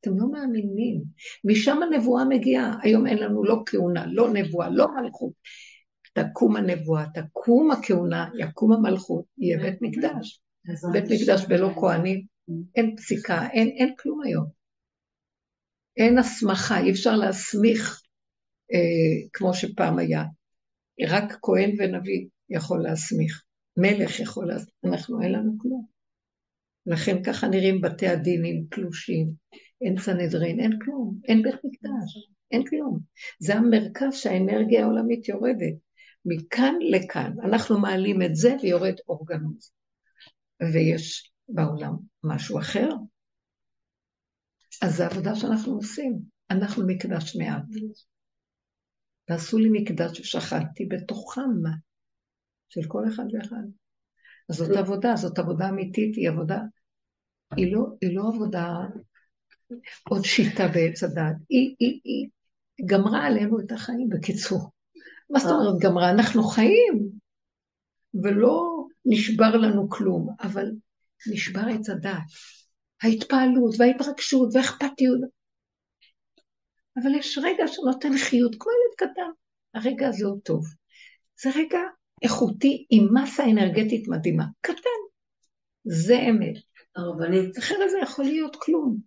אתם 0.00 0.18
לא 0.18 0.30
מאמינים. 0.30 1.02
משם 1.44 1.82
הנבואה 1.82 2.24
מגיעה. 2.24 2.76
היום 2.82 3.06
אין 3.06 3.18
לנו 3.18 3.44
לא 3.44 3.62
כהונה, 3.66 4.06
לא 4.06 4.32
נבואה, 4.32 4.70
לא 4.70 4.86
מלכות. 4.94 5.32
תקום 6.14 6.56
הנבואה, 6.56 7.04
תקום 7.14 7.70
הכהונה, 7.70 8.30
יקום 8.38 8.72
המלכות, 8.72 9.24
יהיה 9.38 9.58
בית 9.58 9.78
מקדש. 9.82 10.40
בית 10.92 11.04
מקדש 11.04 11.44
ולא 11.48 11.70
כהנים, 11.80 12.26
אין 12.74 12.96
פסיקה, 12.96 13.48
אין, 13.52 13.68
אין 13.68 13.94
כלום 13.98 14.20
היום. 14.24 14.46
אין 15.96 16.18
הסמכה, 16.18 16.80
אי 16.80 16.90
אפשר 16.90 17.16
להסמיך 17.16 18.02
אה, 18.72 19.28
כמו 19.32 19.54
שפעם 19.54 19.98
היה. 19.98 20.24
רק 21.08 21.38
כהן 21.42 21.74
ונביא 21.78 22.26
יכול 22.50 22.82
להסמיך, 22.82 23.44
מלך 23.76 24.20
יכול 24.20 24.48
להסמיך, 24.48 24.74
אנחנו 24.84 25.22
אין 25.22 25.32
לנו 25.32 25.52
כלום. 25.58 25.86
לכן 26.86 27.22
ככה 27.22 27.48
נראים 27.48 27.80
בתי 27.80 28.08
הדינים 28.08 28.64
תלושים, 28.70 29.32
אין 29.80 29.98
סנהדרין, 29.98 30.60
אין 30.60 30.78
כלום, 30.84 31.18
אין 31.28 31.42
בית 31.42 31.54
מקדש, 31.64 32.28
אין 32.50 32.64
כלום. 32.66 32.98
זה 33.38 33.54
המרכז 33.54 34.14
שהאנרגיה 34.14 34.82
העולמית 34.82 35.28
יורדת. 35.28 35.74
מכאן 36.24 36.74
לכאן, 36.90 37.32
אנחנו 37.44 37.80
מעלים 37.80 38.22
את 38.22 38.36
זה 38.36 38.56
ויורד 38.62 38.94
אורגנוז. 39.08 39.72
ויש 40.72 41.32
בעולם 41.48 41.92
משהו 42.24 42.58
אחר. 42.58 42.88
אז 44.82 44.96
זו 44.96 45.04
עבודה 45.04 45.34
שאנחנו 45.34 45.74
עושים. 45.74 46.18
אנחנו 46.50 46.86
מקדש 46.86 47.36
מעט. 47.36 47.62
תעשו 49.24 49.58
לי 49.58 49.68
מקדש 49.72 50.20
ששכנתי 50.20 50.86
בתוכם, 50.86 51.50
של 52.68 52.80
כל 52.88 53.02
אחד 53.08 53.24
ואחד. 53.32 53.64
אז 54.48 54.56
זאת 54.56 54.76
עבודה, 54.76 55.16
זאת 55.16 55.38
עבודה 55.38 55.68
אמיתית, 55.68 56.16
היא 56.16 56.30
עבודה, 56.30 56.58
היא 57.56 57.72
לא, 57.72 57.86
היא 58.00 58.16
לא 58.16 58.22
עבודה, 58.34 58.76
עוד 60.08 60.24
שיטה 60.24 60.68
בעץ 60.68 61.02
הדת, 61.02 61.36
היא, 61.48 61.76
היא, 61.78 62.00
היא 62.04 62.28
גמרה 62.86 63.26
עלינו 63.26 63.60
את 63.60 63.72
החיים, 63.72 64.08
בקיצור. 64.08 64.70
מה 65.30 65.38
זאת 65.38 65.50
אומרת 65.50 65.82
גמרה? 65.82 66.10
אנחנו 66.10 66.42
חיים, 66.42 67.10
ולא 68.22 68.84
נשבר 69.04 69.56
לנו 69.56 69.88
כלום, 69.90 70.28
אבל 70.40 70.70
נשבר 71.32 71.60
עץ 71.60 71.90
הדת. 71.90 72.18
ההתפעלות 73.02 73.74
וההתרגשות 73.78 74.48
והאכפתיות. 74.54 75.20
אבל 76.96 77.14
יש 77.14 77.38
רגע 77.42 77.64
שנותן 77.66 78.18
חיות, 78.18 78.56
כמו 78.58 78.72
ילד 78.72 79.10
קטן. 79.10 79.30
הרגע 79.74 80.08
הזה 80.08 80.26
הוא 80.26 80.40
טוב. 80.44 80.64
זה 81.42 81.50
רגע 81.56 81.78
איכותי 82.22 82.86
עם 82.90 83.08
מסה 83.14 83.44
אנרגטית 83.44 84.08
מדהימה. 84.08 84.44
קטן. 84.60 85.00
זה 85.84 86.18
אמת. 86.30 86.56
הרבנית. 86.96 87.58
אחרת 87.58 87.90
זה 87.90 87.98
יכול 88.02 88.24
להיות 88.24 88.56
כלום. 88.56 88.98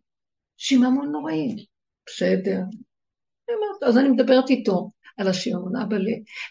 שיממון 0.57 1.11
נוראי. 1.11 1.65
בסדר. 2.07 2.59
אז 3.87 3.97
אני 3.97 4.09
מדברת 4.09 4.49
איתו 4.49 4.91
על 5.17 5.27
השיממון. 5.27 5.75
אבא, 5.75 5.97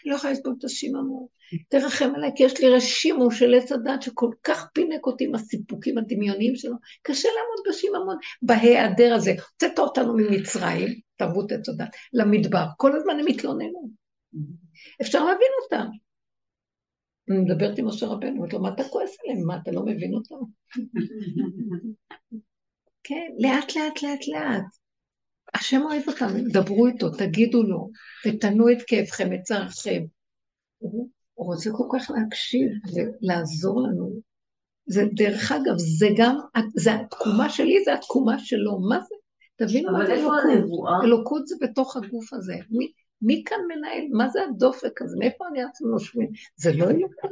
לא 0.05 0.15
יכולה 0.15 0.33
לסבול 0.33 0.55
את 0.59 0.63
השיממון. 0.63 1.25
תרחם 1.69 2.11
עליי, 2.15 2.31
כי 2.35 2.43
יש 2.43 2.61
לי 2.61 2.69
רשימו 2.69 3.31
של 3.31 3.53
עץ 3.53 3.71
הדת 3.71 4.01
שכל 4.01 4.31
כך 4.43 4.67
פינק 4.73 5.05
אותי 5.05 5.25
עם 5.25 5.35
הסיפוקים 5.35 5.97
הדמיוניים 5.97 6.55
שלו. 6.55 6.75
קשה 7.01 7.27
לעמוד 7.27 7.67
בשיממון, 7.69 8.17
בהיעדר 8.41 9.13
הזה. 9.13 9.31
הוצאת 9.31 9.79
אותנו 9.79 10.13
ממצרים, 10.17 10.99
תרבות 11.17 11.51
עץ 11.51 11.69
הדת, 11.69 11.89
למדבר. 12.13 12.65
כל 12.77 12.95
הזמן 12.95 13.19
הם 13.19 13.27
התלוננו. 13.27 13.89
אפשר 15.01 15.25
להבין 15.25 15.51
אותם. 15.63 15.87
אני 17.29 17.37
מדברת 17.39 17.77
עם 17.77 17.87
משה 17.87 18.05
רבנו, 18.05 18.35
אומרת 18.35 18.53
לו, 18.53 18.61
מה 18.61 18.69
אתה 18.69 18.83
כועס 18.83 19.17
עליהם? 19.23 19.47
מה, 19.47 19.57
אתה 19.63 19.71
לא 19.71 19.85
מבין 19.85 20.13
אותם? 20.13 20.35
כן, 23.03 23.27
לאט 23.39 23.75
לאט 23.75 24.03
לאט 24.03 24.27
לאט. 24.27 24.63
השם 25.59 25.81
אוהב 25.81 26.03
אותם, 26.07 26.27
דברו 26.53 26.87
איתו, 26.87 27.09
תגידו 27.09 27.63
לו, 27.63 27.89
ותנו 28.25 28.71
את 28.71 28.77
כאבכם, 28.87 29.33
את 29.33 29.41
צערכם. 29.43 30.03
הוא, 30.77 31.09
רוצה 31.35 31.69
כל 31.77 31.83
כך 31.93 32.11
להקשיב 32.11 32.67
ולעזור 32.93 33.81
לנו. 33.81 34.11
זה, 34.85 35.03
דרך 35.13 35.51
אגב, 35.51 35.77
זה 35.77 36.07
גם, 36.17 36.37
זה 36.75 36.93
התקומה 36.93 37.49
שלי, 37.49 37.83
זה 37.85 37.93
התקומה 37.93 38.39
שלו. 38.39 38.79
מה 38.79 38.99
זה? 38.99 39.15
תבינו 39.55 39.91
מה 39.91 40.05
זה 40.05 40.13
אלוקות. 40.13 40.43
אלוקות 41.03 41.47
זה 41.47 41.55
בתוך 41.61 41.97
הגוף 41.97 42.33
הזה. 42.33 42.55
מי, 42.69 42.91
מי 43.21 43.43
כאן 43.45 43.57
מנהל? 43.67 44.03
מה 44.11 44.29
זה 44.29 44.39
הדופק 44.43 45.01
הזה? 45.01 45.17
מאיפה 45.19 45.45
אני 45.51 45.63
אנחנו 45.63 45.89
נושמים? 45.89 46.29
זה 46.55 46.73
לא 46.73 46.85
אלוקות. 46.85 47.31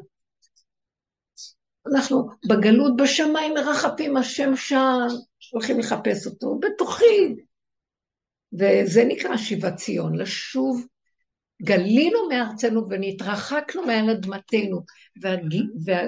אנחנו 1.93 2.29
בגלות 2.49 2.95
בשמיים 2.97 3.53
מרחפים, 3.53 4.17
השם 4.17 4.55
שם, 4.55 5.07
הולכים 5.53 5.79
לחפש 5.79 6.27
אותו, 6.27 6.59
בתוכי. 6.59 7.35
וזה 8.59 9.03
נקרא 9.03 9.37
שיבת 9.37 9.75
ציון, 9.75 10.15
לשוב. 10.15 10.85
גלינו 11.61 12.29
מארצנו 12.29 12.89
ונתרחקנו 12.89 13.85
מעל 13.85 14.09
אדמתנו, 14.09 14.81
וה, 15.21 15.35
וה, 15.85 16.01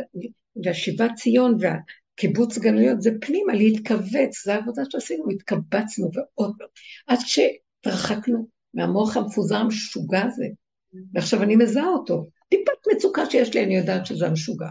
והשיבת 0.64 1.12
ציון 1.16 1.58
והקיבוץ 1.60 2.58
גלויות 2.58 3.02
זה 3.02 3.12
פנימה, 3.22 3.54
להתכווץ, 3.54 4.46
זו 4.46 4.52
העבודה 4.52 4.82
שעשינו, 4.90 5.30
התקבצנו 5.30 6.10
ועוד 6.14 6.56
פעם, 6.58 6.68
עד 7.08 7.20
שהתרחקנו 7.20 8.48
מהמוח 8.74 9.18
המפוזר 9.18 9.56
המשוגע 9.56 10.24
הזה, 10.24 10.46
ועכשיו 11.14 11.44
אני 11.44 11.56
מזהה 11.56 11.88
אותו. 11.88 12.28
טיפת 12.50 12.96
מצוקה 12.96 13.30
שיש 13.30 13.54
לי, 13.54 13.64
אני 13.64 13.78
יודעת 13.78 14.06
שזה 14.06 14.28
המשוגע. 14.28 14.70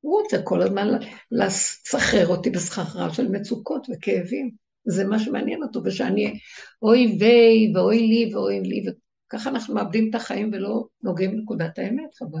הוא 0.00 0.20
רוצה 0.20 0.42
כל 0.42 0.62
הזמן 0.62 0.88
לסחרר 1.30 2.26
אותי 2.26 2.50
בסחררה 2.50 3.14
של 3.14 3.28
מצוקות 3.28 3.86
וכאבים. 3.92 4.63
זה 4.84 5.04
מה 5.04 5.18
שמעניין 5.18 5.62
אותו, 5.62 5.80
ושאני 5.84 6.38
אוי 6.82 7.16
ויי 7.20 7.72
ואוי 7.74 7.98
לי 7.98 8.34
ואוי 8.34 8.60
לי, 8.60 8.84
וככה 9.28 9.50
אנחנו 9.50 9.74
מאבדים 9.74 10.10
את 10.10 10.14
החיים 10.14 10.50
ולא 10.52 10.84
נוגעים 11.02 11.30
בנקודת 11.30 11.78
האמת, 11.78 12.14
חבל. 12.14 12.38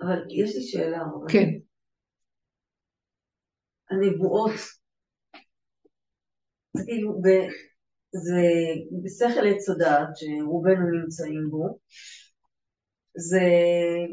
אבל 0.00 0.18
יש 0.30 0.56
לי 0.56 0.62
שאלה. 0.62 0.98
כן. 1.28 1.48
הנבואות, 3.90 4.52
זה 6.76 6.82
כאילו, 6.86 7.20
זה 8.12 8.42
בשכל 9.04 9.46
עץ 9.46 9.68
הדעת 9.68 10.08
שרובנו 10.14 10.90
נמצאים 10.90 11.48
בו, 11.50 11.78
זה 13.16 13.40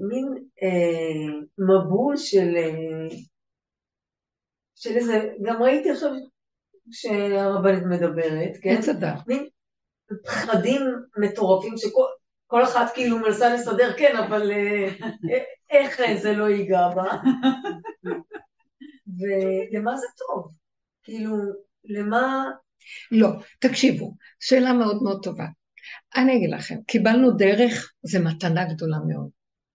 מין 0.10 0.26
אה, 0.64 1.40
מבול 1.57 2.18
של, 2.18 2.56
אה, 2.56 3.18
של 4.80 4.90
איזה, 4.96 5.30
גם 5.42 5.64
ראיתי 5.64 5.92
עכשיו 5.92 6.12
שהרבנית 6.92 7.84
מדברת, 7.84 8.58
כן? 8.62 8.76
עץ. 8.78 8.88
מין 9.28 9.48
פחדים 10.26 10.82
מטורפים 11.18 11.74
שכל 11.78 12.64
אחת 12.64 12.94
כאילו 12.94 13.20
מנסה 13.20 13.54
לסדר, 13.54 13.94
כן, 13.98 14.16
אבל 14.18 14.52
אה, 14.52 14.90
איך 15.70 16.02
זה 16.22 16.34
לא 16.34 16.50
ייגע 16.50 16.88
בה? 16.96 17.04
ולמה 19.20 19.98
זה 19.98 20.08
טוב? 20.18 20.52
כאילו, 21.04 21.36
למה... 21.86 22.46
לא, 23.12 23.30
תקשיבו, 23.60 24.16
שאלה 24.40 24.74
מאוד 24.74 25.04
מאוד 25.04 25.24
טובה. 25.24 25.46
אני 26.16 26.38
אגיד 26.38 26.50
לכם, 26.50 26.76
קיבלנו 26.88 27.32
דרך, 27.32 27.94
זו 28.04 28.20
מתנה 28.20 28.74
גדולה 28.74 28.98
מאוד. 29.08 29.30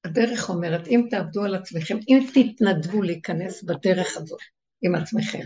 הדרך 0.05 0.51
אומרת, 0.51 0.87
אם 0.87 1.07
תעבדו 1.11 1.45
על 1.45 1.55
עצמכם, 1.55 1.99
אם 2.09 2.27
תתנדבו 2.35 3.03
להיכנס 3.03 3.63
בדרך 3.63 4.17
הזאת 4.17 4.41
עם 4.85 4.95
עצמכם, 4.95 5.45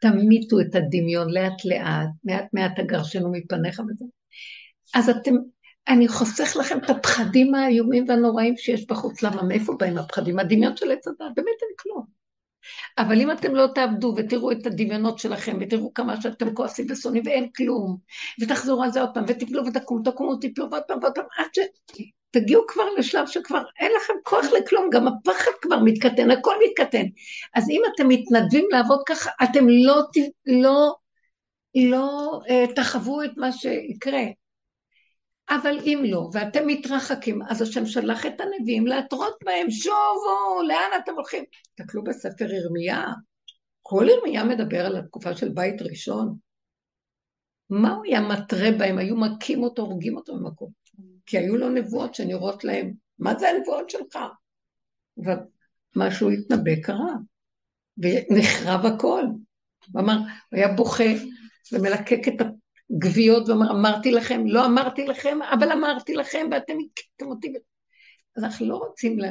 תמיתו 0.00 0.60
את 0.60 0.74
הדמיון 0.74 1.30
לאט 1.30 1.64
לאט, 1.64 2.08
מעט 2.24 2.44
מעט 2.52 2.80
תגרשנו 2.80 3.32
מפניך 3.32 3.80
וזה, 3.80 4.04
אז 4.94 5.08
אתם, 5.08 5.34
אני 5.88 6.08
חוסך 6.08 6.56
לכם 6.60 6.78
את 6.78 6.90
הפחדים 6.90 7.54
האיומים 7.54 8.04
והנוראים 8.08 8.56
שיש 8.56 8.86
בחוץ. 8.86 9.22
למה? 9.22 9.42
מאיפה 9.42 9.76
באים 9.78 9.98
הפחדים? 9.98 10.38
הדמיון 10.38 10.76
של 10.76 10.90
עץ 10.90 11.08
הדת, 11.08 11.18
באמת 11.36 11.56
אין 11.62 11.70
כלום. 11.78 12.17
אבל 12.98 13.20
אם 13.20 13.30
אתם 13.30 13.54
לא 13.54 13.66
תעבדו 13.74 14.14
ותראו 14.16 14.52
את 14.52 14.66
הדמיונות 14.66 15.18
שלכם, 15.18 15.58
ותראו 15.60 15.94
כמה 15.94 16.20
שאתם 16.20 16.54
כועסים 16.54 16.86
ושונאים 16.90 17.22
ואין 17.26 17.48
כלום, 17.56 17.96
ותחזרו 18.40 18.82
על 18.82 18.92
זה 18.92 19.00
עוד 19.00 19.10
פעם, 19.14 19.24
ותפלו 19.28 19.66
ותקומו, 19.66 20.02
תקומו, 20.02 20.36
תפלו 20.36 20.70
ועוד 20.70 20.82
פעם 20.88 20.98
ועוד 21.02 21.14
פעם, 21.14 21.24
עד 21.38 21.46
שתגיעו 21.54 22.62
כבר 22.68 22.84
לשלב 22.98 23.26
שכבר 23.26 23.62
אין 23.80 23.92
לכם 23.96 24.14
כוח 24.22 24.44
לכלום, 24.44 24.90
גם 24.92 25.08
הפחד 25.08 25.50
כבר 25.62 25.78
מתקטן, 25.84 26.30
הכל 26.30 26.54
מתקטן. 26.64 27.04
אז 27.54 27.70
אם 27.70 27.82
אתם 27.94 28.08
מתנדבים 28.08 28.68
לעבוד 28.70 29.00
ככה, 29.06 29.30
אתם 29.42 29.68
לא, 29.68 30.02
לא, 30.46 30.94
לא 31.74 32.40
uh, 32.46 32.74
תחוו 32.74 33.22
את 33.22 33.30
מה 33.36 33.52
שיקרה. 33.52 34.22
אבל 35.50 35.78
אם 35.80 36.02
לא, 36.04 36.30
ואתם 36.32 36.66
מתרחקים, 36.66 37.42
אז 37.42 37.62
השם 37.62 37.86
שלח 37.86 38.26
את 38.26 38.40
הנביאים 38.40 38.86
להתרות 38.86 39.34
בהם, 39.44 39.70
שובו, 39.70 40.62
לאן 40.68 41.00
אתם 41.02 41.14
הולכים? 41.14 41.44
תסתכלו 41.62 42.04
בספר 42.04 42.52
ירמיה, 42.52 43.04
כל 43.82 44.06
ירמיה 44.08 44.44
מדבר 44.44 44.86
על 44.86 44.96
התקופה 44.96 45.36
של 45.36 45.48
בית 45.48 45.82
ראשון. 45.82 46.36
מה 47.70 47.94
הוא 47.94 48.04
היה 48.04 48.20
מתרה 48.20 48.70
בהם? 48.78 48.98
היו 48.98 49.16
מכים 49.16 49.62
אותו, 49.62 49.82
הורגים 49.82 50.16
אותו 50.16 50.36
במקום. 50.36 50.70
כי 51.26 51.38
היו 51.38 51.56
לו 51.56 51.68
נבואות 51.68 52.14
שנראות 52.14 52.64
להם, 52.64 52.92
מה 53.18 53.38
זה 53.38 53.48
הנבואות 53.48 53.90
שלך? 53.90 54.18
ומשהו 55.16 56.30
התנבא 56.30 56.80
קרה, 56.82 57.14
ונחרב 57.98 58.86
הכל. 58.86 59.24
הוא 59.92 60.02
אמר, 60.02 60.16
הוא 60.16 60.26
היה 60.58 60.68
בוכה 60.68 61.04
ומלקק 61.72 62.28
את 62.28 62.46
גוויות 62.90 63.48
ואומר, 63.48 63.70
אמרתי 63.70 64.10
לכם, 64.10 64.42
לא 64.46 64.66
אמרתי 64.66 65.06
לכם, 65.06 65.38
אבל 65.42 65.72
אמרתי 65.72 66.14
לכם 66.14 66.46
ואתם 66.52 66.72
הכיתם 66.72 67.26
אותי. 67.26 67.52
אז 68.36 68.44
אנחנו 68.44 68.68
לא 68.68 68.76
רוצים, 68.76 69.18
ל... 69.18 69.24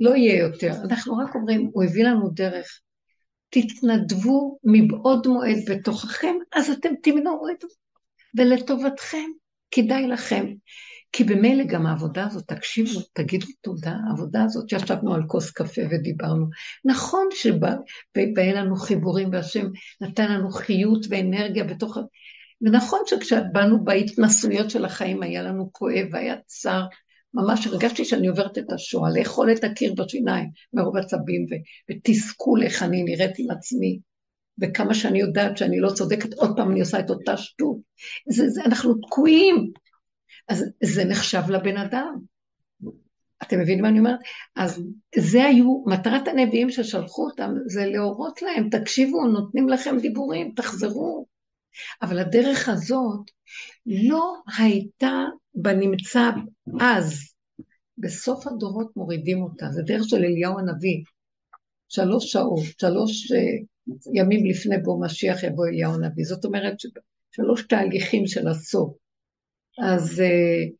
לא 0.00 0.16
יהיה 0.16 0.38
יותר, 0.38 0.72
אנחנו 0.84 1.16
רק 1.16 1.34
אומרים, 1.34 1.70
הוא 1.72 1.84
הביא 1.84 2.04
לנו 2.04 2.30
דרך. 2.30 2.80
תתנדבו 3.48 4.58
מבעוד 4.64 5.26
מועד 5.26 5.58
בתוככם, 5.70 6.34
אז 6.54 6.70
אתם 6.70 6.88
תמנעו 7.02 7.48
את 7.50 7.60
זה. 7.60 7.68
ולטובתכם, 8.38 9.30
כדאי 9.70 10.06
לכם. 10.08 10.46
כי 11.12 11.24
במילא 11.24 11.64
גם 11.64 11.86
העבודה 11.86 12.26
הזאת, 12.26 12.44
תקשיבו, 12.46 13.00
תגידו 13.12 13.46
תודה, 13.60 13.96
העבודה 14.08 14.44
הזאת 14.44 14.68
שישבנו 14.68 15.14
על 15.14 15.22
כוס 15.26 15.50
קפה 15.50 15.82
ודיברנו. 15.90 16.46
נכון 16.84 17.28
שבא 17.34 17.74
לנו 18.36 18.76
חיבורים 18.76 19.28
והשם 19.32 19.66
נתן 20.00 20.32
לנו 20.32 20.50
חיות 20.50 21.06
ואנרגיה 21.10 21.64
בתוך... 21.64 21.98
ונכון 22.64 23.00
שכשבאנו 23.06 23.84
בהתנסויות 23.84 24.70
של 24.70 24.84
החיים 24.84 25.22
היה 25.22 25.42
לנו 25.42 25.72
כואב 25.72 26.06
והיה 26.12 26.36
צר, 26.46 26.82
ממש 27.34 27.66
הרגשתי 27.66 28.04
שאני 28.04 28.26
עוברת 28.26 28.58
את 28.58 28.72
השואה, 28.72 29.10
לאכול 29.10 29.52
את 29.52 29.64
הקיר 29.64 29.94
בשיניים 29.94 30.50
מרוב 30.72 30.96
עצבים 30.96 31.46
ותסכול 31.90 32.62
איך 32.62 32.82
אני 32.82 33.02
נראית 33.02 33.38
עם 33.38 33.50
עצמי, 33.50 33.98
וכמה 34.60 34.94
שאני 34.94 35.20
יודעת 35.20 35.56
שאני 35.56 35.80
לא 35.80 35.90
צודקת, 35.90 36.32
עוד 36.34 36.56
פעם 36.56 36.70
אני 36.70 36.80
עושה 36.80 37.00
את 37.00 37.10
אותה 37.10 37.36
שטות. 37.36 37.76
זה, 38.28 38.48
זה, 38.48 38.64
אנחנו 38.64 38.94
תקועים. 38.94 39.72
אז 40.48 40.64
זה 40.82 41.04
נחשב 41.04 41.42
לבן 41.48 41.76
אדם. 41.76 42.18
אתם 43.42 43.60
מבינים 43.60 43.82
מה 43.82 43.88
אני 43.88 43.98
אומרת? 43.98 44.18
אז 44.56 44.82
זה 45.16 45.44
היו, 45.44 45.84
מטרת 45.86 46.28
הנביאים 46.28 46.70
ששלחו 46.70 47.24
אותם, 47.24 47.54
זה 47.66 47.86
להורות 47.86 48.42
להם, 48.42 48.68
תקשיבו, 48.70 49.24
נותנים 49.26 49.68
לכם 49.68 49.98
דיבורים, 49.98 50.52
תחזרו. 50.56 51.26
אבל 52.02 52.18
הדרך 52.18 52.68
הזאת 52.68 53.30
לא 53.86 54.34
הייתה 54.58 55.24
בנמצא 55.54 56.30
אז. 56.80 57.34
בסוף 57.98 58.46
הדורות 58.46 58.96
מורידים 58.96 59.42
אותה, 59.42 59.66
זה 59.70 59.82
דרך 59.82 60.02
של 60.08 60.16
אליהו 60.16 60.58
הנביא. 60.58 61.02
שלוש 61.88 62.32
שעות, 62.32 62.64
שלוש 62.80 63.32
uh, 63.32 63.36
ימים 64.14 64.46
לפני 64.46 64.78
בו 64.78 65.00
משיח 65.00 65.42
יבוא 65.42 65.66
אליהו 65.66 65.94
הנביא. 65.94 66.24
זאת 66.24 66.44
אומרת, 66.44 66.74
שלוש 67.32 67.66
תהליכים 67.66 68.26
של 68.26 68.48
הסוף. 68.48 68.96
אז 69.78 70.20
uh, 70.20 70.72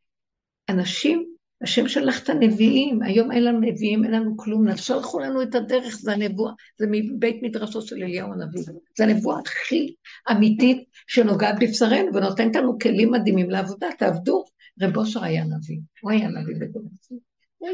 אנשים 0.68 1.33
השם 1.62 1.88
שלח 1.88 2.22
את 2.22 2.28
הנביאים, 2.28 3.02
היום 3.02 3.32
אין 3.32 3.44
לנו 3.44 3.60
נביאים, 3.60 4.04
אין 4.04 4.12
לנו 4.12 4.36
כלום, 4.36 4.76
שלחו 4.76 5.18
לנו 5.18 5.42
את 5.42 5.54
הדרך, 5.54 5.94
זה 5.94 6.12
הנבואה, 6.12 6.52
זה 6.78 6.86
מבית 6.90 7.42
מדרשו 7.42 7.82
של 7.82 7.96
אליהו 7.96 8.32
הנביא. 8.32 8.62
זה 8.98 9.04
הנבואה 9.04 9.38
הכי 9.38 9.94
אמיתית 10.30 10.84
שנוגעת 11.06 11.54
בבשרנו 11.60 12.14
ונותנת 12.14 12.56
לנו 12.56 12.78
כלים 12.78 13.10
מדהימים 13.10 13.50
לעבודה, 13.50 13.88
תעבדו. 13.98 14.44
רב 14.82 14.96
אושר 14.96 15.24
היה 15.24 15.44
נביא, 15.44 15.78
הוא 16.00 16.10
היה 16.10 16.28
נביא 16.28 16.54
בדור 16.60 16.82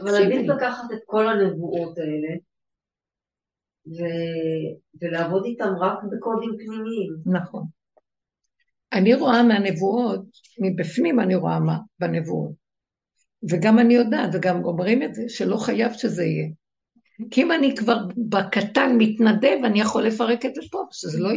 אבל 0.03 0.25
עדיף 0.25 0.49
לקחת 0.49 0.85
את 0.93 0.99
כל 1.07 1.29
הנבואות 1.29 1.99
האלה. 1.99 2.37
ולעבוד 5.01 5.45
איתם 5.45 5.73
רק 5.81 5.99
בקודים 6.13 6.51
פנימיים. 6.59 7.17
נכון. 7.27 7.65
אני 8.93 9.15
רואה 9.15 9.43
מהנבואות, 9.43 10.25
מבפנים 10.61 11.21
אני 11.21 11.35
רואה 11.35 11.61
מה 11.61 11.79
בנבואות. 11.99 12.60
וגם 13.51 13.79
אני 13.79 13.95
יודעת, 13.95 14.31
וגם 14.33 14.65
אומרים 14.65 15.03
את 15.03 15.15
זה, 15.15 15.23
שלא 15.29 15.57
חייב 15.57 15.93
שזה 15.93 16.25
יהיה. 16.25 16.49
כי 17.31 17.43
אם 17.43 17.53
אני 17.53 17.77
כבר 17.77 17.97
בקטן 18.29 18.91
מתנדב, 18.99 19.65
אני 19.65 19.81
יכול 19.81 20.07
לפרק 20.07 20.45
את 20.47 20.55
זה 20.55 20.61
פה, 20.71 20.85
שזה 20.93 21.19
לא, 21.21 21.31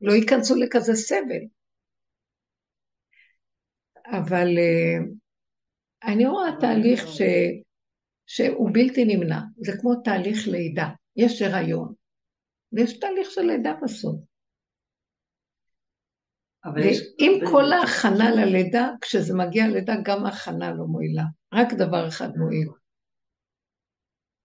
לא 0.00 0.12
ייכנסו 0.12 0.54
לכזה 0.56 0.94
סבל. 0.94 1.42
אבל 4.06 4.48
uh, 4.48 5.08
אני 6.04 6.26
רואה 6.26 6.50
תהליך 6.60 7.08
ש, 7.08 7.22
שהוא 8.26 8.70
בלתי 8.72 9.04
נמנע, 9.04 9.40
זה 9.56 9.72
כמו 9.80 9.94
תהליך 9.94 10.48
לידה, 10.48 10.88
יש 11.16 11.42
הריון, 11.42 11.94
ויש 12.72 12.98
תהליך 12.98 13.30
של 13.30 13.42
לידה 13.42 13.72
בסוף. 13.82 14.20
ועם 16.64 17.50
כל 17.50 17.72
ההכנה 17.72 18.30
ללידה, 18.30 18.90
כשזה 19.00 19.34
מגיע 19.34 19.68
ללידה, 19.68 19.94
גם 20.04 20.26
ההכנה 20.26 20.74
לא 20.74 20.84
מועילה. 20.84 21.22
רק 21.54 21.68
דבר 21.72 22.08
אחד 22.08 22.28
מועיל. 22.36 22.68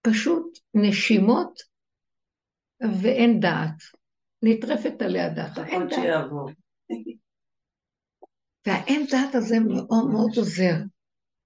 פשוט 0.01 0.59
נשימות 0.73 1.59
ואין 3.03 3.39
דעת. 3.39 3.81
נטרפת 4.41 5.01
עליה 5.01 5.29
דעת. 5.29 5.57
אין 5.57 5.87
דעת. 5.87 6.29
והאין 8.67 9.05
דעת 9.11 9.35
הזה 9.35 9.59
מאוד 9.59 10.07
מאוד 10.11 10.31
עוזר. 10.37 10.75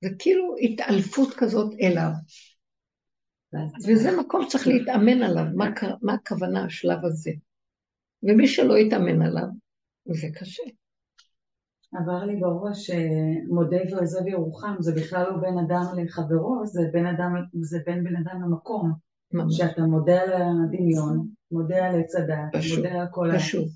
זה 0.02 0.10
כאילו 0.20 0.56
התעלפות 0.62 1.34
כזאת 1.38 1.74
אליו. 1.82 2.12
וזה 3.88 4.10
מקום 4.20 4.46
שצריך 4.46 4.68
להתאמן 4.68 5.24
עליו, 5.24 5.46
מה, 5.56 5.66
מה 6.02 6.14
הכוונה 6.14 6.66
השלב 6.66 7.06
הזה. 7.06 7.32
ומי 8.24 8.48
שלא 8.48 8.78
יתאמן 8.78 9.22
עליו, 9.22 9.48
זה 10.06 10.28
קשה. 10.40 10.64
עבר 11.94 12.26
לי 12.26 12.36
בראש 12.36 12.88
שמודה 12.88 13.78
ועוזב 13.92 14.28
ירוחם 14.28 14.76
זה 14.80 14.92
בכלל 14.96 15.24
לא 15.24 15.38
בין 15.38 15.58
אדם 15.58 15.84
לחברו, 16.04 16.66
זה 16.66 16.82
בין, 16.94 17.06
אדם, 17.06 17.34
זה 17.62 17.80
בין 17.86 18.04
בן 18.04 18.16
אדם 18.16 18.42
למקום. 18.42 19.08
שאתה 19.50 19.82
מודה 19.82 20.22
על 20.22 20.30
הדמיון, 20.34 21.28
מודה 21.52 21.86
על 21.86 22.00
עץ 22.00 22.16
הדת, 22.16 22.78
מודה 22.78 23.02
על 23.02 23.08
כל 23.12 23.32
ה... 23.32 23.36
פשוט. 23.36 23.68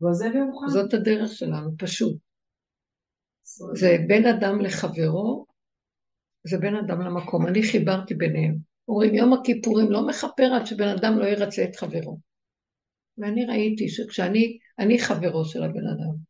ועוזב 0.00 0.30
ירוחם. 0.34 0.68
זאת 0.68 0.94
הדרך 0.94 1.30
שלנו, 1.32 1.70
פשוט. 1.78 2.18
זה 3.74 3.96
בין 4.08 4.26
אדם 4.26 4.60
לחברו, 4.60 5.46
זה 6.46 6.58
בין 6.58 6.76
אדם 6.76 7.00
למקום. 7.00 7.46
אני 7.46 7.62
חיברתי 7.62 8.14
ביניהם. 8.14 8.56
אומרים, 8.88 9.14
יום 9.14 9.32
הכיפורים 9.32 9.90
לא 9.90 10.06
מכפר 10.06 10.52
עד 10.54 10.66
שבן 10.66 10.88
אדם 10.88 11.18
לא 11.18 11.24
ירצה 11.24 11.64
את 11.64 11.76
חברו. 11.76 12.18
ואני 13.18 13.44
ראיתי 13.46 13.88
שכשאני, 13.88 14.58
אני 14.78 14.98
חברו 14.98 15.44
של 15.44 15.62
הבן 15.62 15.86
אדם. 15.86 16.29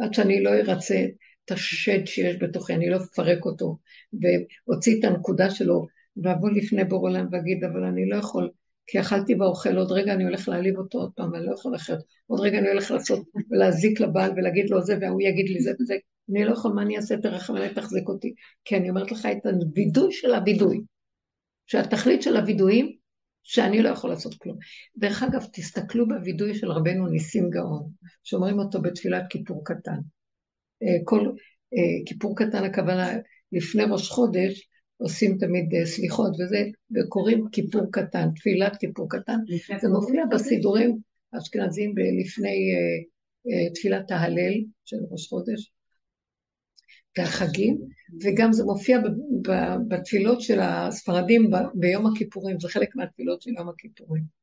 עד 0.00 0.14
שאני 0.14 0.42
לא 0.42 0.50
ארצה 0.50 1.06
את 1.44 1.50
השד 1.50 2.06
שיש 2.06 2.36
בתוכי, 2.36 2.74
אני 2.74 2.90
לא 2.90 2.96
אפרק 2.96 3.44
אותו, 3.44 3.78
ואוציא 4.12 4.98
את 4.98 5.04
הנקודה 5.04 5.50
שלו, 5.50 5.86
ואבוא 6.22 6.50
לפני 6.50 6.84
בור 6.84 7.08
עולם 7.08 7.26
ואגיד, 7.32 7.64
אבל 7.64 7.84
אני 7.84 8.08
לא 8.08 8.16
יכול, 8.16 8.50
כי 8.86 9.00
אכלתי 9.00 9.34
באוכל, 9.34 9.76
עוד 9.76 9.92
רגע 9.92 10.14
אני 10.14 10.24
הולך 10.24 10.48
להעליב 10.48 10.76
אותו 10.78 10.98
עוד 10.98 11.10
פעם, 11.14 11.34
אני 11.34 11.46
לא 11.46 11.52
יכול 11.52 11.76
אחרת, 11.76 11.98
עוד 12.26 12.40
רגע 12.40 12.58
אני 12.58 12.68
הולך 12.68 12.90
לעשות, 12.90 13.20
ולהזיק 13.50 14.00
לבעל 14.00 14.32
ולהגיד 14.36 14.70
לו 14.70 14.82
זה, 14.82 14.98
והוא 15.00 15.22
יגיד 15.22 15.48
לי 15.48 15.60
זה 15.60 15.72
וזה, 15.80 15.94
אני 16.30 16.44
לא 16.44 16.52
יכול, 16.52 16.72
מה 16.72 16.82
אני 16.82 16.96
אעשה, 16.96 17.16
תרחם 17.16 17.54
עליי, 17.54 17.74
תחזיק 17.74 18.08
אותי, 18.08 18.34
כי 18.64 18.76
אני 18.76 18.90
אומרת 18.90 19.12
לך 19.12 19.26
את 19.26 19.46
הווידוי 19.46 20.12
של 20.12 20.34
הווידוי, 20.34 20.80
שהתכלית 21.66 22.22
של 22.22 22.36
הווידויים 22.36 23.01
שאני 23.42 23.82
לא 23.82 23.88
יכול 23.88 24.10
לעשות 24.10 24.34
כלום. 24.34 24.56
דרך 24.96 25.22
אגב, 25.22 25.46
תסתכלו 25.52 26.08
בווידוי 26.08 26.54
של 26.54 26.70
רבנו 26.70 27.06
ניסים 27.06 27.50
גאון, 27.50 27.90
שאומרים 28.22 28.58
אותו 28.58 28.82
בתפילת 28.82 29.24
כיפור 29.30 29.64
קטן. 29.64 29.98
אה, 30.82 30.98
כל 31.04 31.20
אה, 31.74 32.06
כיפור 32.06 32.36
קטן 32.36 32.64
הכוונה, 32.64 33.12
לפני 33.52 33.82
ראש 33.90 34.08
חודש, 34.08 34.68
עושים 34.96 35.36
תמיד 35.38 35.74
אה, 35.74 35.86
סליחות 35.86 36.32
וזה, 36.32 36.64
וקוראים 36.94 37.44
כיפור 37.52 37.92
קטן, 37.92 38.28
תפילת 38.34 38.76
כיפור 38.76 39.06
קטן. 39.10 39.38
זה 39.80 39.88
מופיע 39.88 40.24
בסידורים 40.30 40.98
האשכנזים 41.32 41.94
לפני 42.20 42.56
תפילת 43.74 44.10
ההלל 44.10 44.52
של 44.84 44.96
ראש 45.10 45.28
חודש, 45.28 45.72
והחגים, 47.18 47.80
וגם 48.22 48.52
זה 48.52 48.64
מופיע 48.64 48.98
בתפילות 49.88 50.40
של 50.40 50.60
הספרדים 50.60 51.50
ביום 51.74 52.06
הכיפורים, 52.06 52.60
זה 52.60 52.68
חלק 52.68 52.96
מהתפילות 52.96 53.42
של 53.42 53.50
יום 53.58 53.68
הכיפורים. 53.68 54.42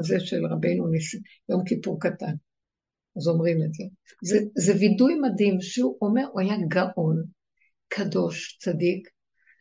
זה 0.00 0.20
של 0.20 0.46
רבינו 0.46 0.86
ניסים, 0.86 1.20
יום 1.48 1.64
כיפור 1.64 2.00
קטן. 2.00 2.34
אז 3.16 3.28
אומרים 3.28 3.62
את 3.62 3.74
זה. 3.74 3.84
זה, 4.22 4.38
זה 4.54 4.72
וידוי 4.80 5.14
מדהים 5.14 5.60
שהוא 5.60 5.98
אומר, 6.02 6.26
הוא 6.32 6.40
היה 6.40 6.56
גאון, 6.68 7.22
קדוש, 7.88 8.58
צדיק, 8.60 9.08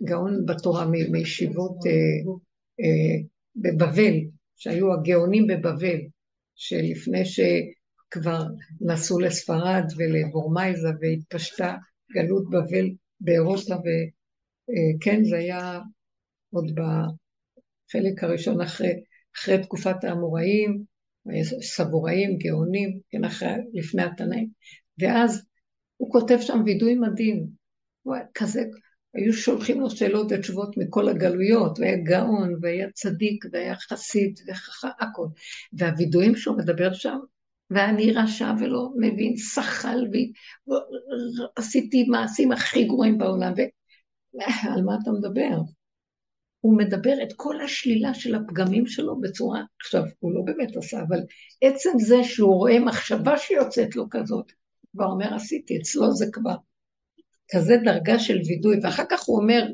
גאון 0.03 0.45
בתורה 0.45 0.85
מישיבות 1.11 1.77
אה, 1.85 1.91
אה, 2.79 3.21
בבבל, 3.55 4.13
שהיו 4.55 4.93
הגאונים 4.93 5.47
בבבל, 5.47 5.99
שלפני 6.55 7.23
שכבר 7.25 8.43
נסעו 8.81 9.19
לספרד 9.19 9.83
ולבורמייזה 9.97 10.89
והתפשטה 11.01 11.75
גלות 12.11 12.49
בבל 12.49 12.89
באירופה, 13.19 13.75
וכן, 13.75 15.23
זה 15.23 15.37
היה 15.37 15.79
עוד 16.53 16.71
בחלק 16.75 18.23
הראשון 18.23 18.61
אחרי, 18.61 18.93
אחרי 19.35 19.63
תקופת 19.63 20.03
האמוראים, 20.03 20.83
סבוראים, 21.61 22.37
גאונים, 22.37 22.99
כן, 23.09 23.23
אחרי, 23.23 23.55
לפני 23.73 24.03
התנאים, 24.03 24.49
ואז 24.99 25.45
הוא 25.97 26.11
כותב 26.11 26.37
שם 26.41 26.61
וידוי 26.65 26.95
מדהים, 26.95 27.47
הוא 28.01 28.15
היה 28.15 28.25
כזה, 28.33 28.63
היו 29.13 29.33
שולחים 29.33 29.81
לו 29.81 29.89
שאלות 29.89 30.27
ותשובות 30.31 30.77
מכל 30.77 31.09
הגלויות, 31.09 31.79
והיה 31.79 31.97
גאון, 31.97 32.55
והיה 32.61 32.91
צדיק, 32.91 33.45
והיה 33.51 33.75
חסיד, 33.75 34.39
וככה 34.47 34.89
הכל. 34.99 35.27
והווידויים 35.73 36.35
שהוא 36.35 36.57
מדבר 36.57 36.93
שם, 36.93 37.17
ואני 37.69 38.11
רשע 38.11 38.51
ולא 38.59 38.89
מבין, 38.95 39.37
שחל, 39.37 40.07
ועשיתי 41.57 42.03
מעשים 42.03 42.51
הכי 42.51 42.83
גרועים 42.83 43.17
בעולם, 43.17 43.53
ועל 44.33 44.81
מה 44.81 44.95
אתה 45.03 45.11
מדבר? 45.11 45.57
הוא 46.59 46.77
מדבר 46.77 47.13
את 47.23 47.33
כל 47.35 47.61
השלילה 47.61 48.13
של 48.13 48.35
הפגמים 48.35 48.87
שלו 48.87 49.21
בצורה, 49.21 49.61
עכשיו, 49.81 50.03
הוא 50.19 50.33
לא 50.33 50.41
באמת 50.45 50.77
עשה, 50.77 50.99
אבל 51.07 51.19
עצם 51.61 51.89
זה 51.99 52.23
שהוא 52.23 52.55
רואה 52.55 52.79
מחשבה 52.79 53.37
שיוצאת 53.37 53.95
לו 53.95 54.05
כזאת, 54.11 54.51
כבר 54.91 55.05
אומר, 55.05 55.33
עשיתי, 55.33 55.77
אצלו 55.77 56.11
זה 56.11 56.25
כבר 56.33 56.55
כזה 57.51 57.77
דרגה 57.83 58.19
של 58.19 58.37
וידוי, 58.47 58.79
ואחר 58.83 59.03
כך 59.09 59.23
הוא 59.23 59.41
אומר, 59.41 59.67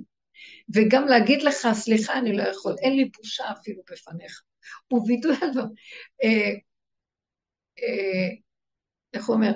וגם 0.76 1.08
להגיד 1.08 1.42
לך, 1.42 1.68
סליחה, 1.74 2.20
אני 2.20 2.38
לא 2.38 2.44
יכול, 2.44 2.76
אין 2.82 2.96
לי 2.96 3.10
בושה 3.18 3.44
אפילו 3.52 3.82
בפניך. 3.92 4.42
הוא 4.88 5.06
וידוי 5.08 5.36
על 5.42 5.52
דבר. 5.52 5.66
אה, 7.84 8.36
איך 9.14 9.28
הוא 9.28 9.36
אומר? 9.36 9.52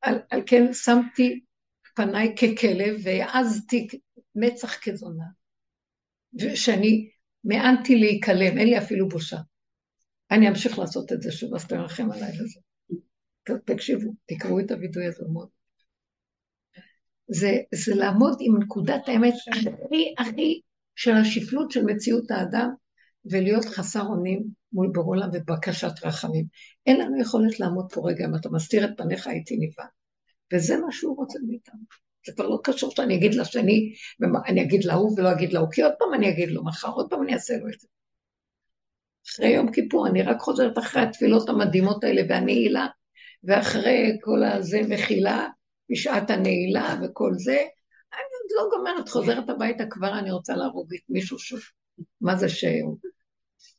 על, 0.00 0.18
על 0.30 0.42
כן 0.46 0.72
שמתי 0.72 1.40
פניי 1.94 2.34
ככלב 2.36 3.00
והעזתי 3.02 3.88
מצח 4.34 4.78
כזונה. 4.82 5.24
ושאני 6.40 7.10
מאנתי 7.44 7.96
להיכלם, 7.96 8.58
אין 8.58 8.68
לי 8.68 8.78
אפילו 8.78 9.08
בושה. 9.08 9.36
אני 10.30 10.48
אמשיך 10.48 10.78
לעשות 10.78 11.12
את 11.12 11.22
זה 11.22 11.32
שוב, 11.32 11.54
אז 11.54 11.66
תרחם 11.66 12.10
עליי 12.12 12.32
לזה. 12.32 12.60
תקשיבו, 13.64 14.14
תקראו 14.26 14.60
את 14.60 14.70
הווידוי 14.70 15.06
הזה 15.06 15.24
מאוד. 15.32 15.48
זה, 17.28 17.52
זה 17.74 17.94
לעמוד 17.94 18.36
עם 18.40 18.62
נקודת 18.62 19.08
האמת 19.08 19.34
הכי 19.52 20.14
הכי 20.18 20.60
של 20.96 21.12
השפלות 21.12 21.70
של 21.70 21.84
מציאות 21.84 22.30
האדם, 22.30 22.68
ולהיות 23.24 23.64
חסר 23.64 24.02
אונים 24.02 24.61
מול 24.72 24.90
ברולה 24.92 25.26
ובקשת 25.32 26.04
רחמים. 26.04 26.44
אין 26.86 27.00
לנו 27.00 27.20
יכולת 27.20 27.60
לעמוד 27.60 27.92
פה 27.92 28.00
רגע, 28.04 28.24
אם 28.24 28.34
אתה 28.34 28.50
מסתיר 28.50 28.84
את 28.84 28.90
פניך 28.96 29.26
הייתי 29.26 29.56
נבהל. 29.56 29.88
וזה 30.52 30.76
מה 30.76 30.92
שהוא 30.92 31.16
רוצה 31.16 31.38
מאיתנו. 31.46 31.80
זה 32.26 32.32
כבר 32.32 32.48
לא 32.48 32.58
קשור 32.64 32.90
שאני 32.90 33.14
אגיד 33.14 33.34
לשני, 33.34 33.92
אני 34.46 34.62
אגיד 34.62 34.84
להוא 34.84 35.14
ולא 35.16 35.32
אגיד 35.32 35.52
להוא, 35.52 35.68
כי 35.72 35.82
עוד 35.82 35.92
פעם 35.98 36.14
אני 36.14 36.28
אגיד 36.28 36.50
לו, 36.50 36.64
מחר 36.64 36.90
עוד 36.90 37.10
פעם 37.10 37.22
אני 37.22 37.34
אעשה 37.34 37.56
לו 37.56 37.68
את 37.68 37.80
זה. 37.80 37.88
אחרי 39.28 39.48
יום 39.48 39.72
כיפור, 39.72 40.06
אני 40.06 40.22
רק 40.22 40.40
חוזרת 40.40 40.78
אחרי 40.78 41.02
התפילות 41.02 41.48
המדהימות 41.48 42.04
האלה 42.04 42.22
והנעילה, 42.28 42.86
ואחרי 43.44 44.18
כל 44.20 44.44
הזה 44.44 44.80
מחילה, 44.88 45.48
בשעת 45.90 46.30
הנעילה 46.30 46.96
וכל 47.02 47.32
זה, 47.34 47.56
אני 48.12 48.32
עוד 48.42 48.50
לא 48.56 48.76
גומרת, 48.76 49.08
חוזרת 49.08 49.48
הביתה 49.48 49.84
כבר, 49.90 50.18
אני 50.18 50.30
רוצה 50.30 50.56
להרוג 50.56 50.94
את 50.94 51.00
מישהו 51.08 51.38
שוב. 51.38 51.60
מה 52.20 52.36
זה 52.36 52.48
ש... 52.48 52.64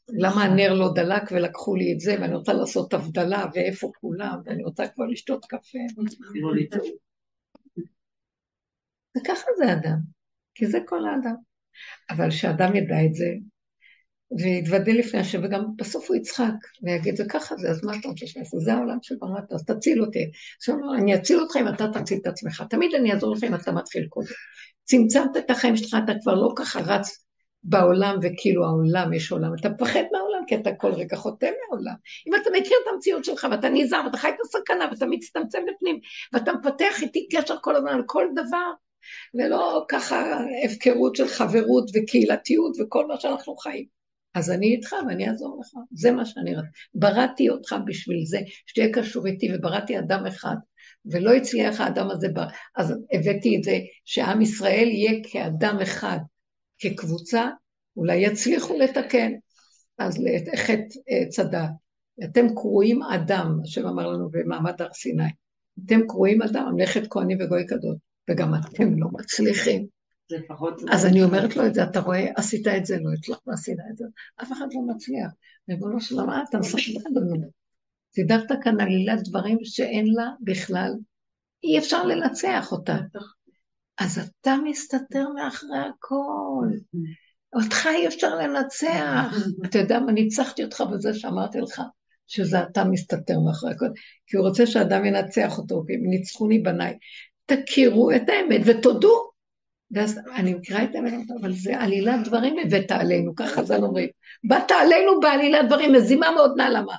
למה 0.09 0.43
הנר 0.43 0.73
לא 0.73 0.93
דלק 0.95 1.23
ולקחו 1.31 1.75
לי 1.75 1.93
את 1.93 1.99
זה, 1.99 2.15
ואני 2.21 2.35
רוצה 2.35 2.53
לעשות 2.53 2.93
הבדלה, 2.93 3.45
ואיפה 3.53 3.91
כולם, 4.01 4.41
ואני 4.45 4.63
רוצה 4.63 4.87
כבר 4.87 5.05
לשתות 5.05 5.45
קפה. 5.45 5.79
וככה 9.17 9.47
זה 9.57 9.73
אדם, 9.73 9.97
כי 10.55 10.67
זה 10.67 10.79
כל 10.85 11.05
האדם. 11.07 11.35
אבל 12.09 12.31
שאדם 12.31 12.75
ידע 12.75 12.95
את 13.05 13.13
זה, 13.13 13.27
ויתוודה 14.39 14.91
לפני 14.91 15.19
השם, 15.19 15.41
וגם 15.43 15.65
בסוף 15.77 16.09
הוא 16.09 16.15
יצחק, 16.17 16.53
ויגיד, 16.83 17.15
זה 17.15 17.23
ככה 17.29 17.55
זה, 17.55 17.69
אז 17.69 17.83
מה 17.83 17.97
אתה 17.99 18.07
רוצה 18.07 18.27
שאני 18.27 18.45
אעשה? 18.45 18.57
זה 18.57 18.73
העולם 18.73 18.97
שבראת, 19.01 19.51
אז 19.51 19.65
תציל 19.65 20.01
אותי. 20.01 20.31
עכשיו 20.57 20.75
אני 20.97 21.15
אציל 21.15 21.39
אותך 21.39 21.55
אם 21.59 21.67
אתה 21.67 21.87
תציל 21.93 22.17
את 22.21 22.27
עצמך. 22.27 22.63
תמיד 22.69 22.95
אני 22.95 23.13
אעזור 23.13 23.33
לך 23.35 23.43
אם 23.43 23.55
אתה 23.55 23.71
מתחיל 23.71 24.07
קודם. 24.09 24.27
צמצמת 24.83 25.37
את 25.37 25.51
החיים 25.51 25.75
שלך, 25.75 25.97
אתה 26.03 26.13
כבר 26.21 26.33
לא 26.33 26.53
ככה 26.55 26.79
רץ 26.79 27.22
בעולם, 27.63 28.19
וכאילו 28.21 28.65
העולם 28.65 29.13
יש 29.13 29.31
עולם. 29.31 29.53
אתה 29.59 29.69
מפחד 29.69 30.03
מהעולם, 30.11 30.43
כי 30.47 30.55
אתה 30.55 30.73
כל 30.73 30.91
רגע 30.91 31.15
חוטא 31.15 31.45
מהעולם. 31.45 31.95
אם 32.27 32.35
אתה 32.35 32.49
מכיר 32.49 32.77
את 32.83 32.93
המציאות 32.93 33.25
שלך, 33.25 33.47
ואתה 33.51 33.69
נזהר, 33.69 34.01
ואתה 34.05 34.17
חי 34.17 34.29
את 34.29 34.41
הסכנה, 34.41 34.87
ואתה 34.91 35.05
מצטמצם 35.05 35.59
בפנים, 35.67 35.99
ואתה 36.33 36.53
מפתח 36.53 37.01
איתי 37.01 37.27
קשר 37.31 37.55
כל 37.61 37.75
הזמן 37.75 37.91
על 37.91 38.03
כל 38.05 38.25
דבר, 38.35 38.71
ולא 39.33 39.85
ככה 39.89 40.39
הפקרות 40.65 41.15
של 41.15 41.27
חברות 41.27 41.89
וקהילתיות 41.93 42.75
וכל 42.79 43.07
מה 43.07 43.19
שאנחנו 43.19 43.55
חיים. 43.55 43.85
אז 44.35 44.51
אני 44.51 44.75
איתך 44.75 44.95
ואני 45.07 45.29
אעזור 45.29 45.59
לך, 45.61 45.67
זה 45.91 46.11
מה 46.11 46.25
שאני 46.25 46.55
רוצה. 46.55 46.67
בראתי 46.95 47.49
אותך 47.49 47.75
בשביל 47.85 48.25
זה, 48.25 48.39
שתהיה 48.65 48.93
קשור 48.93 49.27
איתי, 49.27 49.49
ובראתי 49.55 49.99
אדם 49.99 50.25
אחד, 50.25 50.55
ולא 51.05 51.33
הצליח 51.33 51.81
האדם 51.81 52.09
הזה, 52.09 52.27
אז 52.75 52.93
הבאתי 53.13 53.57
את 53.57 53.63
זה, 53.63 53.77
שעם 54.05 54.41
ישראל 54.41 54.87
יהיה 54.87 55.21
כאדם 55.31 55.77
אחד, 55.81 56.17
כקבוצה, 56.79 57.49
אולי 57.97 58.15
יצליחו 58.15 58.77
לתקן. 58.77 59.31
אז 59.97 60.17
לחטא 60.53 60.99
אה, 61.09 61.29
צדה. 61.29 61.67
אתם 62.23 62.55
קרויים 62.55 63.03
אדם, 63.03 63.59
השם 63.63 63.87
אמר 63.87 64.07
לנו 64.07 64.29
במעמד 64.31 64.81
הר 64.81 64.93
סיני. 64.93 65.29
אתם 65.85 66.07
קרויים 66.07 66.41
אדם, 66.41 66.69
ממלכת 66.71 67.07
כהנים 67.09 67.37
וגוי 67.41 67.65
קדוש, 67.65 67.95
וגם 68.29 68.53
אתם 68.55 68.99
לא 68.99 69.07
מצליחים. 69.11 69.85
אז 70.91 71.05
אני 71.05 71.23
אומרת 71.23 71.55
לו 71.55 71.65
את 71.65 71.73
זה, 71.73 71.83
אתה 71.83 71.99
רואה, 71.99 72.31
עשית 72.35 72.67
את 72.67 72.85
זה, 72.85 72.97
לא 73.01 73.09
הצלחת, 73.13 73.47
עשית 73.47 73.77
את 73.91 73.97
זה, 73.97 74.05
אף 74.41 74.51
אחד 74.51 74.65
לא 74.73 74.95
מצליח. 74.95 75.31
ריבונו 75.69 76.01
של 76.01 76.19
עולם, 76.19 76.43
אתה 76.49 76.57
משחק 76.57 76.81
לנו. 77.15 77.49
סידרת 78.15 78.47
כאן 78.63 78.81
עלילת 78.81 79.19
דברים 79.23 79.57
שאין 79.63 80.07
לה 80.07 80.29
בכלל, 80.41 80.91
אי 81.63 81.77
אפשר 81.77 82.03
לנצח 82.03 82.71
אותה. 82.71 82.97
אז 83.99 84.19
אתה 84.19 84.55
מסתתר 84.63 85.29
מאחרי 85.35 85.79
הכל. 85.89 86.67
אותך 87.55 87.87
אי 87.95 88.07
אפשר 88.07 88.35
לנצח. 88.35 89.35
אתה 89.65 89.79
יודע 89.79 89.99
מה, 89.99 90.11
ניצחתי 90.11 90.63
אותך 90.63 90.83
בזה 90.91 91.13
שאמרתי 91.13 91.59
לך 91.59 91.81
שזה 92.27 92.63
אתה 92.63 92.83
מסתתר 92.83 93.39
מאחורי 93.39 93.73
הכל, 93.73 93.85
כי 94.27 94.37
הוא 94.37 94.47
רוצה 94.47 94.65
שאדם 94.65 95.05
ינצח 95.05 95.57
אותו, 95.57 95.83
כי 95.87 95.93
ניצחוני 95.97 96.59
בניי. 96.59 96.97
תכירו 97.45 98.11
את 98.11 98.29
האמת 98.29 98.61
ותודו. 98.65 99.33
ואז 99.91 100.19
אני 100.35 100.53
מכירה 100.53 100.83
את 100.83 100.95
האמת, 100.95 101.13
אבל 101.41 101.53
זה 101.53 101.79
עלילת 101.79 102.27
דברים 102.27 102.55
הבאת 102.65 102.91
עלינו, 102.91 103.35
ככה 103.35 103.63
זה 103.63 103.75
אומרים. 103.75 104.09
באת 104.43 104.71
עלינו 104.71 105.19
בעלילת 105.19 105.65
דברים, 105.67 105.93
מזימה 105.93 106.31
מאוד 106.31 106.51
נעלמה. 106.57 106.95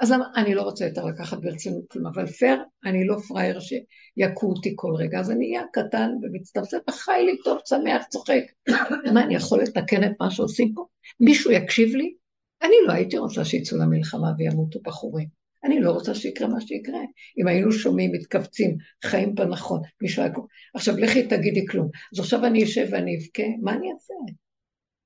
אז 0.00 0.12
אני 0.36 0.54
לא 0.54 0.62
רוצה 0.62 0.84
יותר 0.84 1.04
לקחת 1.04 1.38
ברצינות 1.38 1.84
כלום, 1.90 2.06
אבל 2.06 2.26
פייר, 2.26 2.62
אני 2.84 3.06
לא 3.06 3.16
פראייר 3.28 3.58
שיכו 3.60 4.46
אותי 4.46 4.72
כל 4.76 4.92
רגע, 4.98 5.20
אז 5.20 5.30
אני 5.30 5.56
אהיה 5.56 5.66
קטן 5.72 6.10
ומצטמצם, 6.22 6.76
וחי 6.88 7.22
לי 7.26 7.42
טוב, 7.44 7.58
שמח, 7.64 8.04
צוחק. 8.08 8.42
מה, 9.14 9.22
אני 9.24 9.34
יכול 9.34 9.62
לתקן 9.62 10.04
את 10.04 10.12
מה 10.20 10.30
שעושים 10.30 10.72
פה? 10.74 10.86
מישהו 11.20 11.50
יקשיב 11.50 11.96
לי? 11.96 12.14
אני 12.62 12.74
לא 12.86 12.92
הייתי 12.92 13.18
רוצה 13.18 13.44
שיצאו 13.44 13.78
למלחמה 13.78 14.28
וימותו 14.38 14.80
בחורים. 14.82 15.28
אני 15.64 15.80
לא 15.80 15.90
רוצה 15.90 16.14
שיקרה 16.14 16.48
מה 16.48 16.60
שיקרה. 16.60 17.00
אם 17.40 17.48
היינו 17.48 17.72
שומעים, 17.72 18.12
מתכווצים, 18.12 18.76
חיים 19.04 19.34
בנכון, 19.34 19.80
מישהו 20.02 20.22
היה... 20.22 20.32
עכשיו 20.74 20.96
לכי 20.96 21.26
תגידי 21.26 21.66
כלום. 21.66 21.88
אז 22.14 22.20
עכשיו 22.20 22.46
אני 22.46 22.64
אשב 22.64 22.86
ואני 22.90 23.16
אבכה, 23.16 23.48
מה 23.62 23.72
אני 23.74 23.92
אעשה? 23.92 24.14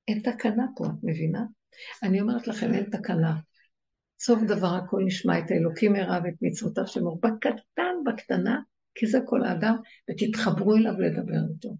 אין 0.08 0.20
תקנה 0.20 0.66
פה, 0.76 0.84
את 0.84 0.90
מבינה? 1.02 1.42
אני 2.02 2.20
אומרת 2.20 2.48
לכם, 2.48 2.74
אין 2.74 2.84
תקנה. 2.84 3.34
סוף 4.24 4.42
דבר 4.42 4.74
הכל 4.74 5.02
נשמע 5.06 5.38
את 5.38 5.50
האלוקים 5.50 5.96
הרע 5.96 6.18
ואת 6.24 6.34
מצוותיו 6.42 6.86
שמור. 6.86 7.20
בקטן, 7.22 7.94
בקטנה, 8.06 8.60
כי 8.94 9.06
זה 9.06 9.18
כל 9.26 9.44
האדם, 9.44 9.76
ותתחברו 10.10 10.76
אליו 10.76 10.92
לדבר 11.00 11.40
איתו. 11.54 11.76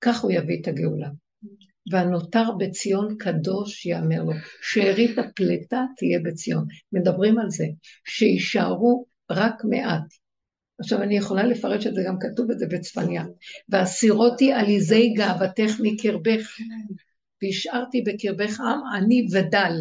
כך 0.00 0.20
הוא 0.20 0.32
יביא 0.32 0.60
את 0.62 0.68
הגאולה. 0.68 1.08
והנותר 1.90 2.44
בציון 2.58 3.16
קדוש 3.18 3.86
יאמר 3.86 4.22
לו, 4.22 4.32
שארית 4.62 5.18
הפלטה 5.18 5.84
תהיה 5.96 6.18
בציון. 6.24 6.66
מדברים 6.92 7.38
על 7.38 7.50
זה, 7.50 7.66
שיישארו 8.06 9.06
רק 9.30 9.64
מעט. 9.64 10.04
עכשיו 10.80 11.02
אני 11.02 11.16
יכולה 11.16 11.42
לפרש 11.42 11.86
את 11.86 11.94
זה, 11.94 12.02
גם 12.06 12.16
כתוב 12.20 12.50
את 12.50 12.58
זה 12.58 12.66
בצפניה. 12.66 13.24
והסירותי 13.68 14.52
עליזי 14.52 15.14
גאוותך 15.16 15.72
מקרבך, 15.82 16.56
והשארתי 17.42 18.02
בקרבך 18.02 18.60
עם 18.60 18.80
עני 18.94 19.26
ודל, 19.32 19.72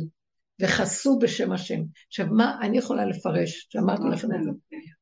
וחסו 0.62 1.20
בשם 1.20 1.52
השם. 1.52 1.82
עכשיו, 2.08 2.28
מה 2.32 2.58
אני 2.62 2.78
יכולה 2.78 3.06
לפרש, 3.06 3.68
שאמרתי 3.70 4.04
לכם 4.12 4.28
את 4.36 4.44
זה? 4.44 4.50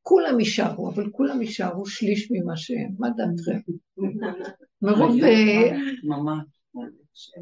כולם 0.01 0.39
יישארו, 0.39 0.89
אבל 0.89 1.09
כולם 1.11 1.41
יישארו 1.41 1.85
שליש 1.85 2.31
ממה 2.31 2.57
שהם. 2.57 2.91
מה 2.99 3.07
דעתכם? 3.09 3.71
מרוב... 4.81 5.23
אה, 5.23 5.77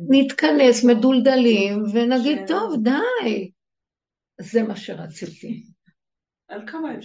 נתכנס 0.10 0.84
מדולדלים 0.84 1.84
ונגיד, 1.94 2.38
טוב, 2.48 2.84
די. 2.84 3.52
זה 4.42 4.64
מה 4.64 4.76
שרציתי. 4.76 5.64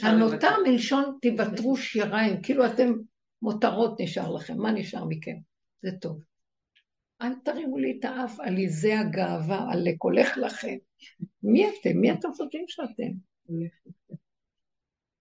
הנותר 0.03 0.51
מלשון 0.67 1.19
תוותרו 1.23 1.77
שיריים, 1.77 2.43
כאילו 2.43 2.67
אתם 2.67 2.93
מותרות 3.43 4.01
נשאר 4.01 4.33
לכם, 4.33 4.59
מה 4.59 4.71
נשאר 4.73 5.05
מכם? 5.05 5.37
זה 5.83 5.91
טוב. 6.01 6.21
אל 7.23 7.35
תרימו 7.45 7.79
לי 7.79 7.97
את 7.99 8.05
האף 8.05 8.41
על 8.41 8.57
עיזי 8.57 8.93
הגאווה, 8.93 9.67
על 9.73 9.89
הולך 9.99 10.39
לכם. 10.39 10.77
מי 11.43 11.67
אתם? 11.69 11.99
מי 12.01 12.13
אתם 12.13 12.29
חושבים 12.33 12.65
שאתם? 12.69 13.13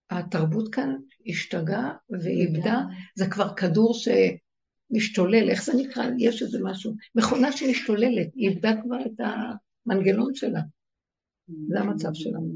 התרבות 0.09 0.75
כאן 0.75 0.95
השתגעה 1.27 1.93
ואיבדה, 2.09 2.81
זה 3.15 3.25
כבר 3.31 3.55
כדור 3.55 3.93
שמשתולל, 3.93 5.49
איך 5.49 5.63
זה 5.63 5.73
נקרא? 5.77 6.03
יש 6.19 6.41
איזה 6.41 6.59
משהו. 6.63 6.93
מכונה 7.15 7.51
שמשתוללת, 7.51 8.27
היא 8.35 8.49
איבדה 8.49 8.71
כבר 8.83 9.05
את 9.05 9.19
המנגנון 9.85 10.35
שלה. 10.35 10.61
זה 11.67 11.79
המצב 11.79 12.09
שלנו. 12.13 12.53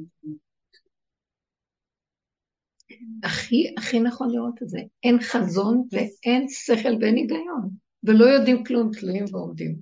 הכי, 3.23 3.73
הכי 3.77 3.99
נכון 3.99 4.31
לראות 4.31 4.63
את 4.63 4.69
זה. 4.69 4.79
אין 5.03 5.19
חזון 5.21 5.87
ואין 5.91 6.45
שכל 6.49 6.95
ואין 7.01 7.15
היגיון, 7.15 7.69
ולא 8.03 8.25
יודעים 8.25 8.63
כלום, 8.63 8.91
תלויים 8.99 9.25
ועומדים. 9.31 9.75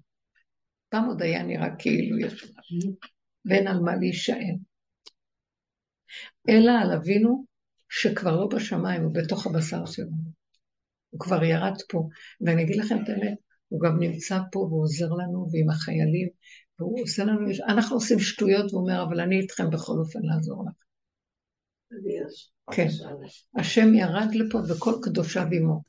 פעם 0.90 1.06
עוד 1.06 1.22
היה 1.22 1.44
נראה 1.44 1.76
כאילו 1.80 2.20
יש 2.20 2.34
משהו, 2.34 2.96
ואין 3.46 3.68
על 3.68 3.80
מה 3.80 3.96
להישען. 3.96 4.58
אלא 6.50 6.72
על 6.72 6.92
אבינו 6.94 7.46
שכבר 7.90 8.36
לא 8.36 8.48
בשמיים, 8.48 9.04
הוא 9.04 9.14
בתוך 9.14 9.48
הבשר 9.48 9.86
שלנו. 9.86 10.32
הוא 11.10 11.20
כבר 11.20 11.44
ירד 11.44 11.74
פה, 11.90 12.08
ואני 12.42 12.64
אגיד 12.64 12.76
לכם 12.76 12.98
את 13.04 13.10
האמת, 13.10 13.38
הוא 13.68 13.82
גם 13.82 14.00
נמצא 14.00 14.40
פה 14.52 14.60
והוא 14.60 14.84
עוזר 14.84 15.10
לנו, 15.10 15.48
ועם 15.52 15.70
החיילים, 15.70 16.28
והוא 16.80 17.02
עושה 17.02 17.24
לנו, 17.24 17.48
אנחנו 17.68 17.96
עושים 17.96 18.20
שטויות, 18.20 18.74
והוא 18.74 18.82
אומר, 18.82 19.04
אבל 19.04 19.20
אני 19.20 19.42
איתכם 19.42 19.70
בכל 19.70 19.94
אופן 20.00 20.20
לעזור 20.24 20.64
לכם. 20.64 20.86
כן, 22.72 22.88
השם 23.58 23.94
ירד 23.94 24.28
לפה 24.34 24.60
וכל 24.70 24.94
קדושיו 25.02 25.48
עמו. 25.52 25.82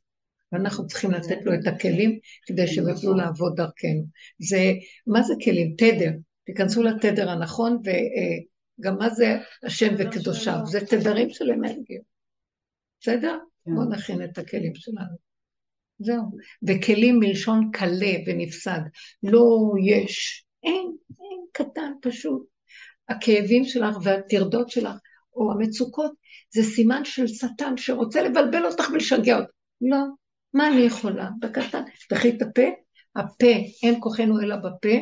ואנחנו 0.53 0.87
צריכים 0.87 1.11
לתת 1.11 1.39
לו 1.45 1.55
את 1.55 1.67
הכלים 1.67 2.19
כדי 2.47 2.67
שהם 2.67 2.89
יוכלו 2.89 3.15
לעבוד 3.15 3.53
דרכנו. 3.57 4.07
זה, 4.39 4.73
מה 5.07 5.23
זה 5.23 5.35
כלים? 5.45 5.75
תדר. 5.79 6.11
תיכנסו 6.53 6.83
לתדר 6.83 7.31
הנכון, 7.31 7.79
וגם 7.85 8.99
מה 8.99 9.11
זה 9.11 9.37
השם 9.63 9.95
וקדושיו? 9.99 10.59
זה 10.65 10.87
תדרים 10.87 11.31
של 11.31 11.51
אנרגיה. 11.51 12.01
בסדר? 13.01 13.39
כן. 13.65 13.75
בואו 13.75 13.89
נכין 13.89 14.25
את 14.25 14.39
הכלים 14.39 14.75
שלנו. 14.75 15.17
זהו. 15.99 16.23
וכלים 16.69 17.19
מלשון 17.19 17.71
קלה 17.73 18.17
ונפסד. 18.27 18.81
לא 19.23 19.73
יש. 19.85 20.45
אין, 20.63 20.97
אין, 21.21 21.41
קטן, 21.53 21.93
פשוט. 22.03 22.47
הכאבים 23.09 23.65
שלך 23.65 23.97
והטרדות 24.03 24.71
שלך 24.71 24.95
או 25.35 25.53
המצוקות, 25.53 26.13
זה 26.55 26.63
סימן 26.63 27.05
של 27.05 27.27
שטן 27.27 27.77
שרוצה 27.77 28.23
לבלבל 28.23 28.67
אותך 28.67 28.91
ולשגע 28.93 29.37
אותך. 29.37 29.51
לא, 29.81 29.99
מה 30.55 30.69
אני 30.69 30.81
יכולה? 30.81 31.31
בקטן, 31.41 31.83
תפתחי 31.85 32.29
את 32.29 32.43
הפה, 32.43 32.69
הפה, 33.17 33.53
אין 33.83 34.01
כוחנו 34.01 34.41
אלא 34.41 34.57
בפה, 34.57 34.97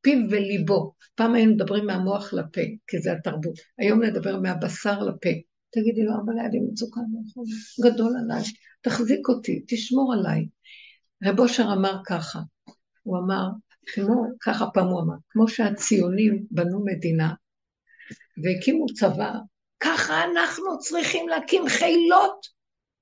פיו 0.00 0.18
וליבו. 0.30 0.92
פעם 1.14 1.34
היינו 1.34 1.54
מדברים 1.54 1.86
מהמוח 1.86 2.32
לפה, 2.32 2.60
כי 2.86 2.98
זה 2.98 3.12
התרבות. 3.12 3.58
היום 3.78 4.02
נדבר 4.02 4.40
מהבשר 4.40 5.00
לפה. 5.00 5.30
תגידי 5.72 6.04
לו, 6.04 6.12
אבל 6.24 6.38
היה 6.38 6.48
לי 6.48 6.60
מצוקה, 6.60 7.00
גדול 7.84 8.12
עליי, 8.22 8.42
תחזיק 8.80 9.28
אותי, 9.28 9.64
תשמור 9.68 10.14
עליי. 10.14 10.46
רב 11.24 11.40
אושר 11.40 11.68
אמר 11.72 12.00
ככה, 12.06 12.40
הוא 13.02 13.18
אמר, 13.18 13.48
כמו, 13.86 14.24
ככה 14.40 14.66
פעם 14.74 14.86
הוא 14.86 15.00
אמר, 15.00 15.14
כמו 15.28 15.48
שהציונים 15.48 16.44
בנו 16.50 16.84
מדינה 16.84 17.34
והקימו 18.44 18.86
צבא 18.86 19.32
ככה 19.80 20.24
אנחנו 20.24 20.78
צריכים 20.78 21.28
להקים 21.28 21.68
חילות 21.68 22.46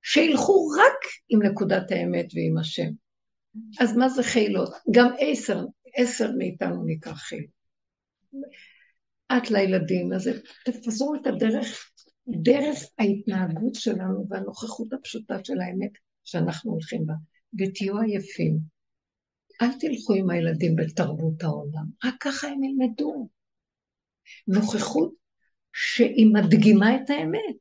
שילכו 0.03 0.69
רק 0.69 0.99
עם 1.29 1.43
נקודת 1.43 1.91
האמת 1.91 2.27
ועם 2.35 2.59
השם. 2.59 2.91
אז 3.81 3.97
מה 3.97 4.09
זה 4.09 4.23
חילות? 4.23 4.70
גם 4.91 5.09
עשר, 5.19 5.65
עשר 5.99 6.31
מאיתנו 6.39 6.85
ניקח. 6.85 7.31
את 9.37 9.51
לילדים, 9.51 10.12
אז 10.12 10.31
תפזרו 10.65 11.15
את 11.15 11.27
הדרך, 11.27 11.91
דרך 12.29 12.79
ההתנהגות 12.99 13.75
שלנו 13.75 14.27
והנוכחות 14.29 14.93
הפשוטה 14.93 15.35
של 15.45 15.61
האמת 15.61 15.91
שאנחנו 16.25 16.73
הולכים 16.73 17.07
בה, 17.07 17.15
ותהיו 17.59 17.99
עייפים. 17.99 18.59
אל 19.62 19.73
תלכו 19.81 20.15
עם 20.15 20.31
הילדים 20.31 20.77
בתרבות 20.77 21.43
העולם, 21.43 21.85
רק 22.05 22.15
ככה 22.20 22.49
הם 22.49 22.65
ילמדו. 22.65 23.29
נוכחות 24.49 25.15
שהיא 25.73 26.27
מדגימה 26.33 26.97
את 26.97 27.11
האמת. 27.11 27.57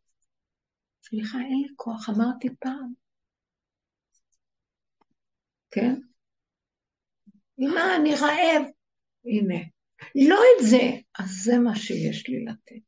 סליחה, 1.03 1.37
אין 1.37 1.61
לי 1.61 1.67
כוח, 1.75 2.09
אמרתי 2.09 2.47
פעם. 2.59 2.93
כן? 5.71 5.93
אמא, 7.59 7.95
אני 7.95 8.15
רעב. 8.15 8.63
הנה. 9.25 9.63
לא 10.15 10.35
את 10.35 10.67
זה, 10.69 10.91
אז 11.19 11.29
זה 11.43 11.57
מה 11.57 11.75
שיש 11.75 12.29
לי 12.29 12.45
לתת. 12.45 12.81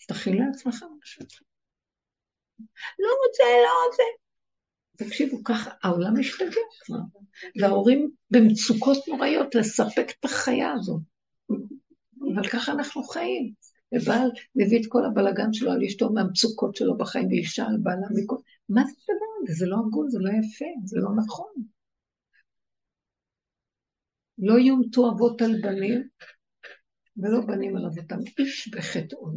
אז 0.00 0.06
תכין 0.08 0.38
לעצמך 0.38 0.84
משהו. 1.02 1.24
לא 2.98 3.08
רוצה, 3.26 3.44
לא 3.64 3.86
רוצה. 3.86 4.02
תקשיבו, 4.96 5.44
ככה, 5.44 5.70
העולם 5.82 6.20
משתגע 6.20 6.60
כבר. 6.80 6.98
וההורים 7.60 8.10
במצוקות 8.30 9.08
נוראיות 9.08 9.54
לספק 9.54 10.06
את 10.20 10.24
החיה 10.24 10.72
הזאת. 10.72 11.00
אבל 12.34 12.48
ככה 12.48 12.72
אנחנו 12.72 13.02
חיים. 13.02 13.52
ובעל 13.94 14.30
מביא 14.56 14.80
את 14.80 14.86
כל 14.88 15.04
הבלגן 15.04 15.52
שלו 15.52 15.72
על 15.72 15.84
אשתו 15.84 16.12
מהמצוקות 16.12 16.76
שלו 16.76 16.96
בחיים, 16.96 17.28
ואישה 17.28 17.66
על 17.66 17.76
בעלה 17.82 18.06
מכל... 18.14 18.36
מה 18.68 18.84
זה 18.84 18.90
הדבר 18.90 19.26
הזה? 19.42 19.54
זה 19.54 19.66
לא 19.66 19.76
הגון, 19.86 20.10
זה 20.10 20.18
לא 20.18 20.28
יפה, 20.28 20.64
זה 20.84 20.96
לא 21.00 21.08
נכון. 21.16 21.52
לא 24.40 24.58
יומתו 24.58 25.10
אבות 25.10 25.42
על 25.42 25.60
בנים, 25.62 26.08
ולא 27.16 27.40
בנים 27.46 27.76
על 27.76 27.86
אבותם. 27.86 28.18
איש 28.38 28.68
בחטאו. 28.68 29.32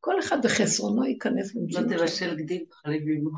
כל 0.00 0.20
אחד 0.20 0.36
בחסרונו 0.44 1.04
ייכנס 1.04 1.54
במציאות. 1.54 1.84
לא 1.90 1.96
תבשל 1.96 2.36
גדיל 2.36 2.64
בחלק 2.70 3.02
בימו. 3.04 3.30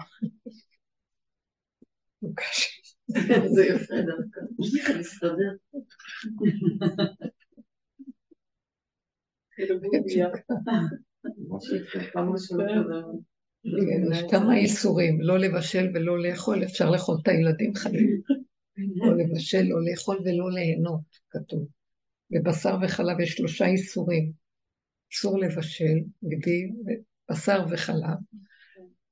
זה 3.55 3.65
יפה 3.65 3.95
דווקא. 4.07 4.41
מסתדר. 4.99 5.53
יש 14.13 14.23
כמה 14.31 14.57
איסורים, 14.57 15.21
לא 15.21 15.39
לבשל 15.39 15.87
ולא 15.95 16.23
לאכול, 16.23 16.65
אפשר 16.65 16.91
לאכול 16.91 17.17
את 17.23 17.29
הילדים 17.29 17.75
חלילה. 17.75 18.17
לא 18.77 19.17
לבשל, 19.17 19.63
לא 19.63 19.85
לאכול 19.85 20.19
ולא 20.25 20.53
ליהנות, 20.53 21.19
כתוב. 21.31 21.69
בבשר 22.31 22.77
וחלב 22.83 23.21
יש 23.21 23.33
שלושה 23.33 23.67
איסורים. 23.67 24.33
אסור 25.13 25.39
לבשל, 25.39 25.99
גדי, 26.25 26.73
בשר 27.31 27.65
וחלב. 27.71 28.19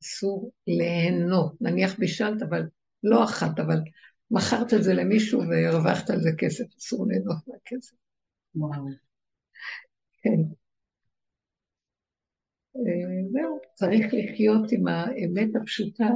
אסור 0.03 0.53
ליהנות. 0.67 1.55
נניח 1.61 1.99
בישלת, 1.99 2.43
אבל 2.43 2.63
לא 3.03 3.25
אחת, 3.25 3.61
אבל 3.61 3.79
מכרת 4.31 4.75
את 4.75 4.83
זה 4.83 4.95
למישהו 4.95 5.43
והרווחת 5.49 6.11
על 6.11 6.21
זה 6.21 6.31
כסף, 6.39 6.65
אסור 6.79 7.07
ליהנות 7.09 7.37
מהכסף. 7.49 7.97
כן. 10.23 10.41
אה, 12.77 13.31
זהו, 13.33 13.59
צריך 13.75 14.07
לחיות 14.13 14.73
עם 14.73 14.89
האמת 14.89 15.49
הפשוטה 15.63 16.09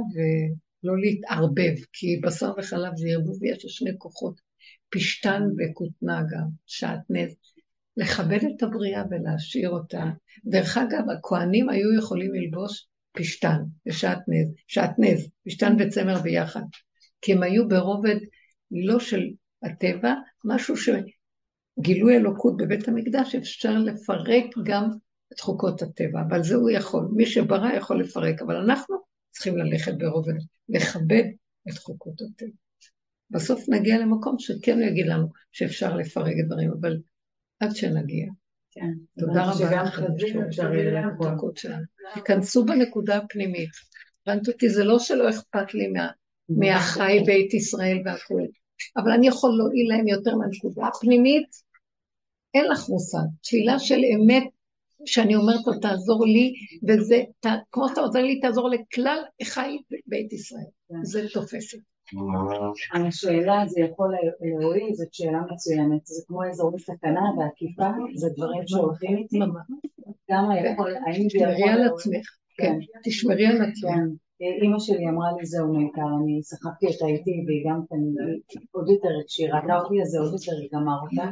ולא 0.83 0.97
להתערבב, 0.97 1.75
כי 1.93 2.19
בשר 2.23 2.53
וחלב 2.57 2.91
זה 2.95 3.07
ערבוב, 3.09 3.43
יש 3.43 3.65
שני 3.67 3.91
כוחות, 3.97 4.41
פשתן 4.89 5.41
וכותנה 5.57 6.21
גם, 6.31 6.47
שעטנז. 6.65 7.35
לכבד 7.97 8.39
את 8.55 8.63
הבריאה 8.63 9.03
ולהשאיר 9.09 9.69
אותה. 9.69 10.03
דרך 10.45 10.77
אגב, 10.77 11.09
הכוהנים 11.09 11.69
היו 11.69 11.97
יכולים 11.97 12.33
ללבוש 12.33 12.87
פשתן 13.11 13.57
ושעטנז, 13.87 14.53
שעטנז, 14.67 15.29
פשתן 15.45 15.75
וצמר 15.79 16.21
ביחד, 16.21 16.61
כי 17.21 17.33
הם 17.33 17.43
היו 17.43 17.67
ברובד 17.67 18.15
לא 18.71 18.99
של 18.99 19.21
הטבע, 19.63 20.13
משהו 20.45 20.75
שגילוי 20.77 22.17
אלוקות 22.17 22.57
בבית 22.57 22.87
המקדש, 22.87 23.35
אפשר 23.35 23.77
לפרק 23.77 24.45
גם 24.63 24.89
את 25.33 25.39
חוקות 25.39 25.81
הטבע, 25.81 26.21
אבל 26.29 26.43
זה 26.43 26.55
הוא 26.55 26.69
יכול, 26.69 27.07
מי 27.15 27.25
שברא 27.25 27.73
יכול 27.73 28.01
לפרק, 28.01 28.41
אבל 28.41 28.55
אנחנו 28.55 29.08
צריכים 29.31 29.57
ללכת 29.57 29.93
ברובד, 29.97 30.33
לכבד 30.69 31.23
את 31.69 31.77
חוקות 31.77 32.21
הטבע. 32.21 32.49
בסוף 33.29 33.69
נגיע 33.69 33.97
למקום 33.97 34.35
שכן 34.39 34.81
יגיד 34.81 35.07
לנו 35.07 35.27
שאפשר 35.51 35.95
לפרק 35.95 36.33
דברים, 36.47 36.71
אבל 36.81 36.97
עד 37.59 37.75
שנגיע. 37.75 38.27
כן. 38.71 38.93
תודה 39.19 39.51
רבה 39.51 39.83
לכם. 39.83 40.05
תיכנסו 42.13 42.65
בנקודה 42.65 43.17
הפנימית. 43.17 43.69
הבנת 44.27 44.47
אותי, 44.47 44.69
זה 44.69 44.83
לא 44.83 44.99
שלא 44.99 45.29
אכפת 45.29 45.73
לי 45.73 45.87
מהחי 46.49 47.19
בית 47.25 47.53
ישראל 47.53 47.97
והכול, 48.05 48.47
אבל 48.97 49.11
אני 49.11 49.27
יכול 49.27 49.57
להועיל 49.57 49.89
להם 49.89 50.07
יותר 50.07 50.35
מהנקודה 50.35 50.87
הפנימית. 50.87 51.47
אין 52.53 52.65
לך 52.71 52.89
מושג. 52.89 53.27
תפילה 53.41 53.79
של 53.79 53.99
אמת, 54.15 54.43
שאני 55.05 55.35
אומרת 55.35 55.67
לו, 55.67 55.73
תעזור 55.81 56.25
לי, 56.25 56.53
וזה, 56.87 57.23
כמו 57.71 57.89
שאתה 57.89 58.01
עוזר 58.01 58.21
לי, 58.21 58.39
תעזור 58.39 58.69
לכלל 58.69 59.19
חי 59.43 59.77
בית 60.07 60.33
ישראל. 60.33 60.65
כן. 60.89 61.03
זה 61.03 61.25
תופס 61.33 61.73
השאלה, 63.07 63.63
זה 63.67 63.81
יכול 63.81 64.13
להועיל, 64.61 64.93
זאת 64.93 65.13
שאלה 65.13 65.41
מצוינת. 65.51 66.05
זה 66.05 66.23
כמו 66.27 66.45
אזור 66.45 66.71
בסכנה 66.71 67.21
ועקיפה, 67.37 67.89
זה 68.15 68.27
דברים 68.37 68.67
שהולכים 68.67 69.17
איתי. 69.17 69.39
גם 70.31 70.49
היכול, 70.49 70.95
האם 70.95 71.27
זה 71.29 71.37
יכול... 71.37 71.53
תשמרי 71.53 71.69
על 71.69 71.81
עצמך. 71.93 72.25
כן, 72.57 72.77
תשמרי 73.03 73.45
על 73.45 73.61
עצמך. 73.61 74.19
אימא 74.61 74.79
שלי 74.79 75.09
אמרה 75.09 75.27
לי 75.37 75.45
זהו 75.45 75.73
נעיקר, 75.73 76.09
אני 76.21 76.43
סחבתי 76.43 76.87
אותה 76.87 77.05
איתי 77.05 77.43
והיא 77.47 77.63
גם 77.69 77.81
כן 77.89 78.23
עוד 78.71 78.89
יותר, 78.89 79.09
כשהיא 79.27 79.53
ראתה 79.53 79.77
אותי 79.79 80.01
אז 80.01 80.07
זה 80.07 80.19
עוד 80.19 80.33
יותר 80.33 80.51
גמר 80.73 80.97
אותה. 81.01 81.31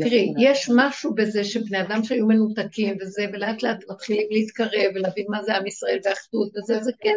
תראי, 0.00 0.34
יש 0.38 0.70
משהו 0.76 1.14
בזה 1.14 1.44
שבני 1.44 1.80
אדם 1.80 2.04
שהיו 2.04 2.26
מנותקים 2.26 2.96
וזה, 3.00 3.26
ולאט 3.32 3.62
לאט 3.62 3.84
מתחילים 3.90 4.26
להתקרב 4.30 4.90
ולהבין 4.94 5.26
מה 5.28 5.42
זה 5.42 5.56
עם 5.56 5.66
ישראל 5.66 5.98
ואחדות 6.04 6.48
וזה, 6.56 6.82
זה 6.82 6.92
כן 7.00 7.16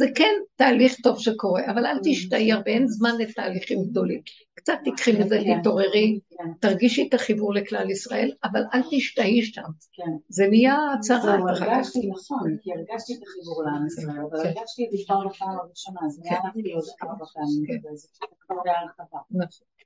זה 0.00 0.06
כן 0.14 0.34
תהליך 0.56 0.94
טוב 1.02 1.18
שקורה, 1.18 1.62
אבל 1.70 1.86
אל 1.86 1.98
תשתהי 2.04 2.52
הרבה, 2.52 2.70
אין 2.70 2.86
זמן 2.86 3.16
לתהליכים 3.18 3.84
גדולים. 3.84 4.20
קצת 4.54 4.78
תיקחי 4.84 5.12
מזה, 5.12 5.38
כן. 5.44 5.60
תתעוררי, 5.60 6.18
כן. 6.30 6.44
תרגישי 6.60 7.08
את 7.08 7.14
החיבור 7.14 7.54
לכלל 7.54 7.90
ישראל, 7.90 8.32
אבל 8.44 8.62
אל 8.74 8.80
תשתהי 8.90 9.42
שם. 9.42 9.62
כן. 9.92 10.12
זה 10.28 10.46
נהיה 10.46 10.76
הצהרה. 10.98 11.20
זהו, 11.20 11.48
הרגשתי 11.48 12.10
נכון, 12.10 12.56
כי 12.62 12.70
הרגשתי 12.72 13.12
את 13.14 13.22
החיבור 13.22 13.64
לעם 13.64 13.86
ישראל, 13.86 14.26
אבל 14.30 14.46
הרגשתי 14.46 14.84
את 14.84 14.90
זה 14.90 14.98
כבר 15.06 15.28
בפעם 15.28 15.58
הראשונה, 15.58 16.00
אז 16.06 16.20
נהיה 16.20 16.40
לי 16.54 16.72
עוד 16.72 16.84
כמה 16.98 17.14
פעמים, 17.34 17.80
וזה 17.92 18.08
כבר 18.40 18.56
בהרחבה. 18.64 19.18
נכון. 19.30 19.79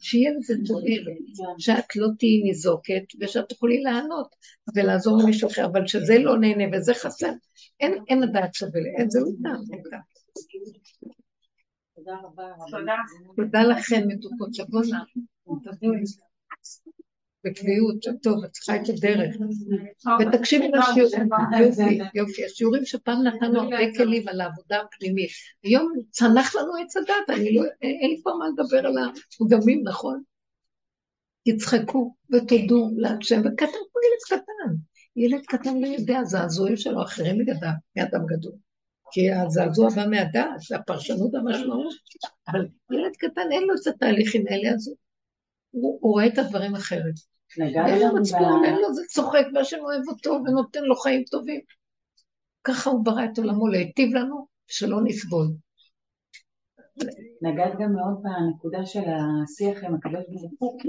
שיהיה 0.00 0.30
לזה 0.38 0.54
תוביל, 0.66 1.08
שאת 1.58 1.96
לא 1.96 2.08
תהיי 2.18 2.42
ניזוקת 2.42 3.02
ושאת 3.20 3.48
תוכלי 3.48 3.82
לענות 3.82 4.36
ולעזור 4.74 5.18
למישהו 5.22 5.48
אחר, 5.48 5.64
אבל 5.64 5.86
שזה 5.86 6.18
לא 6.18 6.38
נהנה 6.38 6.76
וזה 6.76 6.94
חסר, 6.94 7.30
אין, 7.80 7.94
אין 8.08 8.22
הדעת 8.22 8.54
שווה, 8.54 8.80
זה 9.08 9.20
לא 9.20 9.26
דעת. 9.40 9.60
תודה 11.94 12.16
רבה. 12.22 12.44
תודה 13.36 13.62
לכם, 13.62 14.02
מתוקות, 14.08 14.54
שבוא 14.54 14.82
נע. 14.90 14.98
בקביעות, 17.44 17.96
טוב, 18.22 18.44
את 18.44 18.50
צריכה 18.50 18.76
את 18.76 18.88
הדרך. 18.88 19.36
ותקשיבי 20.20 20.68
לשיעורים, 20.68 21.28
יופי, 21.60 21.98
יופי, 22.14 22.44
השיעורים 22.44 22.84
שפעם 22.84 23.22
נתנו 23.22 23.60
הרבה 23.60 23.94
כלים 23.96 24.28
על 24.28 24.40
העבודה 24.40 24.80
הפנימית. 24.80 25.30
היום 25.62 25.92
צנח 26.10 26.56
לנו 26.56 26.72
עץ 26.82 26.96
הדת, 26.96 27.30
אני 27.38 27.54
לא, 27.54 27.62
אין 27.82 28.10
לי 28.10 28.20
פה 28.22 28.30
מה 28.38 28.44
לדבר 28.48 28.86
על 28.86 28.94
הפגמים, 28.98 29.82
נכון? 29.84 30.22
תצחקו 31.48 32.14
ותודו 32.32 32.90
להשם, 32.96 33.40
וקטן 33.40 33.66
כמו 33.66 34.00
ילד 34.06 34.40
קטן. 34.40 34.74
ילד 35.16 35.46
קטן 35.46 35.80
לא 35.80 35.86
יודע, 35.86 36.24
זעזועים 36.24 36.76
שלו 36.76 37.02
אחרים 37.02 37.38
מאדם 37.96 38.26
גדול. 38.26 38.52
כי 39.12 39.32
הזעזוע 39.32 39.88
בא 39.90 40.06
מהדעת, 40.06 40.60
הפרשנות 40.74 41.34
המשמעות, 41.34 41.94
אבל 42.48 42.66
ילד 42.92 43.16
קטן 43.18 43.52
אין 43.52 43.62
לו 43.62 43.74
את 43.82 43.86
התהליכים 43.86 44.44
האלה, 44.50 44.70
אז 44.70 44.88
הוא, 44.88 44.96
הוא 45.70 45.98
רואה 46.02 46.26
את 46.26 46.38
הדברים 46.38 46.74
אחרת. 46.74 47.14
אין 47.60 48.08
לו 48.08 48.20
מצפון, 48.20 48.64
אין 48.64 48.74
לו, 48.74 48.94
זה 48.94 49.02
צוחק, 49.08 49.44
והשם 49.54 49.78
אוהב 49.80 50.08
אותו 50.08 50.30
ונותן 50.30 50.84
לו 50.84 50.96
חיים 50.96 51.24
טובים. 51.24 51.60
ככה 52.64 52.90
הוא 52.90 53.04
ברא 53.04 53.24
את 53.24 53.38
עולמו 53.38 53.68
להיטיב 53.68 54.14
לנו, 54.14 54.46
שלא 54.66 55.00
נסבול. 55.04 55.46
נגעת 57.42 57.72
גם 57.78 57.92
מאוד 57.92 58.22
בנקודה 58.22 58.86
של 58.86 59.02
השיח 59.08 59.84
עם 59.84 59.94
הקדוש 59.94 60.24
ברוך 60.28 60.52
הוא, 60.58 60.80
כי 60.80 60.88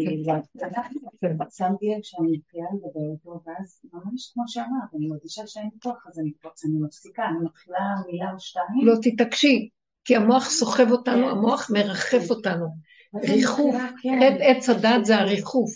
שמתי 1.49 1.85
לב 1.85 1.99
שאני 2.01 2.37
מתחילה 2.37 2.65
לדבר 2.73 3.13
איתו, 3.13 3.41
ואז 3.45 3.81
ממש 3.93 4.31
כמו 4.33 4.43
שאמרת, 4.47 4.95
אני 4.95 5.07
מרגישה 5.07 5.41
שאין 5.47 5.69
כוח, 5.83 6.07
אז 6.07 6.19
אני 6.19 6.31
מפסיקה, 6.79 7.23
אני 7.23 7.45
מתחילה 7.45 7.79
מילה 8.11 8.33
או 8.33 8.39
שתיים. 8.39 8.85
לא 8.87 8.93
תתעקשי, 9.01 9.69
כי 10.05 10.15
המוח 10.15 10.49
סוחב 10.49 10.91
אותנו, 10.91 11.29
המוח 11.29 11.71
מרחף 11.73 12.29
אותנו. 12.29 12.65
ריחוף, 13.15 13.75
כן. 14.01 14.19
חטא 14.19 14.43
עץ 14.43 14.69
הדת 14.69 15.05
זה 15.05 15.15
הריחוף. 15.15 15.71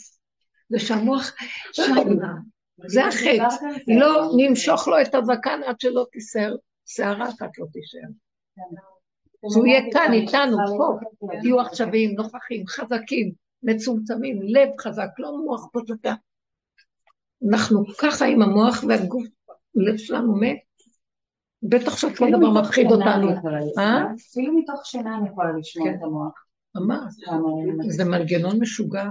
זה 0.69 0.79
שהמוח 0.79 1.31
שמה, 1.71 2.01
זה 2.87 3.05
החטא. 3.05 3.47
לא 3.87 4.31
נמשוך 4.37 4.87
לו 4.87 5.01
את 5.01 5.15
הזקן 5.15 5.59
עד 5.65 5.79
שלא 5.79 6.05
תישאר, 6.11 6.55
שערה 6.85 7.29
אחת 7.29 7.57
לא 7.57 7.65
תישאר. 7.73 8.09
שהוא 9.51 9.65
יהיה 9.65 9.81
כאן 9.93 10.13
איתנו, 10.13 10.57
פה, 10.77 10.97
תהיו 11.41 11.59
עכשוויים, 11.59 12.15
נוכחים, 12.15 12.67
חזקים, 12.67 13.31
מצומצמים, 13.63 14.41
לב 14.41 14.69
חזק, 14.79 15.09
לא 15.19 15.37
מוח 15.37 15.67
פשוטה. 15.73 16.13
אנחנו 17.49 17.83
ככה 18.01 18.25
עם 18.25 18.41
המוח 18.41 18.83
והגוף, 18.87 19.23
לב 19.75 19.97
שלנו 19.97 20.35
מת. 20.35 20.57
בטח 21.63 21.97
שכל 21.97 22.27
דבר 22.37 22.61
מפחיד 22.61 22.91
אותנו. 22.91 23.29
אה? 23.77 24.03
אפילו 24.29 24.53
מתוך 24.57 24.85
שינה 24.85 25.17
אני 25.17 25.29
יכולה 25.29 25.51
לשמוע 25.59 25.89
את 25.89 26.03
המוח. 26.03 26.45
ממש, 26.75 27.13
זה 27.87 28.05
מנגנון 28.05 28.59
משוגע, 28.59 29.05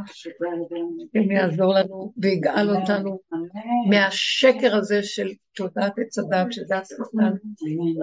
אם 1.17 1.31
יעזור 1.31 1.75
לנו 1.75 2.13
ויגאל 2.17 2.77
אותנו 2.77 3.21
מהשקר 3.91 4.77
הזה 4.77 5.03
של 5.03 5.29
תודעת 5.55 5.93
עץ 5.99 6.19
הדת, 6.19 6.53
שזה 6.53 6.79
השטן, 6.79 7.33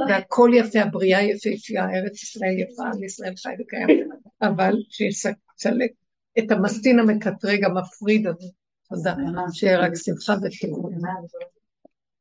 והכל 0.09 0.51
יפה, 0.53 0.79
הבריאה 0.79 1.23
יפהפייה, 1.23 1.89
ארץ 1.89 2.23
ישראל 2.23 2.59
יפה, 2.59 2.83
עם 2.93 3.03
ישראל 3.03 3.33
חי 3.35 3.53
וקיים, 3.59 4.09
אבל 4.41 4.73
שיסלק 4.89 5.91
את 6.39 6.51
המסטין 6.51 6.99
המקטרג, 6.99 7.63
המפריד 7.63 8.27
הזה. 8.27 8.47
תודה, 8.89 9.15
שיהיה 9.53 9.79
רק 9.79 9.91
שמחה 9.95 10.33
ותיקון. 10.43 10.93